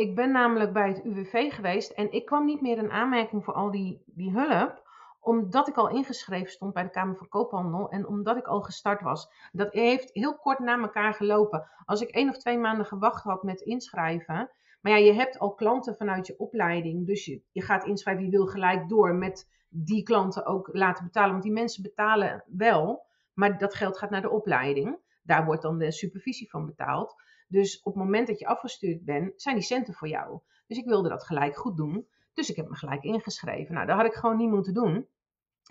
ik 0.00 0.14
ben 0.14 0.32
namelijk 0.32 0.72
bij 0.72 0.88
het 0.88 1.04
UWV 1.04 1.52
geweest 1.52 1.90
en 1.90 2.12
ik 2.12 2.24
kwam 2.24 2.44
niet 2.44 2.60
meer 2.60 2.78
in 2.78 2.90
aanmerking 2.90 3.44
voor 3.44 3.54
al 3.54 3.70
die, 3.70 4.02
die 4.06 4.30
hulp 4.30 4.88
omdat 5.20 5.68
ik 5.68 5.76
al 5.76 5.88
ingeschreven 5.88 6.50
stond 6.50 6.74
bij 6.74 6.82
de 6.82 6.90
Kamer 6.90 7.16
van 7.16 7.28
Koophandel 7.28 7.90
en 7.90 8.06
omdat 8.06 8.36
ik 8.36 8.46
al 8.46 8.60
gestart 8.60 9.00
was. 9.00 9.30
Dat 9.52 9.72
heeft 9.72 10.10
heel 10.12 10.36
kort 10.36 10.58
na 10.58 10.80
elkaar 10.80 11.14
gelopen. 11.14 11.66
Als 11.84 12.00
ik 12.00 12.10
één 12.10 12.28
of 12.28 12.36
twee 12.36 12.58
maanden 12.58 12.86
gewacht 12.86 13.22
had 13.22 13.42
met 13.42 13.60
inschrijven. 13.60 14.50
Maar 14.80 14.92
ja, 14.92 14.98
je 14.98 15.12
hebt 15.12 15.38
al 15.38 15.54
klanten 15.54 15.96
vanuit 15.96 16.26
je 16.26 16.38
opleiding. 16.38 17.06
Dus 17.06 17.24
je, 17.24 17.42
je 17.52 17.62
gaat 17.62 17.84
inschrijven, 17.84 18.24
je 18.24 18.30
wil 18.30 18.46
gelijk 18.46 18.88
door 18.88 19.14
met 19.14 19.48
die 19.68 20.02
klanten 20.02 20.46
ook 20.46 20.68
laten 20.72 21.04
betalen. 21.04 21.30
Want 21.30 21.42
die 21.42 21.52
mensen 21.52 21.82
betalen 21.82 22.44
wel, 22.46 23.06
maar 23.34 23.58
dat 23.58 23.74
geld 23.74 23.98
gaat 23.98 24.10
naar 24.10 24.22
de 24.22 24.30
opleiding. 24.30 24.98
Daar 25.22 25.44
wordt 25.44 25.62
dan 25.62 25.78
de 25.78 25.92
supervisie 25.92 26.50
van 26.50 26.66
betaald. 26.66 27.14
Dus 27.50 27.82
op 27.82 27.94
het 27.94 28.02
moment 28.02 28.26
dat 28.26 28.38
je 28.38 28.46
afgestuurd 28.46 29.04
bent, 29.04 29.42
zijn 29.42 29.54
die 29.54 29.64
centen 29.64 29.94
voor 29.94 30.08
jou. 30.08 30.40
Dus 30.66 30.78
ik 30.78 30.84
wilde 30.84 31.08
dat 31.08 31.24
gelijk 31.24 31.56
goed 31.56 31.76
doen. 31.76 32.08
Dus 32.32 32.50
ik 32.50 32.56
heb 32.56 32.68
me 32.68 32.76
gelijk 32.76 33.02
ingeschreven. 33.02 33.74
Nou, 33.74 33.86
dat 33.86 33.96
had 33.96 34.06
ik 34.06 34.14
gewoon 34.14 34.36
niet 34.36 34.50
moeten 34.50 34.74
doen. 34.74 35.08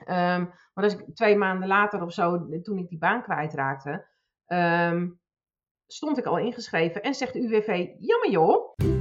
Maar 0.05 0.83
als 0.83 0.93
ik 0.93 1.15
twee 1.15 1.35
maanden 1.35 1.67
later 1.67 2.03
of 2.03 2.13
zo, 2.13 2.47
toen 2.61 2.77
ik 2.77 2.89
die 2.89 2.97
baan 2.97 3.23
kwijtraakte, 3.23 4.05
um, 4.47 5.19
stond 5.87 6.17
ik 6.17 6.25
al 6.25 6.37
ingeschreven 6.37 7.01
en 7.01 7.13
zegt 7.13 7.33
de 7.33 7.39
UWV, 7.39 7.87
jammer 7.99 8.29
joh. 8.29 8.98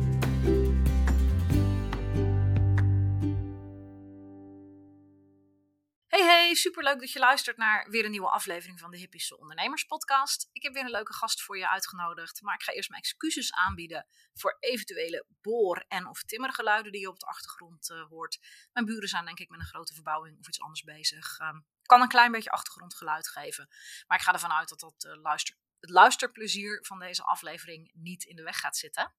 Superleuk 6.58 7.00
dat 7.00 7.12
je 7.12 7.18
luistert 7.18 7.56
naar 7.56 7.90
weer 7.90 8.04
een 8.04 8.10
nieuwe 8.10 8.30
aflevering 8.30 8.80
van 8.80 8.90
de 8.90 8.96
Hippische 8.96 9.38
Ondernemers 9.38 9.84
Podcast. 9.84 10.48
Ik 10.52 10.62
heb 10.62 10.72
weer 10.72 10.84
een 10.84 10.90
leuke 10.90 11.12
gast 11.12 11.42
voor 11.42 11.58
je 11.58 11.68
uitgenodigd, 11.68 12.42
maar 12.42 12.54
ik 12.54 12.62
ga 12.62 12.72
eerst 12.72 12.88
mijn 12.90 13.02
excuses 13.02 13.52
aanbieden 13.52 14.06
voor 14.34 14.56
eventuele 14.60 15.26
boor- 15.40 15.84
en 15.88 16.06
of 16.06 16.22
timmergeluiden 16.22 16.92
die 16.92 17.00
je 17.00 17.08
op 17.08 17.18
de 17.18 17.26
achtergrond 17.26 17.90
uh, 17.90 18.06
hoort. 18.08 18.38
Mijn 18.72 18.86
buren 18.86 19.08
zijn 19.08 19.24
denk 19.24 19.38
ik 19.38 19.48
met 19.48 19.60
een 19.60 19.66
grote 19.66 19.94
verbouwing 19.94 20.38
of 20.38 20.48
iets 20.48 20.60
anders 20.60 20.82
bezig. 20.82 21.38
Um, 21.40 21.66
kan 21.82 22.00
een 22.00 22.08
klein 22.08 22.32
beetje 22.32 22.50
achtergrondgeluid 22.50 23.28
geven, 23.28 23.68
maar 24.06 24.18
ik 24.18 24.24
ga 24.24 24.32
ervan 24.32 24.52
uit 24.52 24.68
dat 24.68 24.80
dat 24.80 25.04
uh, 25.04 25.22
luister, 25.22 25.56
het 25.80 25.90
luisterplezier 25.90 26.78
van 26.86 26.98
deze 26.98 27.22
aflevering 27.22 27.90
niet 27.94 28.24
in 28.24 28.36
de 28.36 28.42
weg 28.42 28.60
gaat 28.60 28.76
zitten. 28.76 29.14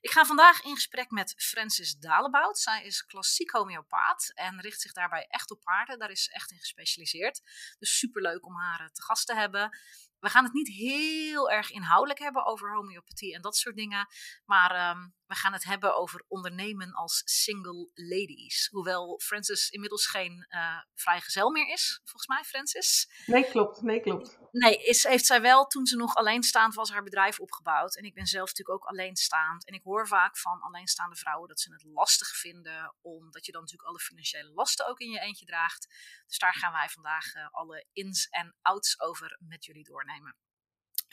Ik 0.00 0.10
ga 0.10 0.24
vandaag 0.24 0.62
in 0.62 0.74
gesprek 0.74 1.10
met 1.10 1.34
Francis 1.36 1.98
Dalebout. 1.98 2.58
Zij 2.58 2.84
is 2.84 3.06
klassiek 3.06 3.50
homeopaat 3.50 4.32
en 4.34 4.60
richt 4.60 4.80
zich 4.80 4.92
daarbij 4.92 5.26
echt 5.28 5.50
op 5.50 5.60
paarden. 5.60 5.98
Daar 5.98 6.10
is 6.10 6.24
ze 6.24 6.32
echt 6.32 6.50
in 6.50 6.58
gespecialiseerd. 6.58 7.42
Dus 7.78 7.98
superleuk 7.98 8.46
om 8.46 8.56
haar 8.56 8.80
eh, 8.80 8.86
te 8.86 9.02
gast 9.02 9.26
te 9.26 9.34
hebben. 9.34 9.78
We 10.18 10.28
gaan 10.28 10.44
het 10.44 10.52
niet 10.52 10.68
heel 10.68 11.50
erg 11.50 11.70
inhoudelijk 11.70 12.18
hebben 12.18 12.44
over 12.44 12.74
homeopathie 12.74 13.34
en 13.34 13.42
dat 13.42 13.56
soort 13.56 13.76
dingen. 13.76 14.06
Maar 14.44 14.90
um, 14.90 15.14
we 15.26 15.34
gaan 15.34 15.52
het 15.52 15.64
hebben 15.64 15.96
over 15.96 16.24
ondernemen 16.28 16.92
als 16.92 17.22
single 17.24 17.90
ladies. 17.94 18.68
Hoewel 18.70 19.20
Francis 19.22 19.70
inmiddels 19.70 20.06
geen 20.06 20.46
uh, 20.48 20.80
vrijgezel 20.94 21.50
meer 21.50 21.72
is, 21.72 22.00
volgens 22.04 22.26
mij, 22.26 22.44
Francis. 22.44 23.10
Nee, 23.26 23.44
klopt. 23.44 23.82
Nee, 23.82 24.00
klopt. 24.00 24.38
Nee, 24.50 24.76
is, 24.76 25.02
heeft 25.02 25.26
zij 25.26 25.40
wel 25.40 25.66
toen 25.66 25.86
ze 25.86 25.96
nog 25.96 26.14
alleenstaand 26.14 26.74
was 26.74 26.90
haar 26.90 27.02
bedrijf 27.02 27.40
opgebouwd. 27.40 27.96
En 27.96 28.04
ik 28.04 28.14
ben 28.14 28.26
zelf 28.26 28.48
natuurlijk 28.48 28.78
ook 28.78 28.88
alleenstaand. 28.88 29.66
En 29.66 29.74
ik 29.74 29.82
hoor 29.82 30.08
vaak 30.08 30.38
van 30.38 30.60
alleenstaande 30.60 31.16
vrouwen 31.16 31.48
dat 31.48 31.60
ze 31.60 31.72
het 31.72 31.84
lastig 31.84 32.28
vinden, 32.28 32.94
omdat 33.00 33.46
je 33.46 33.52
dan 33.52 33.60
natuurlijk 33.60 33.88
alle 33.88 33.98
financiële 33.98 34.50
lasten 34.50 34.86
ook 34.86 34.98
in 34.98 35.10
je 35.10 35.20
eentje 35.20 35.46
draagt. 35.46 35.86
Dus 36.26 36.38
daar 36.38 36.54
gaan 36.54 36.72
wij 36.72 36.88
vandaag 36.88 37.34
uh, 37.34 37.48
alle 37.50 37.86
ins 37.92 38.28
en 38.28 38.54
outs 38.62 39.00
over 39.00 39.38
met 39.40 39.64
jullie 39.64 39.84
doornemen. 39.84 40.36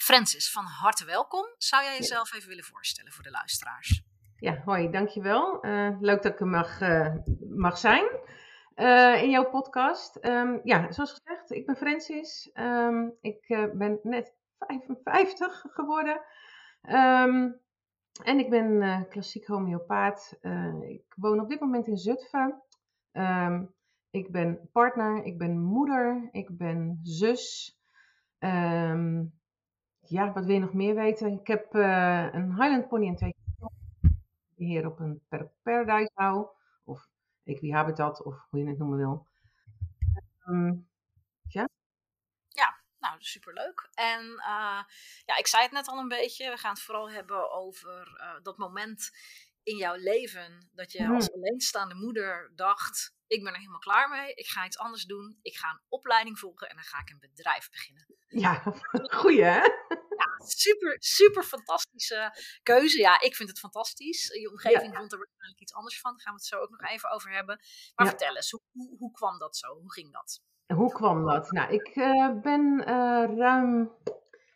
Francis, 0.03 0.51
van 0.51 0.65
harte 0.65 1.05
welkom. 1.05 1.45
Zou 1.57 1.83
jij 1.83 1.97
jezelf 1.97 2.33
even 2.33 2.49
willen 2.49 2.63
voorstellen 2.63 3.11
voor 3.11 3.23
de 3.23 3.31
luisteraars? 3.31 4.03
Ja, 4.37 4.61
hoi, 4.65 4.89
dankjewel. 4.89 5.65
Uh, 5.65 5.97
leuk 5.99 6.21
dat 6.21 6.31
ik 6.33 6.39
er 6.39 6.47
mag, 6.47 6.81
uh, 6.81 7.15
mag 7.49 7.77
zijn 7.77 8.05
uh, 8.75 9.23
in 9.23 9.29
jouw 9.29 9.49
podcast. 9.49 10.25
Um, 10.25 10.61
ja, 10.63 10.91
zoals 10.91 11.11
gezegd, 11.13 11.51
ik 11.51 11.65
ben 11.65 11.75
Francis. 11.75 12.51
Um, 12.53 13.13
ik 13.21 13.69
ben 13.73 13.99
net 14.03 14.33
55 14.59 15.65
geworden. 15.73 16.21
Um, 16.89 17.59
en 18.23 18.39
ik 18.39 18.49
ben 18.49 19.07
klassiek 19.09 19.47
homeopaat. 19.47 20.37
ik 20.87 21.13
woon 21.15 21.39
op 21.39 21.49
dit 21.49 21.59
moment 21.59 21.87
in 21.87 21.97
Zutphen. 21.97 22.61
ik 24.09 24.31
ben 24.31 24.69
partner, 24.71 25.23
ik 25.23 25.37
ben 25.37 25.59
moeder, 25.59 26.29
ik 26.31 26.57
ben 26.57 26.99
zus. 27.03 27.77
Um, 28.39 29.41
ja, 30.13 30.33
wat 30.33 30.45
wil 30.45 30.53
je 30.53 30.61
nog 30.61 30.73
meer 30.73 30.95
weten? 30.95 31.39
Ik 31.39 31.47
heb 31.47 31.75
uh, 31.75 32.33
een 32.33 32.49
Highland 32.49 32.87
Pony 32.87 33.07
en 33.07 33.15
twee 33.15 33.35
beheer 34.55 34.85
op 34.85 34.99
een 34.99 35.21
per 35.27 35.51
paradise 35.63 36.11
hou. 36.13 36.47
Of 36.83 37.07
equihabitat, 37.43 38.23
of 38.23 38.47
hoe 38.49 38.59
je 38.59 38.67
het 38.67 38.77
noemen 38.77 38.97
wil. 38.97 39.27
Um, 40.47 40.89
ja. 41.47 41.69
Ja, 42.47 42.77
nou, 42.99 43.15
superleuk. 43.19 43.89
En 43.93 44.23
uh, 44.23 44.83
ja, 45.25 45.37
ik 45.37 45.47
zei 45.47 45.63
het 45.63 45.71
net 45.71 45.87
al 45.87 45.99
een 45.99 46.07
beetje. 46.07 46.49
We 46.49 46.57
gaan 46.57 46.73
het 46.73 46.81
vooral 46.81 47.09
hebben 47.09 47.51
over 47.51 48.17
uh, 48.17 48.43
dat 48.43 48.57
moment 48.57 49.11
in 49.63 49.77
jouw 49.77 49.95
leven 49.95 50.69
dat 50.73 50.91
je 50.91 51.07
als 51.07 51.27
hmm. 51.27 51.35
alleenstaande 51.35 51.95
moeder 51.95 52.51
dacht: 52.55 53.15
ik 53.27 53.43
ben 53.43 53.53
er 53.53 53.59
helemaal 53.59 53.79
klaar 53.79 54.09
mee, 54.09 54.33
ik 54.33 54.47
ga 54.47 54.65
iets 54.65 54.77
anders 54.77 55.03
doen, 55.03 55.39
ik 55.41 55.55
ga 55.55 55.69
een 55.69 55.81
opleiding 55.89 56.39
volgen 56.39 56.69
en 56.69 56.75
dan 56.75 56.85
ga 56.85 56.99
ik 56.99 57.09
een 57.09 57.19
bedrijf 57.19 57.69
beginnen. 57.69 58.05
Ja, 58.27 58.63
goeie 59.19 59.43
hè? 59.43 59.61
Super, 60.45 60.95
super 60.99 61.43
fantastische 61.43 62.31
keuze. 62.63 62.99
Ja, 62.99 63.21
ik 63.21 63.35
vind 63.35 63.49
het 63.49 63.59
fantastisch. 63.59 64.27
Je 64.41 64.49
omgeving 64.49 64.95
vond 64.95 65.11
er 65.11 65.17
waarschijnlijk 65.17 65.61
iets 65.61 65.73
anders 65.73 65.99
van. 65.99 66.11
Daar 66.11 66.21
gaan 66.21 66.33
we 66.33 66.39
het 66.39 66.47
zo 66.47 66.59
ook 66.59 66.69
nog 66.69 66.89
even 66.91 67.11
over 67.11 67.31
hebben. 67.31 67.59
Maar 67.95 68.07
vertel 68.07 68.35
eens, 68.35 68.51
hoe, 68.51 68.61
hoe, 68.71 68.97
hoe, 68.97 69.11
kwam 69.11 69.37
dat 69.37 69.57
zo? 69.57 69.67
Hoe 69.67 69.91
ging 69.91 70.11
dat? 70.11 70.41
Hoe 70.77 70.91
kwam 70.91 71.25
dat? 71.25 71.51
Nou, 71.51 71.73
ik 71.73 71.95
uh, 71.95 72.41
ben 72.41 72.79
uh, 72.79 73.37
ruim 73.37 73.91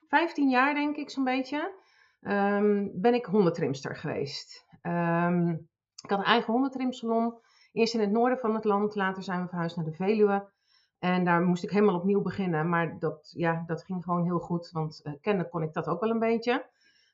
15 0.07 0.49
jaar, 0.49 0.73
denk 0.73 0.95
ik, 0.95 1.09
zo'n 1.09 1.23
beetje, 1.23 1.73
um, 2.21 3.01
ben 3.01 3.13
ik 3.13 3.25
hondentrimster 3.25 3.95
geweest. 3.95 4.65
Um, 4.81 5.69
ik 6.03 6.09
had 6.09 6.19
een 6.19 6.25
eigen 6.25 6.53
hondentrimsalon. 6.53 7.39
Eerst 7.71 7.93
in 7.93 7.99
het 7.99 8.11
noorden 8.11 8.37
van 8.37 8.55
het 8.55 8.63
land, 8.63 8.95
later 8.95 9.23
zijn 9.23 9.41
we 9.41 9.47
verhuisd 9.47 9.75
naar 9.75 9.85
de 9.85 9.93
Veluwe. 9.93 10.51
En 10.99 11.23
daar 11.23 11.41
moest 11.41 11.63
ik 11.63 11.69
helemaal 11.69 11.95
opnieuw 11.95 12.21
beginnen. 12.21 12.69
Maar 12.69 12.99
dat, 12.99 13.31
ja, 13.35 13.63
dat 13.67 13.83
ging 13.83 14.03
gewoon 14.03 14.23
heel 14.23 14.39
goed, 14.39 14.69
want 14.71 15.01
uh, 15.21 15.41
kon 15.49 15.61
ik 15.61 15.73
dat 15.73 15.87
ook 15.87 15.99
wel 15.99 16.09
een 16.09 16.19
beetje. 16.19 16.65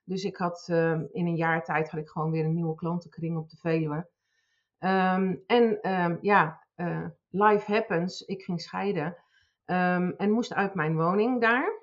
Dus 0.04 0.24
ik 0.24 0.38
had 0.38 0.68
uh, 0.72 0.92
in 0.92 1.28
een 1.28 1.36
jaar 1.36 1.64
tijd 1.64 1.90
had 1.90 2.00
ik 2.00 2.10
gewoon 2.10 2.32
weer 2.32 2.46
een 2.46 2.54
nieuwe 2.54 2.76
klantenkring 2.76 3.38
op 3.38 3.50
de 3.50 3.58
Veluwe. 3.58 4.08
Um, 4.80 5.44
en 5.48 5.92
um, 5.92 6.18
ja, 6.22 6.64
uh, 6.76 7.06
life 7.30 7.72
happens. 7.72 8.22
Ik 8.22 8.44
ging 8.44 8.62
scheiden 8.62 9.18
en 10.18 10.32
moest 10.32 10.54
uit 10.54 10.74
mijn 10.74 10.96
woning 10.96 11.42
daar. 11.42 11.82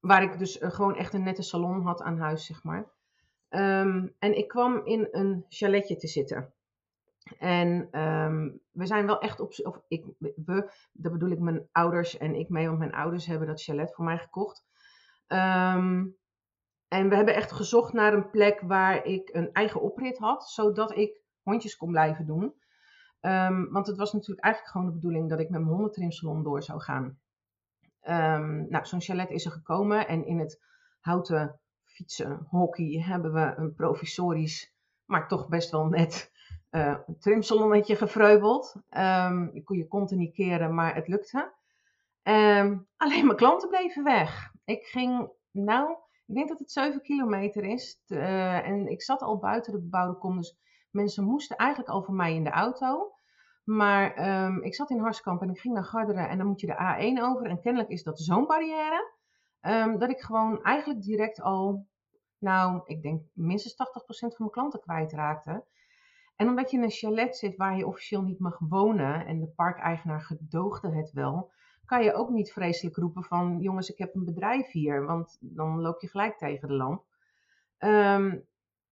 waar 0.00 0.22
ik 0.22 0.38
dus 0.38 0.58
gewoon 0.60 0.96
echt 0.96 1.14
een 1.14 1.22
nette 1.22 1.42
salon 1.42 1.82
had 1.82 2.02
aan 2.02 2.18
huis, 2.18 2.46
zeg 2.46 2.62
maar. 2.62 2.86
En 4.18 4.36
ik 4.36 4.48
kwam 4.48 4.80
in 4.84 5.08
een 5.10 5.44
chaletje 5.48 5.96
te 5.96 6.06
zitten. 6.06 6.54
En 7.38 8.00
um, 8.02 8.60
we 8.70 8.86
zijn 8.86 9.06
wel 9.06 9.20
echt 9.20 9.40
op. 9.40 9.52
Of 9.62 9.82
ik, 9.88 10.04
we, 10.18 10.70
dat 10.92 11.12
bedoel 11.12 11.30
ik 11.30 11.38
mijn 11.38 11.68
ouders 11.72 12.16
en 12.16 12.34
ik 12.34 12.48
mee, 12.48 12.66
want 12.66 12.78
mijn 12.78 12.94
ouders 12.94 13.26
hebben 13.26 13.46
dat 13.46 13.62
chalet 13.62 13.94
voor 13.94 14.04
mij 14.04 14.18
gekocht. 14.18 14.64
Um, 15.28 16.16
en 16.88 17.08
we 17.08 17.16
hebben 17.16 17.34
echt 17.34 17.52
gezocht 17.52 17.92
naar 17.92 18.12
een 18.12 18.30
plek 18.30 18.60
waar 18.60 19.04
ik 19.04 19.30
een 19.32 19.52
eigen 19.52 19.80
oprit 19.80 20.18
had, 20.18 20.48
zodat 20.48 20.96
ik 20.96 21.20
hondjes 21.42 21.76
kon 21.76 21.90
blijven 21.90 22.26
doen. 22.26 22.54
Um, 23.20 23.72
want 23.72 23.86
het 23.86 23.96
was 23.96 24.12
natuurlijk 24.12 24.44
eigenlijk 24.44 24.74
gewoon 24.74 24.86
de 24.86 24.94
bedoeling 24.94 25.28
dat 25.28 25.40
ik 25.40 25.50
met 25.50 25.60
mijn 25.60 25.72
hondentrimsalon 25.72 26.42
door 26.42 26.62
zou 26.62 26.80
gaan. 26.80 27.18
nou, 28.68 28.86
zo'n 28.86 29.00
chalet 29.00 29.30
is 29.30 29.44
er 29.44 29.50
gekomen 29.50 30.08
en 30.08 30.26
in 30.26 30.38
het 30.38 30.62
houten 31.00 31.60
fietsen, 31.84 32.46
hockey 32.48 33.02
hebben 33.06 33.32
we 33.32 33.54
een 33.56 33.74
provisorisch, 33.74 34.74
maar 35.04 35.28
toch 35.28 35.48
best 35.48 35.70
wel 35.70 35.86
net 35.86 36.30
uh, 36.76 36.98
trimsalonnetje 37.18 37.96
gevreubeld. 37.96 38.76
Um, 38.90 39.50
je 39.52 39.86
kon 39.88 40.08
er 40.08 40.16
niet 40.16 40.34
keren, 40.34 40.74
maar 40.74 40.94
het 40.94 41.08
lukte. 41.08 41.52
Um, 42.22 42.88
alleen 42.96 43.26
mijn 43.26 43.36
klanten 43.36 43.68
bleven 43.68 44.04
weg. 44.04 44.52
Ik 44.64 44.84
ging, 44.84 45.30
nou, 45.50 45.90
ik 46.26 46.34
denk 46.34 46.48
dat 46.48 46.58
het 46.58 46.70
7 46.70 47.02
kilometer 47.02 47.64
is. 47.64 48.00
Uh, 48.06 48.68
en 48.68 48.86
ik 48.88 49.02
zat 49.02 49.22
al 49.22 49.38
buiten 49.38 49.72
de 49.72 49.80
bebouwde 49.80 50.18
kom, 50.18 50.36
dus 50.36 50.58
mensen 50.90 51.24
moesten 51.24 51.56
eigenlijk 51.56 51.90
al 51.90 52.02
voor 52.02 52.14
mij 52.14 52.34
in 52.34 52.44
de 52.44 52.50
auto. 52.50 53.12
Maar 53.64 54.28
um, 54.44 54.62
ik 54.62 54.74
zat 54.74 54.90
in 54.90 55.00
Harskamp 55.00 55.42
en 55.42 55.50
ik 55.50 55.58
ging 55.58 55.74
naar 55.74 55.84
Garderen 55.84 56.28
en 56.28 56.38
dan 56.38 56.46
moet 56.46 56.60
je 56.60 56.66
de 56.66 57.14
A1 57.18 57.22
over. 57.22 57.46
En 57.46 57.60
kennelijk 57.60 57.90
is 57.90 58.02
dat 58.02 58.20
zo'n 58.20 58.46
barrière. 58.46 59.14
Dat 59.98 60.10
ik 60.10 60.20
gewoon 60.20 60.62
eigenlijk 60.62 61.02
direct 61.02 61.40
al, 61.40 61.86
nou, 62.38 62.80
ik 62.84 63.02
denk 63.02 63.22
minstens 63.32 63.74
80% 63.74 63.76
van 64.06 64.34
mijn 64.36 64.50
klanten 64.50 64.80
kwijtraakte. 64.80 65.64
En 66.36 66.48
omdat 66.48 66.70
je 66.70 66.76
in 66.76 66.82
een 66.82 66.90
chalet 66.90 67.36
zit 67.36 67.56
waar 67.56 67.76
je 67.76 67.86
officieel 67.86 68.22
niet 68.22 68.38
mag 68.38 68.58
wonen 68.58 69.26
en 69.26 69.40
de 69.40 69.46
parkeigenaar 69.46 70.20
gedoogde 70.20 70.90
het 70.90 71.12
wel, 71.12 71.50
kan 71.84 72.02
je 72.02 72.14
ook 72.14 72.30
niet 72.30 72.52
vreselijk 72.52 72.96
roepen 72.96 73.24
van 73.24 73.58
jongens, 73.60 73.90
ik 73.90 73.98
heb 73.98 74.14
een 74.14 74.24
bedrijf 74.24 74.70
hier, 74.70 75.04
want 75.04 75.38
dan 75.40 75.80
loop 75.80 76.00
je 76.00 76.08
gelijk 76.08 76.38
tegen 76.38 76.68
de 76.68 76.74
lamp. 76.74 77.04
Um, 77.78 78.46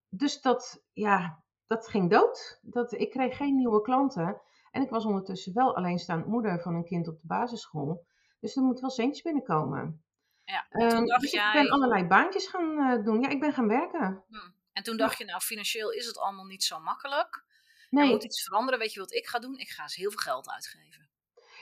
dus 0.09 0.41
dat, 0.41 0.85
ja, 0.93 1.43
dat 1.67 1.89
ging 1.89 2.11
dood. 2.11 2.59
Dat, 2.63 2.93
ik 2.93 3.11
kreeg 3.11 3.37
geen 3.37 3.57
nieuwe 3.57 3.83
klanten. 3.83 4.41
En 4.71 4.83
ik 4.83 4.91
was 4.91 5.05
ondertussen 5.05 5.55
wel 5.55 5.77
alleenstaand 5.77 6.27
moeder 6.27 6.61
van 6.61 6.75
een 6.75 6.85
kind 6.85 7.09
op 7.09 7.21
de 7.21 7.27
basisschool. 7.27 8.07
Dus 8.41 8.57
er 8.57 8.63
moet 8.63 8.81
wel 8.81 8.91
centjes 8.91 9.23
binnenkomen. 9.23 10.05
Ja, 10.45 10.67
toen 10.71 10.83
Ehm, 10.83 11.05
dacht 11.05 11.21
dus 11.21 11.31
jij... 11.31 11.47
ik 11.47 11.63
ben 11.63 11.71
allerlei 11.71 12.07
baantjes 12.07 12.49
gaan 12.49 12.79
eh, 12.79 13.05
doen. 13.05 13.21
Ja, 13.21 13.29
ik 13.29 13.41
ben 13.41 13.53
gaan 13.53 13.69
werken. 13.69 14.25
Hm. 14.29 14.37
En 14.75 14.83
toen 14.83 14.97
dacht 14.97 15.19
je, 15.19 15.25
nou, 15.25 15.41
financieel 15.41 15.91
is 15.91 16.07
het 16.07 16.19
allemaal 16.19 16.45
niet 16.45 16.65
zo 16.65 16.81
makkelijk. 16.81 17.35
Er 17.37 18.01
Nee, 18.01 18.11
moet 18.11 18.25
iets 18.25 18.43
veranderen. 18.45 18.79
Weet 18.81 18.93
je 18.93 19.01
wat 19.01 19.13
ik 19.13 19.27
ga 19.27 19.39
doen? 19.39 19.59
Ik 19.59 19.69
ga 19.69 19.83
eens 19.83 19.95
heel 19.97 20.11
veel 20.11 20.19
geld 20.19 20.51
uitgeven. 20.51 21.09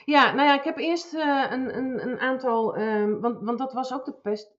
ja, 0.05 0.31
nou 0.33 0.47
ja, 0.47 0.53
ik 0.57 0.63
heb 0.63 0.77
eerst 0.77 1.13
eh, 1.13 1.45
een, 1.49 1.77
een, 1.77 2.07
een 2.07 2.19
aantal, 2.19 2.75
ehm, 2.75 3.19
want, 3.19 3.43
want 3.43 3.57
dat 3.57 3.73
was 3.73 3.93
ook 3.93 4.05
de 4.05 4.13
pest. 4.13 4.51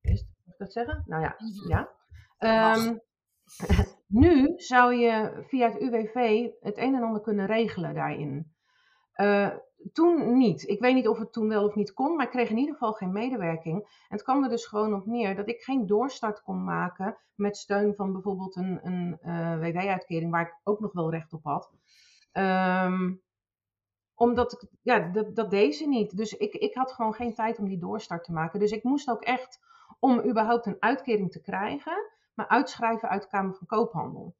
Pest, 0.00 0.24
mag 0.44 0.54
ik 0.54 0.58
dat 0.58 0.72
zeggen? 0.72 1.02
Nou 1.06 1.22
ja, 1.22 1.34
Mhm. 1.38 1.68
ja. 1.68 1.90
Ehm, 2.38 2.96
nu 4.22 4.52
zou 4.56 4.94
je 4.94 5.44
via 5.48 5.68
het 5.70 5.80
UWV 5.80 6.48
het 6.60 6.76
een 6.78 6.94
en 6.94 7.02
ander 7.02 7.22
kunnen 7.22 7.46
regelen 7.46 7.94
daarin. 7.94 8.54
Eh, 9.12 9.50
toen 9.92 10.36
niet. 10.36 10.68
Ik 10.68 10.80
weet 10.80 10.94
niet 10.94 11.08
of 11.08 11.18
het 11.18 11.32
toen 11.32 11.48
wel 11.48 11.64
of 11.64 11.74
niet 11.74 11.92
kon, 11.92 12.16
maar 12.16 12.24
ik 12.24 12.30
kreeg 12.30 12.50
in 12.50 12.58
ieder 12.58 12.72
geval 12.72 12.92
geen 12.92 13.12
medewerking. 13.12 13.82
En 13.82 13.88
het 14.08 14.22
kwam 14.22 14.42
er 14.42 14.48
dus 14.48 14.66
gewoon 14.66 14.94
op 14.94 15.06
neer 15.06 15.36
dat 15.36 15.48
ik 15.48 15.62
geen 15.62 15.86
doorstart 15.86 16.42
kon 16.42 16.64
maken 16.64 17.16
met 17.34 17.56
steun 17.56 17.94
van 17.94 18.12
bijvoorbeeld 18.12 18.56
een, 18.56 18.80
een 18.82 19.18
eh, 19.20 19.58
WW-uitkering, 19.58 20.30
waar 20.30 20.46
ik 20.46 20.54
ook 20.64 20.80
nog 20.80 20.92
wel 20.92 21.10
recht 21.10 21.32
op 21.32 21.44
had. 21.44 21.70
Ehm, 22.32 23.14
omdat 24.14 24.52
ik, 24.52 24.68
ja, 24.82 24.98
dat, 24.98 25.36
dat 25.36 25.50
deed 25.50 25.76
ze 25.76 25.88
niet. 25.88 26.16
Dus 26.16 26.36
ik, 26.36 26.54
ik 26.54 26.74
had 26.74 26.92
gewoon 26.92 27.14
geen 27.14 27.34
tijd 27.34 27.58
om 27.58 27.68
die 27.68 27.78
doorstart 27.78 28.24
te 28.24 28.32
maken. 28.32 28.60
Dus 28.60 28.70
ik 28.70 28.82
moest 28.82 29.10
ook 29.10 29.22
echt, 29.22 29.60
om 29.98 30.20
überhaupt 30.28 30.66
een 30.66 30.76
uitkering 30.78 31.30
te 31.30 31.40
krijgen, 31.40 32.10
me 32.34 32.48
uitschrijven 32.48 33.08
uit 33.08 33.22
de 33.22 33.28
Kamer 33.28 33.54
van 33.54 33.66
Koophandel. 33.66 34.34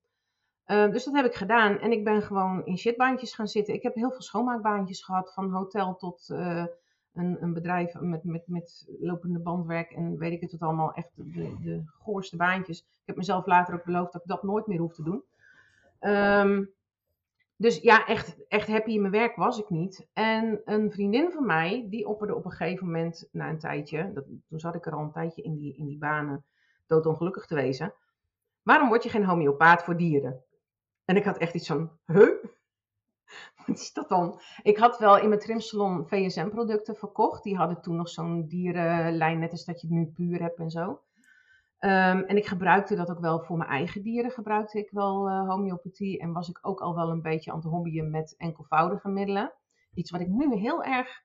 Eh, 0.66 0.90
dus 0.90 1.04
dat 1.04 1.14
heb 1.14 1.24
ik 1.24 1.34
gedaan. 1.34 1.78
En 1.78 1.92
ik 1.92 2.04
ben 2.04 2.22
gewoon 2.22 2.64
in 2.64 2.78
shitbaantjes 2.78 3.34
gaan 3.34 3.48
zitten. 3.48 3.74
Ik 3.74 3.82
heb 3.82 3.94
heel 3.94 4.10
veel 4.10 4.22
schoonmaakbaantjes 4.22 5.04
gehad. 5.04 5.32
Van 5.32 5.50
hotel 5.50 5.96
tot 5.96 6.30
eh, 6.30 6.64
een, 7.12 7.36
een 7.40 7.52
bedrijf 7.52 8.00
met, 8.00 8.24
met, 8.24 8.42
met 8.46 8.86
lopende 9.00 9.38
bandwerk. 9.38 9.90
En 9.90 10.18
weet 10.18 10.32
ik 10.32 10.40
het 10.40 10.50
wat 10.50 10.60
allemaal. 10.60 10.92
Echt 10.92 11.10
de, 11.14 11.56
de 11.60 11.82
goorste 11.98 12.36
baantjes. 12.36 12.78
Ik 12.78 13.06
heb 13.06 13.16
mezelf 13.16 13.46
later 13.46 13.74
ook 13.74 13.84
beloofd 13.84 14.12
dat 14.12 14.22
ik 14.22 14.28
dat 14.28 14.42
nooit 14.42 14.66
meer 14.66 14.78
hoef 14.78 14.94
te 14.94 15.02
doen. 15.02 15.22
Ehm, 15.98 16.64
dus 17.56 17.80
ja, 17.80 18.06
echt, 18.06 18.46
echt 18.48 18.68
happy 18.68 18.90
in 18.90 19.00
mijn 19.00 19.12
werk 19.12 19.36
was 19.36 19.58
ik 19.58 19.70
niet. 19.70 20.08
En 20.12 20.60
een 20.64 20.92
vriendin 20.92 21.30
van 21.30 21.46
mij, 21.46 21.86
die 21.90 22.08
opperde 22.08 22.34
op 22.34 22.44
een 22.44 22.50
gegeven 22.50 22.86
moment, 22.86 23.28
na 23.32 23.48
een 23.48 23.58
tijdje, 23.58 24.12
dat, 24.12 24.24
toen 24.48 24.60
zat 24.60 24.74
ik 24.74 24.86
er 24.86 24.92
al 24.92 25.02
een 25.02 25.12
tijdje 25.12 25.42
in 25.42 25.54
die, 25.54 25.76
in 25.76 25.86
die 25.86 25.98
banen, 25.98 26.44
doodongelukkig 26.86 27.46
te 27.46 27.54
wezen. 27.54 27.94
Waarom 28.62 28.88
word 28.88 29.02
je 29.02 29.08
geen 29.08 29.24
homeopaat 29.24 29.82
voor 29.82 29.96
dieren? 29.96 30.44
En 31.06 31.16
ik 31.16 31.24
had 31.24 31.38
echt 31.38 31.54
iets 31.54 31.66
van, 31.66 31.90
huh? 32.06 32.44
Wat 33.66 33.78
is 33.78 33.92
dat 33.92 34.08
dan? 34.08 34.40
Ik 34.62 34.76
had 34.76 34.98
wel 34.98 35.18
in 35.18 35.28
mijn 35.28 35.40
trimsalon 35.40 36.08
VSM-producten 36.08 36.96
verkocht. 36.96 37.42
Die 37.42 37.56
hadden 37.56 37.80
toen 37.80 37.96
nog 37.96 38.08
zo'n 38.08 38.46
dierenlijn, 38.48 39.38
net 39.38 39.50
als 39.50 39.64
dat 39.64 39.80
je 39.80 39.86
het 39.86 39.96
nu 39.96 40.06
puur 40.06 40.40
hebt 40.42 40.58
en 40.58 40.70
zo. 40.70 41.00
Ehm, 41.78 42.18
en 42.18 42.36
ik 42.36 42.46
gebruikte 42.46 42.96
dat 42.96 43.10
ook 43.10 43.20
wel 43.20 43.40
voor 43.40 43.56
mijn 43.56 43.70
eigen 43.70 44.02
dieren, 44.02 44.30
gebruikte 44.30 44.78
ik 44.78 44.90
wel 44.90 45.28
eh, 45.28 45.48
homeopathie. 45.48 46.18
En 46.18 46.32
was 46.32 46.48
ik 46.48 46.58
ook 46.62 46.80
al 46.80 46.94
wel 46.94 47.10
een 47.10 47.22
beetje 47.22 47.50
aan 47.50 47.58
het 47.58 47.66
hobbyen 47.66 48.10
met 48.10 48.34
enkelvoudige 48.36 49.08
middelen. 49.08 49.52
Iets 49.94 50.10
wat 50.10 50.20
ik 50.20 50.28
nu 50.28 50.54
heel 50.54 50.84
erg 50.84 51.24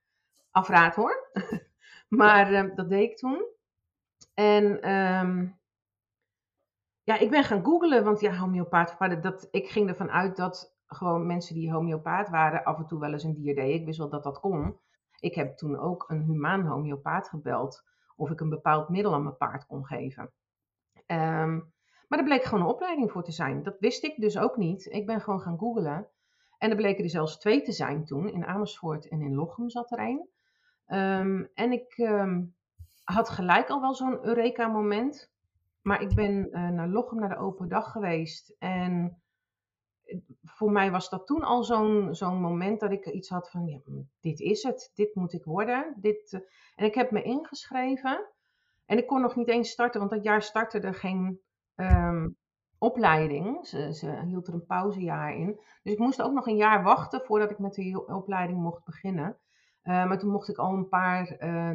afraad 0.52 0.96
hoor. 0.96 1.30
maar 2.20 2.54
eh, 2.54 2.76
dat 2.76 2.90
deed 2.90 3.10
ik 3.10 3.18
toen. 3.18 3.46
En 4.34 4.82
ehm, 4.82 5.48
ja, 7.04 7.18
ik 7.18 7.30
ben 7.30 7.44
gaan 7.44 7.66
googlen, 7.66 8.04
want 8.04 8.20
ja, 8.20 8.36
homeopaat, 8.36 9.22
dat, 9.22 9.48
ik 9.52 9.68
ging 9.70 9.90
ervan 9.90 10.12
uit 10.12 10.36
dat 10.36 10.76
gewoon 10.88 11.26
mensen 11.26 11.56
die 11.56 11.72
homeopaat 11.72 12.30
waren 12.30 12.64
af 12.64 12.78
en 12.78 12.86
toe 12.86 13.00
wel 13.00 13.12
eens 13.12 13.24
een 13.24 13.34
dier 13.34 13.56
deden. 13.56 13.80
Ik 13.80 13.86
wist 13.86 13.98
wel 13.98 14.10
dat 14.10 14.24
dat 14.24 14.40
kon. 14.40 14.80
Ik 15.20 15.36
heb 15.36 15.58
toen 15.58 15.80
ook 15.80 16.06
een 16.08 16.22
humaan 16.22 16.66
homeopaat 16.66 17.30
gebeld 17.30 17.84
of 18.16 18.30
ik 18.30 18.40
een 18.40 18.50
bepaald 18.50 18.90
middel 18.90 19.14
aan 19.14 19.24
mijn 19.24 19.38
paard 19.38 19.66
kon 19.66 19.86
geven. 19.86 20.32
Ehm, 21.06 21.60
maar 22.08 22.20
er 22.20 22.26
bleek 22.26 22.44
gewoon 22.44 22.64
een 22.64 22.74
opleiding 22.74 23.12
voor 23.12 23.24
te 23.24 23.32
zijn. 23.32 23.64
Dat 23.64 23.80
wist 23.80 24.04
ik 24.04 24.16
dus 24.18 24.38
ook 24.38 24.58
niet. 24.58 24.86
Ik 24.86 25.06
ben 25.06 25.22
gewoon 25.22 25.42
gaan 25.42 25.58
googlen. 25.58 26.08
En 26.58 26.70
er 26.70 26.76
bleken 26.76 27.04
er 27.04 27.10
zelfs 27.10 27.38
twee 27.40 27.62
te 27.62 27.72
zijn 27.72 28.06
toen. 28.06 28.30
In 28.30 28.46
Amersfoort 28.46 29.08
en 29.08 29.22
in 29.22 29.36
Lochem 29.36 29.70
zat 29.70 29.92
er 29.92 30.00
een. 30.00 30.30
Ehm, 30.86 31.46
en 31.54 31.72
ik 31.72 31.94
ehm, 31.98 32.44
had 33.04 33.30
gelijk 33.30 33.70
al 33.70 33.82
wel 33.82 33.94
zo'n 33.94 34.26
Eureka-moment. 34.26 35.31
Maar 35.82 36.02
ik 36.02 36.16
ben 36.16 36.52
eh, 36.52 36.70
naar 36.70 36.88
Lochem 36.88 37.20
naar 37.20 37.30
de 37.30 37.38
open 37.38 37.68
dag 37.68 37.92
geweest. 37.92 38.56
En 38.60 39.22
voor 40.44 40.72
mij 40.72 40.92
was 40.92 41.10
dat 41.10 41.28
toen 41.28 41.44
al 41.44 41.64
zo'n 41.64 42.16
zo'n 42.16 42.42
moment 42.42 42.80
dat 42.80 42.92
ik 42.92 43.06
iets 43.06 43.30
had 43.30 43.50
van, 43.50 43.66
ja, 43.66 43.80
dit 44.20 44.40
is 44.40 44.64
het, 44.64 44.92
dit 44.94 45.16
moet 45.16 45.34
ik 45.34 45.44
worden. 45.44 45.96
Dit, 45.98 46.34
eh, 46.34 46.40
en 46.76 46.86
ik 46.86 46.96
heb 46.96 47.12
me 47.12 47.22
ingeschreven 47.22 48.28
en 48.86 48.98
ik 48.98 49.08
kon 49.08 49.22
nog 49.22 49.36
niet 49.36 49.48
eens 49.48 49.70
starten, 49.70 50.00
want 50.00 50.12
dat 50.12 50.24
jaar 50.24 50.42
startte 50.42 50.80
er 50.80 50.94
geen 50.94 51.40
ehm, 51.76 52.30
opleiding. 52.78 53.68
Ze, 53.68 53.94
ze 53.94 54.22
hield 54.26 54.48
er 54.48 54.54
een 54.54 54.66
pauzejaar 54.66 55.36
in. 55.36 55.60
Dus 55.84 55.94
ik 55.94 56.00
moest 56.00 56.22
ook 56.22 56.34
nog 56.34 56.48
een 56.48 56.56
jaar 56.56 56.84
wachten 56.84 57.22
voordat 57.22 57.52
ik 57.52 57.60
met 57.60 57.74
de 57.74 58.06
opleiding 58.06 58.60
mocht 58.60 58.86
beginnen. 58.86 59.38
Uh, 59.84 60.06
maar 60.08 60.20
toen 60.20 60.32
mocht 60.32 60.50
ik 60.50 60.58
al 60.58 60.74
een 60.74 60.88
paar, 60.88 61.26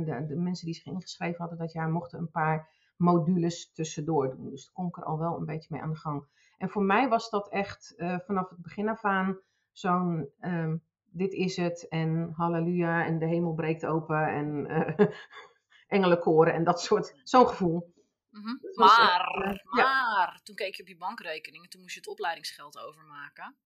de, 0.04 0.34
mensen 0.36 0.66
die 0.66 0.74
zich 0.74 0.84
ingeschreven 0.84 1.40
hadden 1.40 1.58
dat 1.58 1.72
jaar, 1.72 1.90
mochten 1.90 2.18
een 2.18 2.30
paar 2.30 2.68
modules 2.96 3.72
tussendoor 3.72 4.30
doen. 4.30 4.50
Dus 4.50 4.64
daar 4.64 4.74
kon 4.74 4.86
ik 4.86 4.96
er 4.96 5.04
al 5.04 5.18
wel 5.18 5.36
een 5.36 5.44
beetje 5.44 5.68
mee 5.70 5.82
aan 5.82 5.90
de 5.90 5.96
gang. 5.96 6.26
En 6.58 6.68
voor 6.68 6.82
mij 6.82 7.08
was 7.08 7.30
dat 7.30 7.48
echt 7.48 7.94
uh, 7.96 8.18
vanaf 8.18 8.50
het 8.50 8.62
begin 8.62 8.88
af 8.88 9.04
aan 9.04 9.38
zo'n 9.72 10.30
um, 10.40 10.82
dit 11.16 11.32
is 11.32 11.56
het 11.56 11.88
en 11.88 12.32
halleluja 12.36 13.04
en 13.04 13.18
de 13.18 13.26
hemel 13.26 13.54
breekt 13.54 13.86
open 13.86 14.28
en 14.28 14.70
uh, 14.70 15.06
engelenkoren 15.96 16.54
en 16.54 16.64
dat 16.64 16.80
soort, 16.80 17.14
zo'n 17.22 17.48
gevoel. 17.48 17.94
Mm 18.30 18.42
-hmm. 18.42 18.60
Maar, 18.74 19.42
echt, 19.44 19.64
uh, 19.64 19.72
maar 19.72 19.84
ja. 19.84 20.40
toen 20.42 20.54
keek 20.54 20.74
je 20.74 20.82
op 20.82 20.88
je 20.88 20.96
bankrekening 20.96 21.62
en 21.62 21.70
toen 21.70 21.80
moest 21.80 21.94
je 21.94 22.00
het 22.00 22.08
opleidingsgeld 22.08 22.78
overmaken. 22.78 23.56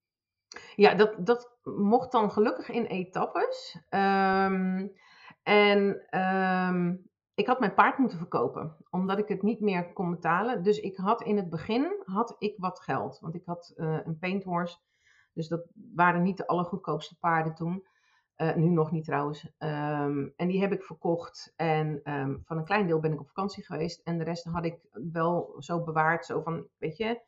Ja, 0.76 0.94
dat, 0.94 1.26
dat 1.26 1.58
mocht 1.62 2.12
dan 2.12 2.30
gelukkig 2.30 2.68
in 2.68 2.84
etappes. 2.84 3.78
Um, 3.90 4.92
en 5.42 6.06
um, 6.20 7.09
ik 7.40 7.46
had 7.46 7.60
mijn 7.60 7.74
paard 7.74 7.98
moeten 7.98 8.18
verkopen, 8.18 8.76
omdat 8.90 9.18
ik 9.18 9.28
het 9.28 9.42
niet 9.42 9.60
meer 9.60 9.92
kon 9.92 10.10
betalen. 10.10 10.62
Dus 10.62 10.80
ik 10.80 10.96
had 10.96 11.22
in 11.22 11.36
het 11.36 11.50
begin 11.50 12.02
had 12.04 12.36
ik 12.38 12.54
wat 12.56 12.80
geld, 12.80 13.18
want 13.20 13.34
ik 13.34 13.42
had 13.44 13.72
uh, 13.76 13.98
een 14.04 14.18
painthorse. 14.18 14.78
Dus 15.32 15.48
dat 15.48 15.66
waren 15.94 16.22
niet 16.22 16.36
de 16.36 16.46
allergoedkoopste 16.46 17.18
paarden 17.18 17.54
toen. 17.54 17.86
Uh, 18.36 18.54
nu 18.54 18.68
nog 18.68 18.90
niet 18.90 19.04
trouwens. 19.04 19.44
Um, 19.58 20.32
en 20.36 20.48
die 20.48 20.60
heb 20.60 20.72
ik 20.72 20.82
verkocht. 20.82 21.52
En 21.56 22.00
um, 22.12 22.42
van 22.44 22.56
een 22.56 22.64
klein 22.64 22.86
deel 22.86 23.00
ben 23.00 23.12
ik 23.12 23.20
op 23.20 23.26
vakantie 23.26 23.64
geweest. 23.64 24.00
En 24.04 24.18
de 24.18 24.24
rest 24.24 24.44
had 24.44 24.64
ik 24.64 24.80
wel 25.12 25.54
zo 25.58 25.84
bewaard. 25.84 26.26
Zo 26.26 26.40
van, 26.42 26.66
weet 26.78 26.96
je, 26.96 27.20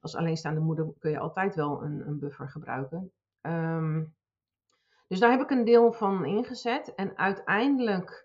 als 0.00 0.16
alleenstaande 0.16 0.60
moeder 0.60 0.92
kun 0.98 1.10
je 1.10 1.18
altijd 1.18 1.54
wel 1.54 1.82
een, 1.82 2.06
een 2.06 2.18
buffer 2.18 2.48
gebruiken. 2.48 3.12
Um, 3.40 4.14
dus 5.08 5.18
daar 5.18 5.30
heb 5.30 5.40
ik 5.40 5.50
een 5.50 5.64
deel 5.64 5.92
van 5.92 6.24
ingezet. 6.24 6.94
En 6.94 7.18
uiteindelijk 7.18 8.23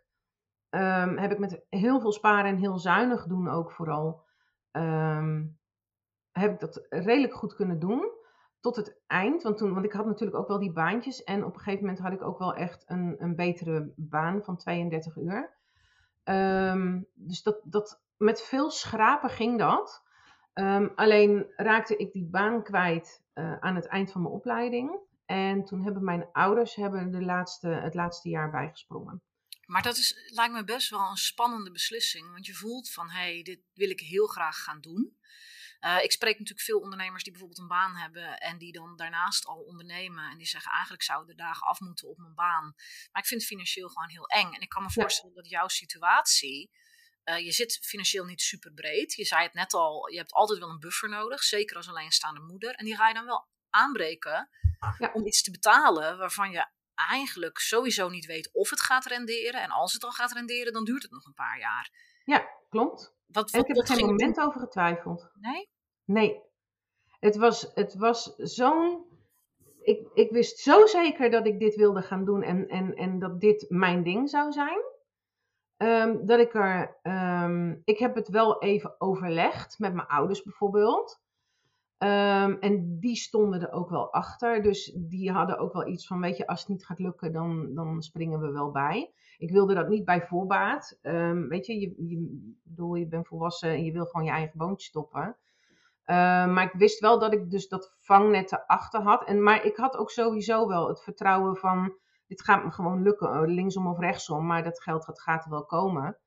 um, 0.70 1.18
heb 1.18 1.32
ik 1.32 1.40
met 1.40 1.66
heel 1.70 2.00
veel 2.00 2.12
sparen 2.12 2.52
en 2.52 2.58
heel 2.58 2.78
zuinig 2.78 3.26
doen 3.26 3.50
ook 3.50 3.72
vooral. 3.72 4.24
Um, 4.72 5.58
heb 6.32 6.52
ik 6.52 6.60
dat 6.60 6.86
redelijk 6.90 7.34
goed 7.34 7.56
kunnen 7.56 7.80
doen. 7.80 8.12
Tot 8.60 8.76
het 8.76 9.02
eind. 9.08 9.44
Want, 9.44 9.58
toen, 9.58 9.74
want 9.74 9.86
ik 9.86 9.92
had 9.92 10.06
natuurlijk 10.06 10.40
ook 10.40 10.48
wel 10.48 10.60
die 10.60 10.74
baantjes. 10.74 11.24
En 11.24 11.46
op 11.46 11.54
een 11.54 11.60
gegeven 11.60 11.86
moment 11.86 12.04
had 12.04 12.14
ik 12.14 12.22
ook 12.22 12.40
wel 12.40 12.54
echt 12.54 12.84
een, 12.88 13.16
een 13.20 13.36
betere 13.36 13.94
baan 13.96 14.44
van 14.44 14.58
32 14.58 15.18
uur. 15.18 15.58
dus 17.14 17.44
dat, 17.44 17.62
dat, 17.64 18.02
met 18.18 18.42
veel 18.42 18.72
schrapen 18.72 19.30
ging 19.30 19.60
dat. 19.60 20.04
Alleen 20.96 21.46
raakte 21.56 21.98
ik 21.98 22.12
die 22.12 22.30
baan 22.30 22.64
kwijt 22.64 23.24
uh, 23.34 23.58
aan 23.60 23.76
het 23.76 23.88
eind 23.88 24.12
van 24.12 24.22
mijn 24.22 24.34
opleiding. 24.34 25.00
En 25.26 25.64
toen 25.64 25.82
hebben 25.82 26.04
mijn 26.04 26.28
ouders 26.32 26.76
hebben 26.76 27.12
de 27.12 27.22
laatste, 27.22 27.68
het 27.68 27.94
laatste 27.94 28.30
jaar 28.30 28.52
bijgesprongen. 28.52 29.22
Maar 29.70 29.82
dat 29.82 29.98
is, 29.98 30.16
lijkt 30.26 30.54
me 30.54 30.64
best 30.64 30.90
wel 30.90 31.10
een 31.10 31.18
spannende 31.18 31.72
beslissing. 31.72 32.32
Want 32.32 32.46
je 32.46 32.54
voelt 32.54 32.92
van, 32.92 33.10
hé, 33.10 33.34
hey, 33.34 33.42
dit 33.42 33.60
wil 33.74 33.90
ik 33.90 34.00
heel 34.00 34.28
graag 34.28 34.64
gaan 34.64 34.82
doen. 34.82 35.18
Uh, 35.82 36.04
ik 36.04 36.12
spreek 36.12 36.40
natuurlijk 36.40 36.66
veel 36.66 36.80
ondernemers 36.80 37.24
die 37.24 37.32
bijvoorbeeld 37.32 37.62
een 37.62 37.78
baan 37.78 37.96
hebben 37.96 38.40
en 38.40 38.58
die 38.58 38.72
dan 38.72 38.96
daarnaast 38.96 39.46
al 39.46 39.58
ondernemen. 39.58 40.30
En 40.30 40.38
die 40.38 40.48
zeggen 40.48 40.72
eigenlijk 40.72 41.04
zouden 41.04 41.36
de 41.36 41.44
dagen 41.44 41.68
af 41.68 41.80
moeten 41.80 42.08
op 42.08 42.18
mijn 42.18 42.34
baan. 42.34 42.74
Maar 43.12 43.22
ik 43.22 43.28
vind 43.28 43.42
het 43.42 43.50
financieel 43.50 43.90
gewoon 43.90 44.10
heel 44.10 44.28
eng. 44.28 44.54
En 44.54 44.62
ik 44.62 44.70
kan 44.70 44.84
me 44.84 44.92
voorstellen 44.92 45.36
dat 45.36 45.50
jouw 45.50 45.68
situatie, 45.68 46.72
uh, 47.26 47.40
je 47.40 47.52
zit 47.52 47.80
financieel 47.82 48.26
niet 48.26 48.42
super 48.42 48.74
breed. 48.74 49.14
Je 49.14 49.26
zei 49.26 49.44
het 49.44 49.54
net 49.54 49.74
al, 49.74 50.10
je 50.12 50.18
hebt 50.18 50.34
altijd 50.34 50.60
wel 50.60 50.70
een 50.70 50.80
buffer 50.80 51.10
nodig. 51.10 51.44
Zeker 51.44 51.76
als 51.76 51.88
alleenstaande 51.88 52.40
moeder. 52.42 52.74
En 52.74 52.86
die 52.86 52.96
ga 52.96 53.08
je 53.08 53.14
dan 53.14 53.26
wel 53.26 53.48
aanbreken 53.70 54.50
ja. 54.98 55.12
om 55.14 55.26
iets 55.26 55.44
te 55.44 55.52
betalen 55.52 56.18
waarvan 56.18 56.52
je 56.52 56.68
eigenlijk 57.10 57.58
sowieso 57.58 58.10
niet 58.10 58.26
weet 58.26 58.50
of 58.54 58.70
het 58.70 58.82
gaat 58.82 59.06
renderen. 59.06 59.62
En 59.62 59.70
als 59.70 59.94
het 59.94 60.04
al 60.04 60.12
gaat 60.12 60.32
renderen, 60.32 60.74
dan 60.74 60.84
duurt 60.84 61.04
het 61.04 61.12
nog 61.12 61.26
een 61.26 61.34
paar 61.34 61.60
jaar. 61.60 61.92
Ja, 62.24 62.50
klopt. 62.70 63.14
Wat, 63.26 63.52
wat, 63.52 63.62
ik 63.62 63.68
heb 63.68 63.78
er 63.78 63.96
geen 63.96 64.06
moment 64.06 64.40
over 64.40 64.60
getwijfeld. 64.60 65.30
Nee? 65.34 65.70
Nee. 66.06 66.42
Het 67.20 67.36
was, 67.36 67.72
het 67.74 67.96
was 67.96 68.36
zo'n. 68.36 69.08
Ik, 69.82 70.08
ik 70.14 70.32
wist 70.32 70.60
zo 70.60 70.86
zeker 70.86 71.30
dat 71.30 71.46
ik 71.48 71.60
dit 71.60 71.76
wilde 71.76 72.02
gaan 72.02 72.26
doen 72.26 72.44
en, 72.44 72.68
en, 72.68 72.94
en 72.94 73.20
dat 73.20 73.40
dit 73.40 73.66
mijn 73.70 74.04
ding 74.04 74.30
zou 74.30 74.52
zijn. 74.52 74.80
Ehm, 75.78 76.26
dat 76.26 76.40
ik 76.40 76.54
er. 76.54 76.98
ehm, 77.02 77.76
ik 77.84 78.00
heb 78.00 78.16
het 78.16 78.28
wel 78.28 78.62
even 78.62 78.96
overlegd 79.02 79.80
met 79.80 79.94
mijn 79.94 80.08
ouders 80.08 80.44
bijvoorbeeld. 80.44 81.22
Ehm, 82.00 82.52
en 82.60 83.00
die 83.00 83.16
stonden 83.16 83.62
er 83.62 83.72
ook 83.72 83.90
wel 83.90 84.14
achter. 84.14 84.62
Dus 84.62 84.94
die 84.96 85.32
hadden 85.32 85.58
ook 85.58 85.74
wel 85.74 85.88
iets 85.88 86.08
van: 86.08 86.22
weet 86.22 86.38
je, 86.38 86.48
als 86.48 86.60
het 86.60 86.70
niet 86.70 86.86
gaat 86.86 87.00
lukken, 87.00 87.34
dan, 87.34 87.74
dan 87.74 88.02
springen 88.02 88.40
we 88.40 88.52
wel 88.52 88.72
bij. 88.72 89.14
Ik 89.38 89.52
wilde 89.52 89.74
dat 89.74 89.88
niet 89.88 90.06
bij 90.06 90.22
voorbaat. 90.22 90.98
Ehm, 91.02 91.48
weet 91.48 91.66
je, 91.66 91.80
je, 91.80 91.94
je, 91.98 93.00
je 93.00 93.08
bent 93.08 93.28
volwassen 93.28 93.70
en 93.70 93.84
je 93.84 93.92
wil 93.92 94.06
gewoon 94.06 94.26
je 94.26 94.32
eigen 94.32 94.58
boontje 94.58 94.88
stoppen. 94.88 95.38
Ehm, 96.04 96.54
maar 96.54 96.64
ik 96.64 96.74
wist 96.74 97.00
wel 97.00 97.20
dat 97.20 97.34
ik 97.34 97.50
dus 97.52 97.68
dat 97.68 97.94
vangnet 97.98 98.52
erachter 98.52 99.02
had. 99.02 99.26
En, 99.26 99.44
maar 99.44 99.66
ik 99.66 99.76
had 99.76 99.98
ook 99.98 100.12
sowieso 100.12 100.68
wel 100.68 100.88
het 100.88 101.04
vertrouwen 101.04 101.56
van: 101.56 101.94
dit 102.28 102.44
gaat 102.44 102.64
me 102.64 102.72
gewoon 102.72 103.02
lukken, 103.02 103.34
eh, 103.34 103.42
linksom 103.46 103.88
of 103.88 104.00
rechtsom. 104.00 104.46
Maar 104.46 104.64
dat 104.64 104.82
geld 104.82 105.06
dat 105.06 105.22
gaat 105.22 105.44
er 105.44 105.50
wel 105.50 105.66
komen. 105.66 106.18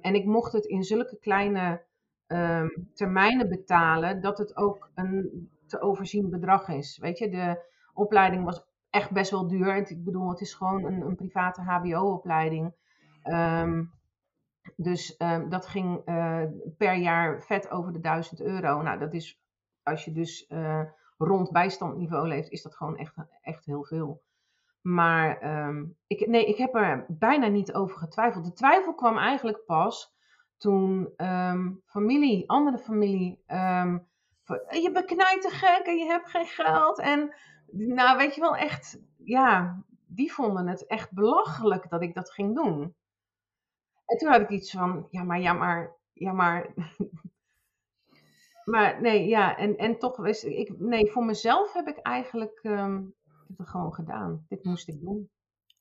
En 0.00 0.14
ik 0.14 0.24
mocht 0.24 0.52
het 0.52 0.64
in 0.64 0.82
zulke 0.82 1.18
kleine 1.18 1.84
ehm, 2.32 2.68
termijnen 2.94 3.48
betalen, 3.48 4.20
dat 4.20 4.38
het 4.38 4.56
ook 4.56 4.90
een 4.94 5.50
te 5.66 5.80
overzien 5.80 6.30
bedrag 6.30 6.68
is. 6.68 6.98
Weet 6.98 7.18
je, 7.18 7.30
de 7.30 7.64
opleiding 7.94 8.44
was 8.44 8.64
echt 8.90 9.10
best 9.10 9.30
wel 9.30 9.48
duur. 9.48 9.76
Ik 9.76 10.04
bedoel, 10.04 10.28
het 10.28 10.40
is 10.40 10.54
gewoon 10.54 10.84
een, 10.84 11.00
een 11.00 11.16
private 11.16 11.60
HBO-opleiding. 11.60 12.74
Ehm, 13.22 13.84
dus 14.76 15.16
ehm, 15.16 15.48
dat 15.48 15.66
ging 15.66 16.02
eh, 16.04 16.44
per 16.76 16.94
jaar 16.94 17.42
vet 17.42 17.70
over 17.70 17.92
de 17.92 18.00
1000 18.00 18.40
euro. 18.40 18.82
Nou, 18.82 18.98
dat 18.98 19.12
is, 19.12 19.40
als 19.82 20.04
je 20.04 20.12
dus 20.12 20.46
eh, 20.46 20.82
rond 21.18 21.50
bijstandniveau 21.50 22.28
leeft, 22.28 22.50
is 22.50 22.62
dat 22.62 22.76
gewoon 22.76 22.96
echt, 22.96 23.14
echt 23.40 23.64
heel 23.64 23.84
veel. 23.84 24.22
Maar 24.80 25.42
ik, 26.06 26.26
nee, 26.26 26.46
ik 26.46 26.56
heb 26.56 26.74
er 26.74 27.04
bijna 27.08 27.46
niet 27.46 27.72
over 27.72 27.98
getwijfeld. 27.98 28.44
De 28.44 28.52
twijfel 28.52 28.94
kwam 28.94 29.18
eigenlijk 29.18 29.64
pas 29.66 30.11
toen 30.62 31.12
ehm, 31.16 31.72
familie, 31.86 32.48
andere 32.50 32.78
familie, 32.78 33.42
van, 34.42 34.60
je 34.82 34.90
bent 34.92 35.06
knijten 35.06 35.50
gek 35.50 35.86
en 35.86 35.96
je 35.96 36.04
hebt 36.04 36.28
geen 36.28 36.46
geld. 36.46 36.98
En 36.98 37.34
nou, 37.70 38.16
weet 38.16 38.34
je 38.34 38.40
wel, 38.40 38.56
echt, 38.56 38.98
ja, 39.16 39.82
die 40.06 40.32
vonden 40.32 40.66
het 40.66 40.86
echt 40.86 41.12
belachelijk 41.12 41.90
dat 41.90 42.02
ik 42.02 42.14
dat 42.14 42.30
ging 42.30 42.54
doen. 42.54 42.94
En 44.06 44.18
toen 44.18 44.28
had 44.28 44.40
ik 44.40 44.48
iets 44.48 44.70
van, 44.70 45.06
ja, 45.10 45.22
maar, 45.22 45.40
ja, 45.40 45.52
maar, 45.52 45.96
ja, 46.12 46.32
maar. 46.32 46.74
maar 48.72 49.00
nee, 49.00 49.26
ja, 49.26 49.56
en, 49.56 49.76
en 49.76 49.98
toch 49.98 50.16
wist 50.16 50.44
ik, 50.44 50.78
nee, 50.78 51.10
voor 51.10 51.24
mezelf 51.24 51.72
heb 51.72 51.86
ik 51.86 51.98
eigenlijk 51.98 52.60
heb 52.62 53.58
het 53.58 53.68
gewoon 53.68 53.94
gedaan. 53.94 54.46
Dit 54.48 54.64
moest 54.64 54.88
ik 54.88 55.00
doen. 55.00 55.30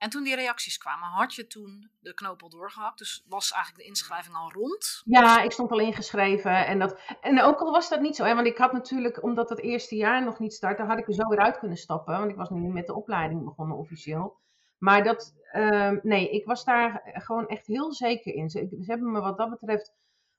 En 0.01 0.09
toen 0.09 0.23
die 0.23 0.35
reacties 0.35 0.77
kwamen, 0.77 1.07
had 1.07 1.33
je 1.33 1.47
toen 1.47 1.89
de 1.99 2.13
knoop 2.13 2.41
al 2.43 2.49
doorgehakt? 2.49 2.97
Dus 2.97 3.25
was 3.27 3.51
eigenlijk 3.51 3.83
de 3.83 3.89
inschrijving 3.89 4.35
al 4.35 4.51
rond? 4.51 5.01
Ja, 5.05 5.41
ik 5.41 5.51
stond 5.51 5.71
al 5.71 5.79
ingeschreven. 5.79 6.65
En, 6.65 6.79
dat, 6.79 6.99
en 7.21 7.41
ook 7.41 7.59
al 7.59 7.71
was 7.71 7.89
dat 7.89 8.01
niet 8.01 8.15
zo, 8.15 8.23
hè, 8.23 8.35
want 8.35 8.47
ik 8.47 8.57
had 8.57 8.71
natuurlijk, 8.71 9.23
omdat 9.23 9.49
het 9.49 9.59
eerste 9.59 9.95
jaar 9.95 10.23
nog 10.23 10.39
niet 10.39 10.53
startte, 10.53 10.83
had 10.83 10.97
ik 10.97 11.07
er 11.07 11.13
zo 11.13 11.27
weer 11.27 11.39
uit 11.39 11.59
kunnen 11.59 11.77
stappen. 11.77 12.17
Want 12.17 12.31
ik 12.31 12.35
was 12.35 12.49
niet 12.49 12.73
met 12.73 12.85
de 12.85 12.95
opleiding 12.95 13.43
begonnen 13.43 13.77
officieel. 13.77 14.39
Maar 14.77 15.03
dat, 15.03 15.33
ehm, 15.51 15.99
nee, 16.03 16.29
ik 16.29 16.45
was 16.45 16.65
daar 16.65 17.01
gewoon 17.03 17.47
echt 17.47 17.67
heel 17.67 17.93
zeker 17.93 18.33
in. 18.33 18.49
Ze, 18.49 18.67
ze 18.69 18.91
hebben 18.91 19.11
me 19.11 19.19
wat 19.19 19.37
dat 19.37 19.49
betreft 19.49 19.93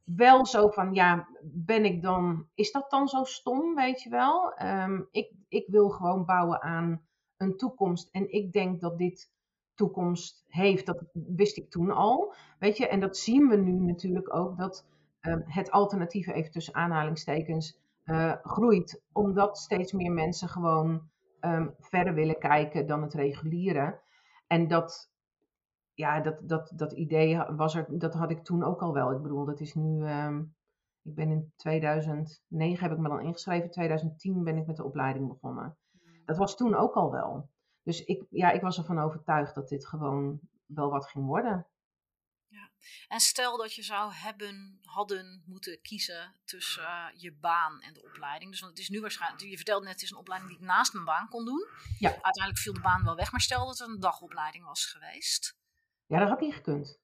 wel 0.04 0.47
zo 0.47 0.69
van, 0.69 0.95
ja, 0.95 1.28
ben 1.42 1.85
ik 1.85 2.02
dan, 2.02 2.49
is 2.54 2.73
dat 2.73 2.90
dan 2.90 3.09
zo 3.09 3.25
stom, 3.25 3.75
weet 3.75 4.02
je 4.02 4.11
wel? 4.11 4.52
Ehm, 4.52 5.02
ik, 5.11 5.33
ik 5.49 5.66
wil 5.69 5.88
gewoon 5.88 6.25
bouwen 6.25 6.62
aan 6.62 7.07
een 7.37 7.57
toekomst. 7.57 8.09
En 8.12 8.33
ik 8.33 8.52
denk 8.52 8.81
dat 8.81 8.99
dit 8.99 9.31
toekomst 9.83 10.45
heeft. 10.49 10.87
Dat 10.87 11.05
wist 11.12 11.57
ik 11.57 11.71
toen 11.71 11.91
al. 11.91 12.35
Weet 12.59 12.77
je, 12.77 12.89
en 12.89 13.01
dat 13.01 13.17
zien 13.17 13.49
we 13.49 13.57
nu 13.57 13.73
natuurlijk 13.73 14.35
ook, 14.35 14.59
dat 14.59 14.87
ehm, 15.21 15.41
het 15.45 15.71
alternatieve, 15.71 16.33
even 16.33 16.51
tussen 16.51 16.75
aanhalingstekens, 16.75 17.79
eh, 18.05 18.35
groeit. 18.43 19.03
Omdat 19.12 19.59
steeds 19.59 19.93
meer 19.93 20.12
mensen 20.12 20.49
gewoon 20.49 21.11
ehm, 21.41 21.69
verder 21.79 22.15
willen 22.15 22.39
kijken 22.39 22.87
dan 22.87 23.03
het 23.03 23.15
reguliere. 23.15 24.01
En 24.47 24.69
dat, 24.69 25.11
ja, 25.95 26.21
dat, 26.21 26.49
dat, 26.49 26.73
dat 26.77 26.93
idee 26.93 27.39
was 27.57 27.75
er, 27.75 27.87
dat 27.89 28.15
had 28.15 28.31
ik 28.31 28.45
toen 28.45 28.62
ook 28.62 28.83
al 28.83 28.93
wel. 28.93 29.12
Ik 29.12 29.23
bedoel, 29.23 29.45
dat 29.45 29.61
is 29.61 29.75
nu, 29.75 30.05
ehm, 30.05 30.39
ik 31.03 31.15
ben 31.15 31.31
in 31.31 31.53
2009 31.57 32.83
heb 32.83 32.93
ik 32.93 33.03
me 33.03 33.09
dan 33.09 33.21
ingeschreven, 33.21 33.71
2010 33.71 34.45
ben 34.45 34.57
ik 34.57 34.67
met 34.67 34.77
de 34.77 34.85
opleiding 34.85 35.29
begonnen. 35.29 35.77
Dat 36.25 36.37
was 36.37 36.57
toen 36.57 36.75
ook 36.75 36.95
al 36.95 37.11
wel. 37.11 37.49
Dus 37.83 38.05
ik, 38.05 38.25
ja, 38.31 38.51
ik 38.51 38.61
was 38.61 38.79
ervan 38.79 38.99
overtuigd 38.99 39.55
dat 39.55 39.69
dit 39.69 39.87
gewoon 39.87 40.41
wel 40.67 40.91
wat 40.91 41.07
ging 41.07 41.27
worden. 41.27 41.67
En 43.09 43.21
stel 43.21 43.57
dat 43.57 43.75
je 43.75 43.83
zou 43.83 44.12
hebben, 44.12 44.79
hadden 44.83 45.43
moeten 45.47 45.81
kiezen 45.83 46.35
tussen 46.45 46.83
eh, 46.83 47.07
je 47.12 47.33
baan 47.33 47.81
en 47.81 47.95
de 47.95 48.03
opleiding. 48.03 48.51
Dus 48.51 48.61
want 48.61 48.73
het 48.73 48.83
is 48.83 48.89
nu 48.89 49.01
waarschijnlijk, 49.01 49.43
je 49.43 49.57
vertelde 49.57 49.85
net, 49.85 49.95
het 49.95 50.03
is 50.03 50.11
een 50.11 50.17
opleiding 50.19 50.53
die 50.53 50.61
ik 50.61 50.67
naast 50.67 50.93
mijn 50.93 51.05
baan 51.05 51.29
kon 51.29 51.45
doen. 51.45 51.67
Ja. 51.99 52.09
Uiteindelijk 52.09 52.59
viel 52.59 52.73
de 52.73 52.81
baan 52.81 53.05
wel 53.05 53.17
weg, 53.17 53.33
maar 53.33 53.41
stel 53.41 53.67
dat 53.67 53.79
het 53.79 53.89
een 53.89 54.01
dagopleiding 54.01 54.65
was 54.65 54.87
geweest. 54.87 55.59
Ja, 56.07 56.19
dat 56.19 56.29
had 56.29 56.41
niet 56.41 56.55
gekund. 56.55 57.01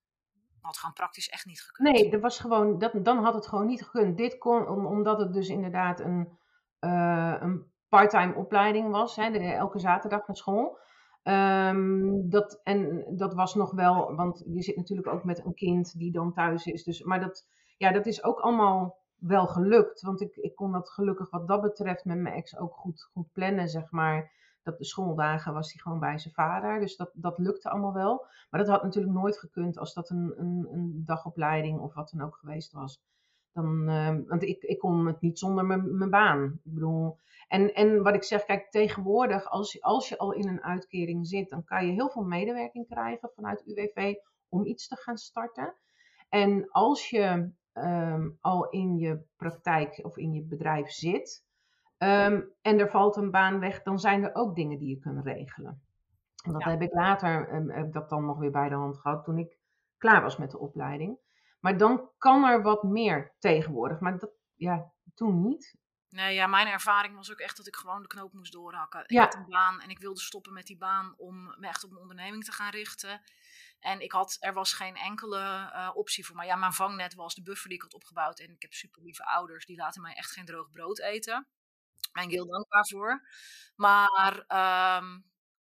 Had 0.61 0.77
gewoon 0.77 0.95
praktisch 0.95 1.29
echt 1.29 1.47
niet 1.47 1.63
gekund. 1.63 1.93
Nee, 1.93 2.11
dat 2.11 2.21
was 2.21 2.39
gewoon, 2.39 2.79
dat, 2.79 3.05
dan 3.05 3.25
had 3.25 3.35
het 3.35 3.47
gewoon 3.47 3.67
niet 3.67 3.83
gekund. 3.83 4.17
Dit 4.17 4.39
kon, 4.39 4.69
om, 4.69 4.87
omdat 4.87 5.19
het 5.19 5.33
dus 5.33 5.49
inderdaad 5.49 6.01
een, 6.01 6.39
uh, 6.81 7.37
een 7.41 7.73
parttime 7.89 8.35
opleiding 8.35 8.91
was, 8.91 9.17
hè, 9.17 9.39
elke 9.39 9.79
zaterdag 9.79 10.27
naar 10.27 10.37
school. 10.37 10.79
Um, 11.23 12.31
dat, 12.31 12.61
en 12.63 13.05
dat 13.17 13.35
was 13.35 13.55
nog 13.55 13.73
wel, 13.73 14.15
want 14.15 14.45
je 14.47 14.63
zit 14.63 14.77
natuurlijk 14.77 15.09
ook 15.09 15.25
met 15.25 15.45
een 15.45 15.55
kind 15.55 15.99
die 15.99 16.13
dan 16.13 16.33
thuis 16.33 16.67
is. 16.67 16.85
Dus, 16.85 17.03
maar 17.03 17.21
dat, 17.21 17.47
ja, 17.77 17.93
dat 17.93 18.07
is 18.07 18.25
ook 18.25 18.41
allemaal 18.41 18.97
wel 19.19 19.47
gelukt. 19.47 20.03
Want 20.03 20.21
ik, 20.21 20.37
ik 20.37 20.55
kon 20.55 20.73
dat 20.73 20.91
gelukkig 20.91 21.31
wat 21.31 21.49
dat 21.49 21.61
betreft 21.61 22.05
met 22.05 22.19
mijn 22.19 22.35
ex 22.35 22.59
ook 22.59 22.75
goed, 22.75 23.09
goed 23.13 23.33
plannen, 23.33 23.69
zeg 23.69 23.91
maar. 23.91 24.37
Dat 24.63 24.79
de 24.79 24.85
schooldagen 24.85 25.53
was 25.53 25.73
hij 25.73 25.83
gewoon 25.83 26.01
bij 26.01 26.19
zijn 26.19 26.35
vader. 26.35 26.81
Dus 26.81 26.97
dat, 26.97 27.11
dat 27.15 27.39
lukte 27.39 27.71
allemaal 27.71 27.93
wel. 27.93 28.27
Maar 28.51 28.61
dat 28.61 28.71
had 28.71 28.83
natuurlijk 28.83 29.15
nooit 29.15 29.39
gekund 29.39 29.79
als 29.79 29.95
dat 29.95 30.11
een, 30.11 30.35
een, 30.37 30.69
een 30.71 31.03
dagopleiding 31.07 31.81
of 31.81 31.95
wat 31.95 32.11
dan 32.11 32.27
ook 32.27 32.37
geweest 32.37 32.73
was. 32.73 33.01
Dan, 33.53 33.89
uh, 33.89 34.17
want 34.27 34.43
ik, 34.43 34.63
ik 34.63 34.79
kon 34.79 35.07
het 35.07 35.21
niet 35.21 35.39
zonder 35.39 35.67
mijn 35.67 36.11
baan. 36.11 36.45
Ik 36.65 36.73
bedoel, 36.73 37.19
en, 37.49 37.75
en 37.75 38.03
wat 38.03 38.15
ik 38.15 38.23
zeg, 38.23 38.45
kijk, 38.45 38.71
tegenwoordig, 38.71 39.51
als, 39.51 39.73
je, 39.73 39.83
als 39.83 40.09
je 40.09 40.19
al 40.19 40.33
in 40.33 40.49
een 40.49 40.63
uitkering 40.63 41.27
zit, 41.27 41.49
dan 41.49 41.65
kan 41.65 41.87
je 41.87 41.93
heel 41.93 42.11
veel 42.11 42.23
medewerking 42.23 42.87
krijgen 42.87 43.31
vanuit 43.35 43.67
UWV 43.67 44.15
om 44.49 44.65
iets 44.65 44.89
te 44.89 44.97
gaan 44.97 45.17
starten. 45.17 45.75
En 46.29 46.71
als 46.71 47.11
je 47.11 47.53
um, 47.73 48.39
al 48.41 48.69
in 48.69 48.97
je 48.97 49.23
praktijk 49.37 50.01
of 50.03 50.17
in 50.17 50.33
je 50.33 50.43
bedrijf 50.43 50.91
zit 50.91 51.45
um, 51.99 52.53
en 52.63 52.79
er 52.79 52.91
valt 52.91 53.17
een 53.17 53.31
baan 53.31 53.61
weg, 53.61 53.83
dan 53.83 53.99
zijn 53.99 54.25
er 54.25 54.35
ook 54.35 54.55
dingen 54.55 54.79
die 54.79 54.89
je 54.89 54.99
kunt 54.99 55.25
regelen. 55.25 55.83
En 56.45 56.53
dat 56.53 56.63
ja. 56.63 56.71
heb 56.71 56.83
ik 56.83 56.93
later, 56.93 57.55
um, 57.55 57.71
heb 57.71 57.93
dat 57.93 58.09
dan 58.09 58.25
nog 58.25 58.39
weer 58.39 58.51
bij 58.51 58.69
de 58.69 58.75
hand 58.75 58.99
gehad 58.99 59.25
toen 59.25 59.39
ik 59.39 59.59
klaar 59.97 60.23
was 60.23 60.37
met 60.37 60.51
de 60.51 60.59
opleiding. 60.59 61.19
Maar 61.61 61.77
dan 61.77 62.11
kan 62.19 62.45
er 62.45 62.63
wat 62.63 62.83
meer 62.83 63.35
tegenwoordig. 63.39 64.01
Maar 64.01 64.19
dat, 64.19 64.31
ja, 64.55 64.93
toen 65.15 65.43
niet. 65.43 65.77
Nee, 66.11 66.35
ja, 66.35 66.47
mijn 66.47 66.67
ervaring 66.67 67.15
was 67.15 67.31
ook 67.31 67.39
echt 67.39 67.57
dat 67.57 67.67
ik 67.67 67.77
gewoon 67.77 68.03
de 68.03 68.09
knoop 68.09 68.33
moest 68.33 68.53
doorhakken. 68.53 69.01
Ik 69.03 69.11
Ja. 69.11 69.23
had 69.23 69.35
een 69.35 69.47
baan 69.49 69.81
en 69.81 69.91
ik 69.91 69.99
wilde 69.99 70.21
stoppen 70.21 70.53
met 70.53 70.67
die 70.67 70.77
baan 70.77 71.15
om 71.17 71.55
me 71.59 71.67
echt 71.67 71.85
op 71.85 71.91
een 71.91 71.97
onderneming 71.97 72.45
te 72.45 72.53
gaan 72.53 72.71
richten. 72.71 73.23
En 73.81 74.01
ik 74.01 74.13
had, 74.13 74.37
er 74.41 74.53
was 74.53 74.73
geen 74.73 74.97
enkele 74.97 75.39
eh, 75.73 75.91
optie 75.95 76.27
voor 76.27 76.37
mij. 76.37 76.47
Ja, 76.47 76.57
mijn 76.57 76.73
vangnet 76.73 77.15
was 77.15 77.35
de 77.35 77.43
buffer 77.43 77.69
die 77.69 77.77
ik 77.77 77.83
had 77.83 77.95
opgebouwd. 77.95 78.39
En 78.41 78.51
ik 78.51 78.63
heb 78.63 78.73
super 78.73 79.03
lieve 79.03 79.25
ouders, 79.25 79.67
die 79.67 79.77
laten 79.77 80.03
mij 80.03 80.15
echt 80.15 80.31
geen 80.31 80.45
droog 80.45 80.71
brood 80.71 80.99
eten. 80.99 81.47
Ben 82.13 82.23
ik 82.25 82.31
heel 82.31 82.47
dankbaar 82.47 82.87
voor. 82.87 83.29
Maar 83.77 84.45
ehm, 84.47 85.21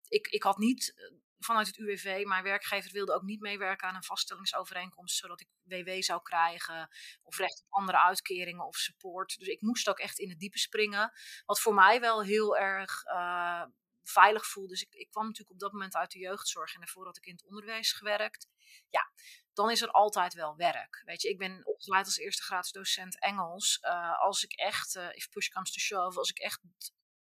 ik, 0.09 0.27
ik 0.27 0.43
had 0.43 0.59
niet 0.59 0.95
eh, 0.97 1.17
vanuit 1.45 1.67
het 1.67 1.77
UWV, 1.77 2.23
mijn 2.27 2.43
werkgever 2.43 2.93
wilde 2.93 3.15
ook 3.15 3.23
niet 3.23 3.41
meewerken 3.41 3.89
aan 3.89 3.95
een 3.95 4.05
vaststellingsovereenkomst, 4.05 5.17
zodat 5.17 5.41
ik 5.41 5.49
WW 5.63 6.03
zou 6.03 6.23
krijgen 6.23 6.89
of 7.23 7.39
recht 7.39 7.63
op 7.67 7.73
andere 7.73 7.99
uitkeringen 7.99 8.67
of 8.67 8.77
support. 8.77 9.39
Dus 9.39 9.49
ik 9.49 9.61
moest 9.61 9.89
ook 9.89 9.99
echt 9.99 10.19
in 10.19 10.29
het 10.29 10.39
diepe 10.39 10.59
springen, 10.59 11.13
wat 11.45 11.61
voor 11.61 11.75
mij 11.75 12.01
wel 12.01 12.23
heel 12.23 12.57
erg 12.57 13.05
uh, 13.05 13.65
veilig 14.03 14.47
voelde. 14.47 14.69
Dus 14.69 14.83
ik, 14.83 14.95
ik, 14.95 15.11
kwam 15.11 15.25
natuurlijk 15.25 15.53
op 15.53 15.59
dat 15.59 15.73
moment 15.73 15.95
uit 15.95 16.11
de 16.11 16.19
jeugdzorg 16.19 16.75
en 16.75 16.81
daarvoor 16.81 17.05
had 17.05 17.17
ik 17.17 17.27
in 17.27 17.35
het 17.35 17.45
onderwijs 17.45 17.93
gewerkt. 17.93 18.49
Ja, 18.91 19.13
dan 19.53 19.71
is 19.71 19.83
er 19.83 19.91
altijd 19.91 20.35
wel 20.35 20.57
werk. 20.57 21.03
Weet 21.05 21.23
je, 21.23 21.29
ik 21.29 21.39
ben 21.39 21.67
opgeleid 21.67 22.05
als 22.05 22.19
eerste 22.19 22.43
gratis 22.43 22.73
docent 22.73 23.21
Engels. 23.21 23.79
Uh, 23.83 24.21
als 24.21 24.45
ik 24.45 24.53
echt, 24.53 24.95
uh, 24.95 25.09
if 25.13 25.29
push 25.29 25.49
comes 25.49 25.73
to 25.73 25.81
shove, 25.81 26.19
als 26.19 26.31
ik 26.31 26.39
echt 26.39 26.61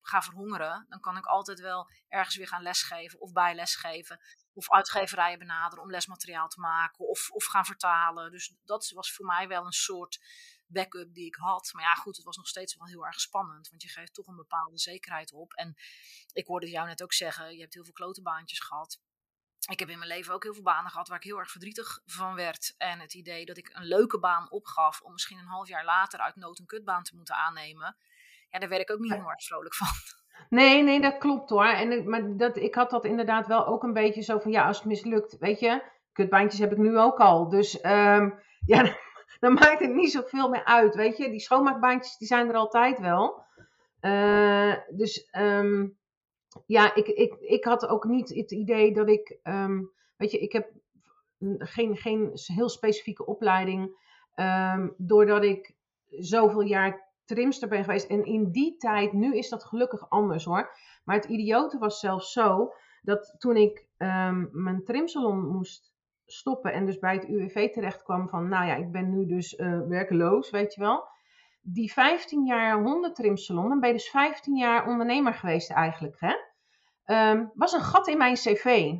ga 0.02 0.22
verhongeren, 0.22 0.86
dan 0.90 1.00
kan 1.00 1.18
ik 1.18 1.26
altijd 1.26 1.60
wel 1.60 1.90
ergens 2.08 2.36
weer 2.36 2.48
gaan 2.48 2.62
lesgeven 2.62 3.20
of 3.20 3.32
bijlesgeven. 3.32 4.20
Of 4.54 4.72
uitgeverijen 4.72 5.40
benaderen 5.40 5.84
om 5.84 5.92
lesmateriaal 5.92 6.48
te 6.48 6.60
maken 6.60 7.08
of, 7.08 7.30
of 7.32 7.46
gaan 7.46 7.66
vertalen. 7.66 8.32
Dus 8.32 8.56
dat 8.64 8.90
was 8.90 9.14
voor 9.14 9.26
mij 9.26 9.48
wel 9.48 9.66
een 9.66 9.72
soort 9.72 10.20
backup 10.68 11.14
die 11.14 11.26
ik 11.26 11.36
had. 11.36 11.70
Maar 11.74 11.84
ja, 11.84 11.94
goed, 11.94 12.16
het 12.16 12.26
was 12.26 12.38
nog 12.38 12.48
steeds 12.48 12.76
wel 12.76 12.88
heel 12.88 13.06
erg 13.06 13.20
spannend. 13.20 13.70
Want 13.70 13.82
je 13.82 13.90
geeft 13.90 14.14
toch 14.14 14.28
een 14.28 14.36
bepaalde 14.36 14.78
zekerheid 14.78 15.34
op. 15.34 15.54
En 15.54 15.76
ik 16.34 16.46
hoorde 16.46 16.70
jou 16.70 16.88
net 16.88 17.04
ook 17.04 17.14
zeggen, 17.14 17.54
je 17.54 17.62
hebt 17.62 17.74
heel 17.74 17.84
veel 17.84 17.94
klotenbaantjes 17.94 18.60
gehad. 18.60 19.00
Ik 19.70 19.80
heb 19.80 19.90
in 19.90 19.98
mijn 19.98 20.10
leven 20.10 20.34
ook 20.34 20.44
heel 20.44 20.54
veel 20.54 20.64
banen 20.64 20.92
gehad 20.92 21.08
waar 21.08 21.18
ik 21.18 21.24
heel 21.24 21.40
erg 21.40 21.52
verdrietig 21.52 22.02
van 22.06 22.36
werd. 22.36 22.74
En 22.78 23.00
het 23.00 23.14
idee 23.14 23.46
dat 23.46 23.58
ik 23.58 23.70
een 23.74 23.86
leuke 23.86 24.20
baan 24.20 24.52
opgaf 24.52 25.02
om 25.02 25.12
misschien 25.12 25.38
een 25.38 25.46
half 25.46 25.68
jaar 25.68 25.86
later 25.86 26.20
uit 26.20 26.36
nood 26.36 26.60
een 26.60 26.66
kutbaan 26.66 27.04
te 27.04 27.16
moeten 27.16 27.36
aannemen. 27.36 27.98
Ja, 28.52 28.60
daar 28.60 28.70
werd 28.70 28.82
ik 28.82 28.92
ook 28.92 29.00
niet 29.00 29.14
heel 29.14 29.30
erg 29.30 29.44
vrolijk 29.44 29.76
van. 29.76 29.88
Nee, 30.50 30.84
nee, 30.84 31.02
dat 31.02 31.18
klopt 31.18 31.50
hoor. 31.50 31.66
En, 31.66 32.10
maar 32.10 32.38
dat, 32.38 32.58
ik 32.58 32.76
had 32.76 32.90
dat 32.90 33.06
inderdaad 33.06 33.48
wel 33.48 33.68
ook 33.68 33.84
een 33.84 33.94
beetje 33.94 34.22
zo 34.22 34.40
van, 34.40 34.52
ja, 34.52 34.68
als 34.68 34.78
het 34.78 34.86
mislukt, 34.86 35.38
weet 35.38 35.60
je, 35.60 35.84
kutbaantjes 36.12 36.60
heb 36.60 36.72
ik 36.72 36.78
nu 36.78 36.98
ook 36.98 37.20
al. 37.20 37.50
Dus 37.50 37.86
um, 37.86 38.40
ja, 38.74 38.98
dan 39.40 39.54
maakt 39.54 39.80
het 39.80 39.94
niet 39.94 40.12
zoveel 40.12 40.50
meer 40.50 40.66
uit, 40.66 40.96
weet 40.96 41.18
je. 41.18 41.30
Die 41.30 41.40
schoonmaakbaantjes, 41.40 42.18
die 42.18 42.28
zijn 42.28 42.50
er 42.50 42.56
altijd 42.56 43.00
wel. 43.00 43.46
Uh, 44.02 44.76
dus 44.90 45.30
um, 45.38 45.98
ja, 46.66 46.96
ik, 46.96 47.08
ik, 47.08 47.34
ik 47.40 47.64
had 47.64 47.88
ook 47.88 48.04
niet 48.04 48.30
het 48.30 48.52
idee 48.52 48.94
dat 48.94 49.10
ik, 49.10 49.40
um, 49.44 49.92
weet 50.18 50.32
je, 50.32 50.40
ik 50.40 50.52
heb 50.52 50.70
geen, 51.58 51.98
geen 51.98 52.32
heel 52.34 52.70
specifieke 52.70 53.26
opleiding. 53.26 54.00
doordat 54.98 55.44
ik 55.44 55.76
zoveel 56.08 56.62
jaar 56.62 57.11
trimster 57.34 57.68
ben 57.68 57.84
geweest. 57.84 58.10
En 58.10 58.26
in 58.26 58.52
die 58.52 58.78
tijd, 58.78 59.14
nu 59.14 59.38
is 59.38 59.50
dat 59.50 59.64
gelukkig 59.64 60.10
anders 60.10 60.46
hoor. 60.46 60.78
Maar 61.04 61.16
het 61.16 61.26
idiote 61.26 61.78
was 61.78 62.00
zelfs 62.00 62.32
zo 62.32 62.74
dat 63.02 63.36
toen 63.38 63.56
ik 63.56 63.86
um, 63.98 64.50
mijn 64.52 64.84
trimsalon 64.84 65.48
moest 65.48 65.94
stoppen 66.26 66.74
en 66.74 66.86
dus 66.86 67.00
bij 67.00 67.14
het 67.14 67.28
UWV 67.28 67.72
terecht 67.72 68.04
kwam 68.04 68.30
van, 68.30 68.50
nou 68.50 68.66
ja, 68.66 68.76
ik 68.76 68.92
ben 68.92 69.10
nu 69.10 69.26
dus 69.26 69.54
uh, 69.54 69.80
werkeloos, 69.88 70.50
weet 70.50 70.74
je 70.74 70.82
wel. 70.82 71.08
Die 71.62 71.92
15 71.92 72.46
jaar 72.46 72.82
hondentrimsalon, 72.82 73.70
dan 73.70 73.80
ben 73.80 73.90
je 73.90 73.96
dus 73.96 74.10
15 74.10 74.56
jaar 74.56 74.88
ondernemer 74.88 75.34
geweest 75.34 75.72
eigenlijk, 75.72 76.18
hè. 76.20 76.36
Um, 77.32 77.52
was 77.54 77.74
een 77.74 77.82
gat 77.82 78.08
in 78.08 78.18
mijn 78.18 78.34
cv. 78.34 78.94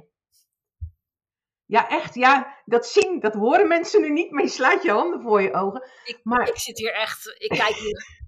Ja, 1.66 1.90
echt. 1.90 2.16
Ja, 2.16 2.58
dat 2.66 2.86
zien, 2.88 3.20
dat 3.20 3.34
horen 3.34 3.68
mensen 3.68 4.02
nu 4.02 4.10
niet, 4.10 4.32
maar 4.32 4.44
je 4.44 4.50
slaat 4.50 4.84
je 4.84 4.92
handen 4.92 5.22
voor 5.22 5.42
je 5.42 5.54
ogen. 5.54 5.90
Ik, 6.04 6.20
maar... 6.24 6.48
ik 6.48 6.58
zit 6.58 6.78
hier 6.78 6.94
echt, 6.94 7.36
ik 7.38 7.50
kijk 7.50 7.76
hier 7.76 8.21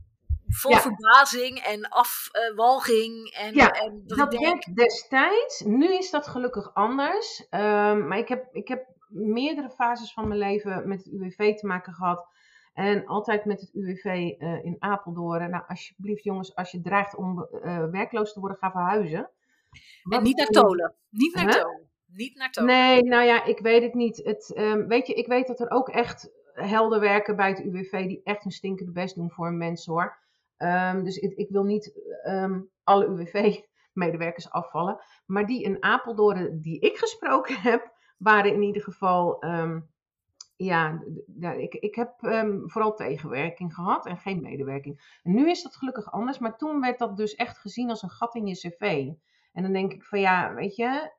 vol 0.55 0.75
verbazing 0.75 1.59
en 1.59 1.89
afwalging. 1.89 3.29
En, 3.29 3.53
ja, 3.53 3.71
en 3.71 4.03
dat, 4.05 4.17
dat 4.17 4.31
denk... 4.31 4.75
destijds. 4.75 5.61
Nu 5.65 5.93
is 5.97 6.09
dat 6.09 6.27
gelukkig 6.27 6.73
anders. 6.73 7.47
Um, 7.49 8.07
maar 8.07 8.17
ik 8.17 8.27
heb, 8.27 8.47
ik 8.51 8.67
heb 8.67 8.87
meerdere 9.07 9.69
fases 9.69 10.13
van 10.13 10.27
mijn 10.27 10.39
leven 10.39 10.87
met 10.87 11.03
het 11.03 11.13
UWV 11.13 11.55
te 11.55 11.67
maken 11.67 11.93
gehad. 11.93 12.27
En 12.73 13.05
altijd 13.05 13.45
met 13.45 13.61
het 13.61 13.73
UWV 13.73 14.05
uh, 14.05 14.53
eh, 14.53 14.65
in 14.65 14.75
Apeldoorn. 14.79 15.49
Nou, 15.49 15.63
alsjeblieft 15.67 16.23
jongens, 16.23 16.55
als 16.55 16.71
je 16.71 16.81
dreigt 16.81 17.15
om 17.15 17.47
uh, 17.51 17.85
werkloos 17.91 18.33
te 18.33 18.39
worden, 18.39 18.57
ga 18.57 18.71
verhuizen. 18.71 19.29
En 20.09 20.23
niet 20.23 20.37
naar 20.37 20.47
Tolen. 20.47 20.95
Niet 21.09 21.35
naar 21.35 21.43
huh? 21.43 21.61
Tolen. 21.61 21.89
Niet 22.05 22.35
naar 22.35 22.51
Tolen. 22.51 22.75
Nee, 22.75 23.03
nou 23.03 23.23
ja, 23.23 23.43
ik 23.43 23.59
weet 23.59 23.81
het 23.81 23.93
niet. 23.93 24.17
Het, 24.17 24.53
um, 24.57 24.87
weet 24.87 25.07
je, 25.07 25.13
ik 25.13 25.27
weet 25.27 25.47
dat 25.47 25.59
er 25.59 25.69
ook 25.69 25.89
echt 25.89 26.31
helden 26.53 26.99
werken 26.99 27.35
bij 27.35 27.49
het 27.49 27.59
UWV 27.59 28.07
die 28.07 28.21
echt 28.23 28.45
een 28.45 28.51
stinkende 28.51 28.91
best 28.91 29.15
doen 29.15 29.31
voor 29.31 29.47
een 29.47 29.57
mens 29.57 29.85
hoor. 29.85 30.21
Um, 30.57 31.03
dus 31.03 31.17
ik, 31.17 31.49
wil 31.49 31.63
niet 31.63 32.01
um, 32.27 32.69
alle 32.83 33.05
UWV-medewerkers 33.05 34.51
afvallen. 34.51 34.99
Maar 35.25 35.45
die 35.45 35.63
in 35.63 35.83
Apeldoorn 35.83 36.61
die 36.61 36.79
ik 36.79 36.97
gesproken 36.97 37.61
heb, 37.69 37.91
waren 38.17 38.53
in 38.53 38.61
ieder 38.61 38.81
geval. 38.81 39.43
Um, 39.45 39.91
ja, 40.55 41.03
ik, 41.57 41.73
ik 41.73 41.95
heb 41.95 42.13
vooral 42.65 42.95
tegenwerking 42.95 43.73
gehad 43.73 44.05
en 44.05 44.17
geen 44.17 44.41
medewerking. 44.41 45.19
En 45.23 45.33
nu 45.33 45.49
is 45.49 45.63
dat 45.63 45.75
gelukkig 45.75 46.11
anders, 46.11 46.39
maar 46.39 46.57
toen 46.57 46.81
werd 46.81 46.99
dat 46.99 47.17
dus 47.17 47.35
echt 47.35 47.57
gezien 47.57 47.89
als 47.89 48.01
een 48.01 48.09
gat 48.09 48.35
in 48.35 48.47
je 48.47 48.53
cv. 48.53 49.11
En 49.53 49.63
dan 49.63 49.73
denk 49.73 49.93
ik 49.93 50.03
van 50.03 50.19
ja, 50.19 50.53
weet 50.53 50.75
je, 50.75 51.11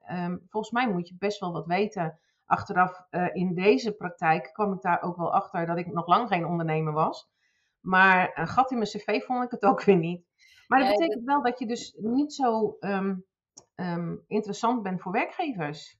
volgens 0.48 0.72
mij 0.72 0.92
moet 0.92 1.09
je 1.09 1.16
best 1.18 1.40
wel 1.40 1.52
wat 1.52 1.66
weten. 1.66 2.18
Achteraf 2.46 3.06
uh, 3.11 3.28
in 3.32 3.54
deze 3.54 3.92
praktijk 3.92 4.50
kwam 4.52 4.72
ik 4.72 4.80
daar 4.80 5.02
ook 5.02 5.16
wel 5.16 5.32
achter 5.32 5.66
dat 5.66 5.78
ik 5.78 5.92
nog 5.92 6.06
lang 6.06 6.28
geen 6.28 6.46
ondernemer 6.46 6.92
was. 6.92 7.32
Maar 7.85 8.38
een 8.38 8.49
gat 8.49 8.70
in 8.70 8.79
mijn 8.79 8.90
cv 8.90 9.25
vond 9.25 9.44
ik 9.44 9.51
het 9.51 9.62
ook 9.62 9.83
weer 9.83 9.97
niet. 9.97 10.27
Maar 10.66 10.81
dat 10.81 10.88
betekent 10.88 11.25
wel 11.25 11.42
dat 11.42 11.59
je 11.59 11.66
dus 11.66 11.94
niet 11.97 12.35
zo 12.35 12.77
um, 12.81 13.27
um, 13.75 14.25
interessant 14.29 14.83
bent 14.83 15.01
voor 15.01 15.12
werkgevers. 15.12 15.97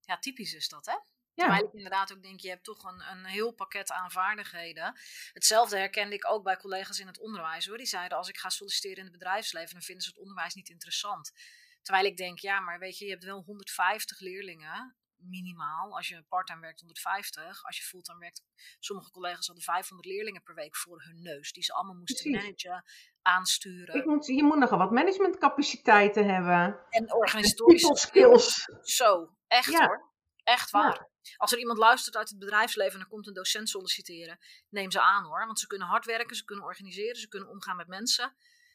Ja, 0.00 0.18
typisch 0.18 0.54
is 0.54 0.68
dat, 0.68 0.86
hè? 0.86 0.92
Ja. 0.92 1.02
Terwijl 1.34 1.64
ik 1.64 1.72
inderdaad 1.72 2.12
ook 2.12 2.22
denk, 2.22 2.40
je 2.40 2.48
hebt 2.48 2.64
toch 2.64 2.84
een, 2.84 3.02
een 3.10 3.24
heel 3.24 3.52
pakket 3.52 3.92
aan 3.92 4.10
vaardigheden. 4.10 4.98
Hetzelfde 5.32 5.76
herkende 5.76 6.14
ik 6.14 6.30
ook 6.30 6.44
bij 6.44 6.56
collega's 6.56 6.98
in 6.98 7.06
het 7.06 7.20
onderwijs 7.20 7.66
hoor. 7.66 7.76
Die 7.76 7.86
zeiden, 7.86 8.18
als 8.18 8.28
ik 8.28 8.38
ga 8.38 8.48
solliciteren 8.48 8.96
in 8.96 9.04
het 9.04 9.12
bedrijfsleven, 9.12 9.72
dan 9.72 9.82
vinden 9.82 10.04
ze 10.04 10.10
het 10.10 10.18
onderwijs 10.18 10.54
niet 10.54 10.68
interessant. 10.68 11.32
Terwijl 11.82 12.06
ik 12.06 12.16
denk, 12.16 12.38
ja, 12.38 12.60
maar 12.60 12.78
weet 12.78 12.98
je, 12.98 13.04
je 13.04 13.10
hebt 13.10 13.24
wel 13.24 13.42
150 13.42 14.20
leerlingen 14.20 14.96
minimaal. 15.22 15.96
Als 15.96 16.08
je 16.08 16.22
parttime 16.28 16.60
werkt 16.60 16.80
150. 16.80 17.64
Als 17.64 17.76
je 17.76 17.82
fulltime 17.82 18.18
werkt, 18.18 18.42
sommige 18.78 19.10
collega's 19.10 19.46
hadden 19.46 19.64
500 19.64 20.08
leerlingen 20.08 20.42
per 20.42 20.54
week 20.54 20.76
voor 20.76 21.02
hun 21.02 21.22
neus. 21.22 21.52
Die 21.52 21.62
ze 21.62 21.72
allemaal 21.72 21.94
moesten 21.94 22.30
Precies. 22.30 22.42
managen, 22.42 22.84
aansturen. 23.22 23.94
Ik 23.94 24.04
moet, 24.04 24.26
je 24.26 24.42
moet 24.42 24.58
nogal 24.58 24.78
wat 24.78 24.90
managementcapaciteiten 24.90 26.34
hebben. 26.34 26.86
En 26.88 27.14
organisatorische 27.14 27.96
skills. 27.96 28.68
Zo, 28.82 29.36
echt 29.48 29.72
ja. 29.72 29.86
hoor. 29.86 30.08
Echt 30.44 30.70
waar. 30.70 31.08
Ja. 31.22 31.34
Als 31.36 31.52
er 31.52 31.58
iemand 31.58 31.78
luistert 31.78 32.16
uit 32.16 32.28
het 32.28 32.38
bedrijfsleven 32.38 32.94
en 32.94 33.00
er 33.00 33.06
komt 33.06 33.26
een 33.26 33.34
docent 33.34 33.68
solliciteren, 33.68 34.38
neem 34.68 34.90
ze 34.90 35.00
aan 35.00 35.24
hoor. 35.24 35.46
Want 35.46 35.58
ze 35.58 35.66
kunnen 35.66 35.88
hard 35.88 36.04
werken, 36.04 36.36
ze 36.36 36.44
kunnen 36.44 36.64
organiseren, 36.64 37.16
ze 37.16 37.28
kunnen 37.28 37.48
omgaan 37.48 37.76
met 37.76 37.86
mensen. 37.86 38.34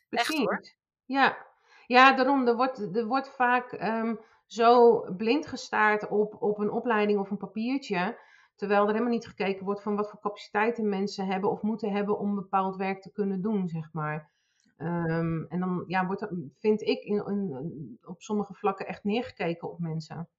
Precies. 0.10 0.29
Echt 0.29 0.38
hoor. 0.38 0.63
Ja. 1.05 1.47
ja, 1.88 2.12
daarom. 2.12 2.47
Er 2.47 2.55
wordt, 2.55 2.95
er 2.95 3.05
wordt 3.05 3.29
vaak 3.29 3.71
um, 3.71 4.19
zo 4.45 5.01
blind 5.17 5.47
gestaard 5.47 6.08
op, 6.08 6.41
op 6.41 6.60
een 6.60 6.71
opleiding 6.71 7.19
of 7.19 7.29
een 7.29 7.38
papiertje. 7.38 8.23
Terwijl 8.55 8.81
er 8.81 8.91
helemaal 8.91 9.13
niet 9.13 9.27
gekeken 9.27 9.65
wordt 9.65 9.81
van 9.81 9.95
wat 9.95 10.10
voor 10.10 10.19
capaciteiten 10.19 10.89
mensen 10.89 11.25
hebben 11.27 11.51
of 11.51 11.62
moeten 11.62 11.91
hebben 11.91 12.19
om 12.19 12.36
bepaald 12.36 12.75
werk 12.75 13.01
te 13.01 13.12
kunnen 13.12 13.41
doen, 13.41 13.67
zeg 13.67 13.93
maar. 13.93 14.29
Um, 14.77 15.45
en 15.49 15.60
dan 15.60 15.84
ja, 15.88 16.05
wordt 16.05 16.27
vind 16.60 16.81
ik, 16.81 17.03
in, 17.03 17.99
op 18.03 18.21
sommige 18.21 18.53
vlakken 18.53 18.88
echt 18.88 19.03
neergekeken 19.03 19.71
op 19.71 19.79
mensen. 19.79 20.29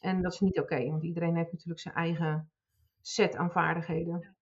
En 0.00 0.22
dat 0.22 0.32
is 0.32 0.40
niet 0.40 0.60
oké, 0.60 0.90
want 0.90 1.02
iedereen 1.02 1.36
heeft 1.36 1.52
natuurlijk 1.52 1.80
zijn 1.80 1.94
eigen 1.94 2.50
set 3.00 3.36
aan 3.36 3.50
vaardigheden. 3.50 4.36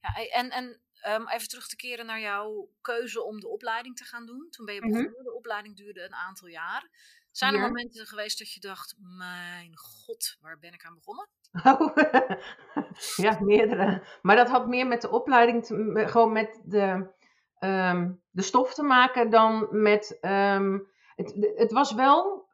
Ja, 0.00 0.38
en, 0.38 0.50
en 0.50 0.80
um, 1.08 1.28
even 1.28 1.48
terug 1.48 1.68
te 1.68 1.76
keren 1.76 2.06
naar 2.06 2.20
jouw 2.20 2.68
keuze 2.80 3.22
om 3.22 3.40
de 3.40 3.48
opleiding 3.48 3.96
te 3.96 4.04
gaan 4.04 4.26
doen. 4.26 4.46
Toen 4.50 4.64
ben 4.64 4.74
je 4.74 4.80
mhm. 4.80 4.90
begonnen, 4.90 5.12
mm 5.12 5.24
-hmm. 5.24 5.32
de 5.32 5.36
opleiding 5.36 5.76
duurde 5.76 6.04
een 6.04 6.14
aantal 6.14 6.48
jaar. 6.48 6.90
Zijn 7.30 7.54
er 7.54 7.60
ja. 7.60 7.66
momenten 7.66 8.06
geweest 8.06 8.38
dat 8.38 8.52
je 8.52 8.60
dacht, 8.60 8.94
mijn 8.98 9.76
god, 9.76 10.36
waar 10.40 10.58
ben 10.58 10.72
ik 10.72 10.84
aan 10.84 10.94
begonnen? 10.94 11.28
Oh, 11.64 11.96
ja, 13.26 13.38
meerdere. 13.40 14.02
Maar 14.22 14.36
dat 14.36 14.48
had 14.48 14.66
meer 14.66 14.86
met 14.86 15.00
de 15.00 15.10
opleiding, 15.10 15.64
te, 15.64 16.04
gewoon 16.06 16.32
met 16.32 16.60
de, 16.64 17.10
um, 17.60 18.22
de 18.30 18.42
stof 18.42 18.74
te 18.74 18.82
maken 18.82 19.30
dan 19.30 19.68
met. 19.70 20.18
Um, 20.20 20.90
het, 21.16 21.52
het 21.56 21.72
was 21.72 21.94
wel. 21.94 22.48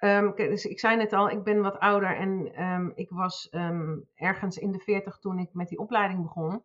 Um, 0.00 0.34
dus 0.36 0.64
ik 0.64 0.80
zei 0.80 0.96
net 0.96 1.12
al, 1.12 1.30
ik 1.30 1.42
ben 1.42 1.62
wat 1.62 1.78
ouder 1.78 2.16
en 2.16 2.92
ik 2.94 3.10
was 3.10 3.48
ergens 4.14 4.58
in 4.58 4.72
de 4.72 4.78
40 4.78 5.18
toen 5.18 5.38
ik 5.38 5.48
met 5.52 5.68
die 5.68 5.78
opleiding 5.78 6.22
begon. 6.22 6.64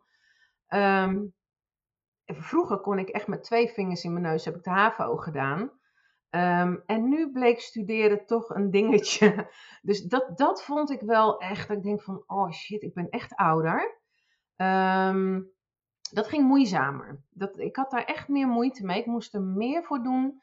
Vroeger 2.26 2.78
kon 2.80 2.98
ik 2.98 3.08
echt 3.08 3.26
met 3.26 3.42
twee 3.42 3.68
vingers 3.68 4.04
in 4.04 4.12
mijn 4.12 4.24
neus, 4.24 4.44
heb 4.44 4.56
ik 4.56 4.62
de 4.62 4.70
HAVO 4.70 5.16
gedaan. 5.16 5.70
Um, 6.30 6.82
en 6.86 7.08
nu 7.08 7.32
bleek 7.32 7.60
studeren 7.60 8.26
toch 8.26 8.54
een 8.54 8.70
dingetje. 8.70 9.50
Dus 9.82 10.02
dat, 10.02 10.38
dat 10.38 10.64
vond 10.64 10.90
ik 10.90 11.00
wel 11.00 11.40
echt. 11.40 11.68
Dat 11.68 11.76
ik 11.76 11.82
denk 11.82 12.02
van, 12.02 12.22
oh 12.26 12.50
shit, 12.50 12.82
ik 12.82 12.94
ben 12.94 13.08
echt 13.08 13.34
ouder. 13.34 14.00
Um, 14.56 15.50
dat 16.10 16.28
ging 16.28 16.46
moeizamer. 16.46 17.22
Dat, 17.30 17.58
ik 17.58 17.76
had 17.76 17.90
daar 17.90 18.04
echt 18.04 18.28
meer 18.28 18.46
moeite 18.46 18.84
mee. 18.84 19.00
Ik 19.00 19.06
moest 19.06 19.34
er 19.34 19.42
meer 19.42 19.84
voor 19.84 20.02
doen. 20.02 20.42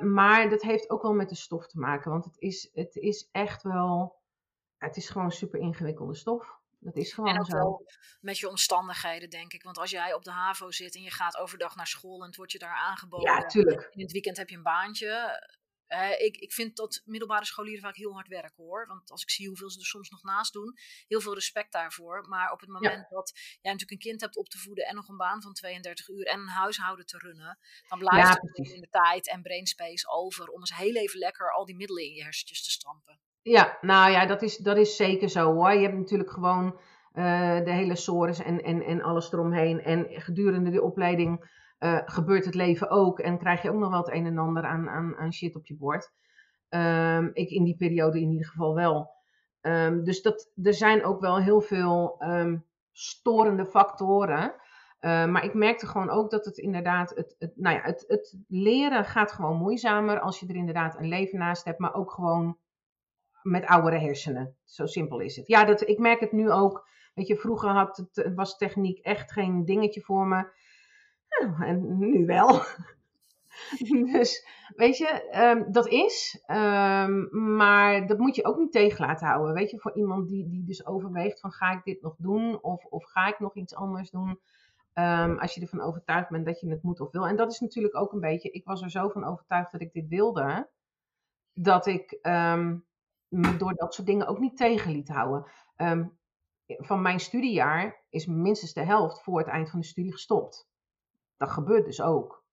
Maar 0.00 0.48
dat 0.48 0.62
heeft 0.62 0.90
ook 0.90 1.02
wel 1.02 1.14
met 1.14 1.28
de 1.28 1.34
stof 1.34 1.66
te 1.66 1.78
maken. 1.78 2.10
Want 2.10 2.24
het 2.24 2.38
is, 2.38 2.70
het 2.72 2.96
is 2.96 3.28
echt 3.32 3.62
wel. 3.62 4.18
Het 4.76 4.96
is 4.96 5.08
gewoon 5.08 5.30
super 5.30 5.60
ingewikkelde 5.60 6.14
stof. 6.14 6.59
Dat 6.80 6.96
is 6.96 7.12
gewoon 7.12 7.34
en 7.34 7.40
ook 7.40 7.46
zo. 7.46 7.56
wel 7.56 7.86
met 8.20 8.38
je 8.38 8.48
omstandigheden, 8.48 9.30
denk 9.30 9.52
ik. 9.52 9.62
Want 9.62 9.78
als 9.78 9.90
jij 9.90 10.14
op 10.14 10.24
de 10.24 10.30
HAVO 10.30 10.70
zit 10.70 10.94
en 10.94 11.02
je 11.02 11.10
gaat 11.10 11.36
overdag 11.36 11.76
naar 11.76 11.86
school 11.86 12.20
en 12.20 12.26
het 12.26 12.36
wordt 12.36 12.52
je 12.52 12.58
daar 12.58 12.76
aangeboden. 12.76 13.32
Ja, 13.32 13.46
tuurlijk. 13.46 13.90
In 13.94 14.02
het 14.02 14.12
weekend 14.12 14.36
heb 14.36 14.48
je 14.48 14.56
een 14.56 14.62
baantje. 14.62 15.40
Uh, 15.88 16.20
ik, 16.20 16.36
ik 16.36 16.52
vind 16.52 16.76
dat 16.76 17.02
middelbare 17.04 17.44
scholieren 17.44 17.82
vaak 17.82 17.96
heel 17.96 18.12
hard 18.12 18.28
werken 18.28 18.64
hoor. 18.64 18.86
Want 18.86 19.10
als 19.10 19.22
ik 19.22 19.30
zie 19.30 19.46
hoeveel 19.46 19.70
ze 19.70 19.78
er 19.78 19.84
soms 19.84 20.10
nog 20.10 20.22
naast 20.22 20.52
doen, 20.52 20.78
heel 21.08 21.20
veel 21.20 21.34
respect 21.34 21.72
daarvoor. 21.72 22.28
Maar 22.28 22.52
op 22.52 22.60
het 22.60 22.68
moment 22.68 23.00
ja. 23.00 23.06
dat 23.08 23.32
jij 23.34 23.72
natuurlijk 23.72 23.90
een 23.90 24.10
kind 24.10 24.20
hebt 24.20 24.36
op 24.36 24.48
te 24.48 24.58
voeden 24.58 24.86
en 24.86 24.94
nog 24.94 25.08
een 25.08 25.16
baan 25.16 25.42
van 25.42 25.52
32 25.52 26.08
uur 26.08 26.26
en 26.26 26.40
een 26.40 26.48
huishouden 26.48 27.06
te 27.06 27.18
runnen, 27.18 27.58
dan 27.88 27.98
blijft 27.98 28.28
ja, 28.28 28.64
er 28.64 28.74
in 28.74 28.80
de 28.80 28.88
tijd 28.90 29.28
en 29.28 29.42
brainspace 29.42 30.08
over 30.08 30.48
om 30.48 30.60
eens 30.60 30.76
heel 30.76 30.94
even 30.94 31.18
lekker 31.18 31.52
al 31.52 31.64
die 31.64 31.76
middelen 31.76 32.04
in 32.04 32.14
je 32.14 32.22
hersentjes 32.22 32.64
te 32.64 32.70
stampen. 32.70 33.20
Ja, 33.42 33.78
nou 33.80 34.10
ja, 34.10 34.26
dat 34.26 34.42
is, 34.42 34.56
dat 34.56 34.76
is 34.76 34.96
zeker 34.96 35.28
zo 35.28 35.52
hoor. 35.52 35.72
Je 35.72 35.82
hebt 35.82 35.98
natuurlijk 35.98 36.30
gewoon 36.30 36.80
de 37.64 37.72
hele 37.72 37.96
sores 37.96 38.42
en, 38.42 38.62
en, 38.62 38.82
en 38.82 39.02
alles 39.02 39.32
eromheen. 39.32 39.82
En 39.82 40.06
gedurende 40.08 40.70
de 40.70 40.82
opleiding 40.82 41.58
gebeurt 42.04 42.44
het 42.44 42.54
leven 42.54 42.90
ook. 42.90 43.18
En 43.18 43.38
krijg 43.38 43.62
je 43.62 43.70
ook 43.70 43.78
nog 43.78 43.90
wel 43.90 43.98
het 43.98 44.12
een 44.12 44.26
en 44.26 44.38
ander 44.38 44.64
aan, 44.64 44.88
aan, 44.88 45.16
aan 45.16 45.32
shit 45.32 45.56
op 45.56 45.66
je 45.66 45.76
bord. 45.76 46.12
Ehm, 46.68 47.30
ik 47.32 47.50
in 47.50 47.64
die 47.64 47.76
periode 47.76 48.20
in 48.20 48.30
ieder 48.30 48.46
geval 48.46 48.74
wel. 48.74 49.10
Ehm, 49.60 50.02
dus 50.02 50.22
dat, 50.22 50.52
er 50.62 50.74
zijn 50.74 51.04
ook 51.04 51.20
wel 51.20 51.38
heel 51.38 51.60
veel 51.60 52.16
ehm, 52.18 52.58
storende 52.92 53.66
factoren. 53.66 54.54
maar 55.00 55.44
ik 55.44 55.54
merkte 55.54 55.86
gewoon 55.86 56.10
ook 56.10 56.30
dat 56.30 56.44
het 56.44 56.58
inderdaad, 56.58 57.10
het, 57.14 57.34
het, 57.38 57.52
nou 57.56 57.76
ja, 57.76 57.82
het, 57.82 58.04
het 58.06 58.38
leren 58.48 59.04
gaat 59.04 59.32
gewoon 59.32 59.56
moeizamer 59.56 60.20
als 60.20 60.40
je 60.40 60.46
er 60.46 60.56
inderdaad 60.56 60.98
een 60.98 61.08
leven 61.08 61.38
naast 61.38 61.64
hebt, 61.64 61.78
maar 61.78 61.94
ook 61.94 62.12
gewoon 62.12 62.56
met 63.42 63.66
oudere 63.66 63.98
hersenen. 63.98 64.56
Zo 64.64 64.86
simpel 64.86 65.20
is 65.20 65.36
het. 65.36 65.46
Ja, 65.46 65.64
dat, 65.64 65.88
ik 65.88 65.98
merk 65.98 66.20
het 66.20 66.32
nu 66.32 66.50
ook. 66.50 66.88
Weet 67.14 67.26
je, 67.26 67.36
vroeger 67.36 67.70
had 67.70 67.96
het, 67.96 68.32
was 68.34 68.56
techniek 68.56 68.98
echt 68.98 69.32
geen 69.32 69.64
dingetje 69.64 70.00
voor 70.00 70.26
me. 70.26 70.48
Nou, 71.28 71.64
en 71.64 71.98
nu 71.98 72.26
wel. 72.26 72.62
dus 74.12 74.46
weet 74.76 74.96
je, 74.96 75.28
ehm, 75.30 75.72
dat 75.72 75.88
is. 75.88 76.42
Ehm, 76.46 77.26
maar 77.56 78.06
dat 78.06 78.18
moet 78.18 78.36
je 78.36 78.44
ook 78.44 78.58
niet 78.58 78.72
tegen 78.72 79.06
laten 79.06 79.26
houden. 79.26 79.54
Weet 79.54 79.70
je, 79.70 79.78
voor 79.78 79.96
iemand 79.96 80.28
die, 80.28 80.48
die 80.48 80.64
dus 80.64 80.86
overweegt 80.86 81.40
van 81.40 81.52
ga 81.52 81.72
ik 81.72 81.84
dit 81.84 82.02
nog 82.02 82.14
doen 82.18 82.62
of, 82.62 82.84
of 82.84 83.04
ga 83.04 83.26
ik 83.28 83.38
nog 83.38 83.54
iets 83.54 83.74
anders 83.74 84.10
doen. 84.10 84.40
Um, 84.94 85.38
als 85.38 85.54
je 85.54 85.60
ervan 85.60 85.80
overtuigd 85.80 86.30
bent 86.30 86.46
dat 86.46 86.60
je 86.60 86.70
het 86.70 86.82
moet 86.82 87.00
of 87.00 87.10
wil. 87.10 87.26
En 87.26 87.36
dat 87.36 87.52
is 87.52 87.60
natuurlijk 87.60 87.96
ook 87.96 88.12
een 88.12 88.20
beetje, 88.20 88.50
ik 88.50 88.64
was 88.64 88.82
er 88.82 88.90
zo 88.90 89.08
van 89.08 89.24
overtuigd 89.24 89.72
dat 89.72 89.80
ik 89.80 89.92
dit 89.92 90.08
wilde. 90.08 90.68
Dat 91.54 91.86
ik 91.86 92.18
me 93.30 93.56
door 93.56 93.74
dat 93.74 93.94
soort 93.94 94.06
dingen 94.06 94.26
ook 94.26 94.38
niet 94.38 94.56
tegen 94.56 94.92
liet 94.92 95.08
houden. 95.08 95.50
van 96.66 97.02
mijn 97.02 97.20
studiejaar 97.20 98.04
is 98.08 98.26
minstens 98.26 98.72
de 98.72 98.84
helft 98.84 99.22
voor 99.22 99.38
het 99.38 99.48
eind 99.48 99.70
van 99.70 99.80
de 99.80 99.86
studie 99.86 100.12
gestopt. 100.12 100.68
Dat 101.36 101.50
gebeurt 101.50 101.84
dus 101.84 102.00
ook. 102.00 102.44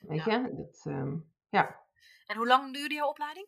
Weet 0.00 0.24
je? 0.24 0.52
Dat, 0.56 0.80
ehm, 0.84 1.16
ja. 1.48 1.80
En 2.26 2.36
hoe 2.36 2.46
lang 2.46 2.74
duurde 2.74 2.94
jouw 2.94 3.08
opleiding? 3.08 3.46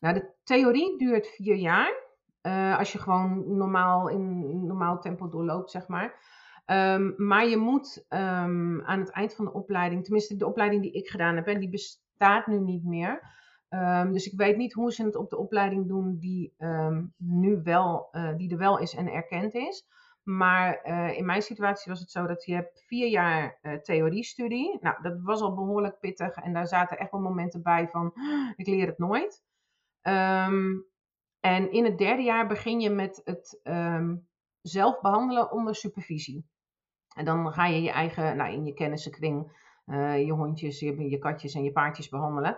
Nou, 0.00 0.14
de 0.14 0.32
theorie 0.42 0.98
duurt 0.98 1.26
vier 1.26 1.56
jaar. 1.56 2.02
Uh, 2.42 2.78
als 2.78 2.92
je 2.92 2.98
gewoon 2.98 3.56
normaal 3.56 4.08
in 4.08 4.66
normaal 4.66 5.00
tempo 5.00 5.28
doorloopt, 5.28 5.70
zeg 5.70 5.88
maar. 5.88 6.32
Um, 6.66 7.14
maar 7.16 7.46
je 7.46 7.56
moet 7.56 8.06
um, 8.08 8.82
aan 8.82 8.98
het 8.98 9.10
eind 9.10 9.34
van 9.34 9.44
de 9.44 9.52
opleiding, 9.52 10.02
tenminste 10.04 10.36
de 10.36 10.46
opleiding 10.46 10.82
die 10.82 10.92
ik 10.92 11.08
gedaan 11.08 11.36
heb, 11.36 11.46
en 11.46 11.60
die 11.60 11.68
bestaat 11.68 12.46
nu 12.46 12.58
niet 12.58 12.84
meer. 12.84 13.32
Dus 14.12 14.26
ik 14.26 14.38
weet 14.38 14.56
niet 14.56 14.72
hoe 14.72 14.92
ze 14.92 15.04
het 15.04 15.16
op 15.16 15.30
de 15.30 15.38
opleiding 15.38 15.88
doen 15.88 16.18
die, 16.18 16.54
nu 17.16 17.60
wel, 17.62 18.08
uh, 18.12 18.36
die 18.36 18.50
er 18.50 18.58
wel 18.58 18.78
is 18.78 18.94
en 18.94 19.12
erkend 19.12 19.54
is. 19.54 19.86
Maar 20.22 20.80
uh, 20.84 21.16
in 21.16 21.24
mijn 21.24 21.42
situatie 21.42 21.92
was 21.92 22.00
het 22.00 22.10
zo 22.10 22.26
dat 22.26 22.44
je 22.44 22.54
hebt 22.54 22.84
vier 22.86 23.08
jaar 23.08 23.58
uh, 23.62 23.74
theoriestudie. 23.74 24.78
Nou, 24.80 25.02
dat 25.02 25.20
was 25.22 25.40
al 25.40 25.54
behoorlijk 25.54 26.00
pittig 26.00 26.34
en 26.34 26.52
daar 26.52 26.66
zaten 26.66 26.98
echt 26.98 27.10
wel 27.10 27.20
momenten 27.20 27.62
bij 27.62 27.88
van, 27.88 28.12
ik 28.56 28.66
leer 28.66 28.86
het 28.86 28.98
nooit. 28.98 29.42
Um, 30.02 30.84
en 31.40 31.72
in 31.72 31.84
het 31.84 31.98
derde 31.98 32.22
jaar 32.22 32.46
begin 32.46 32.80
je 32.80 32.90
met 32.90 33.20
het 33.24 33.60
zelf 34.60 35.00
behandelen 35.00 35.52
onder 35.52 35.74
supervisie. 35.74 36.46
En 37.16 37.24
dan 37.24 37.52
ga 37.52 37.66
je 37.66 37.82
je 37.82 37.90
eigen, 37.90 38.36
nou, 38.36 38.52
in 38.52 38.64
je 38.64 38.74
kennissenkring, 38.74 39.52
je 40.16 40.32
hondjes, 40.32 40.80
je, 40.80 41.08
je 41.08 41.18
katjes 41.18 41.54
en 41.54 41.62
je 41.62 41.72
paardjes 41.72 42.08
behandelen. 42.08 42.56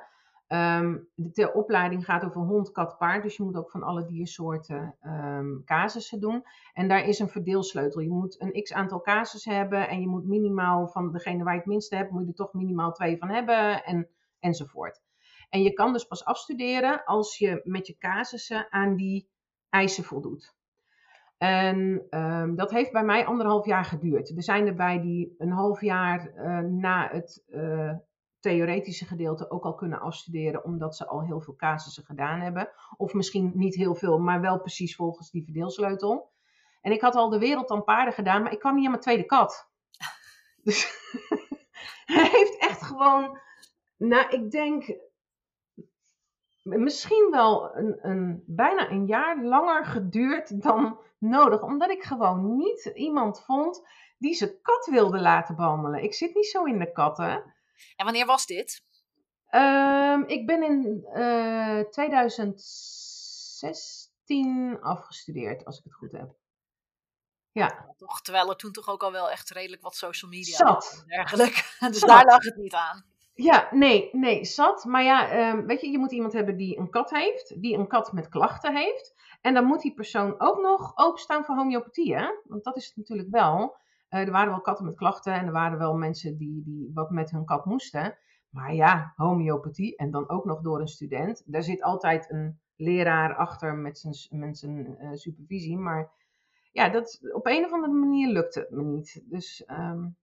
Um, 0.49 1.09
de, 1.15 1.53
opleiding 1.53 2.05
gaat 2.05 2.25
over 2.25 2.41
hond, 2.41 2.73
kat, 2.73 2.99
paard. 2.99 3.23
Dus 3.23 3.37
je 3.37 3.43
moet 3.43 3.57
ook 3.57 3.71
van 3.71 3.83
alle 3.83 4.07
diersoorten 4.07 4.97
um, 5.03 5.63
casussen 5.65 6.21
doen. 6.21 6.45
En 6.73 6.89
daar 6.89 7.05
is 7.09 7.19
een 7.19 7.29
verdeelsleutel. 7.29 8.01
Je 8.01 8.11
moet 8.11 8.41
een 8.41 8.63
x 8.63 8.73
aantal 8.73 9.01
casussen 9.01 9.57
hebben. 9.57 9.89
En 9.89 10.01
je 10.01 10.09
moet 10.09 10.27
minimaal 10.27 10.89
van 10.89 11.13
degene 11.13 11.45
waar 11.45 11.53
je 11.53 11.59
het 11.59 11.69
minste 11.69 11.97
hebt, 11.97 12.11
moet 12.11 12.23
je 12.23 12.29
er 12.29 12.35
toch 12.35 12.53
minimaal 12.53 12.93
twee 12.93 13.19
van 13.19 13.29
hebben. 13.29 13.85
En, 13.85 14.09
enzovoort. 14.41 15.03
En 15.51 15.63
je 15.63 15.73
kan 15.73 15.93
dus 15.93 16.05
pas 16.05 16.25
afstuderen 16.25 17.05
als 17.05 17.39
je 17.39 17.61
met 17.65 17.87
je 17.87 17.97
casussen 17.99 18.67
aan 18.71 18.97
die 18.97 19.29
eisen 19.69 20.05
voldoet. 20.05 20.55
En 21.39 22.07
um, 22.11 22.57
dat 22.57 22.71
heeft 22.71 22.93
bij 22.93 23.05
mij 23.05 23.27
anderhalf 23.27 23.67
jaar 23.67 23.85
geduurd. 23.85 24.37
Er 24.37 24.43
zijn 24.43 24.67
erbij 24.67 25.01
die 25.01 25.35
een 25.39 25.53
half 25.53 25.81
jaar 25.81 26.33
uh, 26.35 26.59
na 26.59 27.09
het 27.13 27.45
uh, 27.49 27.93
theoretische 28.47 29.05
gedeelte 29.05 29.51
ook 29.51 29.65
al 29.65 29.75
kunnen 29.75 30.01
afstuderen, 30.01 30.65
omdat 30.65 30.97
ze 30.97 31.07
al 31.07 31.25
heel 31.25 31.41
veel 31.41 31.57
casussen 31.57 32.05
gedaan 32.05 32.41
hebben. 32.41 32.69
Of 32.97 33.13
misschien 33.13 33.53
niet 33.55 33.75
heel 33.75 33.95
veel, 33.95 34.19
maar 34.19 34.41
wel 34.41 34.61
precies 34.61 34.97
volgens 34.97 35.31
die 35.31 35.45
verdeelsleutel. 35.45 36.31
En 36.81 36.93
ik 36.93 37.01
had 37.01 37.15
al 37.15 37.29
de 37.29 37.39
wereld 37.39 37.71
aan 37.71 37.85
paarden 37.85 38.15
gedaan, 38.15 38.43
maar 38.43 38.53
ik 38.53 38.59
kwam 38.59 38.75
niet 38.75 38.85
aan 38.85 38.91
mijn 38.91 39.03
tweede 39.03 39.25
kat. 39.25 39.69
Dus 40.67 40.85
hij 42.17 42.29
heeft 42.31 42.59
echt 42.59 42.83
gewoon, 42.83 43.39
nou 43.97 44.29
ik 44.29 44.51
denk, 44.51 44.97
misschien 46.63 47.29
wel 47.31 47.77
een, 47.77 47.99
een, 48.01 48.43
bijna 48.47 48.91
een 48.91 49.07
jaar 49.07 49.43
langer 49.43 49.85
geduurd 49.85 50.63
dan 50.63 50.99
nodig. 51.19 51.63
Omdat 51.63 51.91
ik 51.91 52.03
gewoon 52.03 52.57
niet 52.57 52.91
iemand 52.95 53.45
vond 53.45 53.89
die 54.19 54.35
zijn 54.35 54.61
kat 54.63 54.87
wilde 54.87 55.21
laten 55.21 55.57
behandelen. 55.57 56.03
Ik 56.03 56.15
zit 56.15 56.35
niet 56.35 56.47
zo 56.47 56.65
in 56.65 56.79
de 56.79 56.93
katten. 56.93 57.55
En 57.97 58.05
wanneer 58.05 58.27
was 58.27 58.47
dit? 58.47 58.85
Um, 59.51 60.25
ik 60.27 60.47
ben 60.47 60.63
in 60.63 61.07
uh, 61.15 61.79
eh, 61.79 61.87
2016 61.89 64.79
afgestudeerd, 64.81 65.65
als 65.65 65.79
ik 65.79 65.85
het 65.85 65.95
goed 65.95 66.13
heb. 66.13 66.35
Ja. 67.53 67.95
Toch, 67.97 68.23
terwijl 68.23 68.51
er 68.51 68.57
toen 68.57 68.73
toch 68.73 68.89
ook 68.89 69.03
al 69.03 69.13
wel 69.13 69.31
echt 69.31 69.51
redelijk 69.51 69.83
wat 69.83 69.95
social 69.95 70.31
media 70.31 70.57
zat. 70.57 70.99
en 71.01 71.07
dergelijke. 71.07 71.63
Dus 71.91 72.01
daar 72.01 72.25
lag 72.25 72.45
het 72.45 72.57
niet 72.57 72.75
aan. 72.75 73.05
Ja, 73.35 73.69
nee, 73.71 74.09
nee, 74.13 74.45
zat. 74.45 74.85
Maar 74.85 75.03
ja, 75.03 75.51
um, 75.51 75.67
weet 75.67 75.81
je, 75.81 75.91
je 75.91 75.99
moet 75.99 76.13
iemand 76.13 76.33
hebben 76.33 76.57
die 76.57 76.79
een 76.79 76.91
kat 76.91 77.11
heeft, 77.11 77.63
die 77.63 77.79
een 77.79 77.89
kat 77.89 78.13
met 78.13 78.29
klachten 78.29 78.77
heeft. 78.77 79.15
En 79.41 79.55
dan 79.55 79.65
moet 79.65 79.81
die 79.81 79.95
persoon 79.95 80.41
ook 80.41 80.61
nog 80.61 80.93
openstaan 80.95 81.45
voor 81.45 81.55
homeopathie, 81.55 82.17
hè? 82.17 82.29
Want 82.45 82.65
dat 82.65 82.77
is 82.77 82.87
het 82.87 82.97
natuurlijk 82.97 83.29
wel. 83.31 83.77
Uh, 84.11 84.21
er 84.21 84.31
waren 84.31 84.51
wel 84.51 84.61
katten 84.61 84.85
met 84.85 84.97
klachten 84.97 85.35
en 85.35 85.47
er 85.47 85.53
waren 85.53 85.79
wel 85.79 85.95
mensen 85.95 86.37
die, 86.37 86.63
die 86.63 86.91
wat 86.95 87.11
met 87.11 87.31
hun 87.31 87.45
kat 87.45 87.65
moesten. 87.65 88.19
Maar 88.51 88.75
ja, 88.75 89.13
homeopathie 89.17 89.97
en 89.97 90.11
dan 90.11 90.29
ook 90.29 90.45
nog 90.45 90.61
door 90.61 90.81
een 90.81 90.89
student. 90.89 91.43
Daar 91.47 91.63
zit 91.63 91.83
altijd 91.83 92.31
een 92.31 92.61
leraar 92.77 93.37
achter 93.37 93.75
met 93.75 93.99
zijn, 93.99 94.41
met 94.41 94.59
zijn 94.59 94.97
uh, 95.01 95.11
supervisie. 95.13 95.77
Maar 95.77 96.13
ja, 96.73 96.89
dat, 96.89 97.21
op 97.33 97.47
een 97.47 97.65
of 97.65 97.73
andere 97.73 97.93
manier 97.93 98.29
lukt 98.29 98.55
het 98.55 98.71
me 98.71 98.83
niet. 98.83 99.23
Dus, 99.25 99.65
um... 99.67 100.17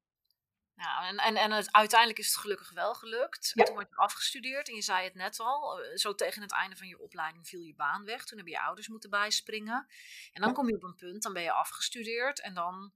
ja, 0.76 1.08
en, 1.08 1.17
en, 1.17 1.36
en 1.36 1.52
het, 1.52 1.72
uiteindelijk 1.72 2.19
is 2.19 2.28
het 2.28 2.38
gelukkig 2.38 2.74
wel 2.74 2.93
gelukt. 2.93 3.52
Ja. 3.54 3.63
Toen 3.63 3.76
word 3.76 3.89
je 3.89 3.96
afgestudeerd 3.96 4.69
en 4.69 4.76
je 4.76 4.82
zei 4.82 5.04
het 5.04 5.15
net 5.15 5.39
al. 5.39 5.82
Eh, 5.82 5.96
zo 5.96 6.15
tegen 6.15 6.41
het 6.41 6.54
einde 6.54 6.76
van 6.76 6.88
je 6.88 7.02
opleiding 7.02 7.48
viel 7.48 7.62
je 7.62 7.76
baan 7.76 8.06
weg. 8.06 8.26
Toen 8.26 8.38
heb 8.38 8.48
je 8.48 8.62
ouders 8.62 8.88
moeten 8.88 9.10
bijspringen. 9.10 9.88
En 10.34 10.41
dan 10.41 10.54
kom 10.54 10.67
je 10.67 10.76
op 10.76 10.84
een 10.84 10.96
punt, 10.96 11.24
dan 11.24 11.34
ben 11.34 11.43
je 11.43 11.52
afgestudeerd 11.52 12.41
en 12.41 12.54
dan 12.54 12.93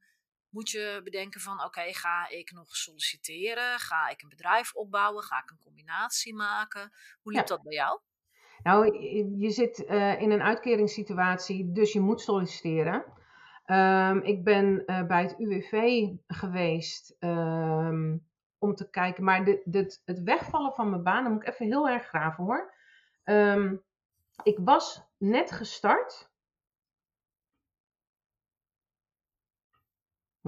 moet 0.50 0.70
je 0.70 1.02
bedenken 1.04 1.42
van 1.42 1.64
oké, 1.64 1.94
ga 1.94 2.30
ik 2.30 2.52
nog 2.52 2.76
solliciteren? 2.76 3.80
Ga 3.80 4.10
ik 4.10 4.22
een 4.22 4.30
bedrijf 4.30 4.74
opbouwen? 4.74 5.24
Ga 5.24 5.38
ik 5.38 5.52
een 5.52 5.64
combinatie 5.64 6.36
maken? 6.36 6.92
Hoe 7.22 7.32
liep 7.32 7.48
dat 7.48 7.64
bij 7.64 7.74
jou? 7.74 8.00
Nou, 8.64 9.00
je 9.38 9.50
zit 9.50 9.80
uh, 9.80 10.22
in 10.22 10.32
een 10.32 10.42
uitkeringssituatie, 10.42 11.72
dus 11.72 11.94
je 11.94 12.00
moet 12.00 12.22
solliciteren. 12.22 13.06
Um, 13.66 14.22
ik 14.22 14.44
ben 14.44 14.84
uh, 14.86 15.04
bij 15.04 15.22
het 15.22 15.36
UWV 15.40 16.08
geweest 16.28 17.16
um, 17.20 18.28
om 18.58 18.76
te 18.76 18.90
kijken, 18.90 19.24
maar 19.24 19.46
de, 19.46 19.62
de, 19.66 20.00
het 20.06 20.24
wegvallen 20.24 20.74
van 20.74 20.90
mijn 20.90 21.04
baan, 21.04 21.24
dan 21.24 21.34
moet 21.34 21.42
ik 21.42 21.50
even 21.50 21.66
heel 21.66 21.90
erg 21.90 22.08
graven 22.08 22.44
hoor. 22.44 22.74
Um, 23.24 23.84
ik 24.44 24.60
was 24.64 25.04
net 25.18 25.52
gestart 25.52 26.32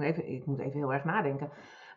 even, 0.02 0.28
ik 0.28 0.46
moet 0.46 0.58
even 0.58 0.78
heel 0.78 0.92
erg 0.92 1.04
nadenken. 1.04 1.50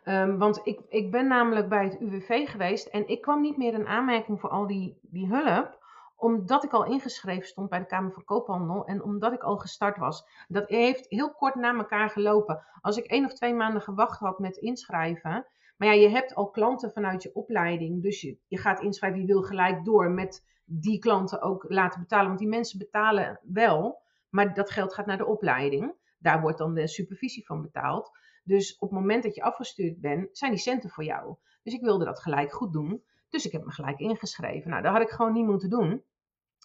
Um, 0.04 0.38
want 0.38 0.60
ik, 0.64 0.80
ik 0.88 1.10
ben 1.10 1.26
namelijk 1.26 1.68
bij 1.68 1.84
het 1.84 2.00
UWV 2.00 2.48
geweest 2.48 2.86
en 2.86 3.08
ik 3.08 3.20
kwam 3.20 3.40
niet 3.40 3.56
meer 3.56 3.74
in 3.74 3.86
aanmerking 3.86 4.40
voor 4.40 4.50
al 4.50 4.66
die, 4.66 4.98
die 5.02 5.26
hulp 5.26 5.82
omdat 6.24 6.64
ik 6.64 6.72
al 6.72 6.84
ingeschreven 6.84 7.46
stond 7.46 7.68
bij 7.68 7.78
de 7.78 7.86
Kamer 7.86 8.12
van 8.12 8.24
Koophandel 8.24 8.84
en 8.84 9.02
omdat 9.02 9.32
ik 9.32 9.42
al 9.42 9.56
gestart 9.56 9.96
was. 9.96 10.26
Dat 10.48 10.68
heeft 10.68 11.06
heel 11.08 11.34
kort 11.34 11.54
na 11.54 11.74
elkaar 11.74 12.10
gelopen. 12.10 12.64
Als 12.80 12.96
ik 12.96 13.06
één 13.06 13.24
of 13.24 13.32
twee 13.32 13.54
maanden 13.54 13.82
gewacht 13.82 14.18
had 14.18 14.38
met 14.38 14.56
inschrijven. 14.56 15.46
Maar 15.76 15.88
ja, 15.88 15.94
je 15.94 16.08
hebt 16.08 16.34
al 16.34 16.50
klanten 16.50 16.92
vanuit 16.92 17.22
je 17.22 17.34
opleiding. 17.34 18.02
Dus 18.02 18.20
je, 18.20 18.38
je 18.46 18.58
gaat 18.58 18.80
inschrijven, 18.80 19.20
je 19.20 19.26
wil 19.26 19.42
gelijk 19.42 19.84
door 19.84 20.10
met 20.10 20.44
die 20.64 20.98
klanten 20.98 21.42
ook 21.42 21.64
laten 21.68 22.00
betalen. 22.00 22.26
Want 22.26 22.38
die 22.38 22.48
mensen 22.48 22.78
betalen 22.78 23.40
wel, 23.42 24.02
maar 24.30 24.54
dat 24.54 24.70
geld 24.70 24.94
gaat 24.94 25.06
naar 25.06 25.18
de 25.18 25.26
opleiding. 25.26 25.94
Daar 26.24 26.40
wordt 26.40 26.58
dan 26.58 26.74
de 26.74 26.88
supervisie 26.88 27.46
van 27.46 27.62
betaald. 27.62 28.10
Dus 28.44 28.78
op 28.78 28.90
het 28.90 28.98
moment 28.98 29.22
dat 29.22 29.34
je 29.34 29.42
afgestuurd 29.42 30.00
bent, 30.00 30.38
zijn 30.38 30.50
die 30.50 30.60
centen 30.60 30.90
voor 30.90 31.04
jou. 31.04 31.36
Dus 31.62 31.74
ik 31.74 31.80
wilde 31.80 32.04
dat 32.04 32.20
gelijk 32.20 32.52
goed 32.52 32.72
doen. 32.72 33.02
Dus 33.28 33.46
ik 33.46 33.52
heb 33.52 33.64
me 33.64 33.70
gelijk 33.70 33.98
ingeschreven. 33.98 34.70
Nou, 34.70 34.82
dat 34.82 34.92
had 34.92 35.02
ik 35.02 35.10
gewoon 35.10 35.32
niet 35.32 35.46
moeten 35.46 35.70
doen. 35.70 35.90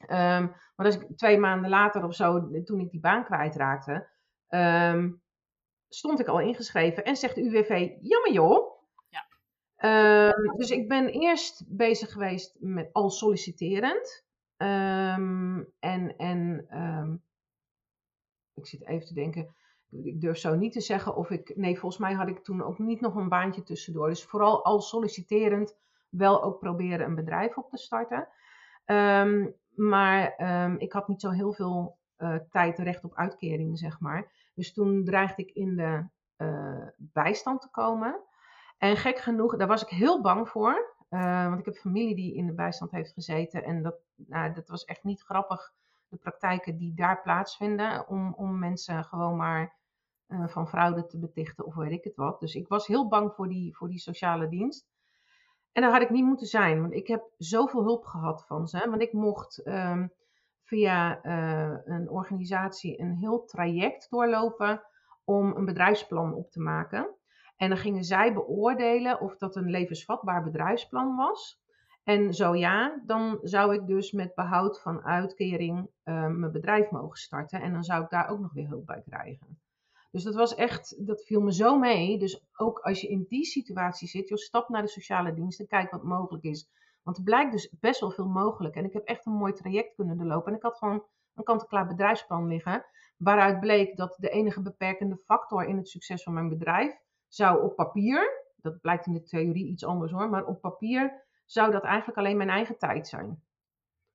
Um, 0.01 0.55
maar 0.75 0.85
als 0.85 0.95
ik 0.95 1.17
twee 1.17 1.37
maanden 1.37 1.69
later 1.69 2.03
of 2.03 2.15
zo, 2.15 2.49
toen 2.63 2.79
ik 2.79 2.91
die 2.91 2.99
baan 2.99 3.25
kwijtraakte, 3.25 4.09
ehm, 4.47 5.11
stond 5.89 6.19
ik 6.19 6.27
al 6.27 6.39
ingeschreven 6.39 7.03
en 7.03 7.15
zegt 7.15 7.35
de 7.35 7.41
UWV, 7.41 7.89
jammer 8.01 8.31
joh. 8.31 8.81
Ja. 9.09 9.25
Ehm, 9.75 10.57
dus 10.57 10.69
ik 10.71 10.87
ben 10.87 11.07
eerst 11.07 11.63
bezig 11.67 12.11
geweest 12.11 12.55
met 12.59 12.89
al 12.91 13.09
solliciterend. 13.09 14.25
Ehm, 14.57 15.63
en 15.79 16.15
en 16.17 16.65
ehm, 16.69 17.15
ik 18.59 18.67
zit 18.67 18.87
even 18.87 19.07
te 19.07 19.13
denken, 19.13 19.55
ik 19.89 20.21
durf 20.21 20.37
zo 20.37 20.55
niet 20.55 20.73
te 20.73 20.81
zeggen 20.81 21.15
of 21.15 21.29
ik, 21.29 21.55
nee 21.55 21.79
volgens 21.79 22.01
mij 22.01 22.13
had 22.13 22.27
ik 22.27 22.43
toen 22.43 22.63
ook 22.63 22.79
niet 22.79 23.01
nog 23.01 23.15
een 23.15 23.29
baantje 23.29 23.63
tussendoor. 23.63 24.07
Dus 24.07 24.23
vooral 24.23 24.65
al 24.65 24.81
solliciterend 24.81 25.77
wel 26.09 26.43
ook 26.43 26.59
proberen 26.59 27.05
een 27.05 27.15
bedrijf 27.15 27.57
op 27.57 27.69
te 27.69 27.77
starten. 27.77 28.27
Ehm, 28.85 29.47
maar 29.75 30.33
ehm, 30.35 30.75
ik 30.77 30.93
had 30.93 31.07
niet 31.07 31.21
zo 31.21 31.29
heel 31.29 31.53
veel 31.53 31.97
uh, 32.17 32.35
tijd 32.49 32.79
recht 32.79 33.03
op 33.03 33.15
uitkeringen, 33.15 33.77
zeg 33.77 33.99
maar. 33.99 34.31
Dus 34.53 34.73
toen 34.73 35.03
dreigde 35.05 35.41
ik 35.41 35.51
in 35.51 35.75
de 35.75 36.03
uh, 36.37 36.87
bijstand 36.97 37.61
te 37.61 37.69
komen. 37.69 38.19
En 38.77 38.97
gek 38.97 39.19
genoeg, 39.19 39.57
daar 39.57 39.67
was 39.67 39.81
ik 39.81 39.89
heel 39.89 40.21
bang 40.21 40.49
voor. 40.49 40.95
Uh, 41.09 41.47
want 41.47 41.59
ik 41.59 41.65
heb 41.65 41.75
familie 41.75 42.15
die 42.15 42.35
in 42.35 42.45
de 42.45 42.53
bijstand 42.53 42.91
heeft 42.91 43.13
gezeten. 43.13 43.63
En 43.63 43.83
dat, 43.83 43.95
nou, 44.15 44.53
dat 44.53 44.67
was 44.67 44.85
echt 44.85 45.03
niet 45.03 45.21
grappig. 45.21 45.73
De 46.09 46.17
praktijken 46.17 46.77
die 46.77 46.93
daar 46.93 47.21
plaatsvinden. 47.21 48.07
Om, 48.07 48.33
om 48.33 48.59
mensen 48.59 49.03
gewoon 49.03 49.35
maar 49.35 49.77
van 50.47 50.67
fraude 50.67 51.05
te 51.05 51.19
betichten 51.19 51.65
of 51.65 51.75
weet 51.75 51.91
ik 51.91 52.03
het 52.03 52.15
wat. 52.15 52.39
Dus 52.39 52.55
ik 52.55 52.67
was 52.67 52.87
heel 52.87 53.07
bang 53.07 53.33
voor 53.33 53.47
die, 53.47 53.75
voor 53.75 53.89
die 53.89 53.99
sociale 53.99 54.47
dienst. 54.47 54.87
En 55.71 55.81
dat 55.81 55.91
had 55.91 56.01
ik 56.01 56.09
niet 56.09 56.25
moeten 56.25 56.47
zijn, 56.47 56.81
want 56.81 56.93
ik 56.93 57.07
heb 57.07 57.23
zoveel 57.37 57.83
hulp 57.83 58.05
gehad 58.05 58.45
van 58.45 58.67
ze. 58.67 58.89
Want 58.89 59.01
ik 59.01 59.13
mocht 59.13 59.67
um, 59.67 60.13
via 60.63 61.25
uh, 61.25 61.77
een 61.83 62.09
organisatie 62.09 62.99
een 62.99 63.15
heel 63.15 63.45
traject 63.45 64.09
doorlopen 64.09 64.83
om 65.23 65.55
een 65.55 65.65
bedrijfsplan 65.65 66.33
op 66.33 66.51
te 66.51 66.59
maken. 66.59 67.15
En 67.57 67.69
dan 67.69 67.77
gingen 67.77 68.03
zij 68.03 68.33
beoordelen 68.33 69.19
of 69.19 69.37
dat 69.37 69.55
een 69.55 69.69
levensvatbaar 69.69 70.43
bedrijfsplan 70.43 71.15
was. 71.15 71.61
En 72.09 72.33
zo 72.33 72.55
ja, 72.55 73.01
dan 73.05 73.39
zou 73.41 73.73
ik 73.73 73.87
dus 73.87 74.11
met 74.11 74.35
behoud 74.35 74.81
van 74.81 75.03
uitkering 75.03 75.77
uh, 75.79 76.27
mijn 76.27 76.51
bedrijf 76.51 76.91
mogen 76.91 77.17
starten. 77.17 77.61
En 77.61 77.73
dan 77.73 77.83
zou 77.83 78.03
ik 78.03 78.09
daar 78.09 78.29
ook 78.29 78.39
nog 78.39 78.53
weer 78.53 78.67
hulp 78.67 78.85
bij 78.85 79.01
krijgen. 79.01 79.61
Dus 80.11 80.23
dat 80.23 80.35
was 80.35 80.55
echt, 80.55 81.07
dat 81.07 81.23
viel 81.23 81.41
me 81.41 81.53
zo 81.53 81.77
mee. 81.79 82.17
Dus 82.17 82.45
ook 82.55 82.79
als 82.79 83.01
je 83.01 83.07
in 83.07 83.25
die 83.27 83.45
situatie 83.45 84.07
zit, 84.07 84.29
joh, 84.29 84.37
stap 84.37 84.69
naar 84.69 84.81
de 84.81 84.87
sociale 84.87 85.33
dienst 85.33 85.59
en 85.59 85.67
kijk 85.67 85.91
wat 85.91 86.03
mogelijk 86.03 86.43
is. 86.43 86.69
Want 87.03 87.17
er 87.17 87.23
blijkt 87.23 87.51
dus 87.51 87.73
best 87.79 87.99
wel 87.99 88.11
veel 88.11 88.27
mogelijk. 88.27 88.75
En 88.75 88.85
ik 88.85 88.93
heb 88.93 89.03
echt 89.03 89.25
een 89.25 89.33
mooi 89.33 89.53
traject 89.53 89.95
kunnen 89.95 90.17
doorlopen. 90.17 90.51
En 90.51 90.57
ik 90.57 90.63
had 90.63 90.77
gewoon 90.77 91.03
een 91.35 91.43
kant-en-klaar 91.43 91.87
bedrijfsplan 91.87 92.47
liggen. 92.47 92.85
Waaruit 93.17 93.59
bleek 93.59 93.97
dat 93.97 94.15
de 94.19 94.29
enige 94.29 94.61
beperkende 94.61 95.17
factor 95.17 95.65
in 95.65 95.77
het 95.77 95.89
succes 95.89 96.23
van 96.23 96.33
mijn 96.33 96.49
bedrijf 96.49 97.01
zou 97.27 97.63
op 97.63 97.75
papier, 97.75 98.45
dat 98.55 98.81
blijkt 98.81 99.05
in 99.05 99.13
de 99.13 99.23
theorie 99.23 99.67
iets 99.67 99.85
anders 99.85 100.11
hoor, 100.11 100.29
maar 100.29 100.45
op 100.45 100.61
papier 100.61 101.27
zou 101.51 101.71
dat 101.71 101.83
eigenlijk 101.83 102.17
alleen 102.17 102.37
mijn 102.37 102.49
eigen 102.49 102.77
tijd 102.77 103.07
zijn. 103.07 103.43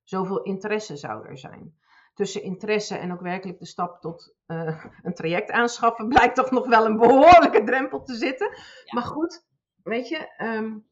Zoveel 0.03 0.41
interesse 0.41 0.97
zou 0.97 1.27
er 1.27 1.37
zijn 1.37 1.75
tussen 2.15 2.43
interesse 2.43 2.97
en 2.97 3.11
ook 3.13 3.21
werkelijk 3.21 3.59
de 3.59 3.65
stap 3.65 4.01
tot 4.01 4.35
uh, 4.47 4.85
een 5.01 5.13
traject 5.13 5.51
aanschaffen, 5.51 6.07
blijkt 6.15 6.35
toch 6.35 6.51
nog 6.51 6.67
wel 6.67 6.85
een 6.85 6.97
behoorlijke 6.97 7.63
drempel 7.63 8.03
te 8.03 8.15
zitten. 8.15 8.49
Maar 8.89 9.03
goed, 9.03 9.45
weet 9.83 10.07
je, 10.07 10.33
um, 10.37 10.87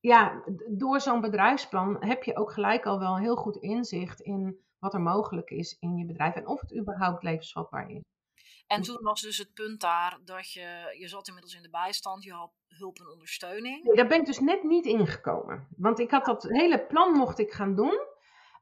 ja, 0.00 0.42
door 0.68 1.00
zo'n 1.00 1.20
bedrijfsplan 1.20 2.04
heb 2.04 2.22
je 2.22 2.36
ook 2.36 2.52
gelijk 2.52 2.86
al 2.86 2.98
wel 2.98 3.18
heel 3.18 3.36
goed 3.36 3.56
inzicht 3.56 4.20
in 4.20 4.60
wat 4.78 4.94
er 4.94 5.00
mogelijk 5.00 5.50
is 5.50 5.76
in 5.78 5.96
je 5.96 6.06
bedrijf 6.06 6.34
en 6.34 6.46
of 6.46 6.60
het 6.60 6.76
überhaupt 6.76 7.22
levensvatbaar 7.22 7.90
is. 7.90 8.02
En 8.72 8.78
dus 8.78 8.86
toen 8.86 9.02
was 9.02 9.20
dus 9.20 9.38
het 9.38 9.54
punt 9.54 9.80
daar 9.80 10.18
dat 10.24 10.52
je, 10.52 10.96
je 10.98 11.08
zat 11.08 11.28
inmiddels 11.28 11.54
in 11.54 11.62
de 11.62 11.70
bijstand, 11.70 12.24
je 12.24 12.32
had 12.32 12.52
hulp 12.68 12.98
en 12.98 13.08
ondersteuning. 13.12 13.84
Nee, 13.84 13.94
daar 13.94 14.06
ben 14.06 14.20
ik 14.20 14.26
dus 14.26 14.40
net 14.40 14.62
niet 14.62 14.86
ingekomen. 14.86 15.66
Want 15.76 15.98
ik 15.98 16.10
had 16.10 16.24
dat 16.24 16.42
hele 16.42 16.86
plan 16.86 17.12
mocht 17.12 17.38
ik 17.38 17.52
gaan 17.52 17.74
doen. 17.74 18.00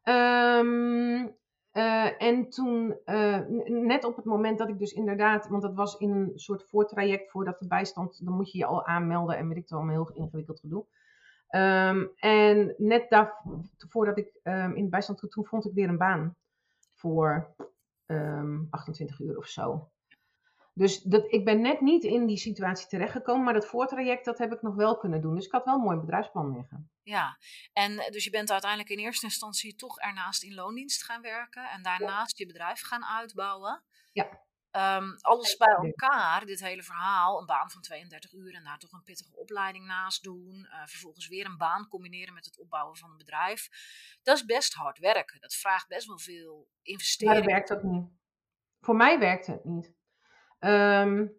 Um, 0.05 1.38
uh, 1.73 2.23
en 2.23 2.51
toen, 2.51 2.96
uh, 3.05 3.38
net 3.66 4.05
op 4.05 4.16
het 4.16 4.25
moment 4.25 4.59
dat 4.59 4.68
ik 4.68 4.79
dus 4.79 4.92
inderdaad, 4.92 5.49
want 5.49 5.62
dat 5.62 5.75
was 5.75 5.96
in 5.96 6.11
een 6.11 6.33
soort 6.35 6.64
voortraject 6.68 7.31
voordat 7.31 7.59
de 7.59 7.66
bijstand, 7.66 8.25
dan 8.25 8.35
moet 8.35 8.53
je 8.53 8.59
je 8.59 8.66
al 8.66 8.87
aanmelden 8.87 9.37
en 9.37 9.49
weet 9.49 9.57
ik 9.57 9.62
het 9.62 9.70
wel, 9.70 9.81
een 9.81 9.90
heel 9.90 10.11
ingewikkeld 10.12 10.61
gedoe. 10.61 10.85
Um, 11.51 12.11
en 12.16 12.75
net 12.79 13.11
daar, 13.11 13.42
voordat 13.77 14.18
ik 14.18 14.40
um, 14.42 14.75
in 14.75 14.85
de 14.85 14.90
bijstand 14.90 15.31
toen 15.31 15.46
vond 15.46 15.66
ik 15.66 15.73
weer 15.73 15.88
een 15.88 15.99
baan 15.99 16.37
voor 16.94 17.55
um, 18.07 18.66
28 18.70 19.20
uur 19.20 19.37
of 19.37 19.46
zo. 19.46 19.90
Dus 20.72 21.02
dat, 21.02 21.33
ik 21.33 21.44
ben 21.44 21.61
net 21.61 21.80
niet 21.80 22.04
in 22.04 22.26
die 22.26 22.37
situatie 22.37 22.87
terechtgekomen, 22.87 23.44
maar 23.44 23.54
dat 23.54 23.66
voortraject 23.66 24.24
dat 24.24 24.38
heb 24.38 24.52
ik 24.52 24.62
nog 24.62 24.74
wel 24.74 24.96
kunnen 24.96 25.20
doen. 25.20 25.35
Dus 25.35 25.46
ik 25.46 25.52
had 25.52 25.64
wel 25.64 25.74
een 25.74 25.80
mooi 25.80 25.98
bedrijfsplan 25.98 26.52
liggen. 26.52 26.90
Ja, 27.02 27.38
en 27.72 27.98
eh, 27.98 28.11
dus 28.11 28.24
je 28.24 28.30
bent 28.30 28.50
uiteindelijk 28.50 28.90
in 28.90 28.98
eerste 28.98 29.24
instantie 29.24 29.74
toch 29.74 29.98
ernaast 29.98 30.42
in 30.42 30.54
loondienst 30.54 31.04
gaan 31.04 31.22
werken 31.22 31.70
en 31.70 31.83
daarnaast 31.83 32.38
ja. 32.38 32.44
je 32.44 32.52
bedrijf 32.52 32.80
gaan 32.80 33.04
uitbouwen. 33.04 33.85
Ja. 34.12 34.48
Um, 34.72 35.16
alles 35.20 35.56
bij 35.56 35.74
elkaar, 35.74 36.46
dit 36.46 36.61
hele 36.61 36.83
verhaal, 36.83 37.40
een 37.40 37.46
baan 37.46 37.70
van 37.70 37.80
32 37.80 38.33
uur 38.33 38.54
en 38.54 38.64
daar 38.64 38.78
toch 38.78 38.92
een 38.92 39.02
pittige 39.02 39.37
opleiding 39.37 39.87
naast 39.87 40.22
doen. 40.22 40.68
Uh, 40.70 40.87
vervolgens 40.87 41.28
weer 41.28 41.46
een 41.46 41.56
baan 41.56 41.88
combineren 41.88 42.35
met 42.35 42.44
het 42.44 42.59
opbouwen 42.59 42.96
van 42.96 43.11
een 43.11 43.16
bedrijf. 43.16 43.68
Dat 44.22 44.37
is 44.37 44.44
best 44.44 44.74
hard 44.74 44.98
werken. 44.98 45.40
Dat 45.40 45.54
vraagt 45.54 45.88
best 45.88 46.06
wel 46.06 46.18
veel 46.18 46.68
investeringen. 46.83 47.44
Maar 47.44 47.48
dat 47.48 47.68
werkt 47.68 47.85
ook 47.85 47.92
niet. 47.92 48.11
Voor 48.80 48.96
mij 48.96 49.18
werkt 49.18 49.46
het 49.46 49.64
niet. 49.64 49.92
Um, 50.61 51.38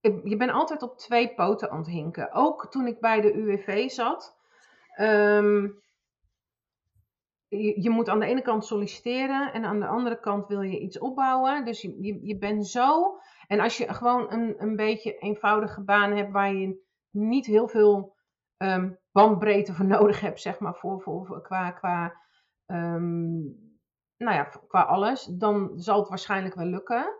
je 0.00 0.36
bent 0.36 0.50
altijd 0.50 0.82
op 0.82 0.98
twee 0.98 1.34
poten 1.34 1.70
aan 1.70 1.78
het 1.78 1.86
hinken. 1.86 2.32
Ook 2.32 2.70
toen 2.70 2.86
ik 2.86 3.00
bij 3.00 3.20
de 3.20 3.34
UWV 3.34 3.90
zat. 3.90 4.36
Um, 5.00 5.80
je, 7.48 7.82
je, 7.82 7.90
moet 7.90 8.08
aan 8.08 8.18
de 8.18 8.26
ene 8.26 8.42
kant 8.42 8.64
solliciteren 8.64 9.52
en 9.52 9.64
aan 9.64 9.80
de 9.80 9.86
andere 9.86 10.20
kant 10.20 10.46
wil 10.46 10.60
je 10.60 10.78
iets 10.78 10.98
opbouwen. 10.98 11.64
Dus 11.64 11.82
je, 11.82 12.02
je, 12.02 12.26
je 12.26 12.38
bent 12.38 12.66
zo. 12.66 13.18
En 13.46 13.60
als 13.60 13.76
je 13.76 13.94
gewoon 13.94 14.32
een, 14.32 14.54
een 14.58 14.76
beetje 14.76 15.18
eenvoudige 15.18 15.82
baan 15.82 16.12
hebt 16.12 16.32
waar 16.32 16.54
je 16.54 16.84
niet 17.10 17.46
heel 17.46 17.68
veel 17.68 18.16
um, 18.56 18.98
bandbreedte 19.12 19.74
voor 19.74 19.86
nodig 19.96 20.20
hebt, 20.20 20.40
zeg 20.40 20.58
maar, 20.58 20.74
voor, 20.74 21.00
voor, 21.00 21.42
qua, 21.42 21.70
qua, 21.70 22.20
nou 24.16 24.34
ja, 24.34 24.44
qua 24.44 24.82
alles, 24.82 25.24
dan 25.24 25.72
zal 25.76 25.98
het 25.98 26.08
waarschijnlijk 26.08 26.54
wel 26.54 26.66
lukken. 26.66 27.14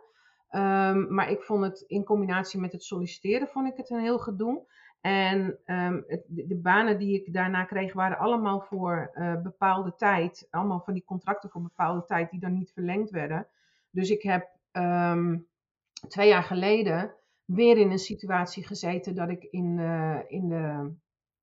Um, 0.51 1.13
maar 1.13 1.31
ik 1.31 1.41
vond 1.41 1.63
het 1.63 1.81
in 1.87 2.03
combinatie 2.03 2.59
met 2.59 2.71
het 2.71 2.83
solliciteren 2.83 3.47
vond 3.47 3.67
ik 3.67 3.77
het 3.77 3.89
een 3.89 3.99
heel 3.99 4.19
gedoe. 4.19 4.65
En 5.01 5.59
het, 5.65 6.23
de, 6.27 6.59
banen 6.61 6.97
die 6.97 7.21
ik 7.21 7.33
daarna 7.33 7.63
kreeg 7.63 7.93
waren 7.93 8.17
allemaal 8.17 8.61
voor 8.61 9.11
uh, 9.13 9.41
bepaalde 9.41 9.95
tijd. 9.95 10.47
Allemaal 10.49 10.79
van 10.79 10.93
die 10.93 11.03
contracten 11.05 11.49
voor 11.49 11.61
bepaalde 11.61 12.05
tijd 12.05 12.29
die 12.29 12.39
dan 12.39 12.53
niet 12.53 12.71
verlengd 12.71 13.09
werden. 13.09 13.47
Dus 13.91 14.09
ik 14.09 14.21
heb 14.21 14.49
um, 14.71 15.47
twee 16.07 16.27
jaar 16.27 16.43
geleden 16.43 17.13
weer 17.45 17.77
in 17.77 17.91
een 17.91 17.99
situatie 17.99 18.65
gezeten 18.65 19.15
dat 19.15 19.29
ik 19.29 19.43
in, 19.43 19.77
uh, 19.77 20.19
in 20.27 20.47
de, 20.47 20.93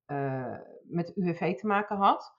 uh, 0.07 0.57
met 0.83 1.13
UWV 1.17 1.57
te 1.57 1.67
maken 1.67 1.97
had. 1.97 2.35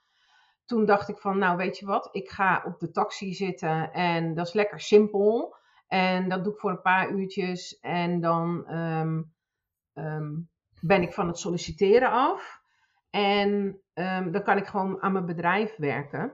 Toen 0.66 0.86
dacht 0.86 1.10
ik 1.10 1.18
van, 1.18 1.38
nou 1.38 1.58
weet 1.58 1.78
je 1.78 1.86
wat, 1.86 2.10
ik 2.12 2.30
ga 2.30 2.64
op 2.66 2.80
de 2.80 2.92
taxi 2.92 3.34
zitten 3.34 3.94
en 3.94 4.34
dat 4.34 4.48
is 4.48 4.54
lekker 4.54 4.80
simpel. 4.80 5.56
En 5.88 6.30
dat 6.30 6.44
doe 6.44 6.54
ik 6.54 6.60
voor 6.60 6.72
een 6.72 6.82
paar 6.82 7.12
uurtjes. 7.12 7.80
En 7.80 8.22
dan 8.22 8.74
um, 8.76 9.34
um, 9.94 10.50
ben 10.82 11.02
ik 11.02 11.14
van 11.14 11.28
het 11.28 11.38
solliciteren 11.38 12.12
af. 12.12 12.62
En 13.10 13.50
um, 13.94 14.32
dan 14.32 14.44
kan 14.44 14.58
ik 14.58 14.66
gewoon 14.66 15.02
aan 15.02 15.12
mijn 15.12 15.26
bedrijf 15.26 15.76
werken. 15.76 16.34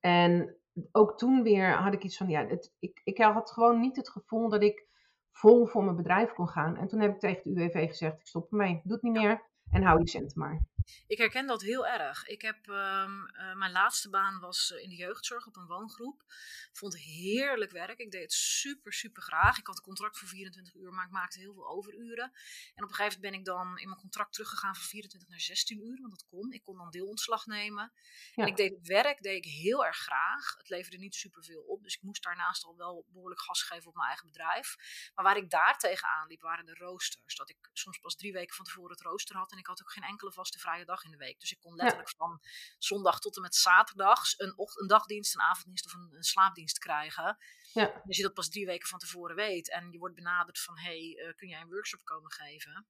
En 0.00 0.56
ook 0.92 1.18
toen 1.18 1.42
weer 1.42 1.72
had 1.72 1.94
ik 1.94 2.02
iets 2.02 2.16
van, 2.16 2.28
ja, 2.28 2.46
het, 2.46 2.72
ik, 2.78 3.00
ik 3.04 3.18
had 3.18 3.50
gewoon 3.50 3.80
niet 3.80 3.96
het 3.96 4.08
gevoel 4.08 4.48
dat 4.48 4.62
ik 4.62 4.86
vol 5.30 5.66
voor 5.66 5.84
mijn 5.84 5.96
bedrijf 5.96 6.32
kon 6.32 6.48
gaan. 6.48 6.76
En 6.76 6.88
toen 6.88 7.00
heb 7.00 7.14
ik 7.14 7.20
tegen 7.20 7.54
de 7.54 7.62
UWV 7.62 7.88
gezegd, 7.88 8.20
ik 8.20 8.26
stop 8.26 8.50
ermee, 8.50 8.80
doe 8.84 8.92
het 8.92 9.02
niet 9.02 9.12
meer 9.12 9.42
en 9.70 9.82
hou 9.82 9.98
je 9.98 10.08
cent 10.08 10.34
maar. 10.34 10.60
Ik 11.06 11.18
herken 11.18 11.46
dat 11.46 11.62
heel 11.62 11.86
erg. 11.86 12.26
Ik 12.26 12.42
heb, 12.42 12.66
um, 12.66 13.30
uh, 13.32 13.54
mijn 13.54 13.72
laatste 13.72 14.10
baan 14.10 14.40
was 14.40 14.70
in 14.70 14.88
de 14.88 14.96
jeugdzorg 14.96 15.46
op 15.46 15.56
een 15.56 15.66
woongroep. 15.66 16.24
Vond 16.72 16.98
heerlijk 16.98 17.70
werk. 17.70 17.98
Ik 17.98 18.10
deed 18.10 18.22
het 18.22 18.32
super, 18.32 18.92
super 18.92 19.22
graag. 19.22 19.58
Ik 19.58 19.66
had 19.66 19.76
een 19.76 19.82
contract 19.82 20.18
voor 20.18 20.28
24 20.28 20.74
uur, 20.74 20.92
maar 20.92 21.04
ik 21.04 21.10
maakte 21.10 21.38
heel 21.38 21.54
veel 21.54 21.68
overuren. 21.68 22.32
En 22.74 22.84
op 22.84 22.88
een 22.88 22.94
gegeven 22.94 23.20
moment 23.20 23.20
ben 23.20 23.32
ik 23.32 23.44
dan 23.44 23.78
in 23.78 23.88
mijn 23.88 24.00
contract 24.00 24.32
teruggegaan 24.32 24.74
van 24.74 24.84
24 24.84 25.28
naar 25.28 25.40
16 25.40 25.86
uur, 25.86 26.00
want 26.00 26.10
dat 26.10 26.26
kon. 26.28 26.52
Ik 26.52 26.62
kon 26.62 26.76
dan 26.76 26.90
deelontslag 26.90 27.46
nemen. 27.46 27.92
Ja. 28.34 28.42
En 28.42 28.48
ik 28.48 28.56
deed 28.56 28.70
het 28.70 28.86
werk, 28.86 29.22
deed 29.22 29.44
ik 29.44 29.52
heel 29.52 29.84
erg 29.84 29.96
graag. 29.96 30.54
Het 30.58 30.68
leverde 30.68 30.98
niet 30.98 31.14
superveel 31.14 31.62
op, 31.62 31.82
dus 31.82 31.94
ik 31.94 32.02
moest 32.02 32.22
daarnaast 32.22 32.64
al 32.64 32.76
wel 32.76 33.06
behoorlijk 33.08 33.40
gas 33.40 33.62
geven 33.62 33.88
op 33.88 33.94
mijn 33.94 34.08
eigen 34.08 34.26
bedrijf. 34.26 34.76
Maar 35.14 35.24
waar 35.24 35.36
ik 35.36 35.50
daar 35.50 35.78
tegenaan 35.78 36.26
liep, 36.26 36.40
waren 36.40 36.66
de 36.66 36.74
roosters. 36.74 37.36
Dat 37.36 37.50
ik 37.50 37.70
soms 37.72 37.98
pas 37.98 38.16
drie 38.16 38.32
weken 38.32 38.56
van 38.56 38.64
tevoren 38.64 38.90
het 38.90 39.00
rooster 39.00 39.36
had 39.36 39.52
en 39.52 39.58
ik 39.58 39.66
had 39.66 39.82
ook 39.82 39.92
geen 39.92 40.04
enkele 40.04 40.32
vaste 40.32 40.58
vrije 40.58 40.75
vrije 40.76 40.84
dag 40.84 41.04
in 41.04 41.10
de 41.10 41.16
week. 41.16 41.40
Dus 41.40 41.52
ik 41.52 41.58
kon 41.58 41.74
letterlijk 41.74 42.10
van 42.16 42.40
zondag 42.78 43.20
tot 43.20 43.36
en 43.36 43.42
met 43.42 43.54
zaterdag 43.54 44.38
een, 44.38 44.54
een 44.56 44.86
dagdienst, 44.86 45.34
een 45.34 45.40
avonddienst 45.40 45.86
of 45.86 45.92
een, 45.92 46.08
een 46.12 46.22
slaapdienst 46.22 46.78
krijgen. 46.78 47.36
Ja. 47.72 48.02
Als 48.06 48.16
je 48.16 48.22
dat 48.22 48.34
pas 48.34 48.48
drie 48.48 48.66
weken 48.66 48.88
van 48.88 48.98
tevoren 48.98 49.36
weet 49.36 49.70
en 49.70 49.92
je 49.92 49.98
wordt 49.98 50.14
benaderd 50.14 50.58
van, 50.58 50.78
hey, 50.78 51.00
uh, 51.00 51.34
kun 51.34 51.48
jij 51.48 51.60
een 51.60 51.68
workshop 51.68 52.04
komen 52.04 52.32
geven? 52.32 52.86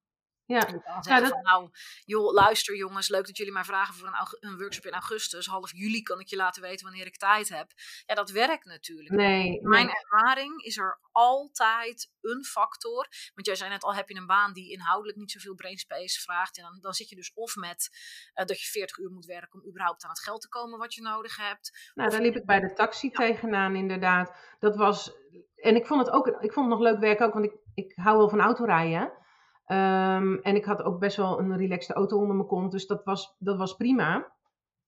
Ja, 0.46 0.68
ja 1.00 1.20
dat... 1.20 1.28
van, 1.28 1.42
nou, 1.42 1.70
joh, 2.04 2.32
luister 2.32 2.76
jongens, 2.76 3.08
leuk 3.08 3.26
dat 3.26 3.36
jullie 3.36 3.52
mij 3.52 3.64
vragen 3.64 3.94
voor 3.94 4.08
een, 4.08 4.50
een, 4.50 4.58
workshop 4.58 4.86
in 4.86 4.92
augustus. 4.92 5.46
Half 5.46 5.72
juli 5.72 6.02
kan 6.02 6.20
ik 6.20 6.26
je 6.26 6.36
laten 6.36 6.62
weten 6.62 6.86
wanneer 6.86 7.06
ik 7.06 7.16
tijd 7.16 7.48
heb. 7.48 7.72
Ja, 8.06 8.14
dat 8.14 8.30
werkt 8.30 8.64
natuurlijk. 8.64 9.14
Nee. 9.14 9.60
Mijn 9.62 9.88
ervaring 9.88 10.62
is 10.62 10.76
er 10.76 10.98
altijd 11.12 12.10
een 12.20 12.44
factor. 12.44 13.06
Want 13.34 13.46
jij 13.46 13.54
zei 13.54 13.70
net 13.70 13.82
al, 13.82 13.94
heb 13.94 14.08
je 14.08 14.16
een 14.16 14.26
baan 14.26 14.52
die 14.52 14.72
inhoudelijk 14.72 15.18
niet 15.18 15.30
zoveel 15.30 15.54
brainspace 15.54 16.20
vraagt. 16.20 16.56
En 16.58 16.62
dan, 16.62 16.78
dan 16.80 16.92
zit 16.92 17.08
je 17.08 17.16
dus 17.16 17.32
of 17.34 17.56
met 17.56 17.88
uh, 18.34 18.44
dat 18.44 18.60
je 18.60 18.66
40 18.66 18.98
uur 18.98 19.10
moet 19.10 19.24
werken 19.24 19.60
om 19.60 19.68
überhaupt 19.68 20.04
aan 20.04 20.10
het 20.10 20.22
geld 20.22 20.40
te 20.40 20.48
komen 20.48 20.78
wat 20.78 20.94
je 20.94 21.02
nodig 21.02 21.36
hebt. 21.36 21.90
Nou, 21.94 22.10
daar 22.10 22.20
liep 22.20 22.36
ik 22.36 22.46
bij 22.46 22.60
de 22.60 22.72
taxi 22.72 23.06
ja. 23.12 23.18
tegenaan 23.18 23.74
inderdaad. 23.74 24.56
Dat 24.58 24.76
was, 24.76 25.12
en 25.56 25.76
ik 25.76 25.86
vond 25.86 26.06
het 26.06 26.14
ook, 26.14 26.26
ik 26.26 26.52
vond 26.52 26.70
het 26.70 26.78
nog 26.78 26.88
leuk 26.88 27.00
werk 27.00 27.20
ook, 27.20 27.32
want 27.32 27.44
ik, 27.44 27.54
ik 27.74 27.92
hou 27.94 28.16
wel 28.16 28.28
van 28.28 28.40
autorijden. 28.40 29.24
Um, 29.66 30.38
en 30.42 30.54
ik 30.54 30.64
had 30.64 30.82
ook 30.82 30.98
best 30.98 31.16
wel 31.16 31.38
een 31.38 31.56
relaxte 31.56 31.92
auto 31.92 32.18
onder 32.18 32.36
mijn 32.36 32.48
kont, 32.48 32.72
dus 32.72 32.86
dat 32.86 33.04
was, 33.04 33.36
dat 33.38 33.56
was 33.56 33.76
prima. 33.76 34.32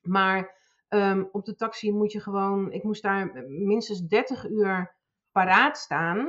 Maar 0.01 0.57
um, 0.89 1.29
op 1.33 1.45
de 1.45 1.55
taxi 1.55 1.93
moet 1.93 2.13
je 2.13 2.21
gewoon, 2.21 2.73
ik 2.73 2.83
moest 2.83 3.03
daar 3.03 3.45
minstens 3.49 4.07
30 4.07 4.49
uur 4.49 4.95
paraat 5.33 5.79
staan 5.79 6.29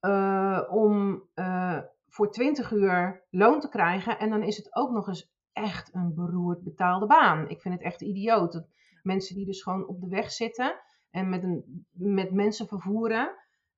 uh, 0.00 0.62
om 0.68 1.22
uh, 1.34 1.78
voor 2.08 2.30
20 2.30 2.72
uur 2.72 3.24
loon 3.30 3.60
te 3.60 3.68
krijgen. 3.68 4.18
En 4.18 4.30
dan 4.30 4.42
is 4.42 4.56
het 4.56 4.76
ook 4.76 4.90
nog 4.90 5.08
eens 5.08 5.32
echt 5.52 5.94
een 5.94 6.14
beroerd 6.14 6.62
betaalde 6.62 7.06
baan. 7.06 7.48
Ik 7.48 7.60
vind 7.60 7.74
het 7.74 7.82
echt 7.82 8.00
idioot. 8.00 8.52
Dat 8.52 8.68
mensen 9.02 9.34
die 9.34 9.46
dus 9.46 9.62
gewoon 9.62 9.86
op 9.86 10.00
de 10.00 10.08
weg 10.08 10.30
zitten 10.30 10.80
en 11.10 11.28
met, 11.28 11.42
een, 11.42 11.86
met 11.90 12.32
mensen 12.32 12.66
vervoeren. 12.66 13.34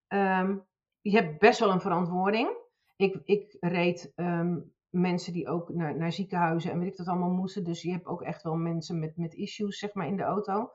Um, 0.09 0.67
je 1.01 1.11
hebt 1.11 1.39
best 1.39 1.61
wel 1.61 1.71
een 1.71 1.81
verantwoording 1.81 2.67
ik, 2.99 3.21
ik 3.25 3.57
reed 3.61 4.13
um, 4.17 4.73
mensen 4.91 5.33
die 5.33 5.49
ook 5.49 5.69
naar, 5.69 5.97
naar 5.97 6.13
ziekenhuizen 6.13 6.71
en 6.71 6.79
weet 6.79 6.91
ik 6.91 6.97
dat 6.97 7.09
allemaal 7.09 7.31
moesten. 7.31 7.65
Dus 7.65 7.83
je 7.83 7.91
hebt 7.91 8.07
ook 8.07 8.23
echt 8.23 8.43
wel 8.43 8.57
mensen 8.57 8.99
met, 8.99 9.17
met 9.17 9.35
issues, 9.35 9.79
zeg 9.79 9.95
maar, 9.95 10.07
in 10.07 10.17
de 10.17 10.23
auto. 10.23 10.71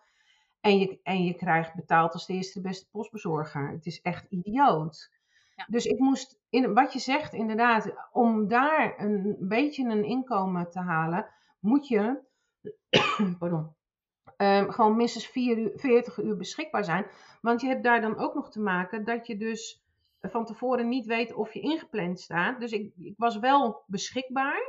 En 0.60 0.80
je, 0.80 1.00
en 1.04 1.24
je 1.24 1.34
krijgt 1.34 1.76
betaald 1.76 2.14
als 2.14 2.26
de 2.26 2.34
eerste 2.34 2.62
de 2.62 2.68
beste 2.68 2.90
postbezorger. 2.92 3.72
Het 3.72 3.86
is 3.86 4.02
echt 4.02 4.26
idioot. 4.30 5.12
Ja. 5.56 5.66
Dus 5.68 5.86
ik 5.86 6.00
moest, 6.00 6.40
in, 6.50 6.74
wat 6.74 6.94
je 6.94 7.00
zegt 7.00 7.34
inderdaad, 7.34 7.94
om 8.12 8.48
daar 8.48 9.00
een 9.00 9.36
beetje 9.40 9.90
een 9.90 10.06
inkomen 10.06 10.70
te 10.70 10.80
halen, 10.80 11.28
moet 11.60 11.88
je 11.88 12.20
pardon, 13.40 13.76
um, 14.38 14.72
gewoon 14.72 14.96
minstens 14.96 15.28
vier 15.28 15.58
uur, 15.58 15.72
40 15.76 16.18
uur 16.18 16.38
beschikbaar 16.38 16.84
zijn. 16.84 17.06
Want 17.42 17.62
je 17.62 17.68
hebt 17.68 17.84
daar 17.84 18.02
dan 18.02 18.18
ook 18.18 18.34
nog 18.34 18.52
te 18.52 18.60
maken 18.60 19.06
dat 19.06 19.28
je 19.28 19.38
dus 19.38 19.83
van 20.30 20.46
tevoren 20.46 20.88
niet 20.88 21.06
weet 21.06 21.34
of 21.34 21.54
je 21.54 21.60
ingepland 21.60 22.20
staat. 22.20 22.60
Dus 22.60 22.72
ik, 22.72 22.94
ik 22.98 23.14
was 23.18 23.40
wel 23.40 23.84
beschikbaar. 23.88 24.62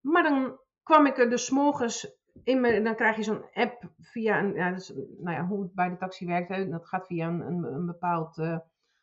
Maar 0.00 0.22
dan 0.22 0.58
kwam 0.82 1.06
ik 1.06 1.18
er 1.18 1.30
dus 1.30 1.50
morgens 1.50 2.18
in 2.44 2.84
dan 2.84 2.94
krijg 2.94 3.16
je 3.16 3.22
zo'n 3.22 3.44
app 3.52 3.82
via 4.00 4.38
een, 4.38 4.54
ja, 4.54 4.70
dus, 4.70 4.92
nou 5.18 5.36
ja, 5.36 5.46
hoe 5.46 5.62
het 5.62 5.74
bij 5.74 5.88
de 5.88 5.96
taxi 5.96 6.26
werkt, 6.26 6.70
dat 6.70 6.86
gaat 6.86 7.06
via 7.06 7.28
een, 7.28 7.64
een, 7.64 7.86
bepaald 7.86 8.38
uh, 8.38 8.58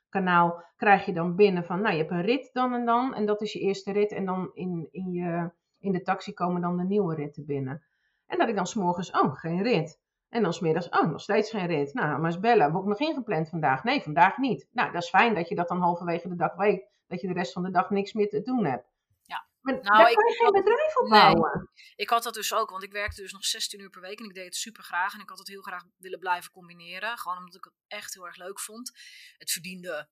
kanaal, 0.10 0.64
krijg 0.76 1.06
je 1.06 1.14
dan 1.14 1.36
binnen 1.36 1.66
van, 1.66 1.82
nou 1.82 1.94
je 1.94 2.00
hebt 2.00 2.12
een 2.12 2.22
rit 2.22 2.50
dan 2.54 2.74
en 2.74 2.86
dan, 2.86 3.14
en 3.14 3.26
dat 3.26 3.42
is 3.42 3.54
je 3.54 3.60
eerste 3.60 3.92
rit, 3.92 4.12
en 4.12 4.26
dan 4.26 4.52
in, 4.54 4.88
in, 4.92 5.12
je, 5.12 5.52
in 5.80 5.92
de 5.92 6.02
taxi 6.02 6.34
komen 6.34 6.62
dan 6.62 6.78
de 6.78 6.84
nieuwe 6.84 7.16
ritten 7.16 7.46
binnen. 7.46 7.84
En 8.26 8.38
dat 8.38 8.50
ik 8.50 8.56
dan 8.56 8.68
s'morgens, 8.68 9.12
oh, 9.12 9.34
geen 9.34 9.64
rit. 9.64 10.00
En 10.30 10.44
dan 10.44 10.54
smiddags, 10.54 10.90
oh, 10.90 11.10
nog 11.10 11.22
steeds 11.22 11.50
geen 11.50 11.68
rit. 11.68 11.94
Nou, 11.94 12.20
maar 12.20 12.32
eens 12.32 12.40
bellen. 12.40 12.72
Heb 12.72 12.82
ik 12.82 12.88
nog 12.88 13.00
ingepland 13.00 13.50
vandaag? 13.50 13.84
Nee, 13.84 14.02
vandaag 14.02 14.38
niet. 14.38 14.68
Nou, 14.72 14.92
dat 14.92 15.04
is 15.04 15.10
fijn 15.10 15.34
dat 15.34 15.50
je 15.50 15.56
dat 15.56 15.68
dan 15.68 15.80
halverwege 15.80 16.28
de 16.28 16.36
dag 16.36 16.56
weet. 16.56 16.88
Dat 17.08 17.22
je 17.22 17.28
de 17.28 17.34
rest 17.34 17.54
van 17.54 17.64
de 17.64 17.72
dag 17.72 17.90
niks 17.90 18.14
meer 18.14 18.30
te 18.30 18.42
doen 18.42 18.66
hebt. 18.66 18.88
Ja. 19.22 19.48
Maar 19.62 19.74
nou, 19.74 19.84
daar 19.84 20.14
kan 20.14 20.26
je 20.28 20.36
geen 20.38 20.52
bedrijf 20.52 20.98
op 20.98 21.10
bouwen. 21.10 21.70
Ik 21.96 22.10
had 22.10 22.24
dat 22.24 22.34
dus 22.34 22.54
ook, 22.54 22.70
want 22.70 22.84
ik 22.84 22.92
werkte 22.92 23.22
dus 23.22 23.32
nog 23.32 23.46
16 23.46 23.80
uur 23.80 23.90
per 23.90 24.02
week 24.02 24.20
en 24.20 24.26
ik 24.26 24.34
deed 24.34 24.46
het 24.46 24.56
super 24.56 24.84
graag. 24.84 25.14
En 25.14 25.20
ik 25.20 25.30
had 25.30 25.38
het 25.38 25.48
heel 25.48 25.62
graag 25.62 25.84
willen 25.98 26.20
blijven 26.20 26.52
combineren. 26.52 27.18
Gewoon 27.18 27.38
omdat 27.38 27.56
ik 27.56 27.64
het 27.64 27.74
echt 27.88 28.14
heel 28.14 28.26
erg 28.26 28.38
leuk 28.38 28.60
vond. 28.60 28.92
Het 29.38 29.52
verdiende 29.52 30.10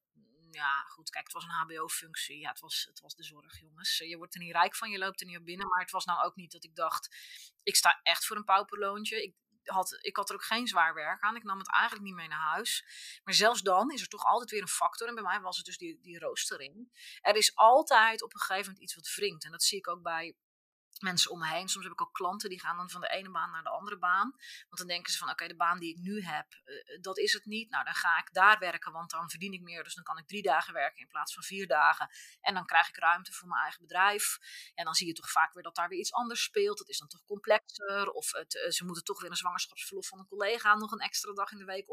ja, 0.54 0.84
goed, 0.88 1.10
kijk, 1.10 1.23
het 1.23 1.34
was 1.34 1.43
een 1.43 1.49
HBO-functie. 1.49 2.39
Ja, 2.39 2.49
het 2.49 2.60
was, 2.60 2.86
het 2.89 2.99
was 2.99 3.15
de 3.15 3.23
zorg, 3.23 3.60
jongens. 3.60 3.97
Je 3.97 4.17
wordt 4.17 4.34
er 4.34 4.39
niet 4.39 4.52
rijk 4.52 4.76
van, 4.76 4.89
je 4.89 4.97
loopt 4.97 5.21
er 5.21 5.28
niet 5.28 5.38
op 5.38 5.45
binnen. 5.45 5.67
Maar 5.67 5.80
het 5.80 5.91
was 5.91 6.06
nou 6.06 6.23
ook 6.23 6.36
niet 6.36 6.52
dat 6.52 6.63
ik 6.63 6.76
dacht, 6.76 7.15
ik 7.63 7.76
sta 7.76 7.99
echt 8.04 8.26
voor 8.26 8.38
een 8.38 8.43
pauperloontje. 8.43 9.23
Ik, 9.23 9.36
had, 9.63 9.97
ik 10.02 10.15
had 10.15 10.30
er 10.30 10.36
ook 10.36 10.43
geen 10.43 10.67
zwaar 10.67 10.93
werk 10.93 11.21
aan. 11.21 11.36
Ik 11.36 11.43
nam 11.43 11.58
het 11.58 11.71
eigenlijk 11.71 12.06
niet 12.06 12.15
mee 12.15 12.28
naar 12.28 12.52
huis. 12.52 12.86
Maar 13.23 13.34
zelfs 13.34 13.62
dan 13.62 13.91
is 13.91 14.02
er 14.02 14.08
toch 14.08 14.26
altijd 14.26 14.52
weer 14.52 14.62
een 14.62 14.67
factor. 14.67 15.08
En 15.08 15.13
bij 15.13 15.23
mij 15.23 15.39
was 15.39 15.58
het 15.58 15.65
dus 15.65 15.78
die, 15.78 15.99
die 16.02 16.19
roostering. 16.19 16.91
Er 17.21 17.36
is 17.36 17.56
altijd 17.56 18.23
op 18.23 18.34
een 18.34 18.39
gegeven 18.39 18.65
moment 18.65 18.84
iets 18.84 18.95
wat 18.95 19.13
wringt. 19.15 19.45
En 19.45 19.52
dat 19.52 19.63
zie 19.63 19.78
ik 19.78 19.88
ook 19.88 20.02
bij 20.02 20.36
mensen 21.04 21.32
om 21.32 21.39
me 21.39 21.48
heen. 21.48 21.70
Soms 21.70 21.84
heb 21.84 21.94
ik 21.94 22.02
ook 22.02 22.13
klanten 22.13 22.50
die 22.50 22.60
gaan 22.60 22.78
dan 22.78 22.89
van 22.89 23.02
de 23.02 23.10
ene 23.10 23.32
baan 23.32 23.52
naar 23.52 23.63
de 23.63 23.70
andere 23.70 23.98
baan. 23.98 24.32
Want 24.68 24.78
dan 24.78 24.88
denken 24.88 25.12
ze 25.12 25.18
van 25.18 25.30
oké, 25.30 25.48
de 25.48 25.56
baan 25.56 25.80
die 25.80 25.96
ik 25.96 26.02
nu 26.02 26.22
heb, 26.22 26.48
uh, 26.66 27.02
dat 27.02 27.18
is 27.18 27.34
het 27.34 27.46
niet. 27.46 27.70
Nou, 27.70 27.84
dan 27.84 27.94
ga 27.94 28.18
ik 28.18 28.34
daar 28.34 28.60
werken, 28.60 28.92
want 28.92 29.12
dan 29.12 29.30
verdien 29.30 29.54
ik 29.54 29.62
meer. 29.62 29.84
Dus 29.84 29.96
dan 29.96 30.04
kan 30.04 30.18
ik 30.18 30.28
drie 30.28 30.42
dagen 30.42 30.74
werken 30.74 31.02
in 31.02 31.08
plaats 31.08 31.34
van 31.34 31.44
vier 31.44 31.68
dagen. 31.68 32.10
En 32.42 32.54
dan 32.54 32.66
krijg 32.66 32.88
ik 32.88 32.98
ruimte 32.98 33.34
voor 33.34 33.48
mijn 33.48 33.62
eigen 33.62 33.82
bedrijf. 33.82 34.38
En 34.76 34.86
dan 34.86 34.94
zie 34.94 35.08
je 35.08 35.13
toch 35.13 35.32
vaak 35.32 35.54
weer 35.54 35.63
dat 35.63 35.76
daar 35.76 35.89
weer 35.89 36.00
iets 36.00 36.13
anders 36.13 36.44
speelt. 36.44 36.78
Dat 36.78 36.89
is 36.89 36.98
dan 36.98 37.08
toch 37.08 37.24
complexer. 37.26 38.12
Of 38.12 38.32
het, 38.32 38.54
uh, 38.54 38.70
ze 38.70 38.86
moeten 38.86 39.04
toch 39.04 39.22
weer 39.22 39.30
een 39.30 39.36
zwangerschapsverlof 39.36 40.08
van 40.08 40.20
een 40.20 40.28
collega 40.28 40.76
nog 40.76 40.92
een 40.92 41.00
extra 41.00 41.34
dag 41.34 41.52
in 41.52 41.58
de 41.58 41.66
week 41.66 41.92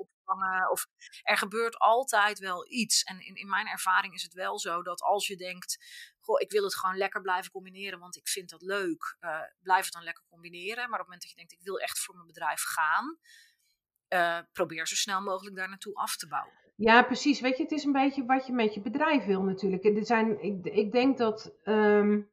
Of 0.71 0.87
er 1.23 1.37
gebeurt 1.37 1.79
altijd 1.79 2.39
wel 2.39 2.67
iets. 2.71 3.03
En 3.03 3.21
in, 3.21 3.35
in 3.35 3.49
mijn 3.49 3.67
ervaring 3.67 4.15
is 4.15 4.23
het 4.23 4.33
wel 4.33 4.59
zo 4.59 4.83
dat 4.83 5.03
als 5.03 5.27
je 5.27 5.37
denkt 5.37 5.79
goh, 6.21 6.41
ik 6.41 6.51
wil 6.51 6.65
het 6.65 6.77
gewoon 6.77 6.97
lekker 6.97 7.21
blijven 7.21 7.51
combineren, 7.51 7.99
want 7.99 8.17
ik 8.17 8.29
vind 8.29 8.51
dat 8.51 8.63
leuk. 8.63 9.17
Uh, 9.21 9.41
blijf 9.63 9.85
het 9.85 9.93
dan 9.93 10.03
lekker 10.03 10.25
combineren. 10.29 10.91
Maar 10.91 11.01
op 11.01 11.07
het 11.07 11.07
moment 11.07 11.21
dat 11.21 11.31
je 11.31 11.37
denkt, 11.37 11.53
ik 11.53 11.63
wil 11.63 11.79
echt 11.79 11.99
voor 11.99 12.15
mijn 12.15 12.27
bedrijf 12.27 12.63
gaan, 12.63 13.19
uh, 14.09 14.39
probeer 14.53 14.87
zo 14.87 14.95
snel 14.95 15.21
mogelijk 15.21 15.57
daar 15.57 15.69
naartoe 15.69 15.95
af 15.95 16.17
te 16.17 16.29
bouwen. 16.29 16.59
Ja, 16.77 17.03
precies. 17.03 17.41
Weet 17.41 17.57
je, 17.57 17.63
het 17.63 17.73
is 17.73 17.85
een 17.85 17.93
beetje 17.93 18.25
wat 18.25 18.47
je 18.47 18.53
met 18.53 18.75
je 18.75 18.81
bedrijf 18.81 19.25
wil 19.25 19.43
natuurlijk. 19.43 19.85
Er 19.85 20.07
zijn, 20.07 20.43
ik, 20.43 20.65
ik 20.65 20.93
denk 20.93 21.19
dat 21.19 21.53
um, 21.65 22.31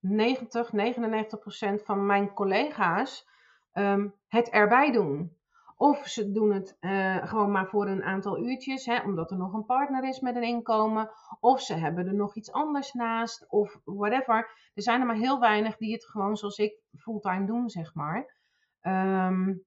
90, 0.00 0.72
99 0.72 1.38
procent 1.38 1.82
van 1.82 2.06
mijn 2.06 2.34
collega's 2.34 3.26
um, 3.72 4.14
het 4.28 4.48
erbij 4.48 4.92
doen. 4.92 5.36
Of 5.78 6.06
ze 6.06 6.32
doen 6.32 6.52
het 6.52 6.76
uh, 6.80 7.26
gewoon 7.26 7.50
maar 7.50 7.66
voor 7.66 7.86
een 7.86 8.02
aantal 8.02 8.38
uurtjes, 8.38 8.86
hè, 8.86 9.02
omdat 9.02 9.30
er 9.30 9.36
nog 9.36 9.52
een 9.52 9.64
partner 9.64 10.04
is 10.04 10.20
met 10.20 10.36
een 10.36 10.42
inkomen. 10.42 11.10
Of 11.40 11.60
ze 11.60 11.74
hebben 11.74 12.06
er 12.06 12.14
nog 12.14 12.36
iets 12.36 12.52
anders 12.52 12.92
naast, 12.92 13.46
of 13.48 13.80
whatever. 13.84 14.70
Er 14.74 14.82
zijn 14.82 15.00
er 15.00 15.06
maar 15.06 15.16
heel 15.16 15.40
weinig 15.40 15.76
die 15.76 15.92
het 15.92 16.06
gewoon 16.06 16.36
zoals 16.36 16.58
ik 16.58 16.80
fulltime 16.98 17.46
doen, 17.46 17.68
zeg 17.68 17.94
maar. 17.94 18.34
Um, 18.82 19.64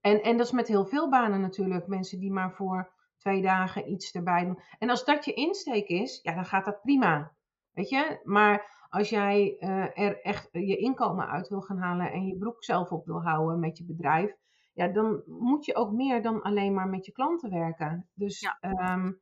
en, 0.00 0.22
en 0.22 0.36
dat 0.36 0.46
is 0.46 0.52
met 0.52 0.68
heel 0.68 0.86
veel 0.86 1.08
banen 1.08 1.40
natuurlijk. 1.40 1.86
Mensen 1.86 2.20
die 2.20 2.32
maar 2.32 2.52
voor 2.52 2.92
twee 3.18 3.42
dagen 3.42 3.90
iets 3.90 4.12
erbij 4.12 4.44
doen. 4.44 4.62
En 4.78 4.90
als 4.90 5.04
dat 5.04 5.24
je 5.24 5.32
insteek 5.32 5.88
is, 5.88 6.20
ja, 6.22 6.34
dan 6.34 6.44
gaat 6.44 6.64
dat 6.64 6.82
prima. 6.82 7.32
Weet 7.70 7.88
je? 7.88 8.20
Maar 8.24 8.86
als 8.88 9.08
jij 9.08 9.56
uh, 9.60 9.98
er 9.98 10.20
echt 10.20 10.48
je 10.52 10.76
inkomen 10.76 11.28
uit 11.28 11.48
wil 11.48 11.60
gaan 11.60 11.78
halen 11.78 12.12
en 12.12 12.26
je 12.26 12.38
broek 12.38 12.64
zelf 12.64 12.90
op 12.90 13.06
wil 13.06 13.22
houden 13.22 13.60
met 13.60 13.78
je 13.78 13.84
bedrijf, 13.84 14.36
ja, 14.72 14.88
dan 14.88 15.22
moet 15.26 15.64
je 15.64 15.74
ook 15.74 15.92
meer 15.92 16.22
dan 16.22 16.42
alleen 16.42 16.74
maar 16.74 16.88
met 16.88 17.06
je 17.06 17.12
klanten 17.12 17.50
werken. 17.50 18.10
Dus 18.14 18.40
ja. 18.40 18.58
um, 18.92 19.20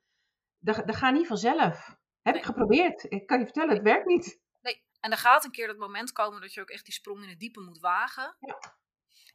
dat, 0.59 0.87
dat 0.87 0.97
gaat 0.97 1.15
niet 1.15 1.27
vanzelf. 1.27 1.99
Heb 2.23 2.37
ik 2.37 2.45
geprobeerd. 2.45 3.07
Ik 3.09 3.27
kan 3.27 3.39
je 3.39 3.45
vertellen, 3.45 3.75
het 3.75 3.83
werkt 3.83 4.07
niet. 4.07 4.41
Nee, 4.61 4.85
en 5.01 5.11
er 5.11 5.17
gaat 5.17 5.45
een 5.45 5.51
keer 5.51 5.67
dat 5.67 5.77
moment 5.77 6.13
komen 6.13 6.41
dat 6.41 6.55
je 6.55 6.61
ook 6.61 6.71
echt 6.71 6.85
die 6.85 6.95
sprong 6.95 7.23
in 7.23 7.29
het 7.29 7.39
diepe 7.39 7.61
moet 7.61 7.79
wagen. 7.79 8.37
Ja. 8.39 8.59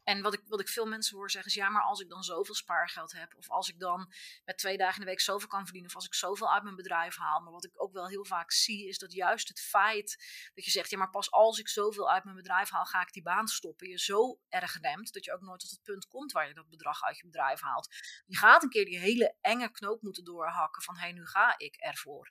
En 0.06 0.22
wat 0.22 0.34
ik, 0.34 0.42
wat 0.48 0.60
ik 0.60 0.68
veel 0.68 0.86
mensen 0.86 1.18
hoor 1.18 1.32
zeggen 1.32 1.52
is, 1.52 1.58
ja, 1.58 1.70
maar 1.70 1.82
als 1.82 2.00
ik 2.00 2.10
dan 2.10 2.24
zoveel 2.24 2.56
spaargeld 2.56 3.12
heb, 3.12 3.36
of 3.38 3.50
als 3.50 3.70
ik 3.70 3.80
dan 3.80 4.14
met 4.44 4.58
twee 4.58 4.78
dagen 4.78 4.96
in 4.96 5.00
de 5.00 5.12
week 5.12 5.22
zoveel 5.22 5.48
kan 5.48 5.64
verdienen, 5.64 5.90
of 5.90 5.96
als 5.96 6.06
ik 6.06 6.14
zoveel 6.14 6.54
uit 6.54 6.64
mijn 6.64 6.76
bedrijf 6.76 7.16
haal. 7.16 7.40
Maar 7.40 7.52
wat 7.52 7.66
ik 7.66 7.82
ook 7.82 7.94
wel 7.94 8.08
heel 8.08 8.26
vaak 8.26 8.52
zie, 8.52 8.88
is 8.88 8.98
dat 8.98 9.14
juist 9.14 9.48
het 9.48 9.60
feit 9.60 10.24
dat 10.54 10.66
je 10.66 10.72
zegt, 10.72 10.90
ja, 10.90 10.98
maar 10.98 11.10
pas 11.10 11.32
als 11.32 11.60
ik 11.60 11.68
zoveel 11.70 12.12
uit 12.12 12.24
mijn 12.24 12.36
bedrijf 12.36 12.70
haal, 12.70 12.86
ga 12.86 13.02
ik 13.02 13.14
die 13.14 13.24
baan 13.24 13.48
stoppen. 13.48 13.90
Je 13.90 14.00
zo 14.00 14.40
erg 14.50 14.80
remt 14.82 15.14
dat 15.14 15.26
je 15.26 15.34
ook 15.34 15.42
nooit 15.42 15.60
tot 15.60 15.70
het 15.70 15.84
punt 15.84 16.08
komt 16.08 16.32
waar 16.32 16.48
je 16.48 16.54
dat 16.54 16.70
bedrag 16.70 17.04
uit 17.04 17.18
je 17.18 17.26
bedrijf 17.26 17.60
haalt. 17.60 17.96
Je 18.26 18.38
gaat 18.38 18.64
een 18.64 18.70
keer 18.70 18.86
die 18.86 19.00
hele 19.00 19.36
enge 19.42 19.72
knoop 19.72 20.02
moeten 20.02 20.24
doorhakken 20.24 20.82
van, 20.82 20.96
hé, 20.96 21.02
hey, 21.02 21.12
nu 21.12 21.26
ga 21.26 21.58
ik 21.58 21.76
ervoor. 21.76 22.30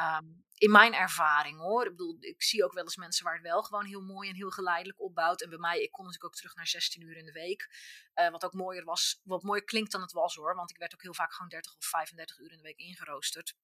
Um, 0.00 0.46
in 0.54 0.70
mijn 0.70 0.94
ervaring 0.94 1.58
hoor. 1.58 1.84
Ik 1.84 1.90
bedoel, 1.90 2.16
ik 2.20 2.42
zie 2.42 2.64
ook 2.64 2.72
wel 2.72 2.82
eens 2.82 2.96
mensen 2.96 3.24
waar 3.24 3.34
het 3.34 3.42
wel 3.42 3.62
gewoon 3.62 3.84
heel 3.84 4.02
mooi 4.02 4.28
en 4.28 4.34
heel 4.34 4.50
geleidelijk 4.50 5.00
opbouwt. 5.00 5.42
En 5.42 5.48
bij 5.48 5.58
mij, 5.58 5.82
ik 5.82 5.90
kon 5.90 6.04
natuurlijk 6.04 6.32
ook 6.32 6.38
terug 6.38 6.54
naar 6.54 6.66
16 6.66 7.02
uur 7.02 7.16
in 7.16 7.24
de 7.24 7.32
week. 7.32 7.68
Uh, 8.14 8.30
wat 8.30 8.44
ook 8.44 8.52
mooier 8.52 8.84
was, 8.84 9.20
wat 9.24 9.42
mooier 9.42 9.64
klinkt 9.64 9.92
dan 9.92 10.00
het 10.00 10.12
was 10.12 10.34
hoor. 10.34 10.54
Want 10.54 10.70
ik 10.70 10.76
werd 10.76 10.94
ook 10.94 11.02
heel 11.02 11.14
vaak 11.14 11.32
gewoon 11.32 11.48
30 11.48 11.76
of 11.76 11.84
35 11.84 12.38
uur 12.38 12.50
in 12.50 12.56
de 12.56 12.62
week 12.62 12.78
ingeroosterd. 12.78 13.54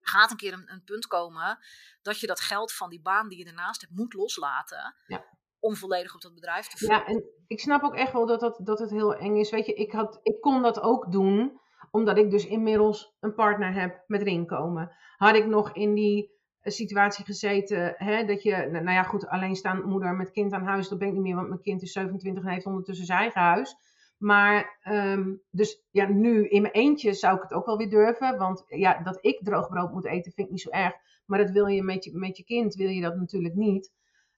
Er 0.00 0.12
gaat 0.12 0.30
een 0.30 0.36
keer 0.36 0.52
een, 0.52 0.72
een 0.72 0.84
punt 0.84 1.06
komen 1.06 1.58
dat 2.02 2.20
je 2.20 2.26
dat 2.26 2.40
geld 2.40 2.72
van 2.72 2.90
die 2.90 3.00
baan 3.00 3.28
die 3.28 3.38
je 3.38 3.44
daarnaast 3.44 3.80
hebt 3.80 3.92
moet 3.92 4.12
loslaten. 4.12 4.96
Ja 5.06 5.24
om 5.66 5.76
volledig 5.76 6.14
op 6.14 6.20
dat 6.20 6.34
bedrijf 6.34 6.66
te 6.66 6.86
Ja, 6.86 7.06
en 7.06 7.24
ik 7.46 7.60
snap 7.60 7.82
ook 7.82 7.94
echt 7.94 8.12
wel 8.12 8.26
dat, 8.26 8.40
dat, 8.40 8.58
dat 8.62 8.78
het 8.78 8.90
heel 8.90 9.14
eng 9.14 9.36
is. 9.36 9.50
Weet 9.50 9.66
je, 9.66 9.74
ik, 9.74 9.92
had, 9.92 10.20
ik 10.22 10.40
kon 10.40 10.62
dat 10.62 10.80
ook 10.80 11.12
doen, 11.12 11.60
omdat 11.96 12.18
ik 12.18 12.30
dus 12.30 12.46
inmiddels 12.46 13.16
een 13.20 13.34
partner 13.34 13.74
heb 13.74 14.04
met 14.06 14.22
inkomen. 14.22 14.90
Had 15.16 15.36
ik 15.36 15.46
nog 15.46 15.72
in 15.72 15.94
die 15.94 16.34
situatie 16.62 17.24
gezeten, 17.24 17.94
hè, 17.96 18.24
dat 18.24 18.42
je, 18.42 18.50
nou, 18.50 18.70
nou 18.70 18.90
ja 18.90 19.02
goed, 19.02 19.26
alleenstaand 19.26 19.84
moeder 19.84 20.14
met 20.14 20.30
kind 20.30 20.52
aan 20.52 20.64
huis, 20.64 20.88
dat 20.88 20.98
ben 20.98 21.08
ik 21.08 21.14
niet 21.14 21.22
meer, 21.22 21.34
want 21.34 21.48
mijn 21.48 21.60
kind 21.60 21.82
is 21.82 21.92
27 21.92 22.44
en 22.44 22.50
heeft 22.50 22.66
ondertussen 22.66 23.06
zijn 23.06 23.18
eigen 23.18 23.40
huis. 23.40 23.76
Maar, 24.18 24.78
ehm, 24.82 25.34
dus 25.50 25.84
ja, 25.90 26.08
nu 26.08 26.48
in 26.48 26.62
mijn 26.62 26.74
eentje 26.74 27.12
zou 27.12 27.36
ik 27.36 27.42
het 27.42 27.52
ook 27.52 27.66
wel 27.66 27.76
weer 27.76 27.90
durven. 27.90 28.38
Want 28.38 28.64
ja, 28.66 29.02
dat 29.02 29.18
ik 29.20 29.38
droog 29.42 29.68
brood 29.68 29.92
moet 29.92 30.06
eten 30.06 30.32
vind 30.32 30.46
ik 30.46 30.52
niet 30.52 30.62
zo 30.62 30.70
erg. 30.70 30.94
Maar 31.26 31.38
dat 31.38 31.50
wil 31.50 31.66
je 31.66 31.82
met 31.82 32.04
je, 32.04 32.18
met 32.18 32.36
je 32.36 32.44
kind, 32.44 32.74
wil 32.74 32.88
je 32.88 33.00
dat 33.00 33.16
natuurlijk 33.16 33.54
niet. 33.54 33.92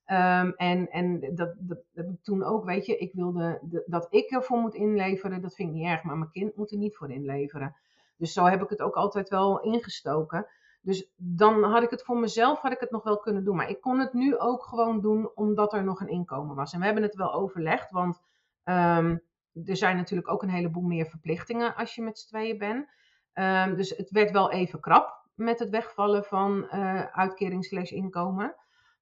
Ehm, 0.09 0.51
en 0.57 0.91
en 0.91 1.35
dat, 1.35 1.55
dat, 1.59 1.79
toen 2.23 2.43
ook, 2.43 2.65
weet 2.65 2.87
je, 2.87 2.97
ik 2.97 3.13
wilde 3.13 3.61
dat 3.87 4.07
ik 4.11 4.31
ervoor 4.31 4.59
moet 4.59 4.75
inleveren, 4.75 5.43
dat 5.43 5.55
vind 5.55 5.69
ik 5.69 5.75
niet 5.75 5.87
erg. 5.87 6.03
Maar 6.03 6.17
mijn 6.17 6.31
kind 6.31 6.57
moet 6.57 6.71
er 6.71 6.79
niet 6.79 6.97
voor 6.97 7.11
inleveren. 7.11 7.77
Dus 8.17 8.33
zo 8.33 8.45
heb 8.45 8.63
ik 8.63 8.69
het 8.69 8.83
ook 8.83 8.95
altijd 8.95 9.29
wel 9.29 9.61
ingestoken. 9.61 10.47
Dus 10.81 11.11
dan 11.17 11.63
had 11.63 11.83
ik 11.83 11.91
het 11.91 12.03
voor 12.03 12.17
mezelf 12.17 12.61
had 12.61 12.73
ik 12.73 12.81
het 12.81 12.91
nog 12.91 13.03
wel 13.03 13.19
kunnen 13.19 13.45
doen. 13.45 13.57
Maar 13.57 13.69
ik 13.69 13.81
kon 13.81 13.99
het 13.99 14.13
nu 14.13 14.39
ook 14.39 14.63
gewoon 14.65 15.01
doen 15.01 15.31
omdat 15.35 15.73
er 15.73 15.85
nog 15.85 16.01
een 16.01 16.09
inkomen 16.09 16.57
was. 16.57 16.73
En 16.73 16.79
we 16.79 16.85
hebben 16.85 17.03
het 17.03 17.15
wel 17.15 17.33
overlegd, 17.33 17.91
want 17.91 18.23
um, 18.65 19.23
er 19.65 19.77
zijn 19.77 19.97
natuurlijk 19.97 20.31
ook 20.31 20.43
een 20.43 20.51
heleboel 20.51 20.83
meer 20.83 21.07
verplichtingen 21.07 21.75
als 21.75 21.95
je 21.95 22.03
met 22.03 22.19
z'n 22.19 22.29
tweeën 22.29 22.59
bent. 22.59 22.89
Um, 23.35 23.77
dus 23.77 23.97
het 23.97 24.11
werd 24.11 24.31
wel 24.31 24.51
even 24.51 24.81
krap 24.81 25.27
met 25.35 25.59
het 25.59 25.71
wegvallen 25.71 26.25
van 26.25 26.69
uh, 26.73 27.05
uitkering 27.05 27.65
slash 27.65 27.91
inkomen. 27.91 28.55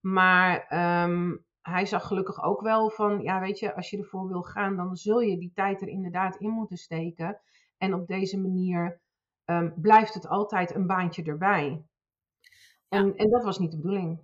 Maar 0.06 0.66
um, 1.04 1.44
hij 1.62 1.86
zag 1.86 2.06
gelukkig 2.06 2.42
ook 2.42 2.60
wel 2.60 2.90
van, 2.90 3.20
ja 3.20 3.40
weet 3.40 3.58
je, 3.58 3.74
als 3.74 3.90
je 3.90 3.98
ervoor 3.98 4.28
wil 4.28 4.42
gaan, 4.42 4.76
dan 4.76 4.96
zul 4.96 5.20
je 5.20 5.38
die 5.38 5.52
tijd 5.54 5.82
er 5.82 5.88
inderdaad 5.88 6.36
in 6.36 6.50
moeten 6.50 6.76
steken. 6.76 7.40
En 7.76 7.94
op 7.94 8.06
deze 8.06 8.40
manier 8.40 9.00
um, 9.44 9.74
blijft 9.76 10.14
het 10.14 10.28
altijd 10.28 10.74
een 10.74 10.86
baantje 10.86 11.22
erbij. 11.22 11.84
En, 12.88 13.06
ja. 13.06 13.14
en 13.14 13.30
dat 13.30 13.44
was 13.44 13.58
niet 13.58 13.70
de 13.70 13.76
bedoeling. 13.76 14.20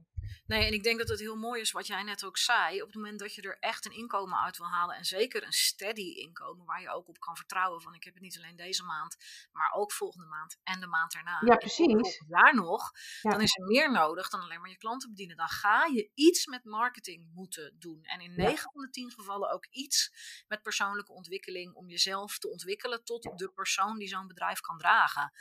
Nee, 0.46 0.66
en 0.66 0.72
ik 0.72 0.82
denk 0.82 0.98
dat 0.98 1.08
het 1.08 1.20
heel 1.20 1.36
mooi 1.36 1.60
is 1.60 1.70
wat 1.70 1.86
jij 1.86 2.02
net 2.02 2.24
ook 2.24 2.38
zei. 2.38 2.80
Op 2.80 2.86
het 2.86 2.96
moment 2.96 3.18
dat 3.18 3.34
je 3.34 3.42
er 3.42 3.56
echt 3.58 3.86
een 3.86 3.92
inkomen 3.92 4.38
uit 4.38 4.56
wil 4.56 4.66
halen. 4.66 4.96
En 4.96 5.04
zeker 5.04 5.42
een 5.42 5.52
steady 5.52 6.00
inkomen 6.00 6.66
waar 6.66 6.80
je 6.80 6.90
ook 6.90 7.08
op 7.08 7.18
kan 7.18 7.36
vertrouwen. 7.36 7.82
Van 7.82 7.94
ik 7.94 8.04
heb 8.04 8.14
het 8.14 8.22
niet 8.22 8.36
alleen 8.36 8.56
deze 8.56 8.84
maand, 8.84 9.16
maar 9.52 9.72
ook 9.72 9.92
volgende 9.92 10.26
maand 10.26 10.58
en 10.62 10.80
de 10.80 10.86
maand 10.86 11.12
daarna. 11.12 11.42
Ja, 11.44 11.56
precies. 11.56 12.18
En 12.18 12.26
jaar 12.28 12.54
nog. 12.54 12.90
Ja. 13.22 13.30
Dan 13.30 13.40
is 13.40 13.56
er 13.56 13.66
meer 13.66 13.92
nodig 13.92 14.28
dan 14.28 14.40
alleen 14.40 14.60
maar 14.60 14.70
je 14.70 14.76
klanten 14.76 15.08
bedienen. 15.08 15.36
Dan 15.36 15.48
ga 15.48 15.84
je 15.84 16.10
iets 16.14 16.46
met 16.46 16.64
marketing 16.64 17.30
moeten 17.34 17.76
doen. 17.78 18.02
En 18.02 18.20
in 18.20 18.34
9 18.34 18.70
van 18.72 18.82
de 18.82 18.90
10 18.90 19.10
gevallen 19.10 19.50
ook 19.50 19.66
iets 19.70 20.12
met 20.48 20.62
persoonlijke 20.62 21.12
ontwikkeling. 21.12 21.74
Om 21.74 21.88
jezelf 21.88 22.38
te 22.38 22.50
ontwikkelen 22.50 23.04
tot 23.04 23.38
de 23.38 23.52
persoon 23.54 23.98
die 23.98 24.08
zo'n 24.08 24.26
bedrijf 24.26 24.60
kan 24.60 24.78
dragen. 24.78 25.32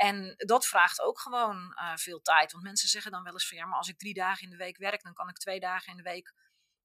En 0.00 0.34
dat 0.36 0.66
vraagt 0.66 1.00
ook 1.00 1.18
gewoon 1.20 1.56
uh, 1.56 1.96
veel 1.96 2.20
tijd. 2.20 2.52
Want 2.52 2.64
mensen 2.64 2.88
zeggen 2.88 3.12
dan 3.12 3.22
wel 3.22 3.32
eens 3.32 3.48
van 3.48 3.58
ja, 3.58 3.66
maar 3.66 3.78
als 3.78 3.88
ik 3.88 3.98
drie 3.98 4.14
dagen 4.14 4.44
in 4.44 4.50
de 4.50 4.56
week 4.56 4.76
werk, 4.76 5.02
dan 5.02 5.12
kan 5.12 5.28
ik 5.28 5.36
twee 5.36 5.60
dagen 5.60 5.90
in 5.90 5.96
de 5.96 6.02
week 6.02 6.34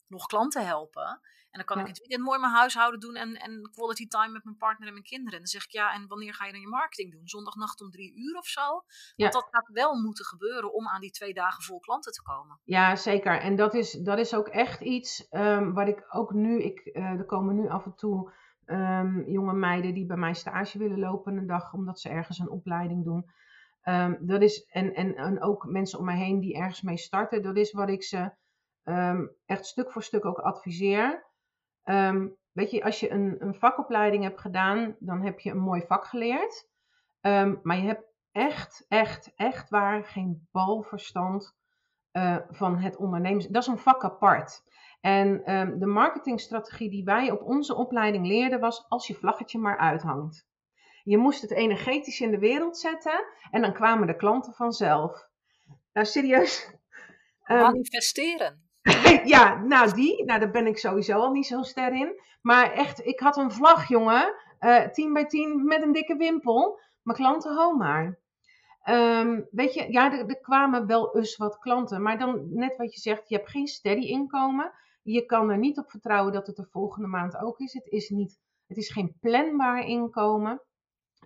nog 0.08 0.26
klanten 0.26 0.66
helpen. 0.66 1.22
En 1.52 1.62
dan 1.62 1.66
kan 1.66 1.78
ja. 1.78 1.82
ik 1.82 1.90
het 1.90 2.00
weekend 2.00 2.24
mooi 2.24 2.40
mijn 2.40 2.52
huishouden 2.52 3.00
doen 3.00 3.16
en, 3.16 3.36
en 3.36 3.70
quality 3.72 4.08
time 4.08 4.32
met 4.32 4.44
mijn 4.44 4.58
partner 4.58 4.88
en 4.88 4.94
mijn 4.94 5.06
kinderen. 5.06 5.34
En 5.34 5.40
dan 5.40 5.48
zeg 5.48 5.64
ik 5.64 5.72
ja, 5.72 5.94
en 5.94 6.08
wanneer 6.08 6.34
ga 6.34 6.46
je 6.46 6.52
dan 6.52 6.62
je 6.62 6.68
marketing 6.68 7.12
doen? 7.12 7.28
Zondagnacht 7.28 7.82
om 7.82 7.92
drie 7.92 8.16
uur 8.16 8.38
of 8.38 8.48
zo? 8.48 8.68
Want 8.70 8.84
ja. 9.16 9.30
dat 9.30 9.48
gaat 9.52 9.68
wel 9.68 9.96
moeten 9.96 10.26
gebeuren 10.26 10.74
om 10.74 10.88
aan 10.88 11.02
die 11.02 11.12
twee 11.12 11.34
dagen 11.34 11.64
vol 11.64 11.80
klanten 11.80 12.12
te 12.12 12.22
komen. 12.22 12.60
Ja, 12.64 12.96
zeker. 12.96 13.40
En 13.40 13.56
dat 13.56 13.74
is, 13.74 13.92
dat 13.92 14.18
is 14.18 14.34
ook 14.34 14.48
echt 14.48 14.82
iets 14.82 15.28
um, 15.32 15.74
wat 15.74 15.88
ik 15.88 16.06
ook 16.10 16.34
nu, 16.34 16.64
ik, 16.64 16.86
uh, 16.86 17.04
er 17.04 17.26
komen 17.26 17.56
nu 17.56 17.70
af 17.70 17.86
en 17.86 17.96
toe 17.96 18.34
um, 18.66 19.24
jonge 19.28 19.54
meiden 19.54 19.94
die 19.94 20.06
bij 20.06 20.18
mij 20.18 20.34
stage 20.34 20.78
willen 20.78 21.00
lopen 21.00 21.38
een 21.38 21.48
dag, 21.48 21.74
omdat 21.74 22.00
ze 22.00 22.10
ergens 22.10 22.40
een 22.40 22.50
opleiding 22.50 23.04
doen. 23.04 23.26
Um, 23.84 24.18
dat 24.20 24.42
is, 24.42 24.66
en, 24.66 24.94
en, 24.94 25.42
ook 25.42 25.66
mensen 25.66 26.00
om 26.00 26.06
mij 26.06 26.18
heen 26.18 26.40
die 26.40 26.58
ergens 26.58 26.82
mee 26.82 26.98
starten. 26.98 27.42
Dat 27.42 27.58
is 27.58 27.72
wat 27.72 27.90
ik 27.90 28.04
ze 28.04 28.32
um, 28.84 29.32
echt 29.46 29.66
stuk 29.66 29.92
voor 29.92 30.04
stuk 30.04 30.26
ook 30.26 30.40
adviseer. 30.40 31.26
weet 32.52 32.72
je, 32.72 32.84
als 32.84 33.00
je 33.00 33.12
een, 33.12 33.36
een 33.40 33.56
vakopleiding 33.56 34.24
hebt 34.24 34.42
gedaan, 34.42 34.96
dan 35.00 35.22
heb 35.22 35.40
je 35.40 35.52
een 35.52 35.58
mooi 35.58 35.82
vak 35.88 36.06
geleerd. 36.06 36.70
maar 37.64 37.78
je 37.78 37.86
hebt 37.86 38.14
echt, 38.32 38.86
echt, 38.88 39.34
echt 39.36 39.70
waar 39.70 40.04
geen 40.04 40.48
balverstand 40.52 41.56
uh, 42.12 42.38
van 42.50 42.78
het 42.78 42.96
ondernemen. 42.96 43.52
Dat 43.52 43.62
is 43.62 43.68
een 43.68 43.78
vak 43.78 44.04
apart. 44.04 44.64
En 45.06 45.54
um, 45.54 45.80
de 45.80 45.86
marketingstrategie 45.86 46.90
die 46.90 47.04
wij 47.04 47.32
op 47.32 47.42
onze 47.42 47.76
opleiding 47.76 48.28
leerden 48.28 48.60
was 48.60 48.86
als 48.88 49.08
je 49.08 49.16
vlaggetje 49.16 49.60
maar 49.60 49.78
uithangt. 49.78 50.48
Je 51.04 51.18
moest 51.18 51.42
het 51.42 51.52
energetisch 51.52 52.20
in 52.20 52.32
de 52.32 52.40
wereld 52.40 52.78
zetten 52.78 53.26
en 53.52 53.62
dan 53.62 53.74
kwamen 53.74 54.08
de 54.08 54.16
klanten 54.16 54.54
vanzelf. 54.54 55.28
Nou, 55.94 56.06
serieus. 56.06 56.72
Um, 57.48 57.58
Manifesteren. 57.72 58.70
ja, 59.34 59.64
nou 59.64 59.94
die, 59.94 60.26
nou 60.26 60.40
daar 60.40 60.52
ben 60.52 60.68
ik 60.68 60.78
sowieso 60.78 61.20
al 61.20 61.32
niet 61.32 61.48
zo 61.48 61.62
ster 61.62 61.94
in. 61.94 62.22
Maar 62.42 62.72
echt, 62.72 63.06
ik 63.06 63.20
had 63.20 63.38
een 63.38 63.52
vlag, 63.52 63.88
jongen, 63.88 64.34
uh, 64.60 64.88
10 64.88 65.14
bij 65.14 65.26
10 65.26 65.66
met 65.66 65.82
een 65.82 65.92
dikke 65.92 66.16
wimpel. 66.16 66.80
Mijn 67.02 67.18
klanten, 67.18 67.56
ho 67.56 67.76
maar. 67.76 68.20
Um, 68.90 69.48
weet 69.52 69.74
je, 69.74 69.92
ja, 69.92 70.12
er, 70.12 70.30
er, 70.30 70.40
kwamen 70.40 70.88
wel 70.88 71.18
eens 71.18 71.38
wat 71.38 71.60
klanten, 71.60 72.02
maar 72.02 72.18
dan 72.18 72.48
net 72.50 72.78
wat 72.78 72.94
je 72.94 73.00
zegt, 73.00 73.30
je 73.30 73.36
hebt 73.36 73.50
geen 73.50 73.68
steady 73.68 74.06
inkomen. 74.06 74.72
Je 75.06 75.26
kan 75.26 75.50
er 75.50 75.58
niet 75.58 75.78
op 75.78 75.90
vertrouwen 75.90 76.34
dat 76.34 76.48
het 76.48 76.56
de 76.56 76.68
volgende 76.72 77.08
maand 77.08 77.38
ook 77.38 77.60
is. 77.60 77.74
Het 77.74 77.88
is, 77.88 78.10
niet, 78.10 78.40
het 78.68 78.78
is 78.78 78.92
geen 78.92 79.18
planbaar 79.20 79.88
inkomen. 79.88 80.62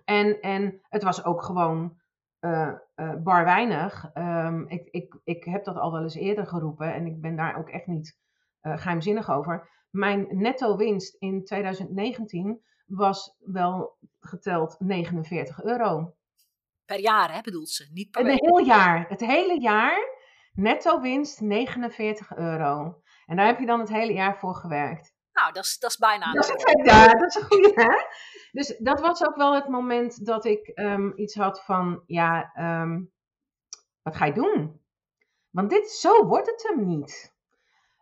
En, 0.04 0.40
en 0.40 0.80
het 0.88 1.02
was 1.02 1.24
ook 1.24 1.42
gewoon 1.42 2.00
uh, 2.40 2.72
uh, 2.96 3.14
bar 3.22 3.44
weinig. 3.44 4.10
Um, 4.14 4.68
ik, 4.68 4.88
ik, 4.90 5.20
ik 5.24 5.44
heb 5.44 5.64
dat 5.64 5.76
al 5.76 5.92
wel 5.92 6.02
eens 6.02 6.14
eerder 6.14 6.46
geroepen 6.46 6.94
en 6.94 7.06
ik 7.06 7.20
ben 7.20 7.36
daar 7.36 7.58
ook 7.58 7.68
echt 7.68 7.86
niet 7.86 8.18
uh, 8.62 8.78
geheimzinnig 8.78 9.30
over. 9.30 9.68
Mijn 9.90 10.26
netto 10.30 10.76
winst 10.76 11.16
in 11.18 11.44
2019 11.44 12.60
was 12.86 13.36
wel 13.38 13.96
geteld 14.20 14.76
49 14.78 15.62
euro. 15.62 16.14
Per 16.84 17.00
jaar, 17.00 17.34
hè, 17.34 17.40
bedoelt 17.40 17.68
ze? 17.68 17.88
Niet 17.92 18.10
per 18.10 18.20
Een 18.20 18.38
heel 18.40 18.58
jaar. 18.58 19.08
Het 19.08 19.20
hele 19.20 19.60
jaar 19.60 20.18
netto 20.52 21.00
winst 21.00 21.40
49 21.40 22.36
euro. 22.36 22.99
En 23.30 23.36
daar 23.36 23.46
heb 23.46 23.58
je 23.58 23.66
dan 23.66 23.80
het 23.80 23.88
hele 23.88 24.12
jaar 24.12 24.38
voor 24.38 24.54
gewerkt. 24.54 25.14
Nou, 25.32 25.52
dat 25.52 25.64
is, 25.64 25.78
dat 25.78 25.90
is 25.90 25.96
bijna. 25.96 26.32
Dat 26.32 26.44
is, 26.44 26.50
het, 26.50 26.86
ja, 26.86 27.06
dat 27.06 27.28
is 27.28 27.34
een 27.34 27.48
goede, 27.48 27.72
hè? 27.74 28.04
Dus 28.52 28.76
dat 28.78 29.00
was 29.00 29.26
ook 29.26 29.36
wel 29.36 29.54
het 29.54 29.68
moment 29.68 30.26
dat 30.26 30.44
ik 30.44 30.72
um, 30.74 31.12
iets 31.16 31.34
had 31.34 31.64
van, 31.64 32.02
ja, 32.06 32.52
um, 32.82 33.12
wat 34.02 34.16
ga 34.16 34.24
je 34.24 34.32
doen? 34.32 34.80
Want 35.50 35.70
dit, 35.70 35.90
zo 35.90 36.26
wordt 36.26 36.46
het 36.46 36.68
hem 36.68 36.86
niet. 36.86 37.34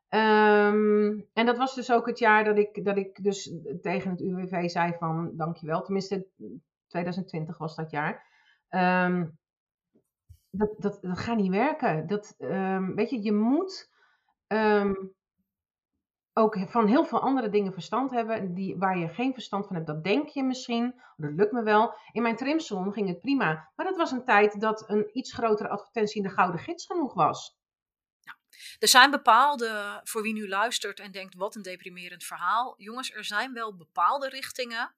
Um, 0.08 1.28
en 1.32 1.46
dat 1.46 1.56
was 1.56 1.74
dus 1.74 1.92
ook 1.92 2.06
het 2.06 2.18
jaar 2.18 2.44
dat 2.44 2.58
ik, 2.58 2.84
dat 2.84 2.96
ik 2.96 3.22
dus 3.22 3.52
tegen 3.82 4.10
het 4.10 4.20
UWV 4.20 4.68
zei 4.68 4.94
van, 4.98 5.36
dankjewel. 5.36 5.82
Tenminste, 5.82 6.26
2020 6.86 7.58
was 7.58 7.76
dat 7.76 7.90
jaar. 7.90 8.26
dat, 10.50 10.74
dat, 10.78 10.98
dat 11.02 11.18
gaat 11.18 11.36
niet 11.36 11.50
werken. 11.50 12.06
Dat, 12.06 12.34
weet 12.94 13.10
je, 13.10 13.22
je 13.22 13.32
moet 13.32 13.96
ook 16.38 16.56
van 16.68 16.86
heel 16.86 17.04
veel 17.04 17.20
andere 17.20 17.48
dingen 17.48 17.72
verstand 17.72 18.10
hebben 18.10 18.54
die, 18.54 18.76
waar 18.76 18.98
je 18.98 19.08
geen 19.08 19.32
verstand 19.32 19.66
van 19.66 19.74
hebt. 19.74 19.86
Dat 19.86 20.04
denk 20.04 20.28
je 20.28 20.42
misschien, 20.42 21.00
dat 21.16 21.32
lukt 21.32 21.52
me 21.52 21.62
wel. 21.62 21.94
In 22.12 22.22
mijn 22.22 22.36
trimsalon 22.36 22.92
ging 22.92 23.08
het 23.08 23.20
prima. 23.20 23.70
Maar 23.76 23.86
dat 23.86 23.96
was 23.96 24.10
een 24.10 24.24
tijd 24.24 24.60
dat 24.60 24.84
een 24.88 25.10
iets 25.12 25.32
grotere 25.32 25.68
advertentie 25.68 26.22
in 26.22 26.28
de 26.28 26.34
Gouden 26.34 26.60
Gids 26.60 26.86
genoeg 26.86 27.14
was. 27.14 27.56
Er 28.78 28.88
zijn 28.88 29.10
bepaalde, 29.10 30.00
voor 30.04 30.22
wie 30.22 30.32
nu 30.32 30.48
luistert 30.48 31.00
en 31.00 31.12
denkt 31.12 31.34
wat 31.34 31.54
een 31.54 31.62
deprimerend 31.62 32.24
verhaal. 32.24 32.74
Jongens, 32.76 33.12
er 33.12 33.24
zijn 33.24 33.52
wel 33.52 33.76
bepaalde 33.76 34.28
richtingen 34.28 34.94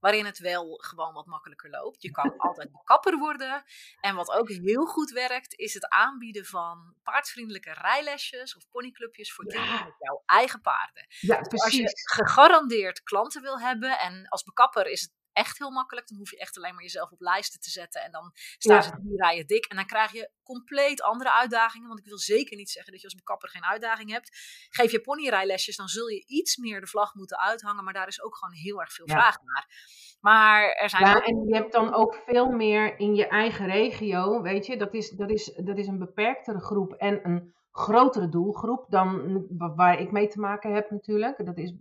waarin 0.00 0.24
het 0.24 0.38
wel 0.38 0.76
gewoon 0.76 1.12
wat 1.12 1.26
makkelijker 1.26 1.70
loopt. 1.70 2.02
Je 2.02 2.10
kan 2.10 2.36
altijd 2.36 2.70
kapper 2.84 3.18
worden. 3.18 3.64
En 4.00 4.14
wat 4.14 4.30
ook 4.30 4.48
heel 4.48 4.86
goed 4.86 5.10
werkt, 5.10 5.54
is 5.54 5.74
het 5.74 5.88
aanbieden 5.88 6.44
van 6.44 6.94
paardvriendelijke 7.02 7.72
rijlesjes 7.72 8.56
of 8.56 8.68
ponyclubjes 8.68 9.32
voor 9.32 9.46
kinderen 9.46 9.78
ja. 9.78 9.84
met 9.84 9.94
jouw 9.98 10.22
eigen 10.26 10.60
paarden. 10.60 11.06
Ja, 11.20 11.40
dus 11.40 11.62
als 11.62 11.72
je 11.72 11.90
gegarandeerd 12.10 13.02
klanten 13.02 13.42
wil 13.42 13.60
hebben, 13.60 13.98
en 13.98 14.28
als 14.28 14.42
bekapper 14.42 14.86
is 14.86 15.00
het 15.00 15.12
echt 15.36 15.58
heel 15.58 15.70
makkelijk. 15.70 16.08
Dan 16.08 16.18
hoef 16.18 16.30
je 16.30 16.38
echt 16.38 16.56
alleen 16.56 16.74
maar 16.74 16.82
jezelf 16.82 17.10
op 17.10 17.20
lijsten 17.20 17.60
te 17.60 17.70
zetten. 17.70 18.02
En 18.02 18.12
dan 18.12 18.30
staan 18.34 18.76
ja. 18.76 18.82
ze 18.82 18.90
drie 18.90 19.16
rijen 19.16 19.46
dik. 19.46 19.64
En 19.64 19.76
dan 19.76 19.86
krijg 19.86 20.12
je 20.12 20.30
compleet 20.42 21.02
andere 21.02 21.32
uitdagingen. 21.32 21.88
Want 21.88 22.00
ik 22.00 22.06
wil 22.06 22.18
zeker 22.18 22.56
niet 22.56 22.70
zeggen 22.70 22.92
dat 22.92 23.00
je 23.00 23.06
als 23.06 23.16
bekapper 23.16 23.48
geen 23.48 23.64
uitdaging 23.64 24.10
hebt. 24.10 24.30
Geef 24.70 24.90
je 24.90 25.00
ponyrijlesjes, 25.00 25.76
dan 25.76 25.88
zul 25.88 26.08
je 26.08 26.24
iets 26.26 26.56
meer 26.56 26.80
de 26.80 26.86
vlag 26.86 27.14
moeten 27.14 27.38
uithangen. 27.38 27.84
Maar 27.84 27.92
daar 27.92 28.08
is 28.08 28.22
ook 28.22 28.36
gewoon 28.36 28.54
heel 28.54 28.80
erg 28.80 28.92
veel 28.92 29.08
ja. 29.08 29.14
vraag 29.14 29.36
naar. 29.42 29.66
Maar 30.20 30.72
er 30.72 30.90
zijn. 30.90 31.04
Ja, 31.04 31.16
ook... 31.16 31.24
en 31.24 31.46
je 31.48 31.54
hebt 31.54 31.72
dan 31.72 31.94
ook 31.94 32.22
veel 32.26 32.50
meer 32.50 32.98
in 32.98 33.14
je 33.14 33.26
eigen 33.26 33.66
regio. 33.66 34.42
Weet 34.42 34.66
je, 34.66 34.76
dat 34.76 34.94
is, 34.94 35.10
dat 35.10 35.30
is, 35.30 35.44
dat 35.64 35.78
is 35.78 35.86
een 35.86 35.98
beperktere 35.98 36.60
groep 36.60 36.92
en 36.92 37.26
een 37.28 37.54
grotere 37.76 38.28
doelgroep 38.28 38.86
dan 38.88 39.44
waar 39.76 40.00
ik 40.00 40.12
mee 40.12 40.28
te 40.28 40.40
maken 40.40 40.74
heb 40.74 40.90
natuurlijk. 40.90 41.46
Dat 41.46 41.58
is, 41.58 41.74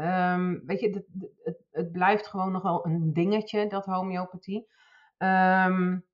um, 0.00 0.62
weet 0.66 0.80
je, 0.80 0.88
het, 0.88 1.06
het, 1.42 1.58
het, 1.70 1.92
blijft 1.92 2.26
gewoon 2.26 2.52
nog 2.52 2.62
wel 2.62 2.86
een 2.86 3.12
dingetje, 3.12 3.66
dat 3.66 3.84
homeopathie. 3.84 4.66
Um, 5.18 6.04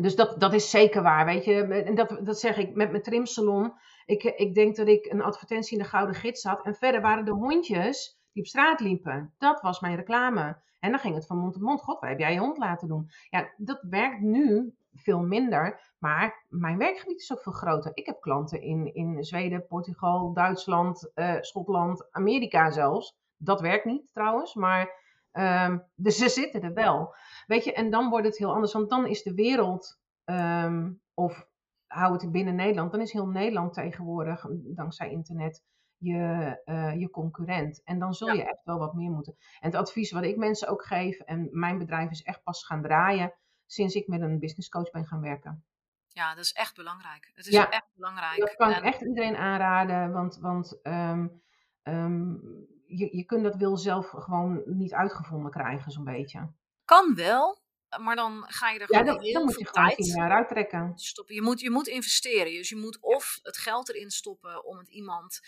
dus 0.00 0.16
dat, 0.16 0.40
dat 0.40 0.52
is 0.52 0.70
zeker 0.70 1.02
waar, 1.02 1.24
weet 1.24 1.44
je. 1.44 1.64
En 1.64 1.94
dat, 1.94 2.20
dat 2.22 2.38
zeg 2.40 2.56
ik 2.56 2.74
met 2.74 2.90
mijn 2.90 3.02
trimsalon. 3.02 3.72
Ik, 4.06 4.22
ik 4.22 4.54
denk 4.54 4.76
dat 4.76 4.88
ik 4.88 5.06
een 5.06 5.22
advertentie 5.22 5.76
in 5.76 5.82
de 5.82 5.88
Gouden 5.88 6.14
Gids 6.14 6.44
had. 6.44 6.64
En 6.64 6.74
verder 6.74 7.00
waren 7.00 7.24
de 7.24 7.30
hondjes 7.30 8.18
die 8.32 8.42
op 8.42 8.48
straat 8.48 8.80
liepen. 8.80 9.34
Dat 9.38 9.60
was 9.60 9.80
mijn 9.80 9.96
reclame. 9.96 10.60
En 10.78 10.90
dan 10.90 11.00
ging 11.00 11.14
het 11.14 11.26
van 11.26 11.38
mond 11.38 11.52
tot 11.52 11.62
mond. 11.62 11.80
God, 11.80 12.00
wat 12.00 12.08
heb 12.08 12.18
jij 12.18 12.32
je 12.32 12.38
hond 12.38 12.58
laten 12.58 12.88
doen? 12.88 13.10
Ja, 13.30 13.52
dat 13.56 13.84
werkt 13.88 14.20
nu 14.20 14.74
veel 14.94 15.20
minder. 15.20 15.94
Maar 15.98 16.44
mijn 16.48 16.78
werkgebied 16.78 17.20
is 17.20 17.32
ook 17.32 17.42
veel 17.42 17.52
groter. 17.52 17.90
Ik 17.94 18.06
heb 18.06 18.20
klanten 18.20 18.60
in, 18.60 18.94
in 18.94 19.24
Zweden, 19.24 19.66
Portugal, 19.66 20.32
Duitsland, 20.32 21.10
uh, 21.14 21.36
Schotland, 21.40 22.08
Amerika 22.10 22.70
zelfs. 22.70 23.16
Dat 23.36 23.60
werkt 23.60 23.84
niet 23.84 24.12
trouwens, 24.12 24.54
maar 24.54 25.00
um, 25.32 25.84
dus 25.94 26.16
ze 26.16 26.28
zitten 26.28 26.62
er 26.62 26.74
wel. 26.74 27.14
Weet 27.46 27.64
je, 27.64 27.72
en 27.72 27.90
dan 27.90 28.10
wordt 28.10 28.26
het 28.26 28.38
heel 28.38 28.54
anders. 28.54 28.72
Want 28.72 28.90
dan 28.90 29.06
is 29.06 29.22
de 29.22 29.34
wereld, 29.34 29.98
um, 30.24 31.00
of 31.14 31.46
hou 31.86 32.12
het 32.12 32.32
binnen 32.32 32.54
Nederland, 32.54 32.90
dan 32.90 33.00
is 33.00 33.12
heel 33.12 33.26
Nederland 33.26 33.72
tegenwoordig, 33.72 34.46
dankzij 34.50 35.10
internet, 35.10 35.62
je, 35.96 36.60
uh, 36.64 37.00
je 37.00 37.10
concurrent. 37.10 37.82
En 37.84 37.98
dan 37.98 38.14
zul 38.14 38.32
je 38.32 38.48
echt 38.48 38.64
wel 38.64 38.78
wat 38.78 38.94
meer 38.94 39.10
moeten. 39.10 39.36
En 39.60 39.70
het 39.70 39.80
advies 39.80 40.12
wat 40.12 40.22
ik 40.22 40.36
mensen 40.36 40.68
ook 40.68 40.84
geef, 40.84 41.18
en 41.18 41.48
mijn 41.50 41.78
bedrijf 41.78 42.10
is 42.10 42.22
echt 42.22 42.42
pas 42.42 42.66
gaan 42.66 42.82
draaien 42.82 43.34
sinds 43.72 43.94
ik 43.94 44.06
met 44.06 44.20
een 44.20 44.38
business 44.38 44.68
coach 44.68 44.90
ben 44.90 45.06
gaan 45.06 45.20
werken. 45.20 45.64
Ja, 46.08 46.34
dat 46.34 46.44
is 46.44 46.52
echt 46.52 46.76
belangrijk. 46.76 47.30
Het 47.34 47.46
is 47.46 47.52
ja, 47.52 47.70
echt 47.70 47.88
belangrijk. 47.94 48.38
Dat 48.38 48.54
kan 48.54 48.70
ik 48.70 48.82
echt 48.82 49.00
iedereen 49.00 49.36
aanraden, 49.36 50.12
want, 50.12 50.38
want 50.40 50.78
um, 50.82 51.42
um, 51.82 52.40
je, 52.86 53.16
je 53.16 53.24
kunt 53.24 53.42
dat 53.42 53.56
wil 53.56 53.76
zelf 53.76 54.08
gewoon 54.08 54.62
niet 54.64 54.92
uitgevonden 54.92 55.50
krijgen, 55.50 55.90
zo'n 55.90 56.04
beetje. 56.04 56.52
Kan 56.84 57.14
wel, 57.14 57.62
maar 58.00 58.16
dan 58.16 58.44
ga 58.46 58.70
je 58.70 58.78
er 58.78 58.92
ja, 58.92 58.98
gewoon 58.98 59.14
dan, 59.14 59.24
heel 59.24 59.32
dan 59.32 59.44
moet 59.44 59.58
je 59.58 59.66
gewoon 59.66 59.88
tijd 59.88 60.06
jaar 60.06 60.30
uittrekken. 60.30 60.92
stoppen. 60.94 61.34
Je 61.34 61.42
moet, 61.42 61.60
je 61.60 61.70
moet 61.70 61.88
investeren. 61.88 62.52
Dus 62.52 62.68
je 62.68 62.76
moet 62.76 62.98
of 63.00 63.38
het 63.42 63.56
geld 63.56 63.88
erin 63.88 64.10
stoppen 64.10 64.64
om 64.64 64.78
het 64.78 64.88
iemand 64.88 65.40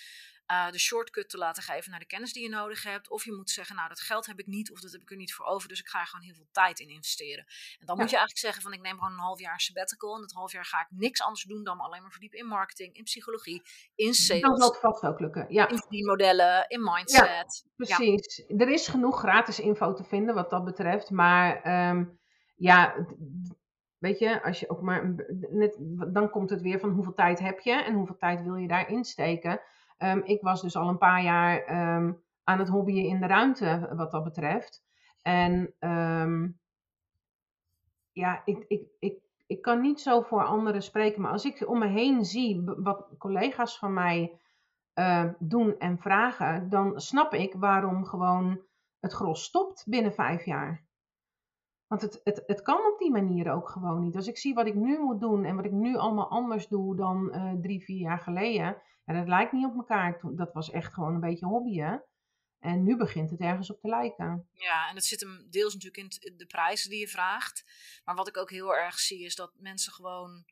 uh, 0.51 0.71
de 0.71 0.79
shortcut 0.79 1.29
te 1.29 1.39
laten 1.39 1.63
geven 1.63 1.91
naar 1.91 2.01
de 2.01 2.07
kennis 2.07 2.33
die 2.33 2.43
je 2.43 2.49
nodig 2.49 2.83
hebt. 2.83 3.11
Of 3.11 3.25
je 3.25 3.33
moet 3.33 3.51
zeggen, 3.51 3.77
nou 3.77 3.89
dat 3.89 4.01
geld 4.01 4.27
heb 4.27 4.39
ik 4.39 4.47
niet 4.47 4.73
of 4.73 4.81
dat 4.81 4.93
heb 4.93 5.01
ik 5.01 5.11
er 5.11 5.17
niet 5.17 5.35
voor 5.35 5.47
over. 5.47 5.69
Dus 5.69 5.81
ik 5.81 5.89
ga 5.89 6.01
er 6.01 6.07
gewoon 6.07 6.25
heel 6.25 6.35
veel 6.35 6.49
tijd 6.53 6.81
in 6.81 6.89
investeren. 6.89 7.45
En 7.81 7.87
dan 7.87 7.97
moet 7.97 8.11
je 8.11 8.17
eigenlijk 8.17 8.39
zeggen 8.39 8.63
van 8.63 8.73
ik 8.73 8.81
neem 8.81 8.99
gewoon 8.99 9.13
een 9.13 9.19
half 9.19 9.41
jaar 9.41 9.61
sabbatical. 9.61 10.15
En 10.15 10.21
dat 10.21 10.33
half 10.33 10.53
jaar 10.53 10.65
ga 10.65 10.81
ik 10.81 10.87
niks 10.91 11.23
anders 11.23 11.43
doen 11.43 11.65
dan 11.65 11.81
alleen 11.81 12.03
maar 12.03 12.11
verdiepen 12.11 12.39
in 12.39 12.47
marketing, 12.47 12.95
in 12.95 13.05
psychologie, 13.05 13.63
in 13.95 14.15
sales. 14.15 14.41
Dat 14.41 14.59
zal 14.59 14.75
vast 14.75 15.05
ook 15.05 15.21
lukken, 15.21 15.47
ja. 15.49 15.69
In 15.69 15.85
die 15.89 16.07
modellen, 16.07 16.69
in 16.69 16.83
mindset. 16.83 17.65
precies. 17.77 18.45
Er 18.57 18.69
is 18.69 18.89
genoeg 18.89 19.19
gratis 19.19 19.61
info 19.61 19.93
te 19.93 20.05
vinden 20.05 20.35
wat 20.35 20.51
dat 20.51 20.65
betreft. 20.65 21.11
Maar 21.11 21.67
um, 21.91 22.19
ja, 22.57 23.07
weet 23.99 24.19
je, 24.19 24.43
als 24.43 24.61
je 24.61 24.71
ook 24.71 24.83
maar 24.83 25.15
net, 25.51 25.77
dan 26.13 26.31
komt 26.31 26.51
het 26.51 26.63
weer 26.63 26.81
van 26.81 26.91
hoeveel 26.91 27.15
tijd 27.15 27.39
heb 27.39 27.61
je 27.61 27.73
en 27.73 27.95
hoeveel 27.95 28.17
tijd 28.17 28.43
wil 28.43 28.55
je 28.55 28.69
daarin 28.69 29.05
steken. 29.05 29.61
Um, 30.05 30.23
ik 30.25 30.43
was 30.43 30.63
dus 30.63 30.77
al 30.77 30.89
een 30.89 30.99
paar 30.99 31.23
jaar 31.23 31.57
um, 31.97 32.23
aan 32.45 32.59
het 32.59 32.69
hobbyen 32.69 33.05
in 33.05 33.21
de 33.21 33.27
ruimte 33.27 33.93
wat 33.97 34.11
dat 34.11 34.25
betreft. 34.25 34.85
En 35.23 35.75
um, 35.81 36.59
ja, 38.13 38.43
ik, 38.45 38.65
ik, 38.69 38.83
ik, 38.99 39.19
ik 39.47 39.63
kan 39.63 39.81
niet 39.81 40.01
zo 40.01 40.21
voor 40.21 40.45
anderen 40.45 40.83
spreken, 40.83 41.21
maar 41.21 41.33
als 41.33 41.45
ik 41.45 41.69
om 41.69 41.79
me 41.79 41.87
heen 41.87 42.25
zie 42.25 42.63
wat 42.65 43.09
collega's 43.19 43.79
van 43.79 43.93
mij 43.93 44.39
doen 45.39 45.79
en 45.79 45.99
vragen, 45.99 46.69
dan 46.69 47.01
snap 47.01 47.33
ik 47.35 47.55
waarom 47.55 48.05
gewoon 48.05 48.61
het 49.01 49.13
gros 49.13 49.45
stopt 49.45 49.85
binnen 49.87 50.13
vijf 50.13 50.45
jaar. 50.45 50.84
Want 51.87 52.01
het, 52.01 52.21
het, 52.25 52.43
het 52.47 52.63
kan 52.63 52.87
op 52.93 52.99
die 52.99 53.11
manier 53.11 53.53
ook 53.53 53.69
gewoon 53.69 54.01
niet. 54.01 54.17
Als 54.17 54.27
ik 54.27 54.39
zie 54.39 54.55
wat 54.55 54.67
ik 54.67 54.75
nu 54.75 54.99
moet 54.99 55.21
doen 55.21 55.45
en 55.45 55.57
wat 55.57 55.65
ik 55.65 55.73
nu 55.73 55.97
allemaal 55.97 56.31
anders 56.31 56.69
doe 56.69 56.97
dan 56.97 57.35
uh, 57.35 57.53
drie, 57.61 57.85
vier 57.85 58.01
jaar 58.01 58.19
geleden, 58.19 58.83
ja, 59.05 59.15
dat 59.15 59.29
lijkt 59.29 59.53
niet 59.53 59.67
op 59.67 59.77
elkaar. 59.77 60.21
Dat 60.23 60.53
was 60.53 60.71
echt 60.71 60.95
gewoon 60.95 61.15
een 61.15 61.21
beetje 61.21 61.47
hobby, 61.47 61.79
hè? 61.79 61.97
En 62.59 62.83
nu 62.83 62.97
begint 62.97 63.31
het 63.31 63.41
ergens 63.41 63.71
op 63.71 63.81
te 63.81 63.89
lijken. 63.89 64.49
Ja, 64.53 64.89
en 64.89 64.95
dat 64.95 65.05
zit 65.05 65.21
hem 65.21 65.47
deels 65.51 65.75
natuurlijk 65.75 66.19
in 66.25 66.37
de 66.37 66.47
prijzen 66.47 66.91
die 66.91 66.99
je 66.99 67.09
vraagt. 67.09 67.65
Maar 68.05 68.15
wat 68.15 68.29
ik 68.29 68.37
ook 68.37 68.51
heel 68.51 68.75
erg 68.75 68.99
zie 68.99 69.25
is 69.25 69.35
dat 69.35 69.53
mensen 69.59 69.93
gewoon 69.93 70.45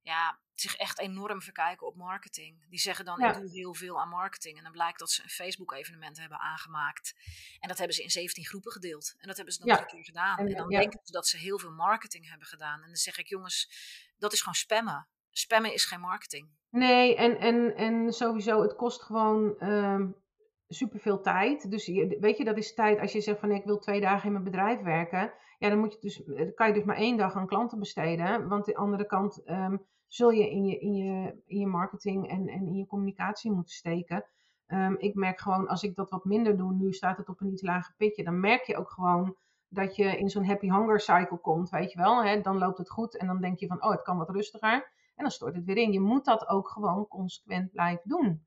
ja, 0.00 0.38
zich 0.54 0.76
echt 0.76 0.98
enorm 0.98 1.42
verkijken 1.42 1.86
op 1.86 1.96
marketing. 1.96 2.66
Die 2.68 2.78
zeggen 2.78 3.04
dan, 3.04 3.20
ik 3.20 3.34
doe 3.34 3.50
heel 3.50 3.74
veel 3.74 4.00
aan 4.00 4.08
marketing. 4.08 4.56
En 4.56 4.62
dan 4.62 4.72
blijkt 4.72 4.98
dat 4.98 5.10
ze 5.10 5.22
een 5.22 5.28
Facebook-evenement 5.28 6.18
hebben 6.18 6.38
aangemaakt. 6.38 7.14
En 7.60 7.68
dat 7.68 7.78
hebben 7.78 7.96
ze 7.96 8.02
in 8.02 8.10
17 8.10 8.44
groepen 8.44 8.72
gedeeld. 8.72 9.14
En 9.18 9.28
dat 9.28 9.36
hebben 9.36 9.54
ze 9.54 9.60
dan 9.60 9.76
ja. 9.76 9.82
keer 9.82 10.04
gedaan. 10.04 10.38
En, 10.38 10.54
dan 10.54 10.68
denken 10.68 11.00
ze 11.02 11.12
dat 11.12 11.26
ze 11.26 11.36
heel 11.36 11.58
veel 11.58 11.72
marketing 11.72 12.28
hebben 12.28 12.46
gedaan. 12.46 12.80
En 12.80 12.86
dan 12.86 12.96
zeg 12.96 13.18
ik, 13.18 13.26
jongens, 13.26 13.70
dat 14.18 14.32
is 14.32 14.38
gewoon 14.38 14.54
spammen. 14.54 15.08
Spammen 15.30 15.72
is 15.72 15.84
geen 15.84 16.00
marketing. 16.00 16.50
Nee, 16.70 17.16
en, 17.16 17.38
en, 17.38 17.76
en 17.76 18.12
sowieso, 18.12 18.62
het 18.62 18.76
kost 18.76 19.02
gewoon 19.02 19.68
um, 19.68 20.22
superveel 20.68 21.20
tijd. 21.20 21.70
Dus 21.70 21.86
je, 21.86 22.16
weet 22.20 22.36
je, 22.36 22.44
dat 22.44 22.56
is 22.56 22.74
tijd 22.74 23.00
als 23.00 23.12
je 23.12 23.20
zegt 23.20 23.40
van 23.40 23.50
ik 23.50 23.64
wil 23.64 23.78
twee 23.78 24.00
dagen 24.00 24.26
in 24.26 24.32
mijn 24.32 24.44
bedrijf 24.44 24.80
werken. 24.80 25.32
Ja, 25.58 25.68
dan 25.68 25.78
moet 25.78 25.92
je 25.92 25.98
dus, 26.00 26.22
kan 26.54 26.66
je 26.66 26.74
dus 26.74 26.84
maar 26.84 26.96
één 26.96 27.16
dag 27.16 27.34
aan 27.34 27.46
klanten 27.46 27.78
besteden. 27.78 28.48
Want 28.48 28.64
de 28.64 28.74
andere 28.74 29.06
kant 29.06 29.42
um, 29.48 29.86
zul 30.12 30.30
je 30.30 30.50
in 30.50 30.64
je, 30.64 30.78
in 30.78 30.94
je, 30.94 31.42
in 31.46 31.58
je 31.58 31.66
marketing 31.66 32.28
en, 32.28 32.48
en 32.48 32.66
in 32.66 32.74
je 32.74 32.86
communicatie 32.86 33.52
moeten 33.52 33.74
steken. 33.74 34.24
Um, 34.66 34.96
ik 34.98 35.14
merk 35.14 35.40
gewoon, 35.40 35.68
als 35.68 35.82
ik 35.82 35.94
dat 35.94 36.10
wat 36.10 36.24
minder 36.24 36.56
doe, 36.56 36.72
nu 36.72 36.92
staat 36.92 37.16
het 37.16 37.28
op 37.28 37.40
een 37.40 37.52
iets 37.52 37.62
lager 37.62 37.94
pitje, 37.96 38.24
dan 38.24 38.40
merk 38.40 38.64
je 38.64 38.76
ook 38.76 38.90
gewoon 38.90 39.36
dat 39.68 39.96
je 39.96 40.18
in 40.18 40.28
zo'n 40.28 40.44
happy 40.44 40.70
hunger 40.70 41.00
cycle 41.00 41.38
komt, 41.38 41.70
weet 41.70 41.92
je 41.92 41.98
wel. 41.98 42.24
Hè? 42.24 42.40
Dan 42.40 42.58
loopt 42.58 42.78
het 42.78 42.90
goed 42.90 43.16
en 43.16 43.26
dan 43.26 43.40
denk 43.40 43.58
je 43.58 43.66
van, 43.66 43.84
oh, 43.84 43.90
het 43.90 44.02
kan 44.02 44.18
wat 44.18 44.30
rustiger. 44.30 44.90
En 45.14 45.22
dan 45.24 45.30
stort 45.30 45.54
het 45.54 45.64
weer 45.64 45.76
in. 45.76 45.92
Je 45.92 46.00
moet 46.00 46.24
dat 46.24 46.48
ook 46.48 46.68
gewoon 46.68 47.08
consequent 47.08 47.70
blijven 47.70 48.08
doen. 48.08 48.46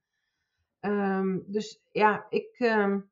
Um, 0.79 1.43
dus 1.47 1.81
ja, 1.91 2.25
ik, 2.29 2.59
um, 2.59 3.09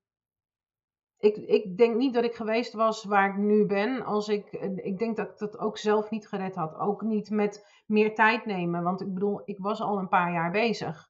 ik, 1.23 1.37
ik 1.37 1.77
denk 1.77 1.95
niet 1.95 2.13
dat 2.13 2.23
ik 2.23 2.35
geweest 2.35 2.73
was 2.73 3.03
waar 3.03 3.29
ik 3.29 3.37
nu 3.37 3.65
ben. 3.65 4.03
Als 4.05 4.27
ik, 4.27 4.51
ik 4.75 4.99
denk 4.99 5.15
dat 5.15 5.29
ik 5.29 5.37
dat 5.37 5.57
ook 5.57 5.77
zelf 5.77 6.09
niet 6.09 6.27
gered 6.27 6.55
had. 6.55 6.75
Ook 6.75 7.01
niet 7.01 7.29
met 7.29 7.81
meer 7.85 8.15
tijd 8.15 8.45
nemen. 8.45 8.83
Want 8.83 9.01
ik 9.01 9.13
bedoel, 9.13 9.41
ik 9.45 9.57
was 9.59 9.81
al 9.81 9.97
een 9.97 10.07
paar 10.07 10.31
jaar 10.31 10.51
bezig. 10.51 11.09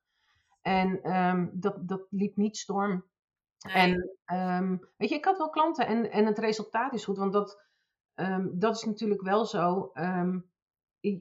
En 0.62 1.16
um, 1.16 1.50
dat, 1.54 1.88
dat 1.88 2.08
liep 2.10 2.36
niet 2.36 2.58
storm. 2.58 3.06
Nee. 3.74 3.96
En 4.26 4.90
weet 4.98 5.10
je, 5.10 5.16
ik 5.16 5.26
had 5.26 5.38
wel 5.38 5.50
klanten 5.50 5.88
en, 5.88 6.12
en 6.12 6.26
het 6.26 6.38
resultaat 6.38 6.94
is 6.94 7.06
goed. 7.06 7.18
Want 7.18 7.34
dat, 7.34 7.62
dat 8.52 8.76
is 8.76 8.84
natuurlijk 8.84 9.22
wel 9.22 9.46
zo 9.46 9.92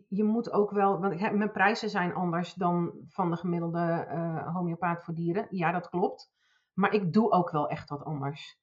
je 0.08 0.24
moet 0.24 0.52
ook 0.52 0.70
wel, 0.70 1.00
want 1.00 1.20
mijn 1.20 1.52
prijzen 1.52 1.90
zijn 1.90 2.14
anders 2.14 2.54
dan 2.54 2.92
van 3.08 3.30
de 3.30 3.36
gemiddelde 3.36 4.06
uh, 4.08 4.54
homeopaat 4.54 5.04
voor 5.04 5.14
dieren. 5.14 5.46
Ja, 5.50 5.72
dat 5.72 5.88
klopt. 5.88 6.32
Maar 6.72 6.94
ik 6.94 7.12
doe 7.12 7.30
ook 7.30 7.50
wel 7.50 7.68
echt 7.68 7.88
wat 7.88 8.04
anders. 8.04 8.61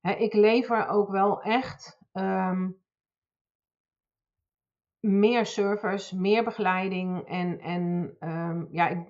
Ik 0.00 0.32
lever 0.32 0.88
ook 0.88 1.08
wel 1.08 1.42
echt 1.42 1.98
um, 2.12 2.80
meer 5.00 5.46
servers, 5.46 6.12
meer 6.12 6.44
begeleiding. 6.44 7.26
En, 7.28 7.60
en 7.60 8.16
um, 8.20 8.68
ja, 8.70 8.88
ik, 8.88 9.06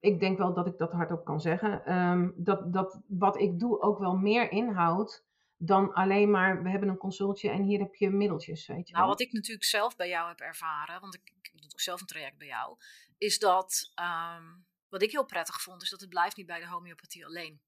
ik 0.00 0.20
denk 0.20 0.38
wel 0.38 0.54
dat 0.54 0.66
ik 0.66 0.78
dat 0.78 0.92
hardop 0.92 1.24
kan 1.24 1.40
zeggen. 1.40 1.98
Um, 1.98 2.34
dat, 2.36 2.72
dat 2.72 3.00
wat 3.06 3.40
ik 3.40 3.58
doe 3.58 3.80
ook 3.80 3.98
wel 3.98 4.16
meer 4.16 4.50
inhoudt 4.50 5.26
dan 5.58 5.92
alleen 5.92 6.30
maar 6.30 6.62
we 6.62 6.70
hebben 6.70 6.88
een 6.88 6.96
consultje 6.96 7.50
en 7.50 7.62
hier 7.62 7.78
heb 7.78 7.94
je 7.94 8.10
middeltjes. 8.10 8.66
Weet 8.66 8.88
je 8.88 8.94
nou, 8.94 9.06
wat 9.06 9.20
ik 9.20 9.32
natuurlijk 9.32 9.64
zelf 9.64 9.96
bij 9.96 10.08
jou 10.08 10.28
heb 10.28 10.40
ervaren, 10.40 11.00
want 11.00 11.14
ik, 11.14 11.32
ik 11.40 11.50
doe 11.52 11.70
ook 11.72 11.80
zelf 11.80 12.00
een 12.00 12.06
traject 12.06 12.38
bij 12.38 12.46
jou, 12.46 12.76
is 13.18 13.38
dat 13.38 13.92
um, 14.00 14.66
wat 14.88 15.02
ik 15.02 15.10
heel 15.10 15.24
prettig 15.24 15.62
vond, 15.62 15.82
is 15.82 15.90
dat 15.90 16.00
het 16.00 16.08
blijft 16.08 16.36
niet 16.36 16.46
bij 16.46 16.60
de 16.60 16.68
homeopathie 16.68 17.26
alleen. 17.26 17.60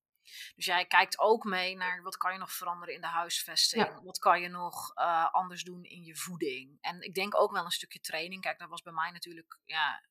Dus 0.54 0.64
jij 0.64 0.86
kijkt 0.86 1.18
ook 1.18 1.44
mee 1.44 1.76
naar 1.76 2.02
wat 2.02 2.16
kan 2.16 2.32
je 2.32 2.38
nog 2.38 2.52
veranderen 2.52 2.94
in 2.94 3.00
de 3.00 3.06
huisvesting? 3.06 4.00
Wat 4.02 4.18
kan 4.18 4.40
je 4.40 4.48
nog 4.48 4.96
uh, 4.96 5.32
anders 5.32 5.62
doen 5.62 5.84
in 5.84 6.04
je 6.04 6.16
voeding? 6.16 6.78
En 6.80 7.00
ik 7.00 7.14
denk 7.14 7.40
ook 7.40 7.52
wel 7.52 7.64
een 7.64 7.70
stukje 7.70 8.00
training. 8.00 8.42
Kijk, 8.42 8.58
dat 8.58 8.68
was 8.68 8.82
bij 8.82 8.92
mij 8.92 9.10
natuurlijk 9.10 9.58
ja, 9.64 10.02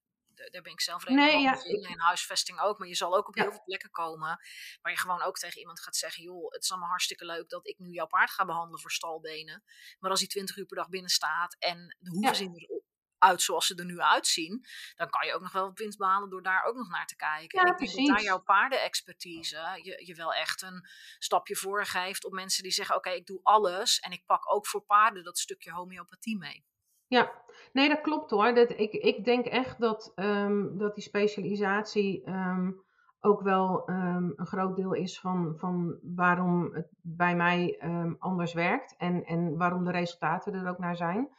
daar 0.52 0.62
ben 0.62 0.72
ik 0.72 0.82
zelf 0.82 1.04
redelijk 1.04 1.32
nee, 1.32 1.42
ja, 1.42 1.64
in. 1.90 2.00
Huisvesting 2.00 2.60
ook. 2.60 2.80
Maar 2.80 2.88
je 2.88 2.96
zal 2.96 3.16
ook 3.16 3.28
op 3.28 3.36
heel 3.36 3.52
veel 3.52 3.64
plekken 3.64 3.90
komen 3.90 4.40
waar 4.82 4.92
je 4.92 4.98
gewoon 4.98 5.22
ook 5.22 5.38
tegen 5.38 5.60
iemand 5.60 5.82
gaat 5.82 5.96
zeggen: 5.96 6.24
joh, 6.24 6.52
het 6.52 6.64
is 6.64 6.72
allemaal 6.72 6.90
hartstikke 6.90 7.26
leuk 7.26 7.50
dat 7.50 7.68
ik 7.68 7.78
nu 7.78 7.92
jouw 7.92 8.08
paard 8.08 8.32
ga 8.32 8.46
behandelen 8.46 8.80
voor 8.80 8.92
stalbenen. 8.92 9.64
Maar 10.00 10.12
als 10.12 10.20
hij 10.20 10.30
20 10.30 10.58
uur 10.58 10.66
per 10.66 10.78
dag 10.78 10.90
binnen 10.90 11.12
staat 11.12 11.56
en 11.60 11.96
de 12.00 12.10
hoeven 12.10 12.36
zien 12.36 12.79
eruit 13.20 13.42
zoals 13.42 13.68
ze 13.68 13.76
er 13.76 13.86
nu 13.86 14.00
uitzien, 14.00 14.66
dan 14.96 15.10
kan 15.10 15.28
je 15.28 15.34
ook 15.34 15.42
nog 15.42 15.52
wel 15.52 15.72
winst 15.74 15.98
behalen 15.98 16.30
door 16.30 16.44
daar 16.44 16.64
ook 16.64 16.76
nog 16.76 16.90
naar 16.90 17.06
te 17.06 17.16
kijken. 17.16 17.60
Ja, 17.60 17.66
en 17.66 17.72
ik 17.72 17.78
precies. 17.78 17.96
denk 17.96 18.08
dat 18.08 18.18
daar 18.18 18.26
jouw 18.26 18.42
paardenexpertise 18.42 19.80
je, 19.82 20.06
je 20.06 20.16
wel 20.16 20.34
echt 20.34 20.62
een 20.62 20.88
stapje 21.20 21.56
voor 21.56 21.86
geeft 21.86 22.26
op 22.26 22.32
mensen 22.32 22.64
die 22.64 22.72
zeggen: 22.72 22.96
oké, 22.96 23.10
ik 23.10 23.26
doe 23.26 23.40
alles 23.44 24.00
en 24.00 24.12
ik 24.12 24.26
pak 24.26 24.54
ook 24.54 24.68
voor 24.68 24.82
paarden 24.82 25.24
dat 25.24 25.38
stukje 25.38 25.72
homeopathie 25.72 26.38
mee. 26.38 26.68
Ja, 27.08 27.32
nee, 27.74 27.90
dat 27.90 28.02
klopt 28.02 28.32
hoor. 28.32 28.54
Dat, 28.54 28.70
ik, 28.70 28.92
ik 28.92 29.26
denk 29.26 29.46
echt 29.46 29.80
dat, 29.80 30.12
ehm, 30.16 30.78
dat 30.78 30.96
die 30.96 31.04
specialisatie 31.04 32.24
ehm, 32.24 32.72
ook 33.20 33.42
wel 33.42 33.88
ehm, 33.88 34.30
een 34.36 34.48
groot 34.48 34.76
deel 34.76 34.94
is 34.94 35.20
van, 35.20 35.54
van 35.58 36.00
waarom 36.02 36.74
het 36.74 36.88
bij 37.02 37.36
mij 37.36 37.80
anders 38.20 38.54
werkt 38.54 38.96
en, 38.98 39.24
en 39.24 39.58
waarom 39.58 39.84
de 39.84 39.92
resultaten 39.92 40.54
er 40.54 40.70
ook 40.70 40.78
naar 40.78 40.96
zijn. 40.96 41.30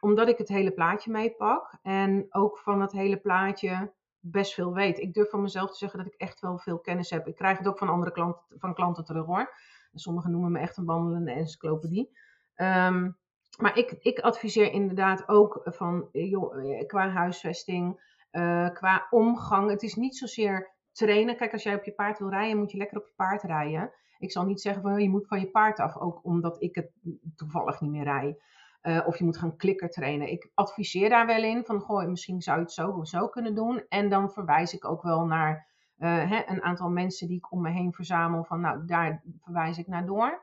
Omdat 0.00 0.28
ik 0.28 0.38
het 0.38 0.48
hele 0.48 0.70
plaatje 0.70 1.10
meepak 1.10 1.78
en 1.82 2.26
ook 2.30 2.58
van 2.58 2.80
het 2.80 2.92
hele 2.92 3.16
plaatje 3.16 3.92
best 4.20 4.54
veel 4.54 4.74
weet. 4.74 4.98
Ik 4.98 5.14
durf 5.14 5.30
van 5.30 5.42
mezelf 5.42 5.70
te 5.70 5.76
zeggen 5.76 5.98
dat 5.98 6.12
ik 6.12 6.20
echt 6.20 6.40
wel 6.40 6.58
veel 6.58 6.78
kennis 6.78 7.10
heb. 7.10 7.26
Ik 7.26 7.34
krijg 7.34 7.58
het 7.58 7.68
ook 7.68 7.78
van 7.78 7.88
andere 7.88 8.12
klanten, 8.12 8.42
van 8.58 8.74
klanten 8.74 9.04
terug 9.04 9.26
hoor. 9.26 9.54
Sommigen 9.94 10.30
noemen 10.30 10.52
me 10.52 10.58
echt 10.58 10.76
een 10.76 10.84
wandelende 10.84 11.32
encyclopedie. 11.32 12.18
Um, 12.56 13.18
maar 13.58 13.78
ik, 13.78 13.96
ik 14.00 14.18
adviseer 14.18 14.72
inderdaad 14.72 15.28
ook 15.28 15.60
van 15.64 16.08
eh, 16.12 16.32
eh, 16.32 16.86
qua 16.86 17.08
huisvesting, 17.08 18.00
uh, 18.32 18.68
qua 18.70 19.06
omgang. 19.10 19.70
Het 19.70 19.82
is 19.82 19.94
niet 19.94 20.16
zozeer 20.16 20.70
trainen. 20.92 21.36
Kijk, 21.36 21.52
als 21.52 21.62
jij 21.62 21.74
op 21.74 21.84
je 21.84 21.92
paard 21.92 22.18
wil 22.18 22.30
rijden, 22.30 22.58
moet 22.58 22.70
je 22.70 22.78
lekker 22.78 22.98
op 22.98 23.06
je 23.06 23.12
paard 23.16 23.42
rijden. 23.42 23.92
Ik 24.18 24.32
zal 24.32 24.44
niet 24.44 24.60
zeggen 24.60 24.82
van 24.82 25.02
je 25.02 25.08
moet 25.08 25.26
van 25.26 25.40
je 25.40 25.50
paard 25.50 25.78
af, 25.78 25.96
ook 25.96 26.24
omdat 26.24 26.62
ik 26.62 26.74
het 26.74 26.90
toevallig 27.36 27.80
niet 27.80 27.90
meer 27.90 28.04
rij. 28.04 28.38
Uh, 28.82 29.06
of 29.06 29.18
je 29.18 29.24
moet 29.24 29.38
gaan 29.38 29.56
klikker 29.56 29.90
trainen. 29.90 30.30
Ik 30.30 30.50
adviseer 30.54 31.08
daar 31.08 31.26
wel 31.26 31.42
in 31.42 31.64
van 31.64 31.80
goh, 31.80 32.08
misschien 32.08 32.40
zou 32.40 32.56
je 32.56 32.62
het 32.62 32.72
zo 32.72 32.88
of 32.90 33.08
zo 33.08 33.28
kunnen 33.28 33.54
doen. 33.54 33.84
En 33.88 34.08
dan 34.08 34.30
verwijs 34.30 34.74
ik 34.74 34.84
ook 34.84 35.02
wel 35.02 35.26
naar 35.26 35.68
uh, 35.98 36.30
hè, 36.30 36.42
een 36.46 36.62
aantal 36.62 36.90
mensen 36.90 37.28
die 37.28 37.36
ik 37.36 37.52
om 37.52 37.60
me 37.60 37.70
heen 37.70 37.92
verzamel. 37.92 38.44
Van 38.44 38.60
nou, 38.60 38.86
daar 38.86 39.22
verwijs 39.40 39.78
ik 39.78 39.86
naar 39.86 40.06
door. 40.06 40.42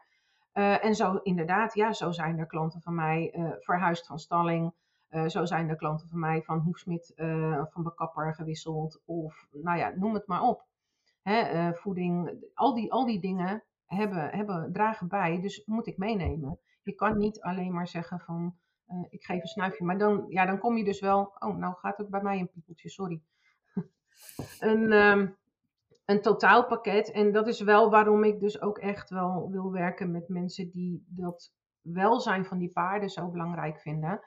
Uh, 0.53 0.85
en 0.85 0.95
zo 0.95 1.15
inderdaad, 1.15 1.73
ja, 1.73 1.93
zo 1.93 2.11
zijn 2.11 2.39
er 2.39 2.45
klanten 2.45 2.81
van 2.81 2.95
mij 2.95 3.33
verhuisd 3.59 4.07
van 4.07 4.19
stalling. 4.19 4.73
Zo 5.27 5.45
zijn 5.45 5.69
er 5.69 5.75
klanten 5.75 6.09
van 6.09 6.19
mij 6.19 6.41
van 6.41 6.59
hoefsmid 6.59 7.13
van 7.69 7.83
bekapper 7.83 8.35
gewisseld. 8.35 9.01
Of 9.05 9.47
nou 9.51 9.77
ja, 9.77 9.93
noem 9.95 10.13
het 10.13 10.27
maar 10.27 10.41
op. 10.41 10.65
Hè, 11.21 11.73
voeding, 11.73 12.45
al 12.53 12.73
die, 12.73 12.91
al 12.91 13.05
die 13.05 13.19
dingen 13.19 13.63
hebben, 13.85 14.29
hebben, 14.29 14.71
dragen 14.71 15.07
bij, 15.07 15.41
dus 15.41 15.63
moet 15.65 15.87
ik 15.87 15.97
meenemen. 15.97 16.59
Je 16.87 16.95
kan 16.95 17.17
niet 17.17 17.41
alleen 17.41 17.73
maar 17.73 17.87
zeggen 17.87 18.19
van 18.19 18.55
ik 19.09 19.23
geef 19.23 19.41
een 19.41 19.47
snuifje. 19.47 19.83
Maar 19.83 19.97
dan, 19.97 20.25
ja, 20.27 20.45
dan 20.45 20.59
kom 20.59 20.77
je 20.77 20.83
dus 20.83 20.99
wel, 20.99 21.35
oh 21.39 21.57
nou 21.57 21.75
gaat 21.75 21.97
het 21.97 22.09
bij 22.09 22.21
mij 22.21 22.39
een 22.39 22.49
piepeltje, 22.49 22.89
sorry. 22.89 23.21
een, 24.59 24.91
um, 24.91 25.37
een 26.05 26.21
totaalpakket. 26.21 27.11
En 27.11 27.31
dat 27.31 27.47
is 27.47 27.61
wel 27.61 27.89
waarom 27.89 28.23
ik 28.23 28.39
dus 28.39 28.61
ook 28.61 28.77
echt 28.77 29.09
wel 29.09 29.49
wil 29.51 29.71
werken 29.71 30.11
met 30.11 30.29
mensen 30.29 30.71
die 30.71 31.05
dat 31.07 31.53
welzijn 31.81 32.45
van 32.45 32.57
die 32.57 32.71
paarden 32.71 33.09
zo 33.09 33.29
belangrijk 33.29 33.79
vinden. 33.79 34.21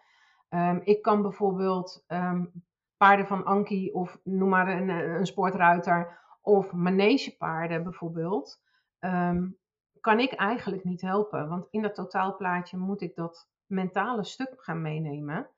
Um, 0.49 0.81
ik 0.85 1.03
kan 1.03 1.23
bijvoorbeeld 1.23 2.05
um, 2.09 2.53
paarden 2.97 3.27
van 3.27 3.45
Anki 3.45 3.93
of 3.93 4.21
noem 4.25 4.49
maar 4.49 4.69
een, 4.69 4.89
een 4.89 5.27
sportruiter 5.27 6.19
of 6.41 6.73
manegepaarden 6.73 7.83
bijvoorbeeld, 7.83 8.61
um, 8.99 9.60
kan 10.01 10.21
ik 10.21 10.33
eigenlijk 10.33 10.85
niet 10.85 11.01
helpen. 11.01 11.49
Want 11.49 11.67
in 11.71 11.83
dat 11.83 11.95
totaalplaatje 11.95 12.77
moet 12.77 13.01
ik 13.01 13.15
dat 13.15 13.49
mentale 13.67 14.25
stuk 14.25 14.55
gaan 14.57 14.83
meenemen. 14.83 15.49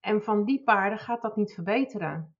En 0.00 0.22
van 0.22 0.44
die 0.44 0.62
paarden 0.62 0.98
gaat 0.98 1.22
dat 1.22 1.36
niet 1.36 1.54
verbeteren. 1.54 2.34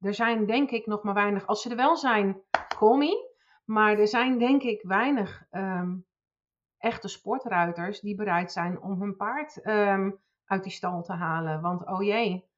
Er 0.00 0.14
zijn 0.14 0.46
denk 0.46 0.70
ik 0.70 0.86
nog 0.86 1.02
maar 1.02 1.14
weinig, 1.14 1.46
als 1.46 1.62
ze 1.62 1.70
er 1.70 1.76
wel 1.76 1.96
zijn, 1.96 2.42
call 2.78 3.30
Maar 3.64 3.98
er 3.98 4.08
zijn 4.08 4.38
denk 4.38 4.62
ik 4.62 4.82
weinig 4.82 5.44
um, 5.50 6.06
echte 6.78 7.08
sportruiters 7.08 8.00
die 8.00 8.14
bereid 8.14 8.52
zijn 8.52 8.80
om 8.80 9.00
hun 9.00 9.16
paard 9.16 9.66
um, 9.66 10.20
uit 10.44 10.62
die 10.62 10.72
stal 10.72 11.02
te 11.02 11.12
halen. 11.12 11.60
Want 11.60 11.86
oh 11.86 12.02
jee, 12.02 12.50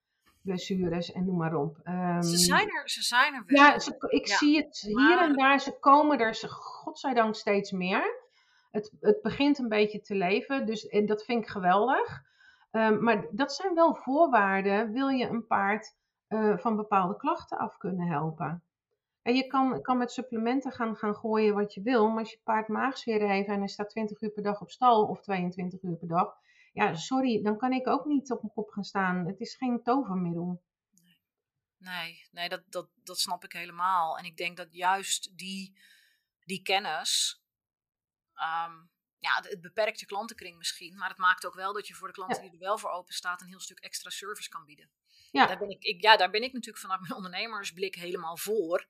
blessures 0.45 1.13
en 1.13 1.25
noem 1.25 1.37
maar 1.37 1.55
op. 1.55 1.81
Um, 1.85 2.23
ze, 2.23 2.37
zijn 2.37 2.69
er, 2.69 2.89
ze 2.89 3.03
zijn 3.03 3.35
er 3.35 3.43
wel. 3.47 3.65
Ja, 3.65 3.79
ze, 3.79 4.07
ik 4.09 4.27
ja, 4.27 4.37
zie 4.37 4.57
het 4.57 4.81
hier 4.81 5.19
en 5.19 5.33
daar. 5.37 5.61
Ze 5.61 5.79
komen 5.79 6.19
er, 6.19 6.35
ze, 6.35 6.49
godzijdank, 6.49 7.35
steeds 7.35 7.71
meer. 7.71 8.23
Het, 8.71 8.93
het 9.01 9.23
begint 9.23 9.59
een 9.59 9.69
beetje 9.69 10.01
te 10.01 10.15
leven, 10.15 10.67
dus 10.67 10.87
en 10.87 11.07
dat 11.07 11.25
vind 11.25 11.43
ik 11.43 11.49
geweldig. 11.49 12.23
Um, 12.71 13.03
maar 13.03 13.27
dat 13.31 13.53
zijn 13.53 13.75
wel 13.75 13.95
voorwaarden. 13.95 14.93
Wil 14.93 15.09
je 15.09 15.29
een 15.29 15.47
paard 15.47 15.97
uh, 16.29 16.59
van 16.59 16.77
bepaalde 16.77 17.17
klachten 17.17 17.59
af 17.59 17.77
kunnen 17.77 18.07
helpen? 18.07 18.63
En 19.23 19.35
je 19.35 19.47
kan, 19.47 19.83
kan 19.83 19.99
met 19.99 20.13
supplementen 20.13 20.73
gaan, 20.73 20.97
gaan 20.97 21.15
gooien 21.15 21.55
wat 21.55 21.75
je 21.75 21.83
wil, 21.83 22.09
maar 22.09 22.19
als 22.19 22.31
je 22.31 22.41
paard 22.45 22.69
maagzweren 22.69 23.31
heeft 23.31 23.49
en 23.49 23.59
hij 23.59 23.69
staat 23.69 23.91
20 23.91 24.21
uur 24.21 24.31
per 24.31 24.43
dag 24.43 24.61
op 24.61 24.71
stal 24.71 25.05
of 25.05 25.21
22 25.21 25.83
uur 25.83 25.97
per 25.97 26.09
dag, 26.09 26.37
ja, 26.75 26.95
sorry, 26.95 27.43
dan 27.43 27.59
kan 27.59 27.73
ik 27.73 27.87
ook 27.87 28.05
niet 28.05 28.31
op 28.31 28.43
mijn 28.43 28.55
kop 28.55 28.71
gaan 28.71 28.85
staan. 28.85 29.27
Het 29.27 29.41
is 29.41 29.57
geen 29.57 29.83
tovermiddel. 29.83 30.63
Nee, 31.77 32.29
nee 32.31 32.49
dat, 32.49 32.63
dat, 32.67 32.89
dat 32.95 33.19
snap 33.19 33.45
ik 33.45 33.53
helemaal. 33.53 34.19
En 34.19 34.25
ik 34.25 34.37
denk 34.37 34.57
dat 34.57 34.75
juist 34.75 35.39
die, 35.39 35.79
die 36.45 36.63
kennis, 36.63 37.43
um, 38.35 38.91
ja, 39.25 39.49
het 39.49 39.61
beperkt 39.61 40.01
je 40.01 40.07
klantenkring 40.07 40.57
misschien, 40.57 40.97
maar 40.97 41.09
het 41.09 41.19
maakt 41.19 41.47
ook 41.47 41.55
wel 41.55 41.73
dat 41.73 41.87
je 41.87 41.95
voor 41.95 42.07
de 42.07 42.13
klanten 42.13 42.43
die 42.43 42.53
er 42.53 42.59
wel 42.59 42.79
voor 42.79 42.91
open 42.91 43.15
staat 43.15 43.41
een 43.41 43.49
heel 43.49 43.61
stuk 43.61 43.79
extra 43.79 44.11
service 44.11 44.49
kan 44.49 44.65
bieden. 44.65 44.91
Ja. 45.31 45.47
Daar 45.47 45.59
ben 45.59 45.71
ik, 45.71 45.83
ik, 45.83 46.03
ja, 46.03 46.17
daar 46.17 46.31
ben 46.31 46.43
ik 46.43 46.53
natuurlijk 46.53 46.85
vanuit 46.85 47.01
mijn 47.01 47.15
ondernemersblik 47.15 47.95
helemaal 47.95 48.37
voor. 48.37 48.87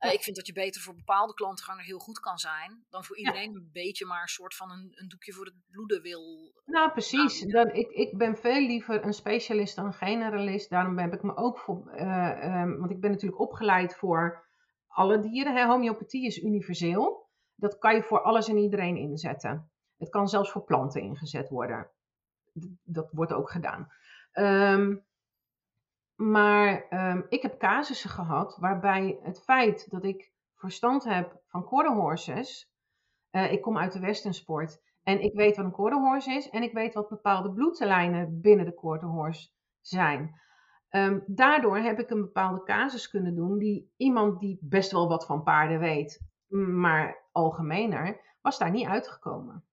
Uh, 0.00 0.12
Ik 0.12 0.22
vind 0.22 0.36
dat 0.36 0.46
je 0.46 0.52
beter 0.52 0.80
voor 0.80 0.94
bepaalde 0.94 1.34
klantenganger 1.34 1.84
heel 1.84 1.98
goed 1.98 2.20
kan 2.20 2.38
zijn, 2.38 2.84
dan 2.88 3.04
voor 3.04 3.16
iedereen 3.16 3.54
een 3.54 3.70
beetje 3.72 4.06
maar 4.06 4.22
een 4.22 4.28
soort 4.28 4.54
van 4.54 4.70
een, 4.70 4.92
een 4.94 5.08
doekje 5.08 5.32
voor 5.32 5.44
het 5.44 5.54
bloeden 5.70 6.02
wil. 6.02 6.52
Nou, 6.64 6.90
precies. 6.92 7.40
Dan, 7.40 7.72
ik, 7.72 7.90
ik 7.90 8.18
ben 8.18 8.36
veel 8.36 8.60
liever 8.60 9.04
een 9.04 9.12
specialist 9.12 9.76
dan 9.76 9.86
een 9.86 9.92
generalist. 9.92 10.70
Daarom 10.70 10.98
heb 10.98 11.12
ik 11.12 11.22
me 11.22 11.36
ook 11.36 11.58
voor, 11.58 11.92
uh, 11.94 12.60
um, 12.62 12.78
want 12.78 12.90
ik 12.90 13.00
ben 13.00 13.10
natuurlijk 13.10 13.40
opgeleid 13.40 13.94
voor 13.94 14.46
alle 14.86 15.20
dieren. 15.20 15.56
Hè. 15.56 15.66
Homeopathie 15.66 16.26
is 16.26 16.42
universeel. 16.42 17.26
Dat 17.54 17.78
kan 17.78 17.94
je 17.94 18.02
voor 18.02 18.22
alles 18.22 18.48
en 18.48 18.56
iedereen 18.56 18.96
inzetten. 18.96 19.70
Het 19.98 20.08
kan 20.08 20.28
zelfs 20.28 20.50
voor 20.50 20.64
planten 20.64 21.00
ingezet 21.00 21.48
worden. 21.48 21.90
Dat 22.82 23.10
wordt 23.12 23.32
ook 23.32 23.50
gedaan. 23.50 23.92
Um, 24.32 25.06
maar 26.14 26.86
um, 26.90 27.26
ik 27.28 27.42
heb 27.42 27.58
casussen 27.58 28.10
gehad 28.10 28.56
waarbij 28.60 29.18
het 29.22 29.42
feit 29.42 29.90
dat 29.90 30.04
ik 30.04 30.32
verstand 30.54 31.04
heb 31.04 31.40
van 31.46 31.66
quarter 31.66 31.92
horses. 31.92 32.72
Uh, 33.30 33.52
ik 33.52 33.62
kom 33.62 33.78
uit 33.78 33.92
de 33.92 34.00
westernsport 34.00 34.82
en 35.02 35.20
ik 35.20 35.34
weet 35.34 35.56
wat 35.56 35.64
een 35.64 35.72
quarter 35.72 36.00
horse 36.00 36.32
is 36.32 36.50
en 36.50 36.62
ik 36.62 36.72
weet 36.72 36.94
wat 36.94 37.08
bepaalde 37.08 37.52
bloedlijnen 37.52 38.40
binnen 38.40 38.66
de 38.66 38.74
quarter 38.74 39.08
horse 39.08 39.50
zijn. 39.80 40.40
Um, 40.90 41.22
daardoor 41.26 41.76
heb 41.76 41.98
ik 41.98 42.10
een 42.10 42.20
bepaalde 42.20 42.62
casus 42.62 43.10
kunnen 43.10 43.34
doen 43.34 43.58
die 43.58 43.92
iemand 43.96 44.40
die 44.40 44.58
best 44.60 44.92
wel 44.92 45.08
wat 45.08 45.26
van 45.26 45.42
paarden 45.42 45.78
weet, 45.78 46.20
maar 46.48 47.28
algemener, 47.32 48.20
was 48.40 48.58
daar 48.58 48.70
niet 48.70 48.86
uitgekomen. 48.86 49.67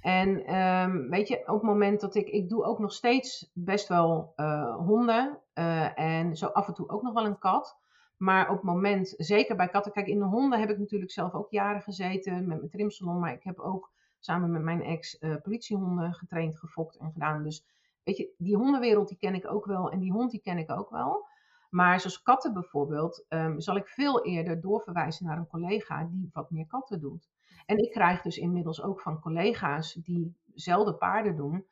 En 0.00 0.54
um, 0.54 1.10
weet 1.10 1.28
je, 1.28 1.38
op 1.38 1.46
het 1.46 1.62
moment 1.62 2.00
dat 2.00 2.14
ik, 2.14 2.28
ik 2.28 2.48
doe 2.48 2.64
ook 2.64 2.78
nog 2.78 2.92
steeds 2.92 3.50
best 3.54 3.88
wel 3.88 4.32
uh, 4.36 4.76
honden 4.76 5.38
uh, 5.54 5.98
en 5.98 6.36
zo 6.36 6.46
af 6.46 6.68
en 6.68 6.74
toe 6.74 6.88
ook 6.88 7.02
nog 7.02 7.12
wel 7.12 7.24
een 7.24 7.38
kat. 7.38 7.78
Maar 8.16 8.48
op 8.48 8.56
het 8.56 8.64
moment, 8.64 9.14
zeker 9.16 9.56
bij 9.56 9.68
katten, 9.68 9.92
kijk 9.92 10.06
in 10.06 10.18
de 10.18 10.24
honden 10.24 10.60
heb 10.60 10.70
ik 10.70 10.78
natuurlijk 10.78 11.12
zelf 11.12 11.34
ook 11.34 11.50
jaren 11.50 11.82
gezeten 11.82 12.46
met 12.46 12.58
mijn 12.58 12.70
trimsalon. 12.70 13.18
Maar 13.18 13.32
ik 13.32 13.42
heb 13.42 13.58
ook 13.58 13.90
samen 14.18 14.50
met 14.50 14.62
mijn 14.62 14.82
ex 14.82 15.16
uh, 15.20 15.36
politiehonden 15.42 16.14
getraind, 16.14 16.58
gefokt 16.58 16.96
en 16.96 17.12
gedaan. 17.12 17.42
Dus 17.42 17.64
weet 18.02 18.16
je, 18.16 18.34
die 18.38 18.56
hondenwereld 18.56 19.08
die 19.08 19.16
ken 19.16 19.34
ik 19.34 19.50
ook 19.52 19.64
wel 19.64 19.90
en 19.90 19.98
die 19.98 20.12
hond 20.12 20.30
die 20.30 20.40
ken 20.40 20.58
ik 20.58 20.70
ook 20.70 20.90
wel. 20.90 21.26
Maar 21.70 22.00
zoals 22.00 22.22
katten 22.22 22.52
bijvoorbeeld, 22.52 23.24
um, 23.28 23.60
zal 23.60 23.76
ik 23.76 23.88
veel 23.88 24.24
eerder 24.24 24.60
doorverwijzen 24.60 25.26
naar 25.26 25.38
een 25.38 25.46
collega 25.46 26.04
die 26.04 26.30
wat 26.32 26.50
meer 26.50 26.66
katten 26.66 27.00
doet. 27.00 27.28
En 27.70 27.78
ik 27.78 27.90
krijg 27.90 28.22
dus 28.22 28.38
inmiddels 28.38 28.82
ook 28.82 29.00
van 29.00 29.20
collega's 29.20 29.92
die 29.92 30.36
zelden 30.54 30.98
paarden 30.98 31.36
doen, 31.36 31.66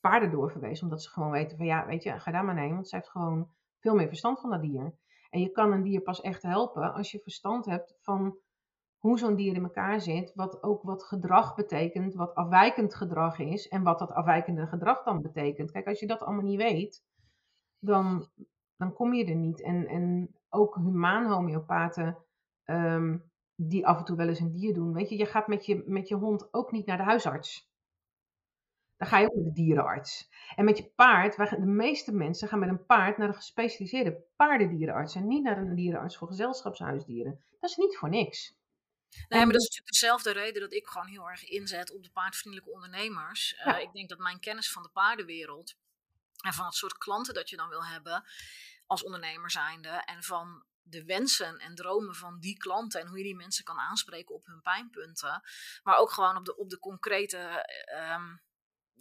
paarden 0.00 0.30
doorverwezen. 0.30 0.84
Omdat 0.84 1.02
ze 1.02 1.10
gewoon 1.10 1.30
weten 1.30 1.56
van 1.56 1.66
ja, 1.66 1.86
weet 1.86 2.02
je, 2.02 2.20
ga 2.20 2.30
daar 2.30 2.44
maar 2.44 2.58
heen. 2.58 2.74
Want 2.74 2.88
ze 2.88 2.96
heeft 2.96 3.10
gewoon 3.10 3.50
veel 3.78 3.94
meer 3.94 4.08
verstand 4.08 4.40
van 4.40 4.50
dat 4.50 4.62
dier. 4.62 4.94
En 5.30 5.40
je 5.40 5.50
kan 5.50 5.72
een 5.72 5.82
dier 5.82 6.00
pas 6.00 6.20
echt 6.20 6.42
helpen 6.42 6.92
als 6.92 7.10
je 7.10 7.18
verstand 7.18 7.66
hebt 7.66 7.96
van 8.00 8.38
hoe 8.98 9.18
zo'n 9.18 9.36
dier 9.36 9.54
in 9.54 9.62
elkaar 9.62 10.00
zit. 10.00 10.32
Wat 10.34 10.62
ook 10.62 10.82
wat 10.82 11.04
gedrag 11.04 11.54
betekent, 11.54 12.14
wat 12.14 12.34
afwijkend 12.34 12.94
gedrag 12.94 13.38
is. 13.38 13.68
En 13.68 13.82
wat 13.82 13.98
dat 13.98 14.10
afwijkende 14.10 14.66
gedrag 14.66 15.02
dan 15.02 15.22
betekent. 15.22 15.70
Kijk, 15.70 15.86
als 15.86 16.00
je 16.00 16.06
dat 16.06 16.20
allemaal 16.20 16.44
niet 16.44 16.62
weet, 16.62 17.04
dan, 17.78 18.28
dan 18.76 18.92
kom 18.92 19.14
je 19.14 19.24
er 19.24 19.36
niet. 19.36 19.62
En, 19.62 19.86
en 19.86 20.34
ook 20.48 20.76
humaan 20.76 21.26
homeopaten 21.26 22.18
um, 22.64 23.29
die 23.68 23.86
af 23.86 23.98
en 23.98 24.04
toe 24.04 24.16
wel 24.16 24.28
eens 24.28 24.40
een 24.40 24.52
dier 24.52 24.74
doen. 24.74 24.92
Weet 24.92 25.08
je, 25.08 25.16
je 25.16 25.26
gaat 25.26 25.46
met 25.46 25.66
je, 25.66 25.82
met 25.86 26.08
je 26.08 26.14
hond 26.14 26.52
ook 26.52 26.72
niet 26.72 26.86
naar 26.86 26.96
de 26.96 27.02
huisarts. 27.02 27.68
Dan 28.96 29.08
ga 29.08 29.18
je 29.18 29.26
ook 29.26 29.34
met 29.34 29.44
de 29.44 29.52
dierenarts. 29.52 30.28
En 30.56 30.64
met 30.64 30.78
je 30.78 30.84
paard, 30.84 31.36
waar 31.36 31.60
de 31.60 31.66
meeste 31.66 32.12
mensen 32.12 32.48
gaan 32.48 32.58
met 32.58 32.68
een 32.68 32.86
paard 32.86 33.18
naar 33.18 33.28
een 33.28 33.34
gespecialiseerde 33.34 34.22
paardendierenarts. 34.36 35.14
En 35.14 35.26
niet 35.26 35.42
naar 35.42 35.58
een 35.58 35.74
dierenarts 35.74 36.16
voor 36.16 36.28
gezelschapshuisdieren. 36.28 37.44
Dat 37.60 37.70
is 37.70 37.76
niet 37.76 37.96
voor 37.96 38.08
niks. 38.08 38.58
Nee, 39.10 39.44
maar 39.44 39.52
dat 39.52 39.60
is 39.60 39.68
natuurlijk 39.68 39.92
dezelfde 39.92 40.32
reden 40.32 40.60
dat 40.60 40.72
ik 40.72 40.86
gewoon 40.86 41.08
heel 41.08 41.28
erg 41.28 41.44
inzet 41.44 41.92
op 41.92 42.02
de 42.02 42.10
paardvriendelijke 42.10 42.72
ondernemers. 42.72 43.62
Uh, 43.66 43.80
ik 43.80 43.92
denk 43.92 44.08
dat 44.08 44.18
mijn 44.18 44.40
kennis 44.40 44.72
van 44.72 44.82
de 44.82 44.88
paardenwereld 44.88 45.76
en 46.40 46.52
van 46.52 46.64
het 46.64 46.74
soort 46.74 46.98
klanten 46.98 47.34
dat 47.34 47.50
je 47.50 47.56
dan 47.56 47.68
wil 47.68 47.84
hebben 47.84 48.24
als 48.86 49.04
ondernemer 49.04 49.50
zijnde 49.50 49.88
en 49.88 50.22
van 50.22 50.64
de 50.90 51.04
wensen 51.04 51.58
en 51.58 51.74
dromen 51.74 52.14
van 52.14 52.38
die 52.38 52.56
klanten 52.56 53.00
en 53.00 53.06
hoe 53.06 53.18
je 53.18 53.24
die 53.24 53.36
mensen 53.36 53.64
kan 53.64 53.78
aanspreken 53.78 54.34
op 54.34 54.46
hun 54.46 54.60
pijnpunten. 54.60 55.42
Maar 55.82 55.98
ook 55.98 56.10
gewoon 56.12 56.36
op 56.36 56.44
de, 56.44 56.56
op 56.56 56.70
de 56.70 56.78
concrete 56.78 57.66
um, 58.14 58.40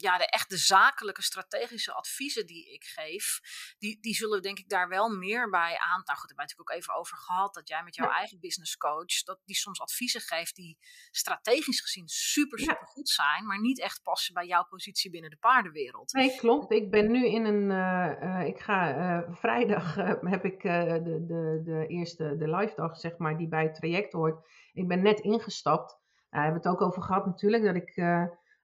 ja, 0.01 0.17
de 0.17 0.29
echte 0.29 0.57
zakelijke 0.57 1.21
strategische 1.21 1.93
adviezen 1.93 2.45
die 2.45 2.73
ik 2.73 2.83
geef, 2.83 3.39
die, 3.77 3.99
die 4.01 4.13
zullen 4.13 4.41
denk 4.41 4.59
ik 4.59 4.69
daar 4.69 4.89
wel 4.89 5.09
meer 5.09 5.49
bij 5.49 5.77
aan. 5.77 6.01
Nou 6.05 6.19
goed, 6.19 6.29
daar 6.29 6.35
hebben 6.35 6.35
we 6.35 6.41
natuurlijk 6.41 6.71
ook 6.71 6.77
even 6.77 6.93
over 6.93 7.17
gehad, 7.17 7.53
dat 7.53 7.67
jij 7.67 7.83
met 7.83 7.95
jouw 7.95 8.09
eigen 8.09 8.39
business 8.39 8.77
coach, 8.77 9.23
dat 9.23 9.39
die 9.45 9.55
soms 9.55 9.81
adviezen 9.81 10.21
geeft 10.21 10.55
die 10.55 10.77
strategisch 11.11 11.81
gezien 11.81 12.07
super, 12.07 12.59
super 12.59 12.87
goed 12.87 13.09
zijn, 13.09 13.45
maar 13.45 13.59
niet 13.59 13.79
echt 13.79 14.03
passen 14.03 14.33
bij 14.33 14.47
jouw 14.47 14.65
positie 14.65 15.11
binnen 15.11 15.29
de 15.29 15.37
paardenwereld. 15.37 16.13
Nee, 16.13 16.37
klopt. 16.37 16.71
Ik 16.71 16.91
ben 16.91 17.11
nu 17.11 17.27
in 17.27 17.45
een, 17.45 17.69
uh, 17.69 18.47
ik 18.47 18.59
ga 18.59 18.97
uh, 18.97 19.35
vrijdag 19.35 19.95
heb 20.35 20.45
ik 20.45 20.61
de, 20.61 21.23
de, 21.27 21.61
de 21.63 21.87
eerste, 21.87 22.37
de 22.37 22.49
live 22.55 22.75
dag, 22.75 22.97
zeg 22.97 23.17
maar, 23.17 23.37
die 23.37 23.47
bij 23.47 23.63
het 23.63 23.75
traject 23.75 24.13
hoort. 24.13 24.47
Ik 24.73 24.87
ben 24.87 25.01
net 25.01 25.19
ingestapt. 25.19 25.97
Daar 26.29 26.43
hebben 26.43 26.61
we 26.61 26.67
het 26.67 26.77
ook 26.77 26.87
over 26.87 27.03
gehad 27.03 27.25
natuurlijk, 27.25 27.63
dat 27.63 27.75
ik 27.75 27.95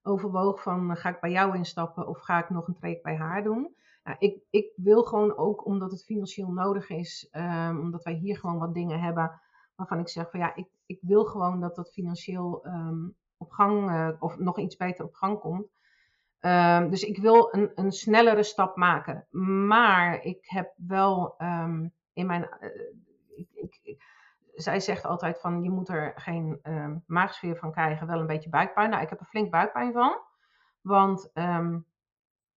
overwoog 0.05 0.61
van 0.61 0.91
eh, 0.91 0.97
ga 0.97 1.09
ik 1.09 1.19
bij 1.19 1.31
jou 1.31 1.57
instappen 1.57 2.07
of 2.07 2.19
ga 2.19 2.39
ik 2.43 2.49
nog 2.49 2.67
een 2.67 2.73
traject 2.73 3.03
bij 3.03 3.15
haar 3.15 3.43
doen. 3.43 3.75
Nou, 4.03 4.17
ik, 4.19 4.43
ik 4.49 4.71
wil 4.75 5.03
gewoon 5.03 5.37
ook, 5.37 5.65
omdat 5.65 5.91
het 5.91 6.03
financieel 6.03 6.51
nodig 6.51 6.89
is, 6.89 7.29
um, 7.31 7.79
omdat 7.79 8.03
wij 8.03 8.13
hier 8.13 8.37
gewoon 8.37 8.57
wat 8.57 8.73
dingen 8.73 8.99
hebben 8.99 9.41
waarvan 9.75 9.99
ik 9.99 10.09
zeg 10.09 10.29
van 10.29 10.39
ja, 10.39 10.55
ik, 10.55 10.67
ik 10.85 10.99
wil 11.01 11.25
gewoon 11.25 11.59
dat 11.59 11.75
dat 11.75 11.91
financieel 11.91 12.65
um, 12.65 13.15
op 13.37 13.51
gang, 13.51 13.89
uh, 13.89 14.09
of 14.19 14.37
nog 14.37 14.59
iets 14.59 14.75
beter 14.75 15.05
op 15.05 15.13
gang 15.13 15.39
komt. 15.39 15.67
Um, 16.39 16.89
dus 16.89 17.03
ik 17.03 17.17
wil 17.17 17.47
een, 17.51 17.71
een 17.75 17.91
snellere 17.91 18.43
stap 18.43 18.75
maken. 18.75 19.27
Maar 19.67 20.23
ik 20.23 20.39
heb 20.41 20.73
wel 20.75 21.35
in 22.13 22.25
mijn. 22.25 22.49
Uh, 22.61 22.69
ik, 23.35 23.79
ik, 23.83 24.03
zij 24.55 24.79
zegt 24.79 25.05
altijd 25.05 25.39
van 25.39 25.63
je 25.63 25.69
moet 25.69 25.89
er 25.89 26.11
geen 26.15 26.59
um, 26.63 27.03
maagsfeer 27.07 27.55
van 27.55 27.71
krijgen, 27.71 28.07
wel 28.07 28.19
een 28.19 28.27
beetje 28.27 28.49
buikpijn. 28.49 28.89
Nou, 28.89 29.03
ik 29.03 29.09
heb 29.09 29.19
er 29.19 29.25
flink 29.25 29.51
buikpijn 29.51 29.93
van. 29.93 30.19
Want 30.81 31.31
um, 31.33 31.85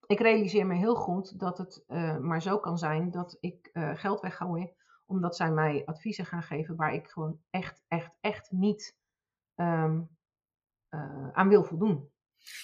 ik 0.07 0.21
realiseer 0.21 0.67
me 0.67 0.75
heel 0.75 0.95
goed 0.95 1.41
dat 1.41 1.59
het 1.59 1.85
uh, 1.89 2.17
maar 2.17 2.43
zo 2.43 2.59
kan 2.59 2.79
zijn 2.79 3.11
dat 3.11 3.37
ik 3.41 3.71
uh, 3.73 3.91
geld 3.95 4.21
weggooi. 4.21 4.73
Omdat 5.07 5.37
zij 5.37 5.51
mij 5.51 5.83
adviezen 5.85 6.27
gaan 6.27 6.43
geven 6.43 6.77
waar 6.77 6.93
ik 6.93 7.09
gewoon 7.09 7.41
echt, 7.51 7.85
echt, 7.89 8.11
echt 8.21 8.51
niet 8.51 8.97
um, 9.55 10.09
uh, 10.91 11.29
aan 11.33 11.49
wil 11.49 11.65
voldoen. 11.65 12.11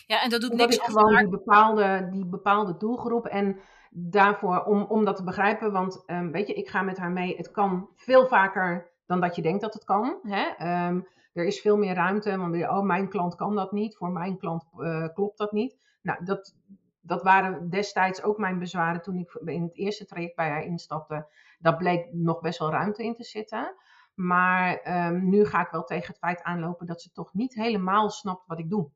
Ja, 0.06 0.22
en 0.22 0.30
dat 0.30 0.40
doet 0.40 0.52
niks 0.52 0.76
ik 0.76 0.82
gewoon 0.82 1.16
die 1.16 1.28
bepaalde, 1.28 2.08
die 2.10 2.26
bepaalde 2.26 2.76
doelgroep 2.76 3.26
en 3.26 3.60
daarvoor 3.90 4.64
om, 4.64 4.82
om 4.82 5.04
dat 5.04 5.16
te 5.16 5.24
begrijpen. 5.24 5.72
Want 5.72 6.02
weet 6.06 6.46
je, 6.46 6.54
ik 6.54 6.68
ga 6.68 6.82
met 6.82 6.98
haar 6.98 7.10
mee. 7.10 7.36
Het 7.36 7.50
kan 7.50 7.88
veel 7.94 8.26
vaker 8.26 8.93
dan 9.06 9.20
dat 9.20 9.36
je 9.36 9.42
denkt 9.42 9.60
dat 9.60 9.74
het 9.74 9.84
kan. 9.84 10.18
Hè? 10.22 10.86
Um, 10.88 11.06
er 11.32 11.44
is 11.44 11.60
veel 11.60 11.76
meer 11.76 11.94
ruimte, 11.94 12.36
want 12.36 12.54
oh, 12.54 12.82
mijn 12.82 13.08
klant 13.08 13.34
kan 13.34 13.54
dat 13.54 13.72
niet, 13.72 13.96
voor 13.96 14.10
mijn 14.10 14.38
klant 14.38 14.64
uh, 14.78 15.08
klopt 15.14 15.38
dat 15.38 15.52
niet. 15.52 15.76
Nou, 16.02 16.24
dat, 16.24 16.56
dat 17.00 17.22
waren 17.22 17.70
destijds 17.70 18.22
ook 18.22 18.38
mijn 18.38 18.58
bezwaren 18.58 19.02
toen 19.02 19.18
ik 19.18 19.40
in 19.44 19.62
het 19.62 19.76
eerste 19.76 20.06
traject 20.06 20.36
bij 20.36 20.48
haar 20.48 20.64
instapte. 20.64 21.26
Dat 21.58 21.78
bleek 21.78 22.12
nog 22.12 22.40
best 22.40 22.58
wel 22.58 22.70
ruimte 22.70 23.04
in 23.04 23.14
te 23.14 23.24
zitten. 23.24 23.74
Maar 24.14 24.80
um, 25.06 25.28
nu 25.28 25.44
ga 25.44 25.60
ik 25.60 25.70
wel 25.70 25.84
tegen 25.84 26.06
het 26.06 26.18
feit 26.18 26.42
aanlopen 26.42 26.86
dat 26.86 27.02
ze 27.02 27.12
toch 27.12 27.32
niet 27.32 27.54
helemaal 27.54 28.10
snapt 28.10 28.46
wat 28.46 28.58
ik 28.58 28.70
doe. 28.70 28.90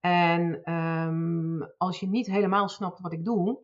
En 0.00 0.72
um, 0.74 1.72
als 1.78 2.00
je 2.00 2.08
niet 2.08 2.26
helemaal 2.26 2.68
snapt 2.68 3.00
wat 3.00 3.12
ik 3.12 3.24
doe, 3.24 3.60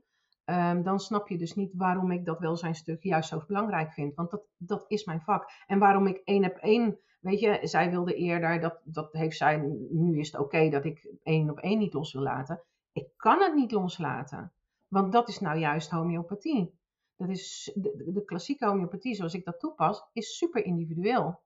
Um, 0.51 0.83
dan 0.83 1.01
snap 1.01 1.29
je 1.29 1.39
dus 1.39 1.55
niet 1.55 1.73
waarom 1.75 2.11
ik 2.11 2.25
dat 2.25 2.39
welzijnstuk 2.39 3.03
juist 3.03 3.29
zo 3.29 3.45
belangrijk 3.47 3.93
vind. 3.93 4.15
Want 4.15 4.31
dat, 4.31 4.43
dat 4.57 4.85
is 4.89 5.05
mijn 5.05 5.21
vak. 5.21 5.51
En 5.67 5.79
waarom 5.79 6.07
ik 6.07 6.21
één 6.25 6.45
op 6.45 6.57
één, 6.57 6.99
weet 7.21 7.41
je, 7.41 7.59
zij 7.63 7.91
wilde 7.91 8.15
eerder, 8.15 8.61
dat, 8.61 8.81
dat 8.85 9.13
heeft 9.13 9.37
zij, 9.37 9.57
nu 9.91 10.19
is 10.19 10.33
het 10.33 10.41
oké 10.41 10.69
dat 10.71 10.85
ik 10.85 11.09
één 11.23 11.51
op 11.51 11.59
één 11.59 11.79
niet 11.79 11.93
los 11.93 12.13
wil 12.13 12.23
laten. 12.23 12.63
Ik 12.93 13.09
kan 13.17 13.43
het 13.43 13.55
niet 13.55 13.71
loslaten. 13.73 14.53
Want 14.89 15.13
dat 15.13 15.29
is 15.29 15.39
nou 15.39 15.59
juist 15.59 15.91
homeopathie. 15.91 16.75
Dat 17.17 17.29
is 17.29 17.73
de, 17.75 18.11
de 18.13 18.25
klassieke 18.25 18.67
homeopathie 18.67 19.15
zoals 19.15 19.35
ik 19.35 19.45
dat 19.45 19.61
toepas, 19.61 20.09
is 20.13 20.37
super 20.37 20.65
individueel. 20.65 21.41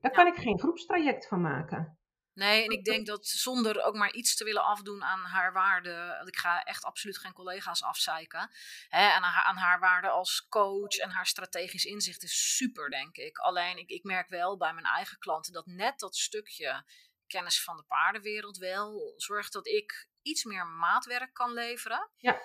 Daar 0.00 0.12
kan 0.12 0.26
ik 0.26 0.34
geen 0.34 0.58
groepstraject 0.58 1.28
van 1.28 1.40
maken. 1.40 1.98
Nee, 2.36 2.64
en 2.64 2.70
ik 2.70 2.84
denk 2.84 3.06
dat 3.06 3.26
zonder 3.26 3.82
ook 3.82 3.94
maar 3.94 4.12
iets 4.12 4.36
te 4.36 4.44
willen 4.44 4.64
afdoen 4.64 5.04
aan 5.04 5.24
haar 5.24 5.52
waarde. 5.52 6.22
Ik 6.26 6.36
ga 6.36 6.62
echt 6.62 6.84
absoluut 6.84 7.18
geen 7.18 7.32
collega's 7.32 7.82
afzeiken. 7.82 8.50
Hè, 8.88 9.06
en 9.08 9.22
aan 9.22 9.22
haar, 9.22 9.44
aan 9.44 9.56
haar 9.56 9.80
waarde 9.80 10.08
als 10.08 10.46
coach 10.48 10.96
en 10.96 11.10
haar 11.10 11.26
strategisch 11.26 11.84
inzicht 11.84 12.22
is 12.22 12.56
super, 12.56 12.90
denk 12.90 13.16
ik. 13.16 13.38
Alleen 13.38 13.78
ik, 13.78 13.90
ik 13.90 14.04
merk 14.04 14.28
wel 14.28 14.56
bij 14.56 14.72
mijn 14.72 14.86
eigen 14.86 15.18
klanten 15.18 15.52
dat 15.52 15.66
net 15.66 15.98
dat 15.98 16.16
stukje 16.16 16.84
kennis 17.26 17.62
van 17.62 17.76
de 17.76 17.84
paardenwereld 17.84 18.56
wel 18.56 19.12
zorgt 19.16 19.52
dat 19.52 19.66
ik 19.66 20.08
iets 20.22 20.44
meer 20.44 20.66
maatwerk 20.66 21.34
kan 21.34 21.52
leveren. 21.52 22.10
Ja 22.16 22.40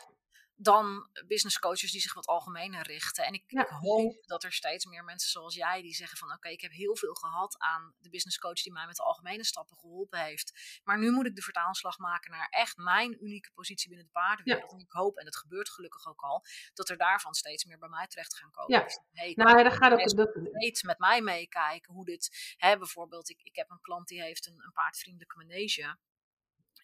dan 0.61 1.09
business 1.27 1.59
coaches 1.59 1.91
die 1.91 2.01
zich 2.01 2.13
wat 2.13 2.25
algemener 2.25 2.81
richten. 2.81 3.25
En 3.25 3.33
ik, 3.33 3.43
ik 3.47 3.67
hoop 3.67 4.23
dat 4.25 4.43
er 4.43 4.53
steeds 4.53 4.85
meer 4.85 5.03
mensen 5.03 5.29
zoals 5.29 5.55
jij 5.55 5.81
die 5.81 5.93
zeggen 5.93 6.17
van 6.17 6.31
oké, 6.31 6.49
ik 6.49 6.61
heb 6.61 6.71
heel 6.71 6.95
veel 6.95 7.13
gehad 7.13 7.55
aan 7.59 7.93
de 7.97 8.09
business 8.09 8.37
coach 8.37 8.61
die 8.61 8.71
mij 8.71 8.85
met 8.85 8.95
de 8.95 9.03
algemene 9.03 9.45
stappen 9.45 9.77
geholpen 9.77 10.19
heeft. 10.19 10.79
Maar 10.83 10.99
nu 10.99 11.11
moet 11.11 11.25
ik 11.25 11.35
de 11.35 11.41
vertaalslag 11.41 11.97
maken 11.97 12.31
naar 12.31 12.47
echt 12.49 12.77
mijn 12.77 13.23
unieke 13.23 13.51
positie 13.53 13.87
binnen 13.87 14.05
de 14.05 14.11
paardenwereld. 14.11 14.71
En 14.71 14.79
ik 14.79 14.91
hoop, 14.91 15.17
en 15.17 15.25
dat 15.25 15.35
gebeurt 15.35 15.69
gelukkig 15.69 16.07
ook 16.07 16.21
al, 16.21 16.45
dat 16.73 16.89
er 16.89 16.97
daarvan 16.97 17.33
steeds 17.33 17.65
meer 17.65 17.79
bij 17.79 17.89
mij 17.89 18.07
terecht 18.07 18.37
gaan 18.37 18.51
komen. 18.51 18.77
Ja. 18.77 18.83
Dus, 18.83 18.99
hey, 19.11 19.33
nou, 19.35 19.63
dan 19.63 19.71
gaat 19.71 19.91
ook 19.91 20.15
dat... 20.15 20.81
met 20.81 20.99
mij 20.99 21.21
meekijken 21.21 21.93
hoe 21.93 22.05
dit, 22.05 22.55
hè, 22.57 22.77
bijvoorbeeld, 22.77 23.29
ik, 23.29 23.41
ik 23.41 23.55
heb 23.55 23.69
een 23.69 23.81
klant 23.81 24.07
die 24.07 24.21
heeft 24.21 24.47
een, 24.47 24.63
een 24.63 24.71
paardvriendelijke 24.71 25.37
manege 25.37 25.97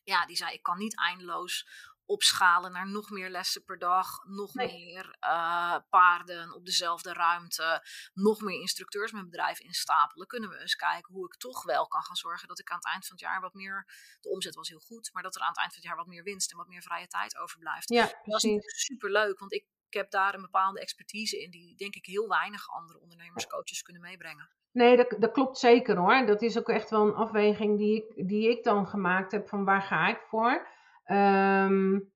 ja, 0.08 0.26
die 0.26 0.36
zei: 0.36 0.54
Ik 0.54 0.64
kan 0.64 0.78
niet 0.78 0.98
eindeloos 0.98 1.68
opschalen 2.08 2.72
naar 2.72 2.90
nog 2.90 3.10
meer 3.10 3.30
lessen 3.30 3.64
per 3.64 3.78
dag, 3.78 4.08
nog 4.26 4.54
meer 4.54 5.18
uh, 5.22 5.76
paarden 5.90 6.54
op 6.54 6.66
dezelfde 6.66 7.14
ruimte, 7.14 7.84
nog 8.14 8.42
meer 8.42 8.60
instructeurs 8.60 9.12
met 9.12 9.24
bedrijf 9.24 9.60
instapelen. 9.60 10.28
Kunnen 10.28 10.50
we 10.50 10.60
eens 10.60 10.76
kijken 10.76 11.14
hoe 11.14 11.26
ik 11.26 11.36
toch 11.38 11.64
wel 11.64 11.88
kan 11.88 12.04
gaan 12.04 12.16
zorgen 12.16 12.48
dat 12.48 12.60
ik 12.60 12.70
aan 12.70 12.78
het 12.78 12.88
eind 12.88 13.08
van 13.08 13.16
het 13.16 13.26
jaar 13.26 13.42
wat 13.42 13.54
meer, 13.54 13.86
de 14.22 14.30
omzet 14.30 14.56
was 14.56 14.70
heel 14.70 14.80
goed, 14.80 15.10
maar 15.14 15.24
dat 15.24 15.36
er 15.36 15.42
aan 15.42 15.48
het 15.48 15.58
eind 15.58 15.74
van 15.74 15.82
het 15.82 15.90
jaar 15.90 15.98
wat 15.98 16.08
meer 16.08 16.24
winst 16.24 16.52
en 16.52 16.58
wat 16.58 16.68
meer 16.68 16.82
vrije 16.82 17.08
tijd 17.08 17.38
overblijft. 17.38 17.90
Ja, 17.90 18.12
dat 18.24 18.44
is 18.44 18.86
super 18.86 19.12
leuk, 19.12 19.40
want 19.40 19.54
ik, 19.54 19.66
ik 19.88 19.94
heb 19.94 20.12
daar 20.12 20.34
een 20.34 20.42
bepaalde 20.42 20.80
expertise 20.80 21.42
in 21.42 21.52
die 21.52 21.76
denk 21.76 21.96
ik 21.96 22.06
heel 22.06 22.28
weinig 22.28 22.70
andere 22.70 23.00
ondernemerscoaches 23.00 23.82
kunnen 23.82 24.02
meebrengen. 24.02 24.50
Nee, 24.72 24.98
dat, 24.98 25.16
dat 25.20 25.32
klopt 25.32 25.58
zeker 25.58 25.98
hoor. 25.98 26.26
Dat 26.26 26.42
is 26.42 26.58
ook 26.58 26.70
echt 26.70 26.90
wel 26.90 27.08
een 27.08 27.14
afweging 27.14 27.78
die 27.78 27.96
ik, 27.96 28.28
die 28.28 28.50
ik 28.50 28.64
dan 28.64 28.88
gemaakt 28.88 29.32
heb 29.32 29.48
van 29.48 29.66
waar 29.66 29.82
ga 29.82 30.08
ik 30.08 30.22
voor. 30.28 30.68
Um, 31.12 32.12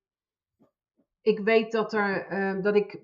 ik 1.22 1.40
weet 1.40 1.72
dat, 1.72 1.94
er, 1.94 2.32
uh, 2.32 2.64
dat 2.64 2.76
ik, 2.76 3.02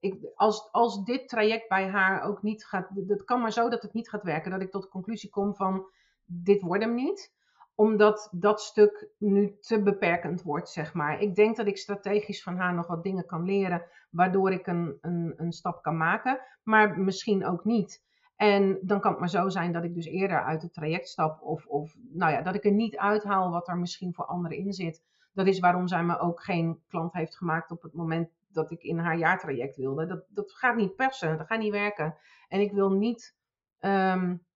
ik 0.00 0.32
als, 0.34 0.72
als 0.72 1.04
dit 1.04 1.28
traject 1.28 1.68
bij 1.68 1.88
haar 1.88 2.22
ook 2.22 2.42
niet 2.42 2.64
gaat, 2.64 2.88
dat 2.94 3.24
kan 3.24 3.40
maar 3.40 3.52
zo 3.52 3.68
dat 3.68 3.82
het 3.82 3.92
niet 3.92 4.08
gaat 4.08 4.22
werken, 4.22 4.50
dat 4.50 4.60
ik 4.60 4.70
tot 4.70 4.82
de 4.82 4.88
conclusie 4.88 5.30
kom 5.30 5.54
van 5.54 5.86
dit 6.24 6.62
wordt 6.62 6.82
hem 6.84 6.94
niet 6.94 7.34
omdat 7.76 8.28
dat 8.32 8.60
stuk 8.60 9.08
nu 9.18 9.56
te 9.60 9.82
beperkend 9.82 10.42
wordt, 10.42 10.68
zeg 10.68 10.94
maar. 10.94 11.20
Ik 11.20 11.34
denk 11.34 11.56
dat 11.56 11.66
ik 11.66 11.76
strategisch 11.76 12.42
van 12.42 12.56
haar 12.56 12.74
nog 12.74 12.86
wat 12.86 13.02
dingen 13.02 13.26
kan 13.26 13.44
leren, 13.44 13.84
waardoor 14.10 14.52
ik 14.52 14.66
een, 14.66 14.98
een, 15.00 15.34
een 15.36 15.52
stap 15.52 15.82
kan 15.82 15.96
maken, 15.96 16.40
maar 16.62 16.98
misschien 16.98 17.46
ook 17.46 17.64
niet. 17.64 18.04
En 18.36 18.78
dan 18.82 19.00
kan 19.00 19.10
het 19.10 19.20
maar 19.20 19.28
zo 19.28 19.48
zijn 19.48 19.72
dat 19.72 19.84
ik 19.84 19.94
dus 19.94 20.06
eerder 20.06 20.44
uit 20.44 20.62
het 20.62 20.72
traject 20.72 21.08
stap, 21.08 21.42
of, 21.42 21.66
of 21.66 21.96
nou 22.12 22.32
ja, 22.32 22.42
dat 22.42 22.54
ik 22.54 22.64
er 22.64 22.72
niet 22.72 22.96
uithaal 22.96 23.50
wat 23.50 23.68
er 23.68 23.78
misschien 23.78 24.14
voor 24.14 24.26
anderen 24.26 24.56
in 24.56 24.72
zit. 24.72 25.02
Dat 25.36 25.46
is 25.46 25.58
waarom 25.58 25.88
zij 25.88 26.04
me 26.04 26.18
ook 26.18 26.42
geen 26.42 26.82
klant 26.88 27.12
heeft 27.12 27.36
gemaakt 27.36 27.70
op 27.70 27.82
het 27.82 27.92
moment 27.92 28.30
dat 28.48 28.70
ik 28.70 28.82
in 28.82 28.98
haar 28.98 29.18
jaartraject 29.18 29.76
wilde. 29.76 30.06
Dat, 30.06 30.24
dat 30.28 30.52
gaat 30.52 30.76
niet 30.76 30.96
persen, 30.96 31.38
dat 31.38 31.46
gaat 31.46 31.58
niet 31.58 31.72
werken. 31.72 32.16
En 32.48 32.60
ik 32.60 32.72
wil 32.72 32.90
niet 32.90 33.36
um, 33.80 34.46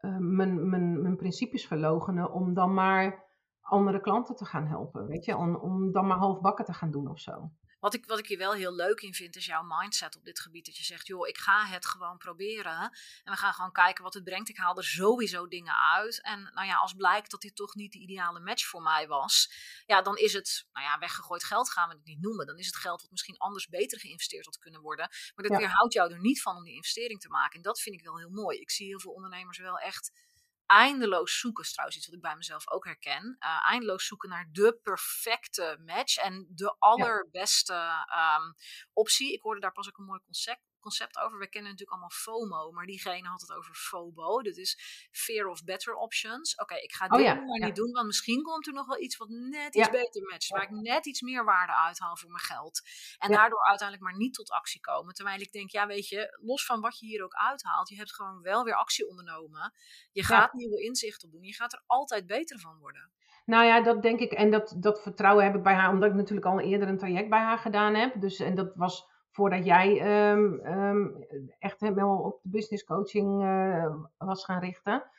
uh, 0.00 0.16
mijn, 0.18 0.68
mijn, 0.68 1.02
mijn 1.02 1.16
principes 1.16 1.66
verlogenen 1.66 2.32
om 2.32 2.54
dan 2.54 2.74
maar 2.74 3.24
andere 3.60 4.00
klanten 4.00 4.36
te 4.36 4.44
gaan 4.44 4.66
helpen. 4.66 5.06
Weet 5.06 5.24
je, 5.24 5.36
om, 5.36 5.56
om 5.56 5.92
dan 5.92 6.06
maar 6.06 6.18
halfbakken 6.18 6.64
te 6.64 6.72
gaan 6.72 6.90
doen 6.90 7.08
of 7.08 7.18
zo. 7.18 7.50
Wat 7.86 7.94
ik, 7.94 8.06
wat 8.06 8.18
ik 8.18 8.26
hier 8.26 8.38
wel 8.38 8.52
heel 8.52 8.74
leuk 8.74 9.00
in 9.00 9.14
vind, 9.14 9.36
is 9.36 9.46
jouw 9.46 9.62
mindset 9.62 10.16
op 10.16 10.24
dit 10.24 10.40
gebied. 10.40 10.66
Dat 10.66 10.76
je 10.76 10.84
zegt, 10.84 11.06
joh, 11.06 11.28
ik 11.28 11.38
ga 11.38 11.66
het 11.66 11.86
gewoon 11.86 12.18
proberen. 12.18 12.80
En 13.24 13.32
we 13.32 13.36
gaan 13.36 13.52
gewoon 13.52 13.72
kijken 13.72 14.04
wat 14.04 14.14
het 14.14 14.24
brengt. 14.24 14.48
Ik 14.48 14.56
haal 14.56 14.76
er 14.76 14.84
sowieso 14.84 15.48
dingen 15.48 15.74
uit. 15.94 16.22
En 16.22 16.50
nou 16.54 16.66
ja, 16.66 16.76
als 16.76 16.92
blijkt 16.92 17.30
dat 17.30 17.40
dit 17.40 17.56
toch 17.56 17.74
niet 17.74 17.92
de 17.92 17.98
ideale 17.98 18.40
match 18.40 18.66
voor 18.66 18.82
mij 18.82 19.06
was. 19.06 19.52
Ja, 19.86 20.02
dan 20.02 20.16
is 20.16 20.32
het, 20.32 20.66
nou 20.72 20.86
ja, 20.86 20.98
weggegooid 20.98 21.44
geld 21.44 21.70
gaan 21.70 21.88
we 21.88 21.94
het 21.94 22.04
niet 22.04 22.20
noemen. 22.20 22.46
Dan 22.46 22.58
is 22.58 22.66
het 22.66 22.76
geld 22.76 23.00
wat 23.00 23.10
misschien 23.10 23.38
anders 23.38 23.68
beter 23.68 24.00
geïnvesteerd 24.00 24.44
had 24.44 24.58
kunnen 24.58 24.80
worden. 24.80 25.08
Maar 25.08 25.44
dat 25.44 25.52
ja. 25.52 25.58
weerhoudt 25.58 25.92
jou 25.92 26.12
er 26.12 26.20
niet 26.20 26.42
van 26.42 26.56
om 26.56 26.64
die 26.64 26.74
investering 26.74 27.20
te 27.20 27.28
maken. 27.28 27.56
En 27.56 27.62
dat 27.62 27.80
vind 27.80 27.96
ik 27.96 28.04
wel 28.04 28.18
heel 28.18 28.30
mooi. 28.30 28.58
Ik 28.58 28.70
zie 28.70 28.86
heel 28.86 29.00
veel 29.00 29.12
ondernemers 29.12 29.58
wel 29.58 29.78
echt 29.78 30.25
eindeloos 30.66 31.38
zoeken, 31.38 31.64
is 31.64 31.70
trouwens 31.72 31.96
iets 31.96 32.06
wat 32.06 32.16
ik 32.16 32.22
bij 32.22 32.36
mezelf 32.36 32.70
ook 32.70 32.84
herken. 32.84 33.36
Uh, 33.40 33.70
eindeloos 33.70 34.06
zoeken 34.06 34.28
naar 34.28 34.48
de 34.52 34.78
perfecte 34.82 35.78
match 35.84 36.16
en 36.16 36.46
de 36.50 36.76
allerbeste 36.78 37.74
um, 37.74 38.54
optie. 38.92 39.32
Ik 39.32 39.42
hoorde 39.42 39.60
daar 39.60 39.72
pas 39.72 39.88
ook 39.88 39.98
een 39.98 40.04
mooi 40.04 40.20
concept, 40.24 40.60
concept 40.86 41.18
over. 41.18 41.38
We 41.38 41.48
kennen 41.48 41.70
natuurlijk 41.70 41.98
allemaal 41.98 42.18
FOMO, 42.24 42.72
maar 42.72 42.86
diegene 42.86 43.28
had 43.28 43.40
het 43.40 43.52
over 43.52 43.74
FOBO. 43.74 44.42
Dat 44.42 44.56
is 44.56 44.72
Fear 45.10 45.46
of 45.46 45.64
Better 45.64 45.94
Options. 45.94 46.56
Oké, 46.56 46.74
ik 46.74 46.92
ga 46.92 47.04
oh 47.04 47.16
dit 47.18 47.26
oh, 47.26 47.46
maar 47.46 47.66
niet 47.66 47.76
doen, 47.76 47.92
want 47.92 48.06
misschien 48.06 48.42
komt 48.42 48.66
er 48.66 48.72
nog 48.72 48.86
wel 48.86 49.00
iets 49.00 49.16
wat 49.16 49.28
net 49.28 49.74
iets 49.74 49.90
beter 49.90 50.22
matcht. 50.22 50.48
Waar 50.48 50.62
ik 50.62 50.70
net 50.70 51.06
iets 51.06 51.20
meer 51.20 51.44
waarde 51.44 51.72
uithaal 51.72 52.16
voor 52.16 52.30
mijn 52.30 52.42
geld. 52.42 52.82
En 53.18 53.30
daardoor 53.30 53.64
uiteindelijk 53.64 54.08
maar 54.08 54.18
niet 54.18 54.34
tot 54.34 54.50
actie 54.50 54.80
komen. 54.80 55.14
Terwijl 55.14 55.40
ik 55.40 55.52
denk, 55.52 55.70
ja 55.70 55.86
weet 55.86 56.08
je, 56.08 56.38
los 56.40 56.66
van 56.66 56.80
wat 56.80 56.98
je 56.98 57.06
hier 57.06 57.24
ook 57.24 57.34
uithaalt, 57.34 57.88
je 57.88 57.96
hebt 57.96 58.14
gewoon 58.14 58.42
wel 58.42 58.64
weer 58.64 58.74
actie 58.74 59.08
ondernomen. 59.08 59.72
Je 60.12 60.24
gaat 60.24 60.52
nieuwe 60.52 60.82
inzichten 60.82 61.30
doen. 61.30 61.42
Je 61.42 61.54
gaat 61.54 61.72
er 61.72 61.82
altijd 61.86 62.26
beter 62.26 62.58
van 62.58 62.78
worden. 62.78 63.10
Nou 63.46 63.64
ja, 63.64 63.80
dat 63.80 64.02
denk 64.02 64.20
ik. 64.20 64.32
En 64.32 64.50
dat, 64.50 64.76
dat 64.78 65.02
vertrouwen 65.02 65.44
heb 65.44 65.54
ik 65.54 65.62
bij 65.62 65.74
haar, 65.74 65.90
omdat 65.90 66.08
ik 66.08 66.14
natuurlijk 66.14 66.46
al 66.46 66.60
eerder 66.60 66.88
een 66.88 66.98
traject 66.98 67.30
bij 67.30 67.40
haar 67.40 67.58
gedaan 67.58 67.94
heb. 67.94 68.20
Dus, 68.20 68.38
en 68.38 68.54
dat 68.54 68.72
was 68.74 69.08
voordat 69.36 69.64
jij 69.64 69.88
um, 70.32 70.66
um, 70.66 71.26
echt 71.58 71.80
helemaal 71.80 72.18
op 72.18 72.38
de 72.42 72.48
business 72.48 72.84
coaching 72.84 73.42
uh, 73.42 73.94
was 74.18 74.44
gaan 74.44 74.60
richten. 74.60 75.10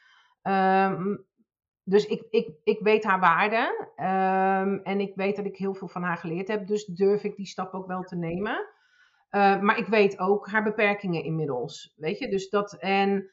Um, 0.41 1.25
dus 1.83 2.05
ik, 2.05 2.23
ik, 2.29 2.49
ik 2.63 2.79
weet 2.79 3.03
haar 3.03 3.19
waarde 3.19 3.91
en 4.83 4.99
ik 4.99 5.15
weet 5.15 5.35
dat 5.35 5.45
ik 5.45 5.57
heel 5.57 5.73
veel 5.73 5.87
van 5.87 6.03
haar 6.03 6.17
geleerd 6.17 6.47
heb. 6.47 6.67
Dus 6.67 6.85
durf 6.85 7.23
ik 7.23 7.35
die 7.35 7.45
stap 7.45 7.73
ook 7.73 7.87
wel 7.87 8.03
te 8.03 8.15
nemen. 8.15 8.67
Uh, 9.31 9.61
maar 9.61 9.77
ik 9.77 9.87
weet 9.87 10.19
ook 10.19 10.47
haar 10.47 10.63
beperkingen 10.63 11.23
inmiddels. 11.23 11.93
Weet 11.95 12.19
je, 12.19 12.29
dus 12.29 12.49
dat 12.49 12.73
en 12.73 13.31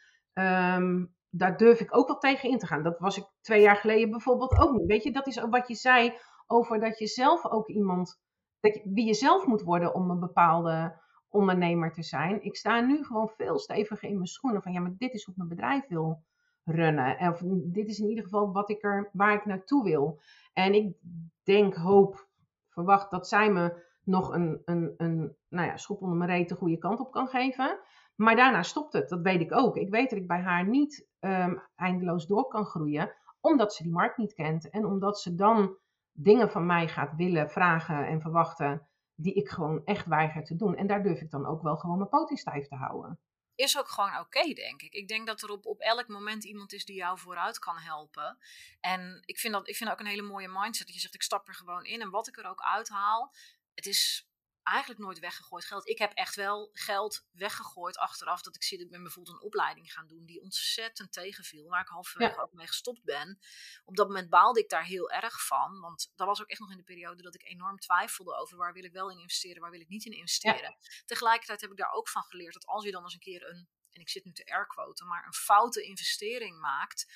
daar 1.30 1.56
durf 1.56 1.80
ik 1.80 1.96
ook 1.96 2.06
wel 2.06 2.18
tegen 2.18 2.50
in 2.50 2.58
te 2.58 2.66
gaan. 2.66 2.82
Dat 2.82 2.98
was 2.98 3.18
ik 3.18 3.24
twee 3.40 3.60
jaar 3.60 3.76
geleden 3.76 4.10
bijvoorbeeld 4.10 4.58
ook 4.58 4.72
niet. 4.72 4.86
Weet 4.86 5.02
je, 5.02 5.12
dat 5.12 5.26
is 5.26 5.40
wat 5.50 5.68
je 5.68 5.74
zei 5.74 6.14
over 6.46 6.80
dat 6.80 6.98
je 6.98 7.06
zelf 7.06 7.46
ook 7.46 7.68
iemand 7.68 8.22
dat 8.64 8.80
wie 8.84 9.06
je 9.06 9.14
zelf 9.14 9.46
moet 9.46 9.62
worden 9.62 9.94
om 9.94 10.10
een 10.10 10.20
bepaalde 10.20 11.02
ondernemer 11.28 11.92
te 11.92 12.02
zijn. 12.02 12.42
Ik 12.42 12.56
sta 12.56 12.80
nu 12.80 13.04
gewoon 13.04 13.28
veel 13.28 13.58
steviger 13.58 14.08
in 14.08 14.14
mijn 14.14 14.26
schoenen 14.26 14.62
van 14.62 14.72
ja, 14.72 14.80
maar 14.80 14.94
dit 14.98 15.14
is 15.14 15.24
hoe 15.24 15.32
ik 15.32 15.38
mijn 15.38 15.56
bedrijf 15.56 15.88
wil 15.88 16.22
runnen. 16.64 17.28
Of 17.30 17.42
dit 17.46 17.88
is 17.88 17.98
in 17.98 18.08
ieder 18.08 18.24
geval 18.24 18.52
wat 18.52 18.70
ik 18.70 18.82
er, 18.82 19.10
waar 19.12 19.34
ik 19.34 19.44
naartoe 19.44 19.84
wil. 19.84 20.20
En 20.52 20.74
ik 20.74 20.96
denk, 21.42 21.74
hoop, 21.74 22.28
verwacht 22.68 23.10
dat 23.10 23.28
zij 23.28 23.52
me 23.52 23.82
nog 24.04 24.32
een, 24.32 24.62
een, 24.64 24.94
een 24.96 25.36
nou 25.48 25.66
ja, 25.66 25.76
schop 25.76 26.02
onder 26.02 26.16
mijn 26.16 26.30
reet 26.30 26.48
de 26.48 26.54
goede 26.54 26.78
kant 26.78 27.00
op 27.00 27.12
kan 27.12 27.28
geven. 27.28 27.78
Maar 28.14 28.36
daarna 28.36 28.62
stopt 28.62 28.92
het, 28.92 29.08
dat 29.08 29.20
weet 29.20 29.40
ik 29.40 29.56
ook. 29.56 29.76
Ik 29.76 29.90
weet 29.90 30.10
dat 30.10 30.18
ik 30.18 30.26
bij 30.26 30.40
haar 30.40 30.68
niet 30.68 31.08
um, 31.20 31.62
eindeloos 31.76 32.26
door 32.26 32.48
kan 32.48 32.64
groeien, 32.64 33.12
omdat 33.40 33.74
ze 33.74 33.82
die 33.82 33.92
markt 33.92 34.16
niet 34.16 34.34
kent. 34.34 34.70
En 34.70 34.84
omdat 34.84 35.20
ze 35.20 35.34
dan 35.34 35.76
dingen 36.14 36.50
van 36.50 36.66
mij 36.66 36.88
gaat 36.88 37.14
willen, 37.16 37.50
vragen 37.50 38.06
en 38.06 38.20
verwachten 38.20 38.88
die 39.14 39.34
ik 39.34 39.48
gewoon 39.48 39.84
echt 39.84 40.06
weiger 40.06 40.44
te 40.44 40.56
doen. 40.56 40.76
En 40.76 40.86
daar 40.86 41.02
durf 41.02 41.20
ik 41.20 41.30
dan 41.30 41.46
ook 41.46 41.62
wel 41.62 41.76
gewoon 41.76 41.96
mijn 41.96 42.08
poot 42.08 42.38
stijf 42.38 42.66
te 42.66 42.74
houden. 42.74 43.18
Is 43.54 43.78
ook 43.78 43.88
gewoon 43.88 44.18
oké, 44.18 44.52
denk 44.52 44.82
ik. 44.82 44.92
Ik 44.92 45.08
denk 45.08 45.26
dat 45.26 45.42
er 45.42 45.50
op, 45.50 45.66
op 45.66 45.80
elk 45.80 46.08
moment 46.08 46.44
iemand 46.44 46.72
is 46.72 46.84
die 46.84 46.96
jou 46.96 47.18
vooruit 47.18 47.58
kan 47.58 47.76
helpen. 47.76 48.38
En 48.80 49.22
ik 49.24 49.38
vind, 49.38 49.52
dat, 49.52 49.68
ik 49.68 49.76
vind 49.76 49.90
ook 49.90 50.00
een 50.00 50.06
hele 50.06 50.22
mooie 50.22 50.48
mindset. 50.48 50.86
Dat 50.86 50.94
je 50.94 51.00
zegt, 51.00 51.14
ik 51.14 51.22
stap 51.22 51.48
er 51.48 51.54
gewoon 51.54 51.84
in. 51.84 52.00
En 52.00 52.10
wat 52.10 52.28
ik 52.28 52.36
er 52.36 52.46
ook 52.46 52.60
uithaal, 52.60 53.34
het 53.74 53.86
is 53.86 54.28
eigenlijk 54.64 55.00
nooit 55.00 55.18
weggegooid 55.18 55.64
geld. 55.64 55.88
Ik 55.88 55.98
heb 55.98 56.12
echt 56.12 56.34
wel 56.34 56.70
geld 56.72 57.24
weggegooid 57.30 57.96
achteraf. 57.96 58.42
Dat 58.42 58.54
ik 58.54 58.70
dat 58.70 58.80
ik 58.80 58.90
ben 58.90 59.02
bijvoorbeeld 59.02 59.36
een 59.36 59.42
opleiding 59.42 59.92
gaan 59.92 60.06
doen 60.06 60.26
die 60.26 60.42
ontzettend 60.42 61.12
tegenviel. 61.12 61.68
Waar 61.68 61.80
ik 61.80 61.88
halverwege 61.88 62.42
ook 62.42 62.52
mee 62.52 62.66
gestopt 62.66 63.04
ben. 63.04 63.38
Op 63.84 63.96
dat 63.96 64.06
moment 64.06 64.30
baalde 64.30 64.60
ik 64.60 64.68
daar 64.68 64.84
heel 64.84 65.10
erg 65.10 65.46
van. 65.46 65.80
Want 65.80 66.12
dat 66.14 66.26
was 66.26 66.40
ook 66.40 66.48
echt 66.48 66.60
nog 66.60 66.70
in 66.70 66.76
de 66.76 66.82
periode 66.82 67.22
dat 67.22 67.34
ik 67.34 67.44
enorm 67.44 67.78
twijfelde 67.78 68.36
over 68.36 68.56
waar 68.56 68.72
wil 68.72 68.84
ik 68.84 68.92
wel 68.92 69.10
in 69.10 69.18
investeren, 69.18 69.60
waar 69.60 69.70
wil 69.70 69.80
ik 69.80 69.88
niet 69.88 70.04
in 70.04 70.12
investeren. 70.12 70.76
Tegelijkertijd 71.04 71.60
heb 71.60 71.70
ik 71.70 71.76
daar 71.76 71.92
ook 71.92 72.08
van 72.08 72.22
geleerd 72.22 72.54
dat 72.54 72.66
als 72.66 72.84
je 72.84 72.90
dan 72.90 73.02
eens 73.02 73.14
een 73.14 73.20
keer 73.20 73.48
een 73.48 73.68
en 73.94 74.00
ik 74.00 74.08
zit 74.08 74.24
nu 74.24 74.32
te 74.32 74.52
airquoten, 74.52 75.06
maar 75.06 75.26
een 75.26 75.32
foute 75.32 75.82
investering 75.82 76.60
maakt, 76.60 77.12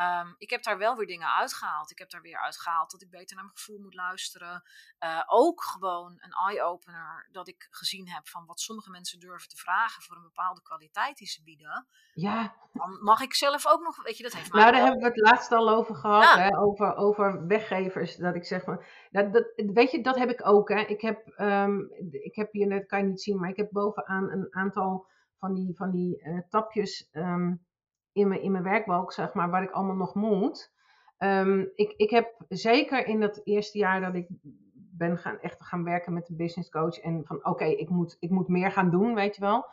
Um, 0.00 0.34
ik 0.38 0.50
heb 0.50 0.62
daar 0.62 0.78
wel 0.78 0.96
weer 0.96 1.06
dingen 1.06 1.34
uitgehaald. 1.34 1.90
Ik 1.90 1.98
heb 1.98 2.10
daar 2.10 2.20
weer 2.20 2.38
uitgehaald 2.38 2.90
dat 2.90 3.02
ik 3.02 3.10
beter 3.10 3.36
naar 3.36 3.44
mijn 3.44 3.56
gevoel 3.56 3.78
moet 3.78 3.94
luisteren. 3.94 4.62
Uh, 5.04 5.22
ook 5.26 5.62
gewoon 5.62 6.12
een 6.20 6.32
eye-opener 6.48 7.28
dat 7.30 7.48
ik 7.48 7.66
gezien 7.70 8.08
heb 8.08 8.28
van 8.28 8.46
wat 8.46 8.60
sommige 8.60 8.90
mensen 8.90 9.20
durven 9.20 9.48
te 9.48 9.56
vragen 9.56 10.02
voor 10.02 10.16
een 10.16 10.22
bepaalde 10.22 10.62
kwaliteit 10.62 11.16
die 11.16 11.26
ze 11.26 11.42
bieden. 11.42 11.86
Ja. 12.14 12.54
Dan 12.72 13.02
mag 13.02 13.20
ik 13.20 13.34
zelf 13.34 13.66
ook 13.66 13.82
nog, 13.82 14.02
weet 14.02 14.16
je, 14.16 14.22
dat 14.22 14.32
heeft 14.32 14.52
mij. 14.52 14.60
Nou, 14.60 14.72
daar 14.72 14.82
hebben 14.82 15.00
we 15.00 15.06
het 15.06 15.30
laatst 15.30 15.52
al 15.52 15.68
over 15.68 15.94
gehad, 15.94 16.34
hè, 16.34 16.58
over, 16.58 16.94
over 16.94 17.46
weggevers. 17.46 18.16
Dat 18.16 18.34
ik 18.34 18.44
zeg 18.44 18.62
van, 18.62 18.84
dat, 19.10 19.32
dat, 19.32 19.52
weet 19.54 19.90
je, 19.90 20.02
dat 20.02 20.18
heb 20.18 20.30
ik 20.30 20.46
ook. 20.46 20.68
Hè. 20.68 20.80
Ik, 20.80 21.00
heb, 21.00 21.38
um, 21.38 21.90
ik 22.10 22.34
heb 22.34 22.52
hier, 22.52 22.68
dat 22.68 22.86
kan 22.86 22.98
je 22.98 23.04
niet 23.04 23.22
zien, 23.22 23.40
maar 23.40 23.50
ik 23.50 23.56
heb 23.56 23.68
bovenaan 23.70 24.30
een 24.30 24.46
aantal 24.50 25.06
van 25.38 25.54
die, 25.54 25.76
van 25.76 25.90
die 25.90 26.22
uh, 26.22 26.40
tapjes. 26.48 27.08
Um, 27.12 27.66
in 28.12 28.28
mijn, 28.28 28.42
in 28.42 28.52
mijn 28.52 28.64
werkbalk, 28.64 29.12
zeg 29.12 29.34
maar, 29.34 29.50
waar 29.50 29.62
ik 29.62 29.70
allemaal 29.70 29.96
nog 29.96 30.14
moet. 30.14 30.72
Um, 31.18 31.70
ik, 31.74 31.94
ik 31.96 32.10
heb 32.10 32.34
zeker 32.48 33.06
in 33.06 33.20
dat 33.20 33.40
eerste 33.44 33.78
jaar 33.78 34.00
dat 34.00 34.14
ik 34.14 34.26
ben 34.74 35.18
gaan, 35.18 35.38
echt 35.40 35.64
gaan 35.64 35.84
werken 35.84 36.12
met 36.12 36.28
een 36.28 36.36
business 36.36 36.70
coach. 36.70 36.98
En 36.98 37.24
van 37.24 37.44
oké, 37.44 37.64
ik, 37.64 37.88
moet, 37.88 38.16
ik 38.20 38.30
moet 38.30 38.48
meer 38.48 38.70
gaan 38.70 38.90
doen, 38.90 39.14
weet 39.14 39.34
je 39.34 39.40
wel. 39.40 39.66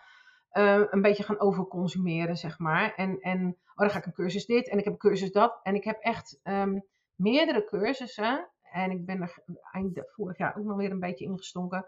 Uh, 0.53 0.81
een 0.89 1.01
beetje 1.01 1.23
gaan 1.23 1.39
overconsumeren, 1.39 2.37
zeg 2.37 2.59
maar. 2.59 2.93
En, 2.95 3.19
en 3.19 3.47
oh, 3.47 3.75
dan 3.75 3.89
ga 3.89 3.97
ik 3.97 4.05
een 4.05 4.13
cursus 4.13 4.45
dit 4.45 4.69
en 4.69 4.77
ik 4.77 4.83
heb 4.83 4.93
een 4.93 4.99
cursus 4.99 5.31
dat. 5.31 5.59
En 5.63 5.75
ik 5.75 5.83
heb 5.83 5.99
echt 5.99 6.39
um, 6.43 6.85
meerdere 7.15 7.65
cursussen. 7.65 8.49
En 8.71 8.91
ik 8.91 9.05
ben 9.05 9.21
er 9.21 9.43
eind 9.71 10.01
vorig 10.05 10.37
jaar 10.37 10.57
ook 10.57 10.63
nog 10.63 10.77
weer 10.77 10.91
een 10.91 10.99
beetje 10.99 11.25
ingestonken. 11.25 11.87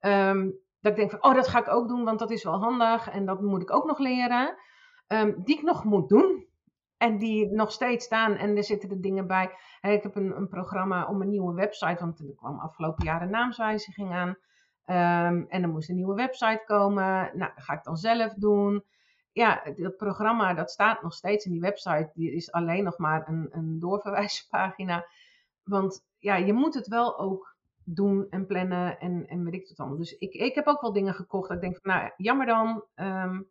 Um, 0.00 0.58
dat 0.80 0.92
ik 0.92 0.98
denk 0.98 1.10
van, 1.10 1.24
oh, 1.24 1.34
dat 1.34 1.48
ga 1.48 1.58
ik 1.58 1.68
ook 1.68 1.88
doen, 1.88 2.04
want 2.04 2.18
dat 2.18 2.30
is 2.30 2.44
wel 2.44 2.58
handig. 2.58 3.10
En 3.10 3.26
dat 3.26 3.40
moet 3.40 3.62
ik 3.62 3.74
ook 3.74 3.86
nog 3.86 3.98
leren. 3.98 4.56
Ehm, 5.08 5.32
die 5.44 5.56
ik 5.56 5.62
nog 5.62 5.84
moet 5.84 6.08
doen. 6.08 6.46
En 6.96 7.18
die 7.18 7.50
nog 7.50 7.72
steeds 7.72 8.04
staan 8.04 8.34
en 8.34 8.56
er 8.56 8.64
zitten 8.64 8.88
de 8.88 9.00
dingen 9.00 9.26
bij. 9.26 9.44
ik 9.80 10.02
heb 10.02 10.16
een, 10.16 10.36
een, 10.36 10.48
programma 10.48 11.06
om 11.06 11.20
een 11.20 11.28
nieuwe 11.28 11.54
website, 11.54 12.00
want 12.00 12.18
er 12.18 12.34
kwam 12.36 12.58
afgelopen 12.58 13.04
jaar 13.04 13.22
een 13.22 13.30
naamswijziging 13.30 14.12
aan. 14.12 14.28
Um, 14.28 15.46
en 15.48 15.62
er 15.62 15.68
moest 15.68 15.88
een 15.88 15.94
nieuwe 15.94 16.14
website 16.14 16.62
komen. 16.66 17.04
Nou, 17.38 17.52
dat 17.54 17.64
ga 17.64 17.72
ik 17.72 17.84
dan 17.84 17.96
zelf 17.96 18.34
doen. 18.34 18.84
Ja, 19.32 19.62
dat 19.76 19.96
programma 19.96 20.54
dat 20.54 20.70
staat 20.70 21.02
nog 21.02 21.12
steeds 21.12 21.44
in 21.44 21.52
die 21.52 21.60
website. 21.60 22.10
Die 22.14 22.32
is 22.32 22.52
alleen 22.52 22.84
nog 22.84 22.98
maar 22.98 23.28
een, 23.28 23.48
een 23.50 23.78
doorverwijspagina. 23.78 25.06
Want 25.64 26.04
ja, 26.18 26.36
je 26.36 26.52
moet 26.52 26.74
het 26.74 26.88
wel 26.88 27.18
ook 27.18 27.56
doen 27.84 28.26
en 28.30 28.46
plannen 28.46 28.98
en, 28.98 29.26
en 29.26 29.44
weet 29.44 29.54
ik 29.54 29.68
het 29.68 29.78
allemaal. 29.78 29.98
Dus 29.98 30.18
ik, 30.18 30.32
ik 30.32 30.54
heb 30.54 30.66
ook 30.66 30.80
wel 30.80 30.92
dingen 30.92 31.14
gekocht 31.14 31.48
dat 31.48 31.56
ik 31.56 31.62
denk 31.62 31.78
van, 31.82 31.92
nou, 31.92 32.10
jammer 32.16 32.46
dan. 32.46 32.84
Um, 32.94 33.48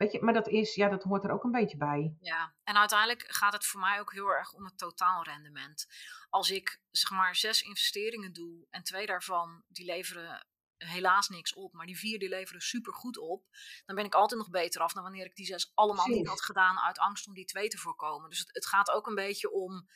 Weet 0.00 0.12
je, 0.12 0.22
maar 0.22 0.34
dat 0.34 0.48
is, 0.48 0.74
ja, 0.74 0.88
dat 0.88 1.02
hoort 1.02 1.24
er 1.24 1.30
ook 1.30 1.44
een 1.44 1.50
beetje 1.50 1.76
bij. 1.76 2.16
Ja, 2.20 2.54
en 2.64 2.76
uiteindelijk 2.76 3.24
gaat 3.26 3.52
het 3.52 3.66
voor 3.66 3.80
mij 3.80 4.00
ook 4.00 4.12
heel 4.12 4.28
erg 4.28 4.52
om 4.52 4.64
het 4.64 4.78
totaalrendement. 4.78 5.86
Als 6.28 6.50
ik 6.50 6.80
zeg 6.90 7.10
maar 7.10 7.36
zes 7.36 7.62
investeringen 7.62 8.32
doe 8.32 8.66
en 8.70 8.82
twee 8.82 9.06
daarvan 9.06 9.64
die 9.68 9.84
leveren 9.84 10.46
helaas 10.76 11.28
niks 11.28 11.54
op, 11.54 11.72
maar 11.72 11.86
die 11.86 11.98
vier 11.98 12.18
die 12.18 12.28
leveren 12.28 12.60
super 12.60 12.92
goed 12.92 13.18
op, 13.18 13.44
dan 13.84 13.96
ben 13.96 14.04
ik 14.04 14.14
altijd 14.14 14.40
nog 14.40 14.50
beter 14.50 14.80
af 14.80 14.92
dan 14.92 15.02
wanneer 15.02 15.24
ik 15.24 15.34
die 15.34 15.46
zes 15.46 15.72
allemaal 15.74 16.06
niet 16.06 16.26
had 16.26 16.42
gedaan 16.42 16.78
uit 16.78 16.98
angst 16.98 17.26
om 17.26 17.34
die 17.34 17.44
twee 17.44 17.68
te 17.68 17.78
voorkomen. 17.78 18.30
Dus 18.30 18.38
het, 18.38 18.48
het 18.52 18.66
gaat 18.66 18.90
ook 18.90 19.06
een 19.06 19.14
beetje 19.14 19.50
om, 19.50 19.88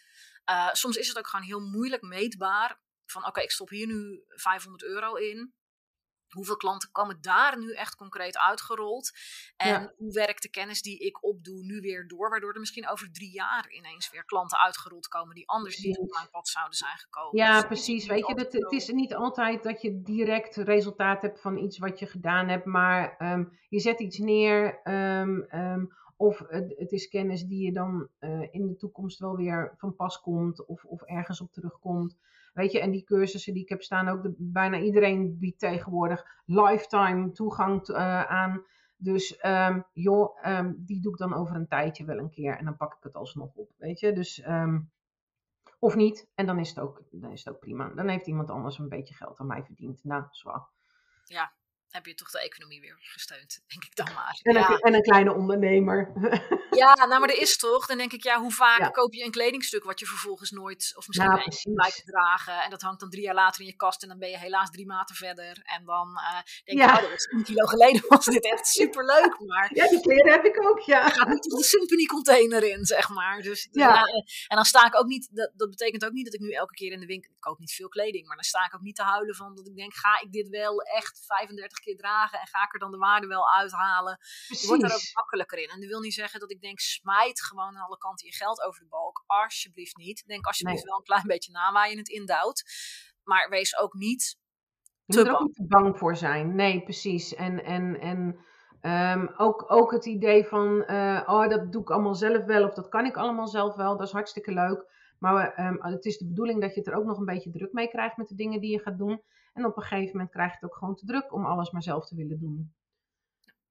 uh, 0.50 0.72
soms 0.72 0.96
is 0.96 1.08
het 1.08 1.18
ook 1.18 1.28
gewoon 1.28 1.46
heel 1.46 1.60
moeilijk 1.60 2.02
meetbaar 2.02 2.80
van 3.06 3.26
oké, 3.26 3.40
ik 3.40 3.50
stop 3.50 3.68
hier 3.68 3.86
nu 3.86 4.24
500 4.28 4.82
euro 4.84 5.14
in 5.14 5.54
hoeveel 6.34 6.56
klanten 6.56 6.90
komen 6.92 7.20
daar 7.20 7.58
nu 7.58 7.72
echt 7.72 7.96
concreet 7.96 8.38
uitgerold? 8.38 9.12
En 9.56 9.92
hoe 9.96 10.12
werkt 10.12 10.42
de 10.42 10.50
kennis 10.50 10.82
die 10.82 10.98
ik 10.98 11.24
opdoe 11.24 11.64
nu 11.64 11.80
weer 11.80 12.08
door? 12.08 12.30
Waardoor 12.30 12.52
er 12.52 12.60
misschien 12.60 12.88
over 12.88 13.12
drie 13.12 13.32
jaar 13.32 13.70
ineens 13.70 14.10
weer 14.10 14.24
klanten 14.24 14.58
uitgerold 14.58 15.08
komen 15.08 15.34
die 15.34 15.48
anders 15.48 15.78
niet 15.78 15.98
op 15.98 16.12
mijn 16.12 16.30
pad 16.30 16.48
zouden 16.48 16.76
zijn 16.76 16.98
gekomen. 16.98 17.36
Ja, 17.36 17.54
dus 17.56 17.66
precies. 17.66 18.06
Weet 18.06 18.26
je, 18.26 18.34
dat, 18.34 18.52
het 18.52 18.72
is 18.72 18.88
niet 18.88 19.14
altijd 19.14 19.62
dat 19.62 19.82
je 19.82 20.02
direct 20.02 20.56
resultaat 20.56 21.22
hebt 21.22 21.40
van 21.40 21.58
iets 21.58 21.78
wat 21.78 21.98
je 21.98 22.06
gedaan 22.06 22.48
hebt, 22.48 22.64
maar 22.64 23.16
um, 23.18 23.58
je 23.68 23.80
zet 23.80 24.00
iets 24.00 24.18
neer. 24.18 24.80
Um, 24.84 25.46
um, 25.52 25.92
of 26.16 26.38
het, 26.48 26.74
het, 26.76 26.92
is 26.92 27.08
kennis 27.08 27.44
die 27.44 27.64
je 27.64 27.72
dan 27.72 28.08
uh, 28.20 28.48
in 28.50 28.66
de 28.66 28.76
toekomst 28.76 29.18
wel 29.18 29.36
weer 29.36 29.74
van 29.76 29.94
pas 29.94 30.20
komt 30.20 30.66
of, 30.66 30.84
of 30.84 31.02
ergens 31.02 31.40
op 31.40 31.52
terugkomt. 31.52 32.16
Weet 32.54 32.72
je, 32.72 32.80
en 32.80 32.90
die 32.90 33.04
cursussen 33.04 33.52
die 33.52 33.62
ik 33.62 33.68
heb 33.68 33.82
staan, 33.82 34.08
ook 34.08 34.22
de, 34.22 34.34
bijna 34.38 34.78
iedereen 34.78 35.38
biedt 35.38 35.58
tegenwoordig 35.58 36.42
lifetime 36.44 37.32
toegang 37.32 37.88
uh, 37.88 38.22
aan. 38.22 38.64
Dus 38.96 39.44
um, 39.46 39.84
joh, 39.92 40.46
um, 40.46 40.74
die 40.78 41.00
doe 41.00 41.12
ik 41.12 41.18
dan 41.18 41.34
over 41.34 41.56
een 41.56 41.68
tijdje 41.68 42.04
wel 42.04 42.18
een 42.18 42.30
keer 42.30 42.56
en 42.56 42.64
dan 42.64 42.76
pak 42.76 42.94
ik 42.94 43.02
het 43.02 43.14
alsnog 43.14 43.54
op. 43.54 43.70
Weet 43.76 44.00
je, 44.00 44.12
dus. 44.12 44.46
Um, 44.46 44.92
of 45.78 45.94
niet, 45.94 46.26
en 46.34 46.46
dan 46.46 46.58
is, 46.58 46.68
het 46.68 46.78
ook, 46.78 47.02
dan 47.10 47.32
is 47.32 47.44
het 47.44 47.54
ook 47.54 47.60
prima. 47.60 47.88
Dan 47.88 48.08
heeft 48.08 48.26
iemand 48.26 48.50
anders 48.50 48.78
een 48.78 48.88
beetje 48.88 49.14
geld 49.14 49.38
aan 49.38 49.46
mij 49.46 49.64
verdiend. 49.64 50.04
Nou, 50.04 50.24
zwaar. 50.30 50.68
Ja, 51.24 51.52
heb 51.88 52.06
je 52.06 52.14
toch 52.14 52.30
de 52.30 52.42
economie 52.42 52.80
weer 52.80 52.96
gesteund, 52.98 53.64
denk 53.66 53.84
ik 53.84 53.96
dan 53.96 54.14
maar. 54.14 54.40
En, 54.42 54.54
ja. 54.54 54.70
een, 54.70 54.78
en 54.78 54.94
een 54.94 55.02
kleine 55.02 55.34
ondernemer. 55.34 56.12
Ja, 56.76 56.94
nou 56.94 57.20
maar 57.20 57.28
er 57.28 57.40
is 57.40 57.56
toch. 57.56 57.86
Dan 57.86 57.96
denk 57.96 58.12
ik, 58.12 58.22
ja, 58.22 58.40
hoe 58.40 58.52
vaak 58.52 58.92
koop 58.94 59.14
je 59.14 59.24
een 59.24 59.30
kledingstuk 59.30 59.84
wat 59.84 60.00
je 60.00 60.06
vervolgens 60.06 60.50
nooit, 60.50 60.92
of 60.96 61.06
misschien 61.06 61.32
precies. 61.32 61.72
blijft 61.74 62.02
dragen. 62.06 62.62
En 62.62 62.70
dat 62.70 62.80
hangt 62.82 63.00
dan 63.00 63.10
drie 63.10 63.22
jaar 63.22 63.34
later 63.34 63.60
in 63.60 63.66
je 63.66 63.76
kast 63.76 64.02
en 64.02 64.08
dan 64.08 64.18
ben 64.18 64.28
je 64.30 64.38
helaas 64.38 64.70
drie 64.70 64.86
maten 64.86 65.14
verder. 65.14 65.60
En 65.62 65.84
dan 65.84 66.08
eh, 66.16 66.32
denk 66.64 66.78
je, 66.78 66.84
Ja. 66.86 66.94
oh, 66.94 67.00
dat 67.00 67.10
was 67.10 67.24
10 67.24 67.42
kilo 67.44 67.66
geleden 67.66 68.02
was 68.08 68.24
dit 68.24 68.44
echt 68.44 68.66
superleuk. 68.66 69.38
Maar 69.46 69.70
Ja, 69.74 69.88
die 69.88 70.00
kleren 70.00 70.32
heb 70.32 70.44
ik 70.44 70.66
ook, 70.68 70.80
ja. 70.80 71.08
gaat 71.08 71.28
niet 71.28 71.42
de 71.42 71.64
Simpany 71.64 72.04
container 72.04 72.62
in, 72.62 72.84
zeg 72.84 73.08
maar. 73.08 73.40
Dus, 73.42 73.68
Ja. 73.70 73.88
ja, 73.88 74.02
eh, 74.02 74.14
en 74.48 74.56
dan 74.56 74.64
sta 74.64 74.86
ik 74.86 74.96
ook 74.96 75.06
niet, 75.06 75.28
dat, 75.32 75.52
dat 75.56 75.70
betekent 75.70 76.04
ook 76.04 76.12
niet 76.12 76.24
dat 76.24 76.34
ik 76.34 76.40
nu 76.40 76.50
elke 76.50 76.74
keer 76.74 76.92
in 76.92 77.00
de 77.00 77.06
winkel, 77.06 77.30
ik 77.34 77.40
koop 77.40 77.58
niet 77.58 77.72
veel 77.72 77.88
kleding, 77.88 78.26
maar 78.26 78.36
dan 78.36 78.44
sta 78.44 78.64
ik 78.64 78.74
ook 78.74 78.80
niet 78.80 78.96
te 78.96 79.02
huilen 79.02 79.34
van 79.34 79.54
dat 79.54 79.66
ik 79.66 79.76
denk, 79.76 79.94
ga 79.94 80.20
ik 80.22 80.32
dit 80.32 80.48
wel 80.48 80.80
echt 80.82 81.24
35 81.26 81.78
keer 81.78 81.96
dragen 81.96 82.38
en 82.40 82.46
ga 82.46 82.62
ik 82.64 82.72
er 82.72 82.78
dan 82.78 82.90
de 82.90 82.98
waarde 82.98 83.26
wel 83.26 83.50
uithalen. 83.52 84.18
Je 84.48 84.66
wordt 84.66 84.82
daar 84.82 84.90
ook 84.90 84.96
Precies. 84.96 85.14
makkelijker 85.14 85.58
in. 85.58 85.68
En 85.68 85.80
dat 85.80 85.88
wil 85.88 86.00
niet 86.00 86.14
zeggen 86.14 86.40
dat 86.40 86.50
ik 86.50 86.60
denk, 86.64 86.78
smijt 86.80 87.42
gewoon 87.44 87.76
aan 87.76 87.86
alle 87.86 87.98
kanten 87.98 88.26
je 88.26 88.34
geld 88.34 88.60
over 88.62 88.80
de 88.80 88.88
balk. 88.88 89.22
Alsjeblieft 89.26 89.96
niet. 89.96 90.22
Denk 90.26 90.46
alsjeblieft 90.46 90.80
Nee. 90.82 90.88
wel 90.90 90.98
een 90.98 91.04
klein 91.04 91.26
beetje 91.26 91.52
na 91.52 91.72
waar 91.72 91.90
je 91.90 91.96
het 91.96 92.08
indouwt. 92.08 92.62
Maar 93.22 93.48
wees 93.48 93.78
ook 93.78 93.94
niet 93.94 94.38
Je 95.04 95.12
te 95.12 95.18
moet 95.18 95.26
er 95.26 95.32
ook 95.32 95.38
bang. 95.38 95.46
niet 95.46 95.56
te 95.56 95.66
bang 95.66 95.98
voor 95.98 96.16
zijn. 96.16 96.54
Nee, 96.54 96.82
precies. 96.82 97.34
En, 97.34 97.64
en, 97.64 98.00
en 98.00 98.44
ehm, 98.80 99.26
ook, 99.36 99.64
ook 99.72 99.92
het 99.92 100.06
idee 100.06 100.44
van, 100.44 100.84
eh, 100.84 101.22
oh, 101.26 101.48
dat 101.48 101.72
doe 101.72 101.82
ik 101.82 101.90
allemaal 101.90 102.14
zelf 102.14 102.44
wel, 102.44 102.64
of 102.64 102.74
dat 102.74 102.88
kan 102.88 103.04
ik 103.04 103.16
allemaal 103.16 103.46
zelf 103.48 103.74
wel, 103.74 103.96
dat 103.96 104.06
is 104.06 104.12
hartstikke 104.12 104.52
leuk. 104.52 104.92
Maar 105.18 105.52
ehm, 105.54 105.76
het 105.82 106.04
is 106.04 106.18
de 106.18 106.26
bedoeling 106.26 106.60
dat 106.60 106.74
je 106.74 106.80
het 106.80 106.88
er 106.88 106.94
ook 106.94 107.04
nog 107.04 107.18
een 107.18 107.24
beetje 107.24 107.50
druk 107.50 107.72
mee 107.72 107.88
krijgt 107.88 108.16
met 108.16 108.28
de 108.28 108.34
dingen 108.34 108.60
die 108.60 108.70
je 108.70 108.80
gaat 108.80 108.98
doen. 108.98 109.22
En 109.52 109.64
op 109.66 109.76
een 109.76 109.82
gegeven 109.82 110.12
moment 110.12 110.30
krijg 110.30 110.50
je 110.50 110.56
het 110.60 110.64
ook 110.70 110.76
gewoon 110.76 110.94
te 110.94 111.06
druk 111.06 111.32
om 111.32 111.46
alles 111.46 111.70
maar 111.70 111.82
zelf 111.82 112.06
te 112.06 112.16
willen 112.16 112.38
doen. 112.38 112.74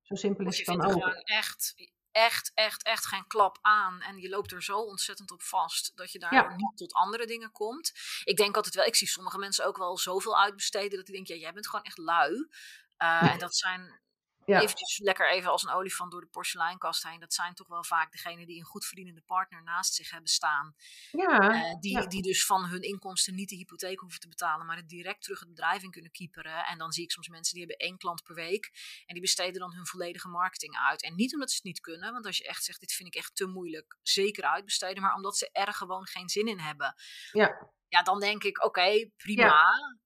Zo 0.02 0.16
simpel 0.16 0.46
is 0.46 0.58
het 0.58 0.66
dan 0.66 0.84
ook. 0.86 0.92
gewoon 0.92 1.14
echt, 1.24 1.74
echt, 2.14 2.52
echt, 2.54 2.84
echt 2.84 3.06
geen 3.06 3.28
klap 3.28 3.58
aan. 3.62 4.02
En 4.02 4.18
je 4.18 4.30
loopt 4.30 4.52
er 4.52 4.64
zo 4.64 4.78
ontzettend 4.78 5.32
op 5.32 5.42
vast 5.44 5.92
dat 5.96 6.12
je 6.12 6.20
daardoor 6.20 6.50
Ja. 6.50 6.56
niet 6.56 6.78
tot 6.78 6.94
andere 6.94 7.26
dingen 7.26 7.52
komt. 7.52 7.92
Ik 8.24 8.38
denk 8.38 8.56
altijd 8.56 8.76
wel, 8.76 8.86
ik 8.86 8.96
zie 8.96 9.08
sommige 9.08 9.38
mensen 9.38 9.66
ook 9.66 9.78
wel 9.78 9.98
zoveel 9.98 10.40
uitbesteden 10.40 10.98
dat 10.98 11.08
ik 11.08 11.14
denk, 11.14 11.28
ja, 11.28 11.36
jij 11.36 11.54
bent 11.54 11.68
gewoon 11.70 11.86
echt 11.86 11.98
lui. 11.98 12.48
Eh, 12.98 13.32
en 13.32 13.40
dat 13.40 13.56
zijn 13.56 14.02
Ja. 14.46 14.62
eventjes 14.62 14.98
lekker 14.98 15.32
even 15.32 15.52
als 15.52 15.64
een 15.64 15.70
olifant 15.74 16.12
door 16.12 16.22
de 16.22 16.28
porseleinkast 16.28 17.04
heen. 17.04 17.20
Dat 17.20 17.34
zijn 17.34 17.54
toch 17.54 17.68
wel 17.68 17.84
vaak 17.84 18.12
degenen 18.12 18.48
die 18.48 18.60
een 18.60 18.66
goed 18.66 18.86
verdienende 18.86 19.22
partner 19.22 19.64
naast 19.64 19.94
zich 19.94 20.10
hebben 20.10 20.30
staan. 20.30 20.76
Ja, 21.12 21.40
Eh, 21.40 21.80
die, 21.80 21.92
ja. 21.98 22.06
die 22.06 22.22
dus 22.22 22.46
van 22.46 22.66
hun 22.66 22.82
inkomsten 22.82 23.36
niet 23.36 23.50
de 23.50 23.56
hypotheek 23.56 24.00
hoeven 24.00 24.20
te 24.20 24.28
betalen, 24.28 24.66
maar 24.66 24.76
het 24.76 24.90
direct 24.90 25.22
terug 25.24 25.40
het 25.40 25.50
bedrijf 25.50 25.84
in 25.84 25.92
kunnen 25.92 26.12
kieperen. 26.12 26.66
En 26.66 26.78
dan 26.78 26.92
zie 26.92 27.04
ik 27.04 27.12
soms 27.12 27.28
mensen 27.28 27.54
die 27.58 27.66
hebben 27.68 27.88
één 27.88 27.98
klant 27.98 28.24
per 28.24 28.36
week 28.36 28.72
en 29.06 29.14
die 29.14 29.22
besteden 29.22 29.60
dan 29.60 29.74
hun 29.74 29.88
volledige 29.88 30.28
marketing 30.28 30.78
uit. 30.78 31.04
En 31.04 31.16
niet 31.16 31.34
omdat 31.34 31.50
ze 31.50 31.56
het 31.56 31.66
niet 31.66 31.80
kunnen, 31.80 32.12
want 32.14 32.26
als 32.26 32.38
je 32.38 32.48
echt 32.48 32.64
zegt, 32.64 32.80
dit 32.80 32.92
vind 32.94 33.08
ik 33.08 33.16
echt 33.16 33.36
te 33.36 33.46
moeilijk, 33.48 33.98
zeker 34.02 34.44
uitbesteden, 34.44 35.04
maar 35.04 35.14
omdat 35.14 35.38
ze 35.38 35.50
er 35.52 35.74
gewoon 35.74 36.08
geen 36.08 36.30
zin 36.30 36.48
in 36.48 36.60
hebben. 36.60 36.96
ja. 37.32 37.72
Ja, 37.94 38.02
dan 38.04 38.20
denk 38.20 38.44
ik, 38.44 38.66
oké, 38.66 39.10
prima. 39.18 39.44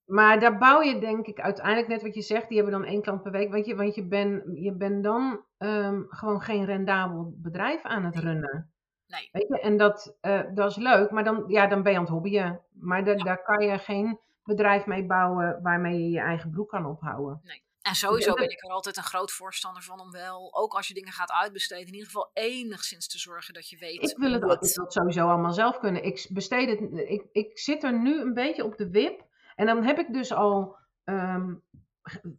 Maar 0.05 0.39
daar 0.39 0.57
bouw 0.57 0.81
je 0.81 0.99
denk 0.99 1.27
ik 1.27 1.39
uiteindelijk 1.39 1.87
net 1.87 2.01
wat 2.01 2.13
je 2.15 2.21
zegt, 2.21 2.47
die 2.47 2.57
hebben 2.57 2.79
dan 2.79 2.89
één 2.89 3.01
klant 3.01 3.21
per 3.23 3.31
week. 3.31 3.51
Want 3.51 3.65
je, 3.65 3.75
want 3.75 3.95
je 3.95 4.07
bent 4.07 4.43
je 4.53 4.75
bent 4.75 5.03
dan 5.03 5.45
ehm, 5.57 6.01
gewoon 6.07 6.41
geen 6.41 6.65
rendabel 6.65 7.33
bedrijf 7.35 7.83
aan 7.83 8.05
het 8.05 8.15
runnen. 8.17 8.71
Nee. 9.07 9.29
Weet 9.31 9.47
je, 9.47 9.59
en 9.59 9.77
dat, 9.77 10.17
eh, 10.21 10.41
dat 10.53 10.69
is 10.69 10.75
leuk, 10.75 11.11
maar 11.11 11.23
dan, 11.23 11.43
ja, 11.47 11.67
dan 11.67 11.83
ben 11.83 11.91
je 11.91 11.97
aan 11.97 12.03
het 12.03 12.13
hobbyen. 12.13 12.61
Maar 12.71 13.03
da- 13.05 13.15
daar 13.15 13.41
kan 13.43 13.65
je 13.65 13.77
geen 13.77 14.19
bedrijf 14.43 14.85
mee 14.85 15.05
bouwen 15.05 15.59
waarmee 15.61 15.99
je 16.03 16.09
je 16.09 16.19
eigen 16.19 16.51
broek 16.51 16.69
kan 16.69 16.85
ophouden. 16.85 17.39
En 17.87 17.95
sowieso 17.95 18.27
dat- 18.27 18.37
ben 18.37 18.49
ik 18.49 18.63
er 18.63 18.69
altijd 18.69 18.97
een 18.97 19.03
groot 19.03 19.31
voorstander 19.31 19.83
van 19.83 19.99
om 19.99 20.11
wel, 20.11 20.55
ook 20.55 20.73
als 20.73 20.87
je 20.87 20.93
dingen 20.93 21.11
gaat 21.11 21.31
uitbesteden, 21.31 21.87
in 21.87 21.93
ieder 21.93 22.05
geval 22.07 22.29
enigszins 22.33 23.07
te 23.07 23.19
zorgen 23.19 23.53
dat 23.53 23.69
je 23.69 23.77
weet. 23.77 24.11
Ik 24.11 24.17
wil 24.17 24.31
het 24.31 24.41
wil 24.41 24.49
het 24.49 24.93
sowieso 24.93 25.27
allemaal 25.27 25.53
zelf 25.53 25.79
kunnen. 25.79 26.03
Ik 26.03 26.27
besteed 26.29 26.69
het, 26.69 27.09
ik, 27.09 27.25
ik 27.31 27.59
zit 27.59 27.83
er 27.83 27.99
nu 27.99 28.21
een 28.21 28.33
beetje 28.33 28.63
op 28.63 28.77
de 28.77 28.89
wip. 28.89 29.25
En 29.55 29.65
dan 29.65 29.83
heb 29.83 29.99
ik 29.99 30.13
dus 30.13 30.33
al 30.33 30.77
ehm, 31.03 31.55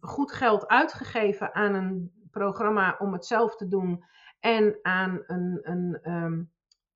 goed 0.01 0.33
geld 0.33 0.67
uitgegeven 0.67 1.55
aan 1.55 1.75
een 1.75 2.13
programma 2.31 2.97
om 2.99 3.13
het 3.13 3.27
zelf 3.27 3.57
te 3.57 3.69
doen. 3.69 4.05
En 4.41 4.79
aan 4.83 5.23
een, 5.27 5.59
een 5.63 5.99
ehm, 6.03 6.43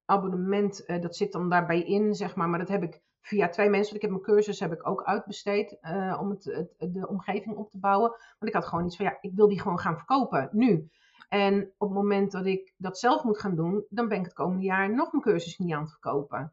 abonnement, 0.04 0.84
eh, 0.84 1.00
dat 1.00 1.16
zit 1.16 1.32
dan 1.32 1.48
daarbij 1.48 1.82
in, 1.82 2.14
zeg 2.14 2.34
maar. 2.34 2.48
Maar 2.48 2.58
dat 2.58 2.68
heb 2.68 2.82
ik 2.82 3.00
via 3.22 3.48
twee 3.48 3.68
mensen, 3.68 3.94
ik 3.94 4.02
heb 4.02 4.10
mijn 4.10 4.22
cursus 4.22 4.60
heb 4.60 4.72
ik 4.72 4.88
ook 4.88 5.02
uitbesteed 5.02 5.78
eh, 5.80 6.18
om 6.20 6.30
het, 6.30 6.44
het, 6.44 6.94
de 6.94 7.08
omgeving 7.08 7.56
op 7.56 7.70
te 7.70 7.78
bouwen. 7.78 8.10
Want 8.10 8.46
ik 8.46 8.54
had 8.54 8.66
gewoon 8.66 8.86
iets 8.86 8.96
van, 8.96 9.04
ja, 9.04 9.18
ik 9.20 9.34
wil 9.34 9.48
die 9.48 9.60
gewoon 9.60 9.78
gaan 9.78 9.96
verkopen, 9.96 10.48
nu. 10.52 10.90
En 11.28 11.72
op 11.78 11.88
het 11.88 11.98
moment 11.98 12.32
dat 12.32 12.46
ik 12.46 12.74
dat 12.76 12.98
zelf 12.98 13.24
moet 13.24 13.38
gaan 13.38 13.54
doen, 13.54 13.84
dan 13.88 14.08
ben 14.08 14.18
ik 14.18 14.24
het 14.24 14.34
komende 14.34 14.64
jaar 14.64 14.94
nog 14.94 15.12
mijn 15.12 15.24
cursus 15.24 15.58
niet 15.58 15.72
aan 15.72 15.82
het 15.82 15.90
verkopen. 15.90 16.52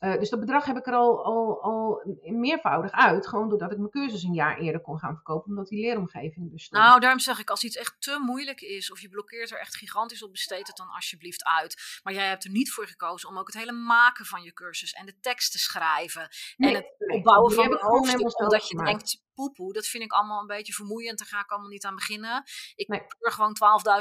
Eh, 0.00 0.18
dus 0.18 0.30
dat 0.30 0.40
bedrag 0.40 0.64
heb 0.64 0.76
ik 0.76 0.86
er 0.86 0.94
al, 0.94 1.24
al, 1.24 1.62
al 1.62 2.02
meervoudig 2.20 2.92
uit. 2.92 3.26
Gewoon 3.28 3.48
doordat 3.48 3.72
ik 3.72 3.78
mijn 3.78 3.90
cursus 3.90 4.22
een 4.22 4.34
jaar 4.34 4.58
eerder 4.58 4.80
kon 4.80 4.98
gaan 4.98 5.14
verkopen. 5.14 5.48
Omdat 5.48 5.68
die 5.68 5.80
leeromgeving 5.80 6.50
dus 6.50 6.64
stond. 6.64 6.82
Nou, 6.82 7.00
daarom 7.00 7.18
zeg 7.18 7.38
ik, 7.38 7.50
als 7.50 7.64
iets 7.64 7.76
echt 7.76 7.96
te 7.98 8.18
moeilijk 8.24 8.60
is, 8.60 8.92
of 8.92 9.00
je 9.00 9.08
blokkeert 9.08 9.50
er 9.50 9.58
echt 9.58 9.76
gigantisch 9.76 10.22
op, 10.22 10.30
besteed 10.30 10.66
het 10.66 10.76
dan 10.76 10.88
alsjeblieft 10.88 11.44
uit. 11.44 12.00
Maar 12.02 12.14
jij 12.14 12.28
hebt 12.28 12.44
er 12.44 12.50
niet 12.50 12.72
voor 12.72 12.86
gekozen 12.86 13.28
om 13.28 13.38
ook 13.38 13.46
het 13.46 13.56
hele 13.56 13.72
maken 13.72 14.24
van 14.24 14.42
je 14.42 14.52
cursus 14.52 14.92
en 14.92 15.06
de 15.06 15.20
tekst 15.20 15.52
te 15.52 15.58
schrijven. 15.58 16.28
Nee, 16.56 16.70
en 16.70 16.76
het 16.76 16.94
nee, 16.98 17.18
opbouwen 17.18 17.48
die 17.48 17.56
van 17.56 17.78
gewoon 17.78 17.90
hoofdstuk, 17.90 18.40
omdat 18.40 18.68
je 18.68 18.76
denkt, 18.76 19.22
poepoe, 19.40 19.72
dat 19.72 19.86
vind 19.86 20.04
ik 20.04 20.12
allemaal 20.12 20.40
een 20.40 20.46
beetje 20.46 20.72
vermoeiend, 20.72 21.18
daar 21.18 21.28
ga 21.28 21.40
ik 21.40 21.50
allemaal 21.50 21.68
niet 21.68 21.84
aan 21.84 21.94
beginnen. 21.94 22.42
Ik 22.74 22.88
Nee. 22.88 23.06
pleur 23.06 23.32
gewoon 23.32 23.54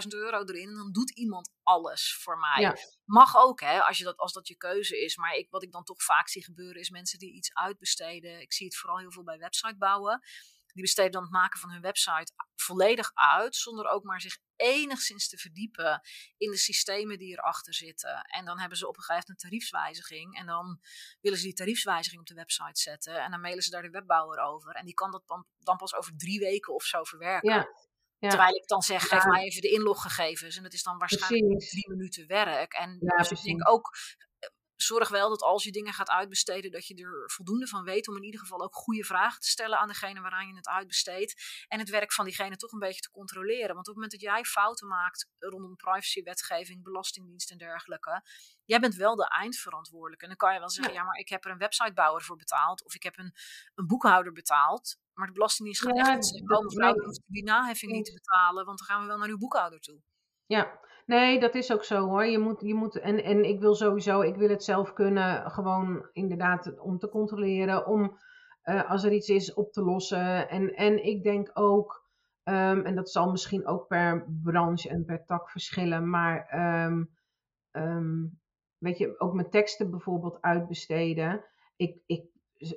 12.000 0.03 0.07
euro 0.07 0.43
erin 0.43 0.67
en 0.67 0.75
dan 0.75 0.91
doet 0.91 1.11
iemand 1.11 1.51
alles 1.63 2.17
voor 2.21 2.37
mij. 2.37 2.61
Ja. 2.61 2.75
Mag 3.05 3.37
ook, 3.37 3.59
hè, 3.61 3.81
als, 3.81 3.97
je 3.97 4.03
dat, 4.03 4.17
als 4.17 4.33
dat 4.33 4.47
je 4.47 4.57
keuze 4.57 5.03
is. 5.03 5.17
Maar 5.17 5.35
ik, 5.35 5.47
wat 5.49 5.63
ik 5.63 5.71
dan 5.71 5.83
toch 5.83 6.03
vaak 6.03 6.29
zie 6.29 6.43
gebeuren, 6.43 6.81
is 6.81 6.89
mensen 6.89 7.19
die 7.19 7.33
iets 7.33 7.53
uitbesteden. 7.53 8.41
Ik 8.41 8.53
zie 8.53 8.65
het 8.65 8.77
vooral 8.77 8.97
heel 8.99 9.11
veel 9.11 9.23
bij 9.23 9.37
website 9.37 9.77
bouwen. 9.77 10.21
Die 10.73 10.81
besteden 10.83 11.11
dan 11.11 11.21
het 11.21 11.31
maken 11.31 11.59
van 11.59 11.71
hun 11.71 11.81
website 11.81 12.33
volledig 12.55 13.11
uit, 13.13 13.55
zonder 13.55 13.87
ook 13.87 14.03
maar 14.03 14.21
zich 14.21 14.37
enigszins 14.55 15.29
te 15.29 15.37
verdiepen 15.37 16.01
in 16.37 16.51
de 16.51 16.57
systemen 16.57 17.17
die 17.17 17.31
erachter 17.31 17.73
zitten. 17.73 18.21
En 18.21 18.45
dan 18.45 18.59
hebben 18.59 18.77
ze 18.77 18.87
op 18.87 18.97
een 18.97 19.03
gegeven 19.03 19.23
moment 19.27 19.43
een 19.43 19.49
tariefswijziging. 19.49 20.37
En 20.37 20.45
dan 20.45 20.79
willen 21.21 21.37
ze 21.37 21.43
die 21.43 21.53
tariefswijziging 21.53 22.21
op 22.21 22.27
de 22.27 22.33
website 22.33 22.81
zetten. 22.81 23.23
En 23.23 23.31
dan 23.31 23.41
mailen 23.41 23.63
ze 23.63 23.69
daar 23.69 23.81
de 23.81 23.89
webbouwer 23.89 24.39
over. 24.39 24.71
En 24.75 24.85
die 24.85 24.93
kan 24.93 25.11
dat 25.11 25.23
dan, 25.57 25.77
pas 25.77 25.95
over 25.95 26.13
drie 26.17 26.39
weken 26.39 26.73
of 26.73 26.83
zo 26.83 27.03
verwerken. 27.03 27.53
Ja, 27.53 27.67
ja, 28.19 28.29
Terwijl 28.29 28.55
ik 28.55 28.67
dan 28.67 28.81
zeg, 28.81 29.01
geef 29.07 29.23
Ja. 29.23 29.29
mij 29.29 29.43
even 29.43 29.61
de 29.61 29.69
inloggegevens. 29.71 30.57
En 30.57 30.63
dat 30.63 30.73
is 30.73 30.83
dan 30.83 30.97
waarschijnlijk 30.97 31.51
precies. 31.57 31.69
drie 31.69 31.89
minuten 31.89 32.27
werk. 32.27 32.73
En 32.73 32.99
dus 32.99 33.31
ik 33.31 33.41
denk 33.41 33.69
ook, 33.69 33.95
zorg 34.89 35.09
wel 35.09 35.29
dat 35.29 35.41
als 35.41 35.63
je 35.63 35.71
dingen 35.71 35.93
gaat 35.93 36.09
uitbesteden, 36.09 36.71
dat 36.71 36.87
je 36.87 36.95
er 36.95 37.31
voldoende 37.31 37.67
van 37.67 37.83
weet 37.83 38.07
om 38.07 38.15
in 38.15 38.23
ieder 38.23 38.39
geval 38.39 38.61
ook 38.61 38.75
goede 38.75 39.03
vragen 39.03 39.39
te 39.41 39.47
stellen 39.47 39.79
aan 39.79 39.87
degene 39.87 40.21
waaraan 40.21 40.47
je 40.47 40.55
het 40.55 40.67
uitbesteedt. 40.67 41.65
En 41.67 41.79
het 41.79 41.89
werk 41.89 42.13
van 42.13 42.25
diegene 42.25 42.55
toch 42.55 42.71
een 42.71 42.79
beetje 42.79 43.01
te 43.01 43.11
controleren. 43.11 43.75
Want 43.75 43.79
op 43.79 43.85
het 43.85 43.93
moment 43.95 44.11
dat 44.11 44.21
jij 44.21 44.43
fouten 44.43 44.87
maakt 44.87 45.27
rondom 45.39 45.75
privacywetgeving, 45.75 46.83
belastingdienst 46.83 47.51
en 47.51 47.57
dergelijke, 47.57 48.23
jij 48.65 48.79
bent 48.79 48.95
wel 48.95 49.15
de 49.15 49.27
eindverantwoordelijke. 49.27 50.23
En 50.23 50.29
dan 50.29 50.37
kan 50.37 50.53
je 50.53 50.59
wel 50.59 50.69
zeggen, 50.69 50.93
ja, 50.93 51.03
maar 51.03 51.17
ik 51.17 51.29
heb 51.29 51.45
er 51.45 51.51
een 51.51 51.57
websitebouwer 51.57 52.21
voor 52.21 52.35
betaald. 52.35 52.83
Of 52.83 52.95
ik 52.95 53.03
heb 53.03 53.17
een, 53.17 53.33
een 53.75 53.87
boekhouder 53.87 54.31
betaald. 54.31 54.97
Maar 55.13 55.27
de 55.27 55.33
Belastingdienst 55.33 55.81
gaat 55.81 55.95
Ja, 55.95 56.15
echt 56.15 56.25
zeggen, 56.25 56.57
oh 56.57 56.63
mevrouw, 56.63 56.93
hoeft 56.93 57.21
die 57.25 57.43
naheffing 57.43 57.91
niet 57.91 58.05
te 58.05 58.13
betalen, 58.13 58.65
want 58.65 58.77
dan 58.77 58.87
gaan 58.87 59.01
we 59.01 59.07
wel 59.07 59.17
naar 59.17 59.29
uw 59.29 59.37
boekhouder 59.37 59.79
toe. 59.79 60.01
Ja, 60.49 60.79
nee, 61.05 61.39
dat 61.39 61.55
is 61.55 61.73
ook 61.73 61.83
zo 61.83 62.07
hoor. 62.07 62.25
Je 62.25 62.39
moet, 62.39 62.61
je 62.61 62.73
moet, 62.73 62.99
en, 62.99 63.23
en 63.23 63.43
ik 63.43 63.59
wil 63.59 63.75
sowieso, 63.75 64.21
ik 64.21 64.35
wil 64.35 64.49
het 64.49 64.63
zelf 64.63 64.93
kunnen, 64.93 65.51
gewoon 65.51 66.09
inderdaad 66.13 66.79
om 66.79 66.97
te 66.97 67.09
controleren, 67.09 67.87
om 67.87 68.17
eh, 68.61 68.89
als 68.89 69.03
er 69.03 69.11
iets 69.11 69.29
is 69.29 69.53
op 69.53 69.71
te 69.71 69.81
lossen. 69.83 70.49
En, 70.49 70.75
en 70.75 71.05
ik 71.05 71.23
denk 71.23 71.51
ook, 71.53 72.09
ehm, 72.43 72.79
en 72.79 72.95
dat 72.95 73.09
zal 73.09 73.31
misschien 73.31 73.67
ook 73.67 73.87
per 73.87 74.25
branche 74.43 74.89
en 74.89 75.05
per 75.05 75.25
tak 75.25 75.49
verschillen, 75.49 76.09
maar 76.09 76.47
ehm, 76.47 77.03
ehm, 77.71 78.25
weet 78.77 78.97
je, 78.97 79.19
ook 79.19 79.33
mijn 79.33 79.49
teksten 79.49 79.89
bijvoorbeeld 79.89 80.41
uitbesteden. 80.41 81.45
Ik, 81.75 82.01
ik 82.05 82.23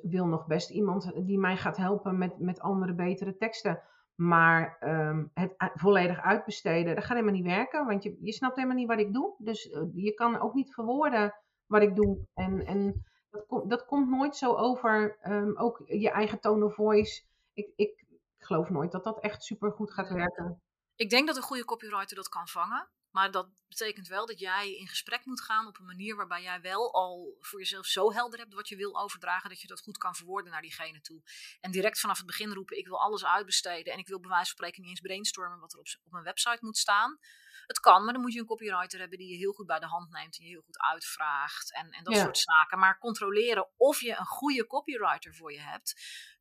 wil 0.03 0.27
nog 0.27 0.47
best 0.47 0.70
iemand 0.70 1.12
die 1.27 1.39
mij 1.39 1.57
gaat 1.57 1.77
helpen 1.77 2.18
met, 2.18 2.39
met 2.39 2.61
andere, 2.61 2.95
betere 2.95 3.37
teksten. 3.37 3.83
Maar 4.15 4.77
ehm, 4.81 5.25
het 5.35 5.55
volledig 5.75 6.21
uitbesteden, 6.21 6.95
dat 6.95 7.05
gaat 7.05 7.17
helemaal 7.17 7.35
niet 7.35 7.47
werken. 7.47 7.87
Want 7.87 8.03
je, 8.03 8.17
je 8.21 8.33
snapt 8.33 8.57
helemaal 8.57 8.77
niet 8.77 8.89
wat 8.89 8.99
ik 8.99 9.13
doe. 9.13 9.35
Dus 9.39 9.71
eh, 9.71 9.83
je 9.95 10.15
kan 10.15 10.41
ook 10.41 10.55
niet 10.55 10.75
verwoorden 10.75 11.35
wat 11.67 11.83
ik 11.83 11.97
doe. 11.97 12.27
En, 12.35 12.67
en 12.67 13.05
dat, 13.31 13.47
komt 13.47 13.71
dat 13.71 13.85
komt 13.85 14.11
nooit 14.11 14.37
zo 14.37 14.55
over. 14.55 15.19
ehm, 15.21 15.57
ook 15.57 15.83
je 15.87 16.11
eigen 16.11 16.41
tone 16.41 16.65
of 16.65 16.75
voice. 16.75 17.23
Ik, 17.53 17.73
ik 17.77 18.05
geloof 18.39 18.71
nooit 18.71 18.93
dat 18.93 19.05
dat 19.05 19.21
echt 19.21 19.43
super 19.43 19.73
goed 19.73 19.93
gaat 19.93 20.09
werken. 20.09 20.63
Ik 20.97 21.11
denk 21.11 21.27
dat 21.27 21.37
een 21.37 21.43
goede 21.43 21.65
copywriter 21.65 22.17
dat 22.17 22.29
kan 22.29 22.49
vangen. 22.49 22.89
Maar 23.13 23.31
dat 23.31 23.49
betekent 23.69 24.09
wel 24.09 24.27
dat 24.27 24.39
jij 24.39 24.75
in 24.75 24.89
gesprek 24.89 25.25
moet 25.25 25.43
gaan 25.43 25.67
op 25.67 25.79
een 25.79 25.85
manier 25.85 26.17
waarbij 26.17 26.43
jij 26.43 26.61
wel 26.61 26.93
al 26.93 27.37
voor 27.41 27.59
jezelf 27.59 27.87
zo 27.87 28.13
helder 28.13 28.39
hebt 28.39 28.55
wat 28.55 28.69
je 28.69 28.77
wil 28.77 29.01
overdragen, 29.01 29.51
dat 29.51 29.61
je 29.61 29.67
dat 29.67 29.81
goed 29.81 29.99
kan 29.99 30.15
verwoorden 30.15 30.53
naar 30.53 30.63
diegene 30.63 31.01
toe. 31.01 31.23
En 31.61 31.71
direct 31.71 32.01
vanaf 32.01 32.17
het 32.17 32.27
begin 32.27 32.53
roepen: 32.53 32.79
ik 32.79 32.87
wil 32.87 33.01
alles 33.01 33.25
uitbesteden 33.25 33.93
en 33.93 33.99
ik 33.99 34.09
wil 34.09 34.21
bij 34.21 34.31
wijze 34.31 34.45
van 34.45 34.57
spreken 34.57 34.81
niet 34.81 34.91
eens 34.91 35.01
brainstormen 35.01 35.59
wat 35.59 35.73
er 35.73 35.79
op, 35.79 35.87
op 36.05 36.13
mijn 36.13 36.25
website 36.25 36.59
moet 36.61 36.79
staan. 36.79 37.19
Het 37.67 37.81
kan, 37.81 38.05
maar 38.05 38.13
dan 38.13 38.23
moet 38.23 38.33
je 38.33 38.41
een 38.41 38.47
copywriter 38.47 38.99
hebben 39.01 39.19
die 39.19 39.29
je 39.29 39.37
heel 39.37 39.53
goed 39.53 39.67
bij 39.67 39.79
de 39.79 39.87
hand 39.87 40.11
neemt 40.11 40.39
en 40.39 40.45
je 40.45 40.51
heel 40.51 40.63
goed 40.63 40.79
uitvraagt 40.79 41.73
en, 41.75 41.91
en 41.91 42.05
dat 42.05 42.17
soort 42.17 42.39
zaken. 42.39 42.79
Maar 42.79 42.99
controleren 42.99 43.71
of 43.77 44.01
je 44.01 44.17
een 44.19 44.27
goede 44.27 44.67
copywriter 44.67 45.35
voor 45.35 45.53
je 45.53 45.61
hebt, 45.61 45.95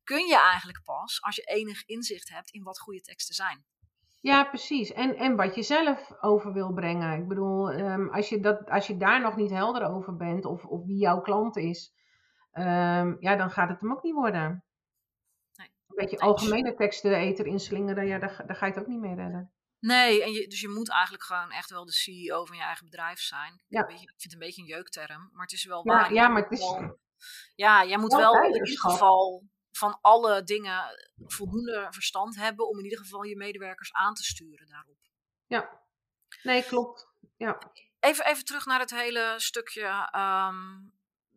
kun 0.04 0.26
je 0.26 0.38
eigenlijk 0.38 0.82
pas 0.84 1.22
als 1.22 1.36
je 1.36 1.42
enig 1.42 1.84
inzicht 1.84 2.28
hebt 2.28 2.50
in 2.50 2.62
wat 2.62 2.80
goede 2.80 3.00
teksten 3.00 3.34
zijn. 3.34 3.66
Ja, 4.22 4.44
precies. 4.44 4.92
En, 4.92 5.16
en 5.16 5.36
wat 5.36 5.54
je 5.54 5.62
zelf 5.62 6.12
over 6.20 6.52
wil 6.52 6.72
brengen. 6.72 7.20
Ik 7.20 7.28
bedoel, 7.28 7.70
ehm, 7.70 8.08
als, 8.08 8.28
je 8.28 8.40
dat, 8.40 8.70
als 8.70 8.86
je 8.86 8.96
daar 8.96 9.20
nog 9.20 9.36
niet 9.36 9.50
helder 9.50 9.90
over 9.90 10.16
bent, 10.16 10.44
of, 10.44 10.64
of 10.64 10.84
wie 10.84 10.98
jouw 10.98 11.20
klant 11.20 11.56
is, 11.56 11.94
um, 12.52 13.16
ja, 13.20 13.36
dan 13.36 13.50
gaat 13.50 13.68
het 13.68 13.80
hem 13.80 13.92
ook 13.92 14.02
niet 14.02 14.14
worden. 14.14 14.64
Nee. 15.54 15.66
Een 15.66 15.96
beetje 15.96 16.18
algemene 16.18 16.74
teksten 16.74 17.10
de 17.10 17.16
eter 17.16 17.46
inslingeren, 17.46 18.06
ja, 18.06 18.18
daar, 18.18 18.42
daar 18.46 18.56
ga 18.56 18.66
je 18.66 18.72
het 18.72 18.80
ook 18.80 18.88
niet 18.88 19.00
mee 19.00 19.14
redden. 19.14 19.52
Nee, 19.78 20.22
en 20.22 20.32
je, 20.32 20.48
dus 20.48 20.60
je 20.60 20.68
moet 20.68 20.90
eigenlijk 20.90 21.24
gewoon 21.24 21.50
echt 21.50 21.70
wel 21.70 21.84
de 21.84 21.92
CEO 21.92 22.44
van 22.44 22.56
je 22.56 22.62
eigen 22.62 22.84
bedrijf 22.84 23.18
zijn. 23.18 23.62
Ja. 23.68 23.86
Beetje, 23.86 24.02
ik 24.02 24.08
vind 24.08 24.22
het 24.22 24.32
een 24.32 24.38
beetje 24.38 24.62
een 24.62 24.68
jeukterm, 24.68 25.30
maar 25.32 25.42
het 25.42 25.52
is 25.52 25.64
wel 25.64 25.84
waar. 25.84 26.12
Ja, 26.12 26.28
maar 26.28 26.42
het 26.42 26.52
is... 26.52 26.76
ja, 27.54 27.84
jij 27.84 27.98
moet 27.98 28.14
wel 28.14 28.42
in 28.42 28.52
ieder 28.52 28.78
geval 28.78 29.42
van 29.72 29.98
alle 30.00 30.42
dingen 30.42 30.84
voldoende 31.26 31.86
verstand 31.90 32.36
hebben 32.36 32.68
om 32.68 32.78
in 32.78 32.84
ieder 32.84 32.98
geval 32.98 33.22
je 33.22 33.36
medewerkers 33.36 33.92
aan 33.92 34.14
te 34.14 34.24
sturen 34.24 34.68
daarop. 34.68 34.98
Ja, 35.46 35.80
nee, 36.42 36.64
klopt. 36.64 37.06
Ja. 37.36 37.58
Even, 38.00 38.26
even 38.26 38.44
terug 38.44 38.66
naar 38.66 38.80
het 38.80 38.90
hele 38.90 39.34
stukje 39.36 40.08
um, 40.16 40.92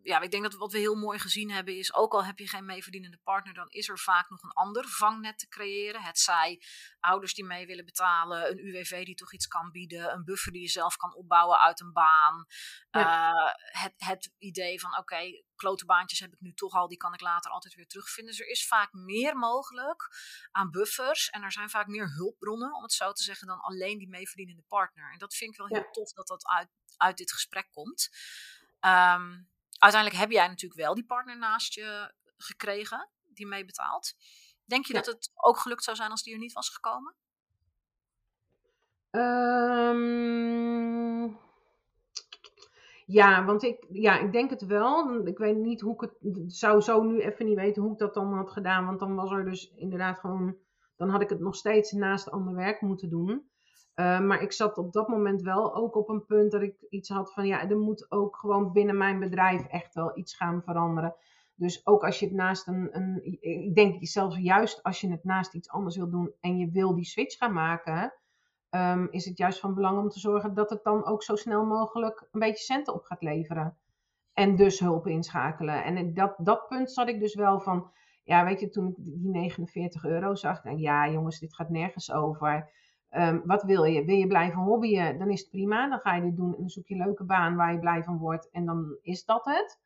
ja, 0.06 0.22
ik 0.22 0.32
denk 0.32 0.44
dat 0.44 0.54
wat 0.54 0.72
we 0.72 0.78
heel 0.78 0.96
mooi 0.96 1.20
gezien 1.20 1.52
hebben 1.52 1.78
is, 1.78 1.94
ook 1.94 2.14
al 2.14 2.26
heb 2.26 2.40
je 2.40 2.48
geen 2.48 2.66
meeverdienende 2.66 3.20
partner, 3.24 3.54
dan 3.54 3.70
is 3.70 3.90
er 3.90 4.00
vaak 4.00 4.30
nog 4.30 4.44
een 4.44 4.52
ander 4.52 4.88
vangnet 4.88 5.40
te 5.40 5.48
creëren. 5.48 6.02
Het 6.02 6.20
zij 6.20 6.62
ouders 7.00 7.34
die 7.34 7.46
mee 7.46 7.66
willen 7.66 7.86
betalen, 7.86 8.52
een 8.52 8.66
UWV 8.66 9.06
die 9.06 9.16
toch 9.16 9.34
iets 9.34 9.48
kan 9.48 9.72
bieden, 9.72 10.14
een 10.14 10.24
buffer 10.24 10.52
die 10.52 10.62
je 10.62 10.68
zelf 10.68 10.96
kan 10.96 11.16
opbouwen 11.16 11.60
uit 11.60 11.80
een 11.80 11.94
baan. 11.94 12.46
Eh, 12.90 13.54
het, 13.56 13.94
het 13.98 14.32
idee 14.38 14.80
van, 14.80 14.90
oké, 14.90 15.00
okay, 15.00 15.45
klote 15.56 15.86
baantjes 15.86 16.20
heb 16.20 16.34
ik 16.34 16.40
nu 16.40 16.54
toch 16.54 16.74
al, 16.74 16.88
die 16.88 16.98
kan 16.98 17.14
ik 17.14 17.22
later 17.22 17.52
altijd 17.52 17.74
weer 17.74 17.88
terugvinden. 17.88 18.36
Dus 18.36 18.46
er 18.46 18.52
is 18.52 18.68
vaak 18.68 18.94
meer 18.94 19.38
mogelijk 19.38 20.10
aan 20.52 20.72
buffers 20.72 21.30
en 21.30 21.44
er 21.44 21.52
zijn 21.52 21.70
vaak 21.70 21.88
meer 21.88 22.14
hulpbronnen, 22.14 22.74
om 22.74 22.82
het 22.82 22.94
zo 22.94 23.12
te 23.12 23.24
zeggen, 23.24 23.48
dan 23.48 23.60
alleen 23.60 23.98
die 23.98 24.10
meeverdienende 24.10 24.64
partner. 24.68 25.12
En 25.12 25.18
dat 25.18 25.36
vind 25.36 25.52
ik 25.52 25.58
wel 25.58 25.68
heel 25.68 25.92
tof 25.92 26.12
dat 26.12 26.28
dat 26.28 26.48
uit, 26.48 26.70
uit 26.98 27.18
dit 27.18 27.32
gesprek 27.32 27.68
komt. 27.72 28.10
Um, 28.80 29.50
uiteindelijk 29.78 30.22
heb 30.22 30.32
jij 30.32 30.48
natuurlijk 30.48 30.82
wel 30.82 30.94
die 30.94 31.06
partner 31.06 31.38
naast 31.38 31.74
je 31.74 32.14
gekregen, 32.38 33.10
die 33.24 33.48
meebetaalt. 33.48 34.14
Denk 34.66 34.86
je 34.86 34.94
dat 34.94 35.06
het 35.06 35.32
ook 35.34 35.60
gelukt 35.60 35.84
zou 35.84 35.98
zijn 35.98 36.12
als 36.12 36.24
die 36.24 36.34
er 36.34 36.40
niet 36.40 36.54
was 36.54 36.70
gekomen? 36.70 37.16
Um, 39.12 40.16
ja, 43.06 43.46
want 43.46 43.64
ik, 43.64 43.86
ja, 43.90 44.20
ik 44.20 44.32
denk 44.32 44.50
het 44.50 44.66
wel. 44.66 45.26
Ik 45.28 45.38
weet 45.38 45.58
niet 45.58 45.82
hoe 45.82 45.94
ik 45.94 46.02
het. 46.02 46.44
zou 46.54 46.82
zo 46.82 47.04
nu 47.04 47.22
even 47.22 47.46
niet 47.46 47.56
weten 47.56 47.82
hoe 47.82 47.92
ik 47.92 47.98
dat 47.98 48.14
dan 48.14 48.34
had 48.34 48.52
gedaan. 48.52 48.86
Want 48.86 49.00
dan 49.00 49.16
was 49.16 49.32
er 49.32 49.46
dus 49.46 49.74
inderdaad 49.76 50.20
gewoon. 50.20 50.56
Dan 50.96 51.10
had 51.10 51.22
ik 51.22 51.30
het 51.30 51.40
nog 51.40 51.56
steeds 51.56 51.92
naast 51.92 52.32
ander 52.32 52.56
werk 52.56 52.82
moeten 52.82 53.10
doen. 53.10 53.30
Uh, 53.96 54.20
maar 54.20 54.42
ik 54.42 54.52
zat 54.52 54.78
op 54.78 54.94
dat 54.94 55.08
moment 55.08 55.42
wel 55.42 55.76
ook 55.76 55.96
op 55.96 56.10
een 56.10 56.26
punt 56.26 56.52
dat 56.52 56.62
ik 56.62 56.86
iets 56.90 57.10
had 57.10 57.34
van 57.34 57.48
ja, 57.48 57.70
er 57.70 57.78
moet 57.78 58.12
ook 58.12 58.36
gewoon 58.38 58.72
binnen 58.72 58.98
mijn 58.98 59.20
bedrijf 59.20 59.66
echt 59.68 59.94
wel 59.94 60.18
iets 60.18 60.36
gaan 60.36 60.64
veranderen. 60.64 61.16
Dus 61.56 61.86
ook 61.88 62.04
als 62.04 62.20
je 62.20 62.26
het 62.26 62.36
naast 62.36 62.68
een, 62.68 62.90
een 62.92 63.40
ik 63.42 63.76
denk 63.76 64.08
zelfs 64.08 64.38
juist 64.38 64.84
als 64.84 65.02
je 65.02 65.12
het 65.12 65.24
naast 65.24 65.54
iets 65.54 65.70
anders 65.70 65.96
wil 65.96 66.10
doen 66.10 66.34
en 66.40 66.58
je 66.58 66.72
wil 66.72 66.96
die 66.96 67.06
switch 67.06 67.38
gaan 67.38 67.54
maken, 67.54 68.14
um, 68.76 69.08
is 69.12 69.26
het 69.26 69.38
juist 69.38 69.60
van 69.60 69.74
belang 69.74 69.98
om 70.00 70.10
te 70.10 70.20
zorgen 70.20 70.54
dat 70.54 70.70
het 70.70 70.84
dan 70.84 71.06
ook 71.06 71.24
zo 71.24 71.36
snel 71.36 71.66
mogelijk 71.66 72.28
een 72.32 72.40
beetje 72.40 72.64
centen 72.64 72.94
op 72.94 73.04
gaat 73.04 73.22
leveren. 73.22 73.78
En 74.34 74.56
dus 74.56 74.80
hulp 74.80 75.08
inschakelen. 75.08 75.84
En 75.84 76.14
dat, 76.14 76.36
dat 76.38 76.68
punt 76.68 76.92
zat 76.92 77.08
ik 77.08 77.20
dus 77.20 77.36
wel 77.36 77.60
van, 77.60 77.92
ja, 78.24 78.46
weet 78.46 78.60
je, 78.60 78.70
toen 78.70 78.88
ik 78.88 78.96
die 78.98 79.30
49 79.30 80.06
euro 80.06 80.36
zag, 80.36 80.62
denk 80.62 80.78
ik, 80.78 80.84
ja 80.84 81.10
jongens, 81.10 81.40
dit 81.40 81.56
gaat 81.56 81.70
nergens 81.70 82.12
over. 82.12 82.70
Um, 83.12 83.42
wat 83.46 83.64
wil 83.64 83.84
je? 83.84 84.06
Wil 84.06 84.16
je 84.16 84.28
blijven 84.28 84.60
hobbyen? 84.60 85.18
Dan 85.18 85.30
is 85.30 85.40
het 85.40 85.50
prima. 85.50 85.90
Dan 85.90 86.00
ga 86.00 86.16
je 86.16 86.22
dit 86.22 86.36
doen 86.36 86.54
en 86.54 86.60
dan 86.60 86.70
zoek 86.70 86.88
je 86.88 86.96
een 86.96 87.06
leuke 87.06 87.24
baan 87.24 87.56
waar 87.56 87.72
je 87.72 87.80
blij 87.80 88.04
van 88.04 88.18
wordt. 88.18 88.50
En 88.52 88.66
dan 88.66 88.98
is 89.02 89.26
dat 89.26 89.46
het. 89.46 89.80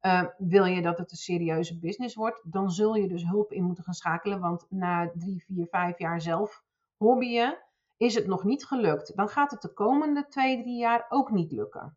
Uh, 0.00 0.24
wil 0.38 0.64
je 0.64 0.82
dat 0.82 0.98
het 0.98 1.10
een 1.10 1.16
serieuze 1.16 1.78
business 1.78 2.14
wordt? 2.14 2.42
Dan 2.52 2.70
zul 2.70 2.94
je 2.94 3.08
dus 3.08 3.24
hulp 3.24 3.52
in 3.52 3.64
moeten 3.64 3.84
gaan 3.84 3.94
schakelen. 3.94 4.40
Want 4.40 4.66
na 4.68 5.10
drie, 5.14 5.44
vier, 5.44 5.66
vijf 5.66 5.98
jaar 5.98 6.20
zelf 6.20 6.62
hobbyen 6.96 7.58
is 8.04 8.14
het 8.14 8.26
nog 8.26 8.44
niet 8.44 8.64
gelukt. 8.64 9.16
Dan 9.16 9.28
gaat 9.28 9.50
het 9.50 9.62
de 9.62 9.72
komende 9.72 10.26
twee, 10.28 10.62
drie 10.62 10.78
jaar 10.78 11.06
ook 11.08 11.30
niet 11.30 11.52
lukken. 11.52 11.96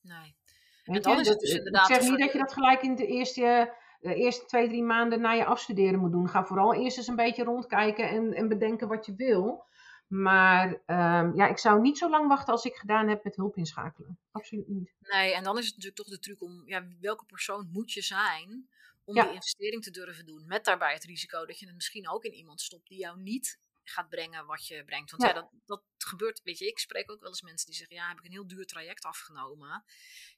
Nee. 0.00 0.36
en 0.84 1.02
dan 1.02 1.20
is 1.20 1.28
het 1.28 1.40
dus 1.40 1.54
inderdaad... 1.54 1.88
Ik 1.88 1.94
zeg 1.94 2.08
niet 2.10 2.18
dat 2.18 2.32
je 2.32 2.38
dat 2.38 2.52
gelijk 2.52 2.82
in 2.82 2.94
de 2.94 3.06
eerste 3.06 3.74
de 4.00 4.14
eerste 4.14 4.44
twee, 4.44 4.68
drie 4.68 4.82
maanden 4.82 5.20
na 5.20 5.32
je 5.32 5.44
afstuderen 5.44 6.00
moet 6.00 6.12
doen. 6.12 6.28
Ga 6.28 6.44
vooral 6.44 6.74
eerst 6.74 6.96
eens 6.96 7.06
een 7.06 7.16
beetje 7.16 7.44
rondkijken 7.44 8.08
en, 8.08 8.32
en 8.32 8.48
bedenken 8.48 8.88
wat 8.88 9.06
je 9.06 9.14
wil. 9.14 9.64
Maar 10.06 10.68
um, 10.70 11.34
ja, 11.34 11.48
ik 11.48 11.58
zou 11.58 11.80
niet 11.80 11.98
zo 11.98 12.10
lang 12.10 12.28
wachten 12.28 12.52
als 12.52 12.64
ik 12.64 12.74
gedaan 12.74 13.08
heb 13.08 13.24
met 13.24 13.36
hulp 13.36 13.56
inschakelen. 13.56 14.18
Absoluut 14.30 14.68
niet. 14.68 14.94
Nee, 15.00 15.34
en 15.34 15.44
dan 15.44 15.58
is 15.58 15.66
het 15.66 15.74
natuurlijk 15.74 16.02
toch 16.02 16.08
de 16.08 16.18
truc 16.18 16.42
om, 16.42 16.62
ja, 16.66 16.86
welke 17.00 17.24
persoon 17.24 17.68
moet 17.72 17.92
je 17.92 18.02
zijn 18.02 18.68
om 19.04 19.14
die 19.14 19.32
investering 19.32 19.82
te 19.82 19.90
durven 19.90 20.26
doen? 20.26 20.46
Met 20.46 20.64
daarbij 20.64 20.92
het 20.92 21.04
risico 21.04 21.46
dat 21.46 21.58
je 21.58 21.66
het 21.66 21.74
misschien 21.74 22.08
ook 22.08 22.24
in 22.24 22.32
iemand 22.32 22.60
stopt 22.60 22.88
die 22.88 22.98
jou 22.98 23.20
niet 23.20 23.58
gaat 23.90 24.08
brengen 24.08 24.46
wat 24.46 24.66
je 24.66 24.84
brengt. 24.84 25.10
Want 25.10 25.22
ja, 25.22 25.32
dat, 25.32 25.50
dat 25.64 25.82
gebeurt, 25.98 26.40
weet 26.42 26.58
je, 26.58 26.66
ik 26.66 26.78
spreek 26.78 27.10
ook 27.10 27.20
wel 27.20 27.28
eens 27.28 27.42
mensen 27.42 27.66
die 27.66 27.76
zeggen, 27.76 27.96
ja, 27.96 28.08
heb 28.08 28.18
ik 28.18 28.24
een 28.24 28.30
heel 28.30 28.46
duur 28.46 28.66
traject 28.66 29.04
afgenomen. 29.04 29.70
En 29.70 29.84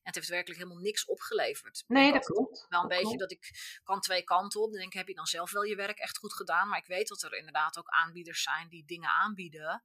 het 0.02 0.14
heeft 0.14 0.28
werkelijk 0.28 0.60
helemaal 0.60 0.82
niks 0.82 1.04
opgeleverd. 1.04 1.84
Nee, 1.86 2.12
dat 2.12 2.24
klopt. 2.24 2.66
Wel 2.68 2.82
een 2.82 2.88
beetje 2.88 3.16
dat 3.16 3.30
ik 3.30 3.50
kan 3.84 4.00
twee 4.00 4.22
kanten 4.24 4.60
op. 4.60 4.70
Dan 4.70 4.78
denk 4.78 4.92
ik, 4.92 4.98
heb 4.98 5.08
je 5.08 5.14
dan 5.14 5.26
zelf 5.26 5.50
wel 5.50 5.62
je 5.62 5.76
werk 5.76 5.98
echt 5.98 6.18
goed 6.18 6.34
gedaan? 6.34 6.68
Maar 6.68 6.78
ik 6.78 6.86
weet 6.86 7.08
dat 7.08 7.22
er 7.22 7.34
inderdaad 7.34 7.78
ook 7.78 7.88
aanbieders 7.88 8.42
zijn 8.42 8.68
die 8.68 8.84
dingen 8.84 9.10
aanbieden 9.10 9.82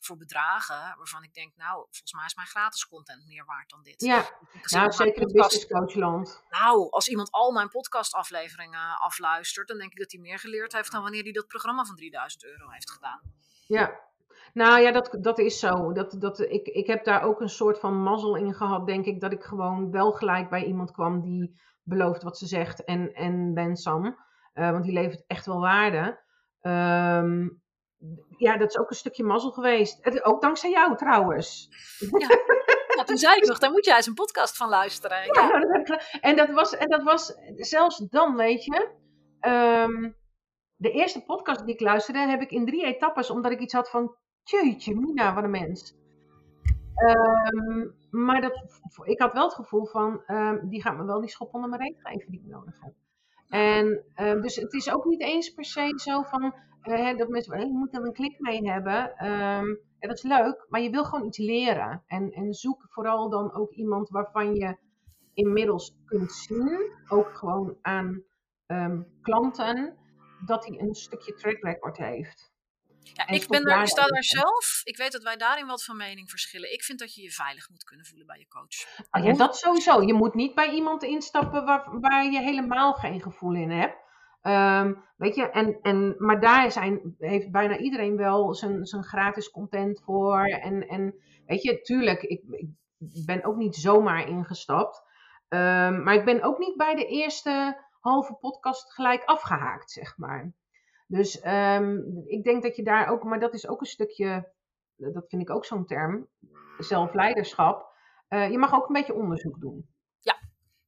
voor 0.00 0.16
bedragen 0.16 0.94
waarvan 0.96 1.22
ik 1.22 1.34
denk, 1.34 1.56
nou, 1.56 1.74
volgens 1.74 2.12
mij 2.12 2.24
is 2.24 2.34
mijn 2.34 2.48
gratis 2.48 2.88
content 2.88 3.26
meer 3.26 3.44
waard 3.44 3.70
dan 3.70 3.82
dit. 3.82 4.02
Ja, 4.02 4.28
nou, 4.62 4.92
zeker 4.92 5.22
in 5.22 5.32
business 5.32 5.66
coachland. 5.66 6.42
Nou, 6.50 6.90
als 6.90 7.08
iemand 7.08 7.30
al 7.30 7.52
mijn 7.52 7.68
podcastafleveringen 7.68 8.98
afluistert, 8.98 9.68
dan 9.68 9.78
denk 9.78 9.92
ik 9.92 9.98
dat 9.98 10.12
hij 10.12 10.20
meer 10.20 10.38
geleerd 10.38 10.72
heeft 10.72 10.92
dan 10.92 11.02
wanneer 11.02 11.22
hij 11.22 11.32
dat 11.32 11.46
programma 11.46 11.84
van 11.84 11.96
3000 11.96 12.44
euro 12.44 12.68
heeft 12.68 12.90
gedaan. 12.90 13.20
Ja, 13.66 14.00
nou 14.52 14.80
ja, 14.80 14.92
dat, 14.92 15.16
dat 15.20 15.38
is 15.38 15.58
zo. 15.58 15.92
Dat, 15.92 16.16
dat, 16.20 16.40
ik, 16.40 16.66
ik 16.66 16.86
heb 16.86 17.04
daar 17.04 17.22
ook 17.22 17.40
een 17.40 17.48
soort 17.48 17.78
van 17.78 18.02
mazzel 18.02 18.36
in 18.36 18.54
gehad, 18.54 18.86
denk 18.86 19.06
ik, 19.06 19.20
dat 19.20 19.32
ik 19.32 19.42
gewoon 19.42 19.90
wel 19.90 20.12
gelijk 20.12 20.48
bij 20.48 20.64
iemand 20.64 20.90
kwam 20.90 21.20
die 21.20 21.60
belooft 21.82 22.22
wat 22.22 22.38
ze 22.38 22.46
zegt 22.46 22.84
en, 22.84 23.12
en 23.12 23.54
then 23.54 23.76
some. 23.76 24.16
Uh, 24.54 24.70
want 24.70 24.84
die 24.84 24.92
levert 24.92 25.24
echt 25.26 25.46
wel 25.46 25.60
waarde. 25.60 26.20
Um, 26.62 27.62
ja, 28.36 28.56
dat 28.56 28.68
is 28.68 28.78
ook 28.78 28.90
een 28.90 28.96
stukje 28.96 29.24
mazzel 29.24 29.50
geweest. 29.50 30.24
Ook 30.24 30.40
dankzij 30.40 30.70
jou 30.70 30.96
trouwens. 30.96 31.68
Ja. 32.18 32.28
toen 33.04 33.18
zei 33.18 33.36
ik 33.36 33.46
nog, 33.46 33.58
daar 33.58 33.70
moet 33.70 33.84
jij 33.84 33.96
eens 33.96 34.06
een 34.06 34.14
podcast 34.14 34.56
van 34.56 34.68
luisteren. 34.68 35.24
Ja, 35.24 35.48
Nou, 35.48 35.60
dat 35.60 35.72
heb 35.72 35.88
ik 35.88 36.18
en, 36.20 36.36
dat 36.36 36.50
was, 36.50 36.76
en 36.76 36.88
dat 36.88 37.02
was 37.02 37.34
zelfs 37.56 37.98
dan, 37.98 38.36
weet 38.36 38.64
je. 38.64 38.88
Um, 39.40 40.16
de 40.76 40.90
eerste 40.90 41.24
podcast 41.24 41.64
die 41.64 41.74
ik 41.74 41.80
luisterde, 41.80 42.18
heb 42.18 42.40
ik 42.40 42.50
in 42.50 42.66
drie 42.66 42.84
etappes, 42.84 43.30
omdat 43.30 43.52
ik 43.52 43.60
iets 43.60 43.72
had 43.72 43.90
van, 43.90 44.16
jeetje, 44.42 44.94
Mina, 44.94 45.34
wat 45.34 45.44
een 45.44 45.50
mens. 45.50 45.96
Um, 47.06 47.94
maar 48.10 48.40
dat, 48.40 48.62
ik 49.04 49.20
had 49.20 49.32
wel 49.32 49.44
het 49.44 49.54
gevoel 49.54 49.86
van, 49.86 50.22
um, 50.26 50.68
die 50.68 50.82
gaat 50.82 50.96
me 50.96 51.04
wel 51.04 51.20
die 51.20 51.30
schop 51.30 51.54
onder 51.54 51.70
mijn 51.70 51.82
reet 51.82 52.00
geven 52.02 52.30
die 52.30 52.40
ik 52.40 52.46
nodig 52.46 52.80
heb. 52.80 52.92
En 53.48 54.04
dus 54.40 54.56
het 54.56 54.72
is 54.72 54.92
ook 54.92 55.04
niet 55.04 55.20
eens 55.20 55.50
per 55.50 55.64
se 55.64 55.92
zo 55.96 56.22
van, 56.22 56.54
uh, 56.82 57.16
dat 57.16 57.28
mensen, 57.28 57.60
je 57.60 57.78
moet 57.78 57.94
er 57.94 58.04
een 58.04 58.12
klik 58.12 58.40
mee 58.40 58.70
hebben. 58.70 59.26
Um, 59.26 59.78
dat 59.98 60.16
is 60.16 60.22
leuk, 60.22 60.66
maar 60.68 60.80
je 60.80 60.90
wil 60.90 61.04
gewoon 61.04 61.26
iets 61.26 61.38
leren. 61.38 62.02
En, 62.06 62.30
en 62.30 62.54
zoek 62.54 62.86
vooral 62.88 63.30
dan 63.30 63.54
ook 63.54 63.72
iemand 63.72 64.08
waarvan 64.08 64.54
je 64.54 64.76
inmiddels 65.34 65.96
kunt 66.04 66.32
zien, 66.32 66.92
ook 67.08 67.36
gewoon 67.36 67.76
aan 67.82 68.22
um, 68.66 69.06
klanten, 69.22 69.96
dat 70.46 70.66
hij 70.66 70.78
een 70.78 70.94
stukje 70.94 71.34
track 71.34 71.62
record 71.62 71.96
heeft. 71.96 72.47
Ja, 73.14 73.28
ik, 73.28 73.48
ben 73.48 73.64
daar, 73.64 73.82
ik 73.82 73.88
sta 73.88 74.06
daar 74.06 74.24
zelf. 74.24 74.80
Ik 74.84 74.96
weet 74.96 75.12
dat 75.12 75.22
wij 75.22 75.36
daarin 75.36 75.66
wat 75.66 75.84
van 75.84 75.96
mening 75.96 76.30
verschillen. 76.30 76.72
Ik 76.72 76.82
vind 76.82 76.98
dat 76.98 77.14
je 77.14 77.22
je 77.22 77.30
veilig 77.30 77.68
moet 77.70 77.84
kunnen 77.84 78.06
voelen 78.06 78.26
bij 78.26 78.38
je 78.38 78.48
coach. 78.48 79.06
Ah, 79.10 79.24
ja, 79.24 79.32
dat 79.32 79.56
sowieso. 79.56 80.02
Je 80.02 80.14
moet 80.14 80.34
niet 80.34 80.54
bij 80.54 80.70
iemand 80.70 81.02
instappen 81.02 81.64
waar, 81.64 82.00
waar 82.00 82.24
je 82.24 82.40
helemaal 82.40 82.92
geen 82.92 83.20
gevoel 83.20 83.54
in 83.54 83.70
hebt. 83.70 83.96
Ehm, 84.42 84.94
weet 85.16 85.34
je, 85.34 85.50
en, 85.50 85.78
en, 85.82 86.14
maar 86.18 86.40
daar 86.40 86.72
zijn, 86.72 87.14
heeft 87.18 87.50
bijna 87.50 87.76
iedereen 87.76 88.16
wel 88.16 88.54
zijn, 88.54 88.86
zijn 88.86 89.04
gratis 89.04 89.50
content 89.50 90.02
voor. 90.04 90.44
En, 90.44 90.88
en 90.88 91.14
weet 91.46 91.62
je, 91.62 91.80
tuurlijk, 91.80 92.22
ik, 92.22 92.42
ik 92.98 93.26
ben 93.26 93.44
ook 93.44 93.56
niet 93.56 93.76
zomaar 93.76 94.28
ingestapt. 94.28 95.02
Ehm, 95.48 96.02
maar 96.02 96.14
ik 96.14 96.24
ben 96.24 96.42
ook 96.42 96.58
niet 96.58 96.76
bij 96.76 96.94
de 96.94 97.06
eerste 97.06 97.84
halve 98.00 98.34
podcast 98.34 98.92
gelijk 98.92 99.24
afgehaakt, 99.24 99.90
zeg 99.90 100.16
maar. 100.16 100.52
Dus 101.08 101.40
ehm, 101.40 101.98
ik 102.24 102.44
denk 102.44 102.62
dat 102.62 102.76
je 102.76 102.82
daar 102.82 103.08
ook, 103.08 103.24
maar 103.24 103.40
dat 103.40 103.54
is 103.54 103.68
ook 103.68 103.80
een 103.80 103.86
stukje, 103.86 104.52
dat 104.96 105.28
vind 105.28 105.42
ik 105.42 105.50
ook 105.50 105.64
zo'n 105.64 105.86
term, 105.86 106.28
zelfleiderschap. 106.78 107.96
Uh, 108.28 108.50
je 108.50 108.58
mag 108.58 108.74
ook 108.74 108.88
een 108.88 108.94
beetje 108.94 109.14
onderzoek 109.14 109.60
doen. 109.60 109.88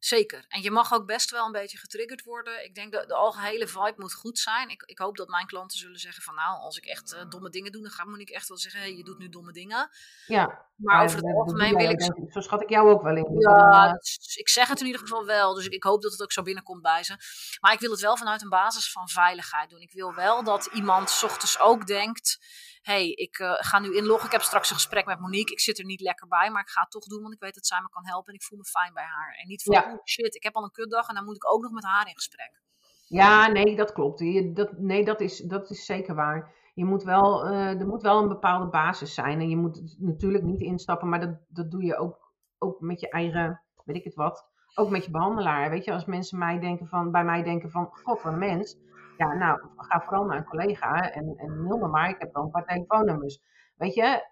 Zeker. 0.01 0.45
En 0.49 0.63
je 0.63 0.71
mag 0.71 0.93
ook 0.93 1.07
best 1.07 1.31
wel 1.31 1.47
een 1.47 1.53
beetje 1.53 1.79
getriggerd 1.79 2.23
worden. 2.23 2.65
Ik 2.65 2.75
denk 2.75 2.93
dat 2.93 3.09
de 3.09 3.15
algehele 3.15 3.67
vibe 3.67 3.95
moet 3.97 4.15
goed 4.15 4.39
zijn. 4.39 4.69
Ik, 4.69 4.83
ik 4.83 4.99
hoop 4.99 5.17
dat 5.17 5.29
mijn 5.29 5.47
klanten 5.47 5.79
zullen 5.79 5.99
zeggen 5.99 6.23
van 6.23 6.35
nou, 6.35 6.59
als 6.59 6.77
ik 6.77 6.85
echt 6.85 7.15
uh, 7.15 7.21
domme 7.29 7.51
dingen 7.51 7.73
doe, 7.73 7.83
dan 7.83 7.91
ga, 7.91 8.05
moet 8.05 8.21
ik 8.21 8.31
echt 8.31 8.49
wel 8.49 8.59
zeggen, 8.59 8.81
hey, 8.81 8.97
je 8.97 9.05
doet 9.05 9.19
nu 9.19 9.29
domme 9.29 9.53
dingen. 9.53 9.91
Ja. 10.27 10.69
Maar 10.77 11.05
over 11.05 11.17
het 11.17 11.37
algemeen 11.37 11.77
wil 11.77 11.91
ik... 11.91 12.03
Zo 12.29 12.41
schat 12.41 12.63
ik 12.63 12.69
jou 12.69 12.91
ook 12.91 13.03
wel 13.03 13.17
in. 13.17 13.39
Ja, 13.39 13.99
ik 14.35 14.49
zeg 14.49 14.69
het 14.69 14.81
in 14.81 14.87
ieder 14.87 15.01
geval 15.01 15.25
wel. 15.25 15.55
Dus 15.55 15.67
ik, 15.67 15.73
ik 15.73 15.83
hoop 15.83 16.03
dat 16.03 16.13
het 16.13 16.23
ook 16.23 16.33
zo 16.33 16.43
binnenkomt 16.43 16.83
bij 16.83 17.03
ze. 17.03 17.17
Maar 17.61 17.73
ik 17.73 17.81
wil 17.81 17.91
het 17.91 18.01
wel 18.01 18.17
vanuit 18.17 18.43
een 18.43 18.49
basis 18.49 18.93
van 18.93 19.09
veiligheid 19.09 19.71
doen. 19.71 19.81
Ik 19.81 19.93
wil 19.93 20.15
wel 20.15 20.45
dat 20.45 20.67
iemand 20.73 21.11
s 21.11 21.23
ochtends 21.23 21.61
ook 21.61 21.87
denkt 21.87 22.39
hey, 22.83 23.09
ik 23.09 23.39
uh, 23.39 23.53
ga 23.57 23.79
nu 23.79 23.97
inloggen. 23.97 24.27
Ik 24.27 24.33
heb 24.33 24.43
straks 24.43 24.71
een 24.71 24.77
gesprek 24.77 25.07
met 25.07 25.21
Monique. 25.21 25.53
Ik 25.53 25.61
zit 25.61 25.79
er 25.79 25.85
niet 25.85 26.01
lekker 26.01 26.29
bij, 26.29 26.51
maar 26.51 26.63
ik 26.63 26.69
ga 26.69 26.81
het 26.81 26.91
toch 26.91 27.05
doen, 27.05 27.23
want 27.23 27.35
ik 27.35 27.41
weet 27.41 27.55
dat 27.55 27.67
zij 27.67 27.81
me 27.81 27.89
kan 27.89 28.07
helpen 28.07 28.29
en 28.33 28.39
ik 28.39 28.45
voel 28.45 28.59
me 28.59 28.65
fijn 28.65 28.93
bij 28.93 29.05
haar. 29.05 29.35
En 29.41 29.49
niet 29.49 29.63
van, 29.63 29.75
ja. 29.75 29.90
Oh 29.93 30.05
shit, 30.05 30.35
ik 30.35 30.43
heb 30.43 30.55
al 30.55 30.63
een 30.63 30.71
kutdag 30.71 31.09
en 31.09 31.15
dan 31.15 31.25
moet 31.25 31.37
ik 31.37 31.53
ook 31.53 31.63
nog 31.63 31.73
met 31.73 31.85
haar 31.85 32.07
in 32.07 32.15
gesprek. 32.15 32.63
Ja, 33.07 33.49
nee, 33.49 33.77
dat 33.77 33.93
klopt. 33.93 34.19
Je, 34.21 34.53
dat, 34.53 34.79
nee, 34.79 35.05
dat 35.05 35.21
is, 35.21 35.39
dat 35.39 35.71
is 35.71 35.85
zeker 35.85 36.15
waar. 36.15 36.53
Je 36.75 36.85
moet 36.85 37.03
wel, 37.03 37.47
uh, 37.47 37.81
er 37.81 37.87
moet 37.87 38.03
wel 38.03 38.23
een 38.23 38.29
bepaalde 38.29 38.67
basis 38.67 39.15
zijn. 39.15 39.41
En 39.41 39.49
je 39.49 39.57
moet 39.57 39.97
natuurlijk 39.99 40.45
niet 40.45 40.61
instappen, 40.61 41.09
maar 41.09 41.21
dat, 41.21 41.39
dat 41.49 41.71
doe 41.71 41.85
je 41.85 41.97
ook, 41.97 42.33
ook 42.59 42.81
met 42.81 43.01
je 43.01 43.09
eigen, 43.09 43.63
weet 43.85 43.97
ik 43.97 44.05
het 44.05 44.15
wat, 44.15 44.47
ook 44.75 44.91
met 44.91 45.05
je 45.05 45.11
behandelaar. 45.11 45.71
Weet 45.71 45.85
je, 45.85 45.93
als 45.93 46.05
mensen 46.05 46.39
mij 46.39 46.59
denken 46.59 46.87
van, 46.87 47.11
bij 47.11 47.25
mij 47.25 47.43
denken 47.43 47.71
van, 47.71 47.89
god, 47.93 48.25
een 48.25 48.39
mens 48.39 48.79
ja, 49.21 49.35
nou, 49.35 49.61
ga 49.77 50.01
vooral 50.01 50.25
naar 50.25 50.37
een 50.37 50.45
collega 50.45 51.13
en, 51.13 51.35
en 51.37 51.63
mail 51.63 51.79
me 51.79 51.89
maar. 51.89 52.09
Ik 52.09 52.19
heb 52.19 52.35
wel 52.35 52.45
een 52.45 52.51
paar 52.51 52.65
telefoonnummers. 52.65 53.41
Weet 53.77 53.95
je, 53.95 54.29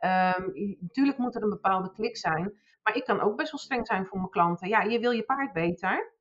natuurlijk 0.80 1.18
moet 1.18 1.34
er 1.34 1.42
een 1.42 1.48
bepaalde 1.48 1.92
klik 1.92 2.16
zijn. 2.16 2.52
Maar 2.88 2.96
ik 2.96 3.04
kan 3.04 3.20
ook 3.20 3.36
best 3.36 3.50
wel 3.50 3.60
streng 3.60 3.86
zijn 3.86 4.06
voor 4.06 4.18
mijn 4.18 4.30
klanten. 4.30 4.68
Ja, 4.68 4.82
je 4.82 4.98
wil 4.98 5.10
je 5.10 5.22
paard 5.22 5.52
beter. 5.52 6.12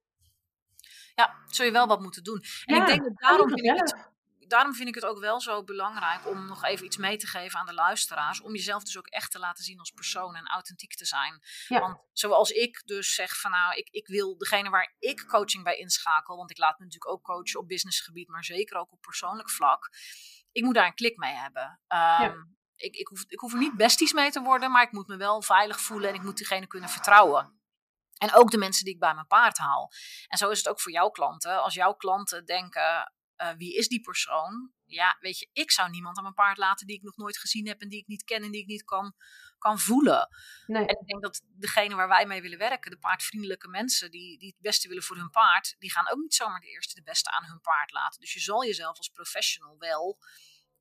Ja, 1.15 1.35
zul 1.45 1.65
je 1.65 1.72
wel 1.72 1.88
wat 1.88 2.02
moeten 2.02 2.23
doen. 2.23 2.44
En 2.65 2.76
ik 2.76 2.85
denk 2.85 3.03
dat 3.03 3.18
daarom 3.18 3.49
vind 3.49 3.65
ik 3.65 3.80
het 3.80 4.15
daarom 4.48 4.73
vind 4.73 4.88
ik 4.88 4.95
het 4.95 5.06
ook 5.06 5.19
wel 5.19 5.41
zo 5.41 5.64
belangrijk 5.64 6.27
om 6.27 6.45
nog 6.45 6.64
even 6.64 6.85
iets 6.85 6.98
mee 6.98 7.18
te 7.18 7.27
geven 7.27 7.60
aan 7.60 7.65
de 7.65 7.73
luisteraars. 7.73 8.41
Om 8.41 8.52
jezelf 8.52 8.84
dus 8.84 8.98
ook 8.98 9.07
echt 9.07 9.31
te 9.31 9.39
laten 9.39 9.64
zien 9.64 9.80
als 9.80 9.91
persoon 9.91 10.35
en 10.35 10.48
authentiek 10.48 10.95
te 10.95 11.06
zijn. 11.06 11.41
Want 11.68 11.99
zoals 12.14 12.49
ik 12.49 12.81
dus 12.85 13.14
zeg 13.14 13.39
van 13.39 13.52
nou, 13.52 13.76
ik, 13.76 13.89
ik 13.89 14.07
wil 14.07 14.38
degene 14.38 14.69
waar 14.69 14.95
ik 14.99 15.26
coaching 15.27 15.64
bij 15.64 15.77
inschakel. 15.77 16.38
Want 16.38 16.52
ik 16.52 16.57
laat 16.57 16.80
me 16.80 16.85
natuurlijk 16.85 17.11
ook 17.11 17.23
coachen 17.23 17.60
op 17.60 17.68
businessgebied, 17.68 18.27
maar 18.27 18.44
zeker 18.44 18.77
ook 18.77 18.91
op 18.91 19.02
persoonlijk 19.02 19.49
vlak. 19.49 19.89
Ik 20.52 20.64
moet 20.64 20.76
daar 20.76 20.88
een 20.88 20.94
klik 20.94 21.18
mee 21.18 21.34
hebben. 21.34 21.80
Ehm, 21.88 22.38
ik, 22.78 22.95
ik, 22.95 23.08
hoef, 23.08 23.24
ik 23.28 23.40
hoef 23.40 23.54
er 23.54 23.60
niet 23.60 23.78
besties 23.78 24.14
mee 24.14 24.32
te 24.32 24.41
worden, 24.41 24.72
maar 24.72 24.84
ik 24.84 24.91
moet 24.91 25.08
me 25.08 25.18
wel 25.18 25.41
veilig 25.41 25.82
voelen 25.82 26.10
en 26.10 26.16
ik 26.16 26.24
moet 26.24 26.38
diegene 26.38 26.68
kunnen 26.68 26.90
vertrouwen. 26.90 27.62
En 28.18 28.34
ook 28.34 28.52
de 28.52 28.58
mensen 28.58 28.86
die 28.86 28.94
ik 28.94 28.99
bij 28.99 29.14
mijn 29.14 29.28
paard 29.28 29.58
haal. 29.58 29.91
En 30.28 30.38
zo 30.38 30.49
is 30.49 30.58
het 30.58 30.68
ook 30.68 30.82
voor 30.82 30.91
jouw 30.91 31.10
klanten. 31.10 31.62
Als 31.64 31.74
jouw 31.74 31.94
klanten 31.94 32.45
denken, 32.45 33.14
uh, 33.38 33.49
wie 33.58 33.76
is 33.76 33.88
die 33.88 34.02
persoon? 34.02 34.72
Ja, 34.86 35.18
weet 35.20 35.40
je, 35.40 35.49
ik 35.54 35.72
zou 35.72 35.90
niemand 35.90 36.18
aan 36.18 36.24
mijn 36.24 36.36
paard 36.36 36.58
laten 36.58 36.88
die 36.88 36.95
ik 36.95 37.04
nog 37.04 37.18
nooit 37.18 37.38
gezien 37.38 37.68
heb 37.68 37.82
en 37.82 37.90
die 37.90 37.99
ik 37.99 38.08
niet 38.08 38.24
ken 38.24 38.44
en 38.44 38.52
die 38.52 38.62
ik 38.62 38.68
niet 38.68 38.84
kan, 38.84 39.14
kan 39.58 39.80
voelen. 39.80 40.28
Nee. 40.66 40.86
En 40.86 40.99
ik 40.99 41.08
denk 41.08 41.22
dat 41.22 41.41
degene 41.45 41.95
waar 41.95 42.08
wij 42.08 42.26
mee 42.26 42.41
willen 42.41 42.58
werken, 42.58 42.91
de 42.91 42.98
paardvriendelijke 42.98 43.68
mensen 43.68 44.12
die, 44.12 44.38
die 44.38 44.48
het 44.48 44.62
beste 44.62 44.88
willen 44.88 45.04
voor 45.04 45.16
hun 45.16 45.30
paard, 45.30 45.76
die 45.80 45.91
gaan 45.91 46.10
ook 46.10 46.20
niet 46.20 46.34
zomaar 46.34 46.60
de 46.60 46.68
eerste 46.68 46.95
de 46.95 47.04
beste 47.04 47.32
aan 47.32 47.45
hun 47.45 47.62
paard 47.62 47.91
laten. 47.91 48.20
Dus 48.20 48.34
je 48.34 48.40
zal 48.40 48.66
jezelf 48.66 48.98
als 48.98 49.10
professional 49.10 49.76
wel 49.78 50.18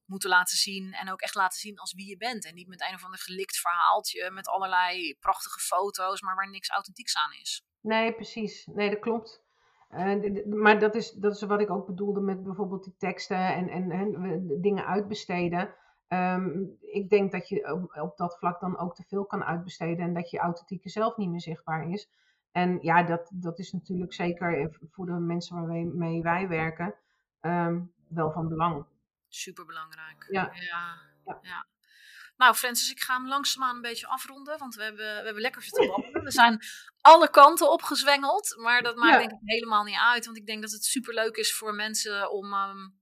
moeten 0.07 0.29
laten 0.29 0.57
zien 0.57 0.93
en 0.93 1.11
ook 1.11 1.21
echt 1.21 1.35
laten 1.35 1.59
zien 1.59 1.79
als 1.79 1.95
wie 1.95 2.09
je 2.09 2.17
bent. 2.17 2.45
En 2.47 2.55
niet 2.55 2.69
met 2.69 2.83
een 2.89 2.95
of 2.95 3.05
ander 3.05 3.19
gelikt 3.19 3.57
verhaaltje 3.57 4.31
met 4.31 4.49
allerlei 4.49 5.17
prachtige 5.21 5.61
foto's, 5.61 6.21
maar 6.21 6.35
waar 6.35 6.51
niks 6.51 6.71
authentieks 6.71 7.17
aan 7.17 7.33
is. 7.33 7.67
Nee, 7.81 8.15
precies. 8.15 8.67
Nee, 8.67 8.91
dat 8.91 8.99
klopt. 8.99 9.45
Uh, 9.91 10.45
maar 10.47 10.79
dat 10.79 10.95
is, 10.95 11.13
dat 11.13 11.35
is 11.35 11.43
wat 11.43 11.61
ik 11.61 11.71
ook 11.71 11.87
bedoelde 11.87 12.21
met 12.21 12.43
bijvoorbeeld 12.43 12.85
die 12.85 12.97
teksten 12.99 13.55
en, 13.55 13.69
en, 13.69 13.91
en 13.91 14.61
dingen 14.61 14.87
uitbesteden. 14.87 15.75
Um, 16.09 16.77
ik 16.81 17.09
denk 17.09 17.33
dat 17.33 17.49
je 17.49 17.73
op, 17.73 17.97
op, 18.03 18.17
dat 18.17 18.39
vlak 18.39 18.61
dan 18.61 18.79
ook 18.79 18.95
te 18.95 19.05
veel 19.07 19.25
kan 19.25 19.45
uitbesteden 19.45 20.07
en 20.07 20.15
dat 20.15 20.31
je 20.31 20.39
authentieke 20.39 20.89
zelf 20.89 21.17
niet 21.17 21.31
meer 21.31 21.41
zichtbaar 21.41 21.91
is. 21.91 22.11
En 22.53 22.79
ja, 22.81 23.03
dat, 23.03 23.31
dat 23.35 23.59
is 23.59 23.73
natuurlijk 23.73 24.13
zeker 24.13 24.79
voor 24.91 25.07
de 25.07 25.13
mensen 25.13 25.57
waarmee 25.57 26.23
wij 26.23 26.49
werken 26.49 26.95
um, 27.41 27.93
wel 28.09 28.33
van 28.33 28.49
belang. 28.49 28.87
Super 29.29 29.65
belangrijk. 29.65 30.27
Ja. 30.31 30.53
ja. 30.55 31.01
ja. 31.43 31.67
Nou, 32.37 32.55
Francis, 32.55 32.91
ik 32.91 33.01
ga 33.01 33.15
hem 33.15 33.29
langzaamaan 33.29 33.75
een 33.77 33.83
beetje 33.83 34.07
afronden, 34.07 34.59
want 34.59 34.75
we 34.75 34.83
hebben, 34.83 35.07
we 35.07 35.25
hebben 35.25 35.43
lekker 35.43 35.63
zitten 35.63 35.87
babbelen. 35.87 36.23
We 36.23 36.31
zijn 36.31 36.61
alle 37.01 37.31
kanten 37.31 37.71
opgezwengeld, 37.71 38.57
maar 38.59 38.83
dat 38.83 38.97
maakt 38.97 39.19
denk 39.19 39.31
ik 39.31 39.39
helemaal 39.43 39.85
niet 39.85 39.99
uit, 39.99 40.25
want 40.25 40.37
ik 40.37 40.47
denk 40.47 40.63
dat 40.63 40.71
het 40.71 40.85
super 40.85 41.15
leuk 41.15 41.37
is 41.37 41.55
voor 41.55 41.75
mensen 41.75 42.31
om 42.31 42.55
um, 42.55 43.01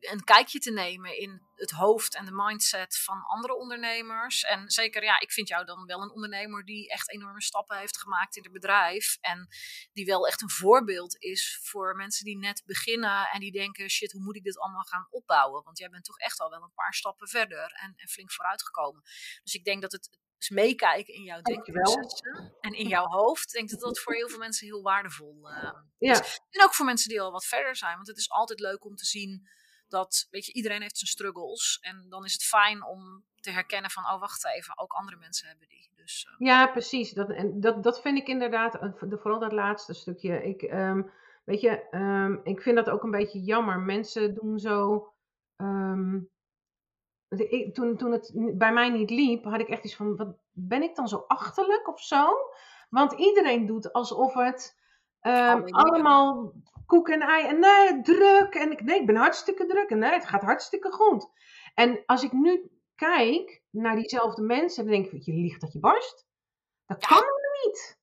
een 0.00 0.24
kijkje 0.24 0.58
te 0.58 0.70
nemen 0.70 1.18
in 1.18 1.42
het 1.54 1.70
hoofd 1.70 2.14
en 2.14 2.24
de 2.24 2.32
mindset 2.32 2.98
van 2.98 3.22
andere 3.22 3.56
ondernemers. 3.56 4.42
En 4.42 4.70
zeker, 4.70 5.02
ja, 5.02 5.20
ik 5.20 5.32
vind 5.32 5.48
jou 5.48 5.64
dan 5.64 5.86
wel 5.86 6.02
een 6.02 6.10
ondernemer 6.10 6.64
die 6.64 6.88
echt 6.90 7.10
enorme 7.10 7.42
stappen 7.42 7.78
heeft 7.78 7.98
gemaakt 7.98 8.36
in 8.36 8.42
het 8.42 8.52
bedrijf. 8.52 9.16
En 9.20 9.48
die 9.92 10.04
wel 10.04 10.26
echt 10.26 10.42
een 10.42 10.50
voorbeeld 10.50 11.16
is 11.16 11.60
voor 11.62 11.96
mensen 11.96 12.24
die 12.24 12.38
net 12.38 12.62
beginnen 12.66 13.28
en 13.28 13.40
die 13.40 13.52
denken: 13.52 13.90
shit, 13.90 14.12
hoe 14.12 14.22
moet 14.22 14.36
ik 14.36 14.44
dit 14.44 14.58
allemaal 14.58 14.82
gaan 14.82 15.06
opbouwen? 15.10 15.64
Want 15.64 15.78
jij 15.78 15.88
bent 15.88 16.04
toch 16.04 16.18
echt 16.18 16.40
al 16.40 16.50
wel 16.50 16.62
een 16.62 16.74
paar 16.74 16.94
stappen 16.94 17.28
verder 17.28 17.72
en, 17.72 17.94
en 17.96 18.08
flink 18.08 18.32
vooruitgekomen. 18.32 19.02
Dus 19.42 19.54
ik 19.54 19.64
denk 19.64 19.82
dat 19.82 19.92
het 19.92 20.18
dus 20.38 20.48
meekijken 20.48 21.14
in 21.14 21.22
jouw 21.22 21.40
denkprocessen 21.40 22.56
en 22.60 22.72
in 22.72 22.88
jouw 22.88 23.06
hoofd. 23.06 23.46
Ik 23.46 23.52
denk 23.52 23.70
dat 23.70 23.80
dat 23.80 24.00
voor 24.00 24.14
heel 24.14 24.28
veel 24.28 24.38
mensen 24.38 24.66
heel 24.66 24.82
waardevol 24.82 25.50
uh, 25.50 25.72
ja. 25.98 26.20
is. 26.20 26.40
En 26.50 26.62
ook 26.64 26.74
voor 26.74 26.86
mensen 26.86 27.08
die 27.08 27.20
al 27.20 27.32
wat 27.32 27.46
verder 27.46 27.76
zijn. 27.76 27.94
Want 27.94 28.06
het 28.06 28.16
is 28.16 28.30
altijd 28.30 28.60
leuk 28.60 28.84
om 28.84 28.96
te 28.96 29.04
zien 29.04 29.48
dat, 29.88 30.26
weet 30.30 30.46
je, 30.46 30.52
iedereen 30.52 30.82
heeft 30.82 30.98
zijn 30.98 31.10
struggles. 31.10 31.78
En 31.80 32.06
dan 32.08 32.24
is 32.24 32.32
het 32.32 32.44
fijn 32.44 32.84
om 32.84 33.24
te 33.40 33.50
herkennen 33.50 33.90
van, 33.90 34.02
oh 34.04 34.20
wacht 34.20 34.46
even, 34.46 34.78
ook 34.78 34.92
andere 34.92 35.16
mensen 35.16 35.48
hebben 35.48 35.68
die. 35.68 35.90
Dus, 35.94 36.28
uh... 36.30 36.46
Ja, 36.48 36.66
precies. 36.66 37.12
Dat, 37.12 37.30
en 37.30 37.60
dat, 37.60 37.82
dat 37.82 38.00
vind 38.00 38.18
ik 38.18 38.28
inderdaad, 38.28 38.74
eh, 38.74 38.90
vooral 38.94 39.38
dat 39.38 39.52
laatste 39.52 39.94
stukje. 39.94 40.42
Ik, 40.42 40.62
um, 40.62 41.10
weet 41.44 41.60
je, 41.60 41.86
um, 41.90 42.40
ik 42.42 42.62
vind 42.62 42.76
dat 42.76 42.90
ook 42.90 43.02
een 43.02 43.10
beetje 43.10 43.40
jammer. 43.40 43.80
Mensen 43.80 44.34
doen 44.34 44.58
zo... 44.58 45.08
Um, 45.56 46.30
ik, 47.28 47.74
toen, 47.74 47.96
toen 47.96 48.12
het 48.12 48.32
bij 48.34 48.72
mij 48.72 48.90
niet 48.90 49.10
liep, 49.10 49.44
had 49.44 49.60
ik 49.60 49.68
echt 49.68 49.84
iets 49.84 49.96
van, 49.96 50.16
wat 50.16 50.36
ben 50.52 50.82
ik 50.82 50.94
dan 50.94 51.08
zo 51.08 51.24
achterlijk 51.26 51.88
of 51.88 52.00
zo? 52.00 52.34
Want 52.90 53.12
iedereen 53.12 53.66
doet 53.66 53.92
alsof 53.92 54.34
het 54.34 54.78
um, 55.22 55.64
allemaal 55.64 56.52
koek 56.88 57.08
en 57.08 57.20
ei. 57.20 57.46
En 57.46 57.58
nee, 57.58 58.00
druk. 58.00 58.54
En 58.54 58.70
ik, 58.72 58.82
nee, 58.82 59.00
ik 59.00 59.06
ben 59.06 59.16
hartstikke 59.16 59.66
druk. 59.66 59.90
En 59.90 59.98
nee, 59.98 60.12
het 60.12 60.26
gaat 60.26 60.42
hartstikke 60.42 60.92
goed. 60.92 61.28
En 61.74 62.02
als 62.06 62.22
ik 62.22 62.32
nu 62.32 62.70
kijk 62.94 63.62
naar 63.70 63.96
diezelfde 63.96 64.42
mensen, 64.42 64.84
dan 64.84 64.92
denk 64.92 65.06
ik, 65.06 65.22
je 65.22 65.32
liegt 65.32 65.60
dat 65.60 65.72
je 65.72 65.78
barst. 65.78 66.26
Dat 66.86 67.06
kan 67.06 67.16
helemaal 67.16 67.64
niet. 67.64 67.98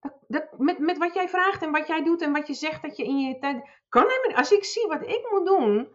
Dat, 0.00 0.14
dat, 0.28 0.58
met, 0.58 0.78
met 0.78 0.98
wat 0.98 1.14
jij 1.14 1.28
vraagt 1.28 1.62
en 1.62 1.70
wat 1.70 1.86
jij 1.86 2.04
doet 2.04 2.22
en 2.22 2.32
wat 2.32 2.46
je 2.46 2.54
zegt 2.54 2.82
dat 2.82 2.96
je 2.96 3.04
in 3.04 3.18
je 3.18 3.38
tijd. 3.38 3.68
Kan 3.88 4.02
helemaal 4.02 4.28
niet. 4.28 4.36
Als 4.36 4.52
ik 4.52 4.64
zie 4.64 4.86
wat 4.86 5.02
ik 5.02 5.28
moet 5.30 5.46
doen, 5.46 5.88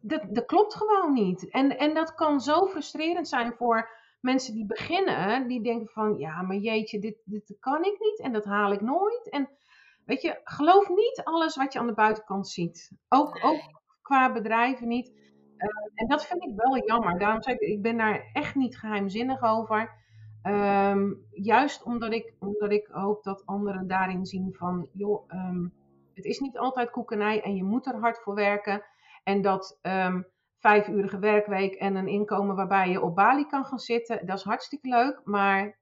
dat, 0.00 0.22
dat 0.28 0.46
klopt 0.46 0.74
gewoon 0.74 1.12
niet. 1.12 1.50
En, 1.50 1.78
en 1.78 1.94
dat 1.94 2.14
kan 2.14 2.40
zo 2.40 2.66
frustrerend 2.66 3.28
zijn 3.28 3.52
voor 3.52 3.98
mensen 4.20 4.54
die 4.54 4.66
beginnen, 4.66 5.48
die 5.48 5.62
denken 5.62 5.88
van, 5.88 6.18
ja, 6.18 6.42
maar 6.42 6.56
jeetje, 6.56 6.98
dit, 6.98 7.16
dit 7.24 7.56
kan 7.60 7.84
ik 7.84 7.96
niet 7.98 8.20
en 8.20 8.32
dat 8.32 8.44
haal 8.44 8.72
ik 8.72 8.80
nooit. 8.80 9.28
En 9.30 9.48
weet 10.04 10.22
je, 10.22 10.40
geloof 10.44 10.88
niet 10.88 11.20
alles 11.24 11.56
wat 11.56 11.72
je 11.72 11.78
aan 11.78 11.86
de 11.86 11.94
buitenkant 11.94 12.48
ziet. 12.48 12.92
Ook, 13.08 13.44
ook 13.44 13.60
qua 14.02 14.32
bedrijven 14.32 14.88
niet. 14.88 15.08
Uh, 15.56 15.68
en 15.94 16.08
dat 16.08 16.26
vind 16.26 16.44
ik 16.44 16.52
wel 16.56 16.86
jammer. 16.86 17.18
Daarom 17.18 17.42
zeg 17.42 17.54
ik, 17.54 17.68
ik 17.68 17.82
ben 17.82 17.96
daar 17.96 18.30
echt 18.32 18.54
niet 18.54 18.78
geheimzinnig 18.78 19.42
over. 19.42 19.98
Um, 20.42 21.26
juist 21.30 21.82
omdat 21.82 22.12
ik, 22.12 22.34
omdat 22.38 22.70
ik 22.70 22.88
hoop 22.90 23.22
dat 23.22 23.46
anderen 23.46 23.86
daarin 23.86 24.26
zien 24.26 24.54
van, 24.54 24.88
joh, 24.92 25.32
um, 25.32 25.72
het 26.14 26.24
is 26.24 26.38
niet 26.38 26.58
altijd 26.58 26.90
koekenij 26.90 27.42
en 27.42 27.54
je 27.54 27.64
moet 27.64 27.86
er 27.86 27.98
hard 28.00 28.18
voor 28.18 28.34
werken. 28.34 28.82
En 29.24 29.42
dat 29.42 29.78
um, 29.82 30.26
vijfurige 30.58 31.18
werkweek 31.18 31.74
en 31.74 31.96
een 31.96 32.08
inkomen 32.08 32.56
waarbij 32.56 32.90
je 32.90 33.00
op 33.00 33.14
Bali 33.14 33.46
kan 33.46 33.64
gaan 33.64 33.78
zitten. 33.78 34.26
Dat 34.26 34.38
is 34.38 34.44
hartstikke 34.44 34.88
leuk, 34.88 35.20
maar 35.24 35.78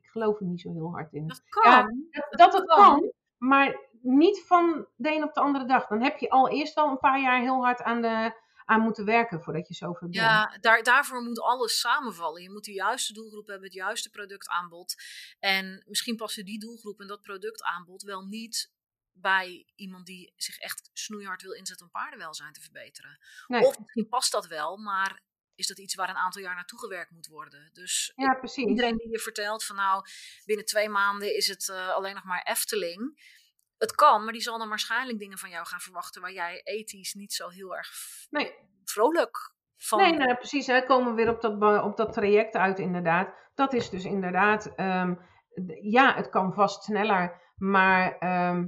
ik 0.00 0.06
geloof 0.10 0.40
er 0.40 0.46
niet 0.46 0.60
zo 0.60 0.72
heel 0.72 0.90
hard 0.90 1.12
in. 1.12 1.26
Dat 1.26 1.42
kan. 1.48 1.72
Ja, 1.72 1.82
dat, 2.10 2.38
dat, 2.38 2.52
het 2.52 2.64
kan. 2.64 3.12
Maar 3.38 3.80
niet 4.00 4.42
van 4.46 4.86
de 4.96 5.14
een 5.14 5.22
op 5.22 5.34
de 5.34 5.40
andere 5.40 5.66
dag. 5.66 5.86
Dan 5.86 6.02
heb 6.02 6.18
je 6.18 6.30
al 6.30 6.48
eerst 6.48 6.74
wel 6.74 6.90
een 6.90 6.98
paar 6.98 7.20
jaar 7.20 7.40
heel 7.40 7.64
hard 7.64 7.82
aan, 7.82 8.02
de, 8.02 8.40
aan 8.64 8.80
moeten 8.80 9.04
werken 9.04 9.42
voordat 9.42 9.68
je 9.68 9.74
zover 9.74 10.00
bent. 10.00 10.14
Ja, 10.14 10.56
daar, 10.60 10.82
daarvoor 10.82 11.22
moet 11.22 11.40
alles 11.40 11.80
samenvallen. 11.80 12.42
Je 12.42 12.50
moet 12.50 12.64
de 12.64 12.72
juiste 12.72 13.12
doelgroep 13.12 13.46
hebben, 13.46 13.64
het 13.64 13.76
juiste 13.76 14.10
productaanbod. 14.10 14.94
En 15.38 15.84
misschien 15.86 16.16
passen 16.16 16.44
die 16.44 16.58
doelgroep 16.58 17.00
en 17.00 17.06
dat 17.06 17.22
productaanbod 17.22 18.02
wel 18.02 18.22
niet 18.22 18.74
bij 19.12 19.66
iemand 19.74 20.06
die 20.06 20.32
zich 20.36 20.58
echt 20.58 20.90
snoeihard 20.92 21.42
wil 21.42 21.52
inzetten 21.52 21.86
om 21.86 21.92
paardenwelzijn 21.92 22.52
te 22.52 22.60
verbeteren. 22.60 23.18
Nee. 23.46 23.66
Of 23.66 23.78
misschien 23.78 24.08
past 24.08 24.32
dat 24.32 24.46
wel, 24.46 24.76
maar 24.76 25.22
is 25.56 25.66
dat 25.66 25.78
iets 25.78 25.94
waar 25.94 26.08
een 26.08 26.16
aantal 26.16 26.42
jaar 26.42 26.54
naartoe 26.54 26.78
gewerkt 26.78 27.10
moet 27.10 27.26
worden. 27.26 27.70
Dus 27.72 28.12
Ja, 28.16 28.34
precies. 28.34 28.64
iedereen 28.64 28.96
die 28.96 29.10
je 29.10 29.18
vertelt 29.18 29.64
van 29.64 29.76
nou, 29.76 30.04
binnen 30.44 30.64
twee 30.64 30.88
maanden 30.88 31.36
is 31.36 31.48
het 31.48 31.68
eh, 31.68 31.88
alleen 31.88 32.14
nog 32.14 32.24
maar 32.24 32.42
Efteling. 32.42 33.34
Het 33.78 33.94
kan, 33.94 34.24
maar 34.24 34.32
die 34.32 34.42
zal 34.42 34.58
dan 34.58 34.68
waarschijnlijk 34.68 35.18
dingen 35.18 35.38
van 35.38 35.50
jou 35.50 35.66
gaan 35.66 35.80
verwachten 35.80 36.20
waar 36.20 36.32
jij 36.32 36.60
ethisch 36.64 37.14
niet 37.14 37.32
zo 37.32 37.48
heel 37.48 37.76
erg 37.76 37.88
Nee, 38.30 38.54
vrolijk 38.84 39.54
van 39.76 39.98
nee, 40.00 40.12
nee 40.12 40.36
precies. 40.36 40.66
Hè. 40.66 40.82
Komen 40.82 41.14
we 41.14 41.22
weer 41.22 41.34
op 41.34 41.40
dat, 41.40 41.82
op 41.82 41.96
dat 41.96 42.12
traject 42.12 42.54
uit, 42.54 42.78
inderdaad. 42.78 43.34
Dat 43.54 43.72
is 43.72 43.90
dus 43.90 44.04
inderdaad, 44.04 44.74
ehm, 44.74 45.14
ja, 45.80 46.14
het 46.14 46.28
kan 46.28 46.54
vast 46.54 46.82
sneller, 46.82 47.52
maar 47.56 48.18
ehm, 48.18 48.66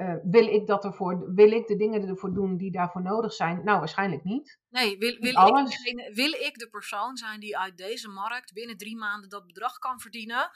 eh, 0.00 0.14
wil 0.22 0.46
ik 0.46 0.66
dat 0.66 0.84
ervoor, 0.84 1.34
wil 1.34 1.50
ik 1.50 1.66
de 1.66 1.76
dingen 1.76 2.08
ervoor 2.08 2.34
doen 2.34 2.56
die 2.56 2.70
daarvoor 2.72 3.02
nodig 3.02 3.32
zijn? 3.32 3.64
Nou, 3.64 3.78
waarschijnlijk 3.78 4.24
niet. 4.24 4.58
Nee, 4.68 4.98
wil, 4.98 5.16
wil, 5.18 5.56
ik 5.58 5.66
degene- 5.66 6.12
wil 6.14 6.32
ik 6.32 6.54
de 6.58 6.68
persoon 6.70 7.16
zijn 7.16 7.40
die 7.40 7.58
uit 7.58 7.76
deze 7.76 8.08
markt 8.08 8.52
binnen 8.52 8.76
drie 8.76 8.96
maanden 8.96 9.30
dat 9.30 9.46
bedrag 9.46 9.78
kan 9.78 10.00
verdienen? 10.00 10.50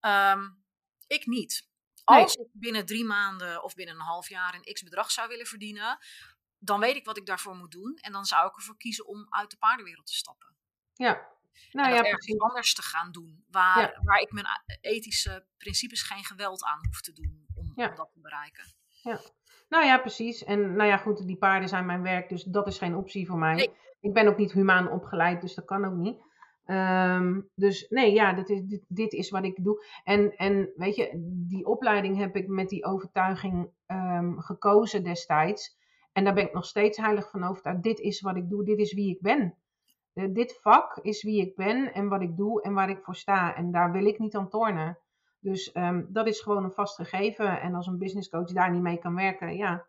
Ehm, 0.00 0.48
ik 1.06 1.26
niet. 1.26 1.68
Nee. 2.04 2.22
Als 2.22 2.34
ik 2.34 2.48
binnen 2.52 2.86
drie 2.86 3.04
maanden 3.04 3.62
of 3.62 3.74
binnen 3.74 3.94
een 3.94 4.00
half 4.00 4.28
jaar 4.28 4.54
een 4.54 4.72
x 4.74 4.82
bedrag 4.82 5.10
zou 5.10 5.28
willen 5.28 5.46
verdienen, 5.46 5.98
dan 6.58 6.80
weet 6.80 6.96
ik 6.96 7.04
wat 7.04 7.16
ik 7.16 7.26
daarvoor 7.26 7.54
moet 7.56 7.70
doen. 7.70 7.94
En 7.96 8.12
dan 8.12 8.24
zou 8.24 8.48
ik 8.48 8.56
ervoor 8.56 8.76
kiezen 8.76 9.06
om 9.06 9.26
uit 9.28 9.50
de 9.50 9.56
paardenwereld 9.56 10.06
te 10.06 10.14
stappen. 10.14 10.54
Ja, 10.94 11.26
nou 11.70 11.88
en 11.88 11.94
ja, 11.94 12.10
precies. 12.10 12.38
anders 12.38 12.74
te 12.74 12.82
gaan 12.82 13.12
doen. 13.12 13.44
Waar, 13.50 13.80
Ja. 13.80 14.00
waar 14.02 14.20
ik 14.20 14.32
mijn 14.32 14.46
a- 14.46 14.64
ethische 14.80 15.46
principes 15.56 16.02
geen 16.02 16.24
geweld 16.24 16.64
aan 16.64 16.86
hoef 16.86 17.00
te 17.00 17.12
doen 17.12 17.46
om, 17.54 17.72
Ja. 17.76 17.88
om 17.88 17.94
dat 17.94 18.10
te 18.12 18.20
bereiken. 18.20 18.74
Nou 19.68 19.84
ja, 19.84 19.98
precies. 19.98 20.44
En 20.44 20.76
nou 20.76 20.88
ja, 20.88 20.96
goed, 20.96 21.26
die 21.26 21.36
paarden 21.36 21.68
zijn 21.68 21.86
mijn 21.86 22.02
werk, 22.02 22.28
dus 22.28 22.42
dat 22.42 22.66
is 22.66 22.78
geen 22.78 22.96
optie 22.96 23.26
voor 23.26 23.38
mij. 23.38 23.54
Nee. 23.54 23.70
Ik 24.00 24.12
ben 24.12 24.28
ook 24.28 24.36
niet 24.36 24.52
humaan 24.52 24.90
opgeleid, 24.90 25.40
dus 25.40 25.54
dat 25.54 25.64
kan 25.64 25.84
ook 25.84 25.94
niet. 25.94 26.18
Ehm, 26.64 27.40
dus 27.54 27.88
nee, 27.88 28.12
ja, 28.12 28.32
dit 28.32 28.48
is, 28.48 28.62
dit, 28.62 28.84
dit 28.88 29.12
is 29.12 29.30
wat 29.30 29.44
ik 29.44 29.64
doe. 29.64 29.84
En, 30.04 30.36
en 30.36 30.72
weet 30.76 30.96
je, 30.96 31.10
die 31.48 31.66
opleiding 31.66 32.18
heb 32.18 32.36
ik 32.36 32.48
met 32.48 32.68
die 32.68 32.84
overtuiging 32.84 33.70
ehm, 33.86 34.38
gekozen 34.38 35.04
destijds. 35.04 35.78
En 36.12 36.24
daar 36.24 36.34
ben 36.34 36.44
ik 36.44 36.52
nog 36.52 36.64
steeds 36.64 36.98
heilig 36.98 37.30
van 37.30 37.44
overtuigd. 37.44 37.82
Dit 37.82 37.98
is 37.98 38.20
wat 38.20 38.36
ik 38.36 38.48
doe, 38.48 38.64
dit 38.64 38.78
is 38.78 38.94
wie 38.94 39.10
ik 39.10 39.20
ben. 39.20 39.54
Eh, 40.12 40.24
dit 40.30 40.58
vak 40.60 40.98
is 41.02 41.22
wie 41.22 41.40
ik 41.40 41.56
ben 41.56 41.92
en 41.94 42.08
wat 42.08 42.22
ik 42.22 42.36
doe 42.36 42.62
en 42.62 42.74
waar 42.74 42.90
ik 42.90 43.04
voor 43.04 43.16
sta. 43.16 43.54
En 43.54 43.70
daar 43.70 43.92
wil 43.92 44.06
ik 44.06 44.18
niet 44.18 44.36
aan 44.36 44.48
tornen. 44.48 44.98
Dus 45.46 45.72
ehm, 45.72 46.04
dat 46.08 46.26
is 46.26 46.40
gewoon 46.40 46.64
een 46.64 46.72
vast 46.72 46.94
gegeven. 46.94 47.60
En 47.60 47.74
als 47.74 47.86
een 47.86 47.98
businesscoach 47.98 48.52
daar 48.52 48.70
niet 48.70 48.82
mee 48.82 48.98
kan 48.98 49.14
werken, 49.14 49.56
ja, 49.56 49.86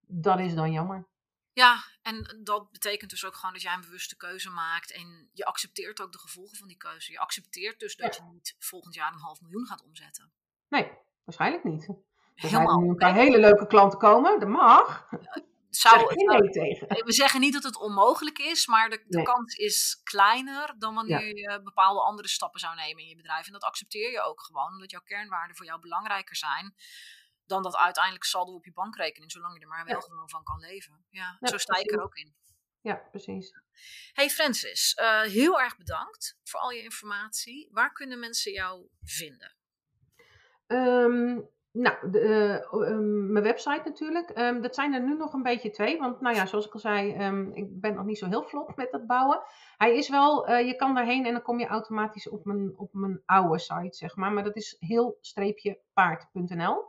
dat 0.00 0.38
is 0.38 0.54
dan 0.54 0.72
jammer. 0.72 1.06
Ja, 1.52 1.76
en 2.02 2.40
dat 2.42 2.70
betekent 2.70 3.10
dus 3.10 3.24
ook 3.24 3.34
gewoon 3.34 3.52
dat 3.52 3.62
jij 3.62 3.74
een 3.74 3.80
bewuste 3.80 4.16
keuze 4.16 4.50
maakt. 4.50 4.92
En 4.92 5.28
je 5.32 5.44
accepteert 5.44 6.00
ook 6.00 6.12
de 6.12 6.18
gevolgen 6.18 6.56
van 6.56 6.68
die 6.68 6.76
keuze. 6.76 7.12
Je 7.12 7.18
accepteert 7.18 7.80
dus 7.80 7.96
dat 7.96 8.16
je 8.16 8.22
niet 8.22 8.56
volgend 8.58 8.94
jaar 8.94 9.12
een 9.12 9.18
half 9.18 9.40
miljoen 9.40 9.66
gaat 9.66 9.84
omzetten. 9.84 10.32
Nee, 10.68 10.90
waarschijnlijk 11.24 11.64
niet. 11.64 11.88
Er 12.34 12.48
zijn 12.48 12.80
nu 12.80 12.88
een 12.88 12.96
paar 12.96 13.14
hele 13.14 13.38
leuke 13.38 13.66
klanten 13.66 13.98
komen, 13.98 14.40
dat 14.40 14.48
mag. 14.48 15.08
Zou, 15.70 15.98
Zeg 15.98 16.08
geen 16.08 16.26
nee 16.40 16.50
tegen. 16.50 17.04
we 17.04 17.12
zeggen 17.12 17.40
niet 17.40 17.52
dat 17.52 17.62
het 17.62 17.76
onmogelijk 17.76 18.38
is, 18.38 18.66
maar 18.66 18.90
de, 18.90 18.96
de 19.06 19.16
Nee. 19.16 19.24
kans 19.24 19.54
is 19.54 20.00
kleiner 20.04 20.74
dan 20.78 20.94
wanneer 20.94 21.36
je 21.36 21.60
bepaalde 21.64 22.00
andere 22.00 22.28
stappen 22.28 22.60
zou 22.60 22.74
nemen 22.74 23.02
in 23.02 23.08
je 23.08 23.16
bedrijf. 23.16 23.46
En 23.46 23.52
dat 23.52 23.62
accepteer 23.62 24.10
je 24.10 24.20
ook 24.22 24.42
gewoon, 24.42 24.66
omdat 24.72 24.90
jouw 24.90 25.00
kernwaarden 25.04 25.56
voor 25.56 25.66
jou 25.66 25.80
belangrijker 25.80 26.36
zijn 26.36 26.74
dan 27.46 27.62
dat 27.62 27.76
uiteindelijk 27.76 28.24
saldo 28.24 28.52
op 28.52 28.64
je 28.64 28.72
bankrekening, 28.72 29.32
zolang 29.32 29.54
je 29.54 29.60
er 29.60 29.68
maar 29.68 29.84
wel 29.84 29.94
Ja. 29.94 30.00
gewoon 30.00 30.28
van 30.30 30.42
kan 30.42 30.58
leven. 30.58 31.06
Ja, 31.10 31.36
Ja, 31.40 31.48
zo 31.48 31.56
sta 31.58 31.76
ik 31.78 31.92
er 31.92 32.02
ook 32.02 32.14
in. 32.14 32.34
Ja, 32.80 32.94
precies. 33.10 33.52
Hey 34.12 34.30
Francis, 34.30 34.94
eh, 34.94 35.20
heel 35.20 35.60
erg 35.60 35.76
bedankt 35.76 36.36
voor 36.44 36.60
al 36.60 36.70
je 36.70 36.82
informatie. 36.82 37.68
Waar 37.72 37.92
kunnen 37.92 38.18
mensen 38.18 38.52
jou 38.52 38.88
vinden? 39.02 39.54
Ehm, 40.66 41.40
nou, 41.72 42.10
de, 42.10 42.20
eh, 42.20 42.54
ehm, 42.54 43.32
mijn 43.32 43.44
website 43.44 43.82
natuurlijk. 43.84 44.30
Ehm, 44.30 44.60
dat 44.60 44.74
zijn 44.74 44.92
er 44.92 45.02
nu 45.02 45.16
nog 45.16 45.32
een 45.32 45.42
beetje 45.42 45.70
twee. 45.70 45.98
Want 45.98 46.20
nou 46.20 46.36
ja, 46.36 46.46
zoals 46.46 46.66
ik 46.66 46.72
al 46.72 46.80
zei, 46.80 47.14
ehm, 47.14 47.50
ik 47.52 47.80
ben 47.80 47.94
nog 47.94 48.04
niet 48.04 48.18
zo 48.18 48.26
heel 48.26 48.42
vlot 48.42 48.76
met 48.76 48.90
dat 48.90 49.06
bouwen. 49.06 49.42
Hij 49.76 49.96
is 49.96 50.08
wel, 50.08 50.46
eh, 50.46 50.66
je 50.66 50.76
kan 50.76 50.94
daarheen 50.94 51.26
en 51.26 51.32
dan 51.32 51.42
kom 51.42 51.58
je 51.58 51.66
automatisch 51.66 52.28
op 52.28 52.44
mijn, 52.44 52.72
op 52.76 52.88
mijn 52.92 53.22
oude 53.26 53.58
site, 53.58 53.96
zeg 53.96 54.16
maar. 54.16 54.32
Maar 54.32 54.44
dat 54.44 54.56
is 54.56 54.76
heel-paard.nl. 54.78 56.88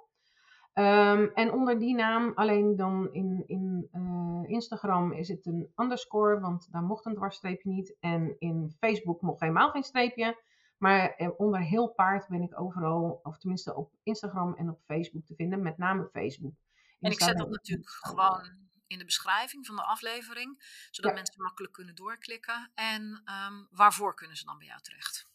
Ehm, 0.74 1.28
en 1.34 1.52
onder 1.52 1.80
die 1.80 1.96
naam, 1.96 2.32
alleen 2.36 2.76
dan 2.76 3.10
in, 3.12 3.44
in 3.48 3.88
eh, 3.92 4.42
Instagram 4.46 5.12
is 5.12 5.28
het 5.28 5.46
een 5.46 5.72
underscore, 5.76 6.40
want 6.40 6.68
daar 6.72 6.84
mocht 6.84 7.06
een 7.06 7.16
dwarsstreepje 7.16 7.70
niet. 7.70 7.96
En 8.00 8.36
in 8.40 8.76
Facebook 8.80 9.22
mocht 9.22 9.40
helemaal 9.40 9.70
geen 9.70 9.84
streepje. 9.84 10.36
Maar 10.82 11.10
eh, 11.10 11.30
onder 11.38 11.60
heel 11.60 11.88
paard 11.88 12.28
ben 12.28 12.42
ik 12.42 12.60
overal, 12.60 13.20
of 13.24 13.38
tenminste 13.38 13.76
op 13.76 13.94
Instagram 14.04 14.54
en 14.54 14.70
op 14.70 14.80
Facebook 14.86 15.26
te 15.26 15.36
vinden, 15.36 15.62
met 15.62 15.78
name 15.78 16.10
Facebook. 16.14 16.54
En 17.00 17.12
ik 17.12 17.22
zet 17.22 17.38
dat 17.38 17.50
natuurlijk 17.50 17.90
gewoon 17.90 18.50
in 18.88 18.98
de 18.98 19.06
beschrijving 19.06 19.66
van 19.66 19.76
de 19.76 19.84
aflevering, 19.84 20.64
zodat 20.92 21.12
Ja. 21.12 21.18
mensen 21.18 21.42
makkelijk 21.42 21.74
kunnen 21.74 21.96
doorklikken. 21.96 22.72
En 22.74 23.22
ehm, 23.26 23.54
waarvoor 23.70 24.14
kunnen 24.14 24.38
ze 24.38 24.46
dan 24.46 24.58
bij 24.58 24.68
jou 24.68 24.82
terecht? 24.82 25.30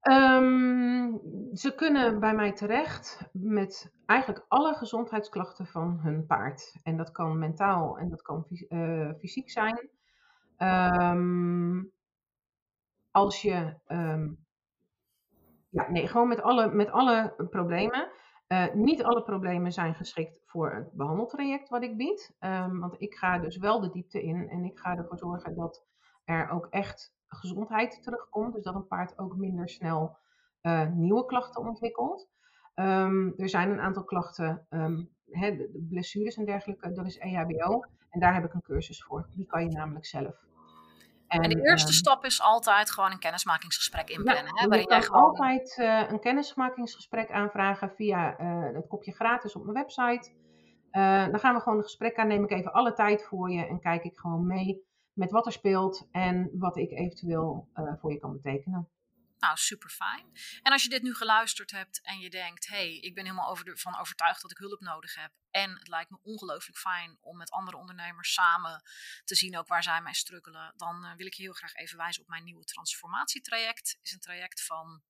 Ehm, 0.00 1.12
ze 1.54 1.74
kunnen 1.74 2.20
bij 2.20 2.34
mij 2.34 2.52
terecht 2.52 3.20
met 3.32 3.92
eigenlijk 4.06 4.44
alle 4.48 4.74
gezondheidsklachten 4.74 5.66
van 5.66 5.98
hun 6.02 6.26
paard. 6.26 6.76
En 6.82 6.96
dat 6.96 7.10
kan 7.12 7.38
mentaal 7.38 7.98
en 7.98 8.08
dat 8.08 8.22
kan 8.22 8.46
eh, 8.68 9.10
fysiek 9.18 9.50
zijn. 9.50 9.88
Ehm, 10.56 11.82
als 13.16 13.42
je, 13.42 13.74
ehm, 13.86 14.28
ja, 15.68 15.90
nee, 15.90 16.08
gewoon 16.08 16.28
met 16.28 16.42
alle, 16.42 16.74
met 16.74 16.90
alle 16.90 17.34
problemen. 17.50 18.10
Eh, 18.46 18.74
niet 18.74 19.02
alle 19.02 19.22
problemen 19.22 19.72
zijn 19.72 19.94
geschikt 19.94 20.42
voor 20.46 20.74
het 20.74 20.92
behandeltraject 20.92 21.68
wat 21.68 21.82
ik 21.82 21.96
bied. 21.96 22.36
Ehm, 22.38 22.78
want 22.78 23.00
ik 23.00 23.14
ga 23.14 23.38
dus 23.38 23.56
wel 23.56 23.80
de 23.80 23.90
diepte 23.90 24.22
in 24.22 24.48
en 24.48 24.64
ik 24.64 24.78
ga 24.78 24.96
ervoor 24.96 25.18
zorgen 25.18 25.54
dat 25.54 25.84
er 26.24 26.50
ook 26.50 26.66
echt 26.70 27.14
gezondheid 27.26 28.02
terugkomt. 28.02 28.54
Dus 28.54 28.64
dat 28.64 28.74
een 28.74 28.86
paard 28.86 29.18
ook 29.18 29.36
minder 29.36 29.68
snel 29.68 30.16
eh, 30.60 30.90
nieuwe 30.90 31.24
klachten 31.24 31.62
ontwikkelt. 31.62 32.28
Ehm, 32.74 33.30
er 33.36 33.48
zijn 33.48 33.70
een 33.70 33.80
aantal 33.80 34.04
klachten, 34.04 34.66
blessures 35.88 36.36
en 36.36 36.44
dergelijke, 36.44 36.92
dat 36.92 37.06
is 37.06 37.18
EHBO. 37.18 37.84
En 38.10 38.20
daar 38.20 38.34
heb 38.34 38.44
ik 38.44 38.54
een 38.54 38.62
cursus 38.62 39.04
voor. 39.04 39.28
Die 39.30 39.46
kan 39.46 39.62
je 39.62 39.70
namelijk 39.70 40.06
zelf. 40.06 40.46
En 41.28 41.48
de 41.48 41.62
eerste 41.62 41.88
ehm, 41.88 41.96
stap 41.96 42.24
is 42.24 42.42
altijd 42.42 42.90
gewoon 42.90 43.10
een 43.10 43.18
kennismakingsgesprek 43.18 44.08
inplannen. 44.08 44.56
hè, 44.56 44.62
je 44.62 44.68
waarin 44.68 44.86
kan 44.86 44.98
jij 44.98 45.06
gewoon. 45.06 45.22
altijd 45.22 45.78
eh, 45.78 46.10
een 46.10 46.20
kennismakingsgesprek 46.20 47.30
aanvragen 47.30 47.90
via 47.90 48.36
eh, 48.36 48.74
het 48.74 48.86
kopje 48.88 49.12
gratis 49.12 49.54
op 49.54 49.62
mijn 49.62 49.76
website. 49.76 50.30
Eh, 50.96 51.26
dan 51.30 51.38
gaan 51.38 51.54
we 51.54 51.60
gewoon 51.60 51.78
een 51.78 51.84
gesprek 51.84 52.16
aan, 52.16 52.28
neem 52.28 52.44
ik 52.44 52.50
even 52.50 52.72
alle 52.72 52.92
tijd 52.92 53.24
voor 53.24 53.50
je 53.50 53.66
en 53.66 53.80
kijk 53.80 54.04
ik 54.04 54.18
gewoon 54.18 54.46
mee 54.46 54.84
met 55.12 55.30
wat 55.30 55.46
er 55.46 55.52
speelt 55.52 56.08
en 56.10 56.50
wat 56.52 56.76
ik 56.76 56.90
eventueel 56.90 57.68
eh, 57.72 57.92
voor 58.00 58.12
je 58.12 58.18
kan 58.18 58.32
betekenen. 58.32 58.88
Nou, 59.46 59.58
super 59.58 59.90
fijn. 59.90 60.32
En 60.62 60.72
als 60.72 60.82
je 60.82 60.88
dit 60.88 61.02
nu 61.02 61.14
geluisterd 61.14 61.70
hebt 61.70 62.00
en 62.02 62.18
je 62.18 62.30
denkt: 62.30 62.66
hé, 62.66 62.76
hey, 62.76 62.98
ik 62.98 63.14
ben 63.14 63.24
helemaal 63.24 63.48
over 63.48 63.64
de, 63.64 63.76
van 63.76 63.98
overtuigd 63.98 64.42
dat 64.42 64.50
ik 64.50 64.58
hulp 64.58 64.80
nodig 64.80 65.14
heb. 65.14 65.32
En 65.50 65.70
het 65.78 65.88
lijkt 65.88 66.10
me 66.10 66.18
ongelooflijk 66.22 66.78
fijn 66.78 67.16
om 67.20 67.36
met 67.36 67.50
andere 67.50 67.76
ondernemers 67.76 68.32
samen 68.32 68.82
te 69.24 69.34
zien 69.34 69.58
ook 69.58 69.68
waar 69.68 69.82
zij 69.82 70.00
mee 70.00 70.14
struggelen. 70.14 70.72
Dan 70.76 71.04
eh, 71.04 71.16
wil 71.16 71.26
ik 71.26 71.34
je 71.34 71.42
heel 71.42 71.52
graag 71.52 71.74
even 71.74 71.96
wijzen 71.96 72.22
op 72.22 72.28
mijn 72.28 72.44
nieuwe 72.44 72.64
transformatietraject. 72.64 73.98
is 74.02 74.12
een 74.12 74.20
traject 74.20 74.64
van 74.64 75.02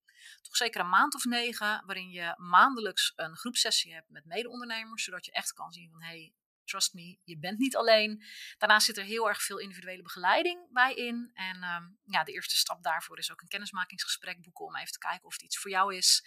toch 0.43 0.57
zeker 0.57 0.81
een 0.81 0.89
maand 0.89 1.15
of 1.15 1.25
negen, 1.25 1.83
waarin 1.87 2.11
je 2.11 2.35
maandelijks 2.37 3.13
een 3.17 3.37
groepsessie 3.37 3.95
hebt 3.95 4.11
met 4.11 4.25
mede-ondernemers, 4.25 5.05
zodat 5.05 5.25
je 5.25 5.33
echt 5.33 5.53
kan 5.53 5.73
zien 5.73 5.91
van 5.91 6.03
hé, 6.03 6.09
hey, 6.09 6.33
trust 6.67 6.95
me, 6.95 7.19
je 7.25 7.39
bent 7.39 7.59
niet 7.59 7.77
alleen. 7.77 8.25
Daarnaast 8.59 8.87
zit 8.87 8.97
er 8.97 9.05
heel 9.05 9.29
erg 9.29 9.43
veel 9.43 9.59
individuele 9.59 10.03
begeleiding 10.03 10.73
bij 10.73 10.95
in. 10.95 11.31
En 11.35 11.63
ehm, 11.63 11.85
ja, 12.05 12.25
de 12.25 12.33
eerste 12.33 12.57
stap 12.57 12.83
daarvoor 12.83 13.19
is 13.19 13.33
ook 13.33 13.41
een 13.41 13.49
kennismakingsgesprek 13.49 14.43
boeken 14.43 14.65
om 14.65 14.77
even 14.77 14.93
te 14.93 14.99
kijken 14.99 15.25
of 15.25 15.33
het 15.33 15.43
iets 15.43 15.59
voor 15.59 15.71
jou 15.71 15.95
is. 15.95 16.25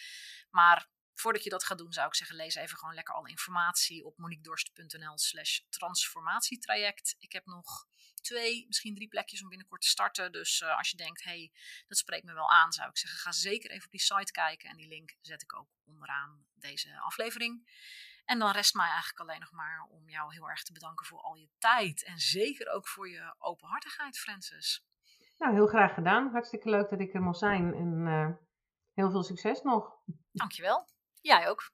Maar 0.49 0.90
voordat 1.14 1.44
je 1.44 1.49
dat 1.49 1.64
gaat 1.64 1.78
doen, 1.78 1.94
zou 1.94 2.07
ik 2.07 2.16
zeggen, 2.16 2.36
lees 2.36 2.56
even 2.56 2.78
gewoon 2.78 2.94
lekker 2.94 3.14
alle 3.14 3.30
informatie 3.30 4.06
op 4.06 4.18
moniquedorst.nl 4.18 5.18
slash 5.18 5.60
transformatietraject. 5.70 7.16
Ik 7.20 7.32
heb 7.32 7.45
nog 7.45 7.88
twee, 8.22 8.66
misschien 8.68 8.95
drie 8.95 9.07
plekjes 9.07 9.41
om 9.41 9.49
binnenkort 9.49 9.82
te 9.82 9.88
starten. 9.88 10.32
Dus 10.32 10.61
eh, 10.61 10.78
als 10.78 10.90
je 10.90 10.98
denkt, 10.98 11.24
hey, 11.24 11.52
dat 11.88 11.98
spreekt 11.98 12.26
me 12.26 12.34
wel 12.34 12.49
aan, 12.49 12.72
zou 12.72 12.90
ik 12.90 12.98
zeggen, 12.98 13.20
ga 13.20 13.32
zeker 13.32 13.72
even 13.72 13.86
op 13.86 13.91
die 13.91 14.02
site 14.02 14.32
kijken. 14.32 14.70
En 14.70 14.78
die 14.78 14.88
link 14.88 15.16
zet 15.22 15.41
ik 15.41 15.56
ook 15.56 15.70
onderaan 15.86 16.45
deze 16.53 16.99
aflevering. 16.99 17.68
En 18.31 18.39
dan 18.39 18.51
rest 18.51 18.76
mij 18.76 18.89
eigenlijk 18.89 19.19
alleen 19.19 19.39
nog 19.39 19.51
maar 19.51 19.88
om 19.89 20.10
jou 20.10 20.34
heel 20.34 20.49
erg 20.49 20.64
te 20.64 20.73
bedanken 20.73 21.06
voor 21.06 21.19
al 21.19 21.35
je 21.35 21.49
tijd. 21.57 22.03
En 22.06 22.18
zeker 22.18 22.72
ook 22.72 22.88
voor 22.88 23.10
je 23.10 23.35
openhartigheid, 23.39 24.19
Francis. 24.19 24.85
Nou, 25.38 25.53
heel 25.53 25.68
graag 25.68 25.93
gedaan. 25.93 26.30
Hartstikke 26.31 26.69
leuk 26.69 26.89
dat 26.89 26.99
ik 26.99 27.14
er 27.14 27.22
mocht 27.22 27.39
zijn. 27.39 27.73
En 27.73 28.06
uh, 28.07 28.30
heel 28.93 29.11
veel 29.11 29.23
succes 29.23 29.61
nog. 29.61 29.91
Dankjewel. 30.31 30.88
Jij 31.22 31.49
ook. 31.49 31.72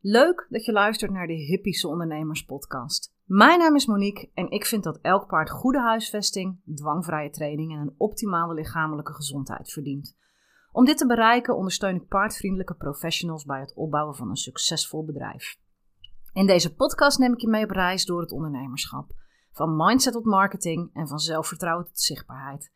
Leuk 0.00 0.46
dat 0.48 0.64
je 0.64 0.72
luistert 0.72 1.10
naar 1.10 1.26
de 1.26 1.32
Hippische 1.32 1.88
Ondernemers 1.88 2.44
podcast. 2.44 3.14
Mijn 3.24 3.58
naam 3.58 3.74
is 3.74 3.86
Monique 3.86 4.30
en 4.34 4.50
ik 4.50 4.66
vind 4.66 4.84
dat 4.84 4.98
elk 5.02 5.26
paard 5.26 5.50
goede 5.50 5.80
huisvesting, 5.80 6.60
dwangvrije 6.74 7.30
training 7.30 7.72
en 7.72 7.78
een 7.78 7.94
optimale 7.96 8.54
lichamelijke 8.54 9.14
gezondheid 9.14 9.72
verdient. 9.72 10.16
Om 10.72 10.84
dit 10.84 10.98
te 10.98 11.06
bereiken 11.06 11.56
ondersteun 11.56 11.94
ik 11.94 12.08
paardvriendelijke 12.08 12.74
professionals 12.74 13.44
bij 13.44 13.60
het 13.60 13.74
opbouwen 13.74 14.16
van 14.16 14.28
een 14.28 14.36
succesvol 14.36 15.04
bedrijf. 15.04 15.64
In 16.36 16.46
deze 16.46 16.74
podcast 16.74 17.18
neem 17.18 17.32
ik 17.32 17.40
je 17.40 17.48
mee 17.48 17.64
op 17.64 17.70
reis 17.70 18.04
door 18.04 18.20
het 18.20 18.32
ondernemerschap. 18.32 19.10
Van 19.52 19.76
mindset 19.76 20.12
tot 20.12 20.24
marketing 20.24 20.90
en 20.92 21.08
van 21.08 21.18
zelfvertrouwen 21.18 21.86
tot 21.86 22.00
zichtbaarheid. 22.00 22.72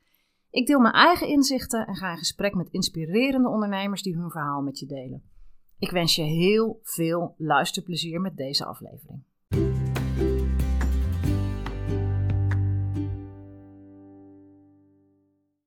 Ik 0.51 0.67
deel 0.67 0.81
mijn 0.81 0.95
eigen 0.95 1.29
inzichten 1.29 1.87
en 1.87 1.97
ga 1.97 2.11
in 2.11 2.19
gesprek 2.19 2.55
met 2.55 2.69
inspirerende 2.71 3.49
ondernemers 3.49 4.03
die 4.03 4.17
hun 4.17 4.31
verhaal 4.31 4.61
met 4.61 4.79
je 4.79 4.87
delen. 4.87 5.23
Ik 5.79 5.91
wens 5.91 6.15
je 6.15 6.23
heel 6.23 6.81
veel 6.83 7.35
luisterplezier 7.39 8.21
met 8.21 8.37
deze 8.37 8.65
aflevering. 8.65 9.25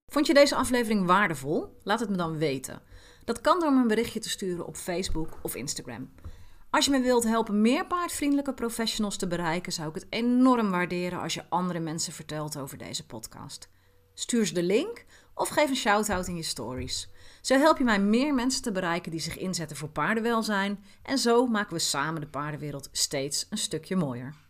Vond 0.05 0.27
je 0.27 0.33
deze 0.33 0.55
aflevering 0.55 1.05
waardevol? 1.05 1.79
Laat 1.83 1.99
het 1.99 2.09
me 2.09 2.17
dan 2.17 2.37
weten. 2.37 2.81
Dat 3.25 3.41
kan 3.41 3.59
door 3.59 3.73
me 3.73 3.81
een 3.81 3.87
berichtje 3.87 4.19
te 4.19 4.29
sturen 4.29 4.67
op 4.67 4.75
Facebook 4.75 5.39
of 5.41 5.55
Instagram. 5.55 6.09
Als 6.73 6.85
je 6.85 6.91
me 6.91 7.01
wilt 7.01 7.23
helpen 7.23 7.61
meer 7.61 7.87
paardvriendelijke 7.87 8.53
professionals 8.53 9.17
te 9.17 9.27
bereiken, 9.27 9.73
zou 9.73 9.89
ik 9.89 9.95
het 9.95 10.05
enorm 10.09 10.69
waarderen 10.69 11.21
als 11.21 11.33
je 11.33 11.43
andere 11.49 11.79
mensen 11.79 12.13
vertelt 12.13 12.57
over 12.57 12.77
deze 12.77 13.05
podcast. 13.05 13.69
Stuur 14.13 14.45
ze 14.45 14.53
de 14.53 14.63
link 14.63 15.05
of 15.35 15.49
geef 15.49 15.69
een 15.69 15.75
shout-out 15.75 16.27
in 16.27 16.35
je 16.35 16.43
stories. 16.43 17.09
Zo 17.41 17.57
help 17.57 17.77
je 17.77 17.83
mij 17.83 17.99
meer 17.99 18.33
mensen 18.33 18.61
te 18.61 18.71
bereiken 18.71 19.11
die 19.11 19.19
zich 19.19 19.37
inzetten 19.37 19.77
voor 19.77 19.89
paardenwelzijn 19.89 20.83
en 21.03 21.17
zo 21.17 21.47
maken 21.47 21.73
we 21.73 21.79
samen 21.79 22.21
de 22.21 22.27
paardenwereld 22.27 22.89
steeds 22.91 23.47
een 23.49 23.57
stukje 23.57 23.95
mooier. 23.95 24.33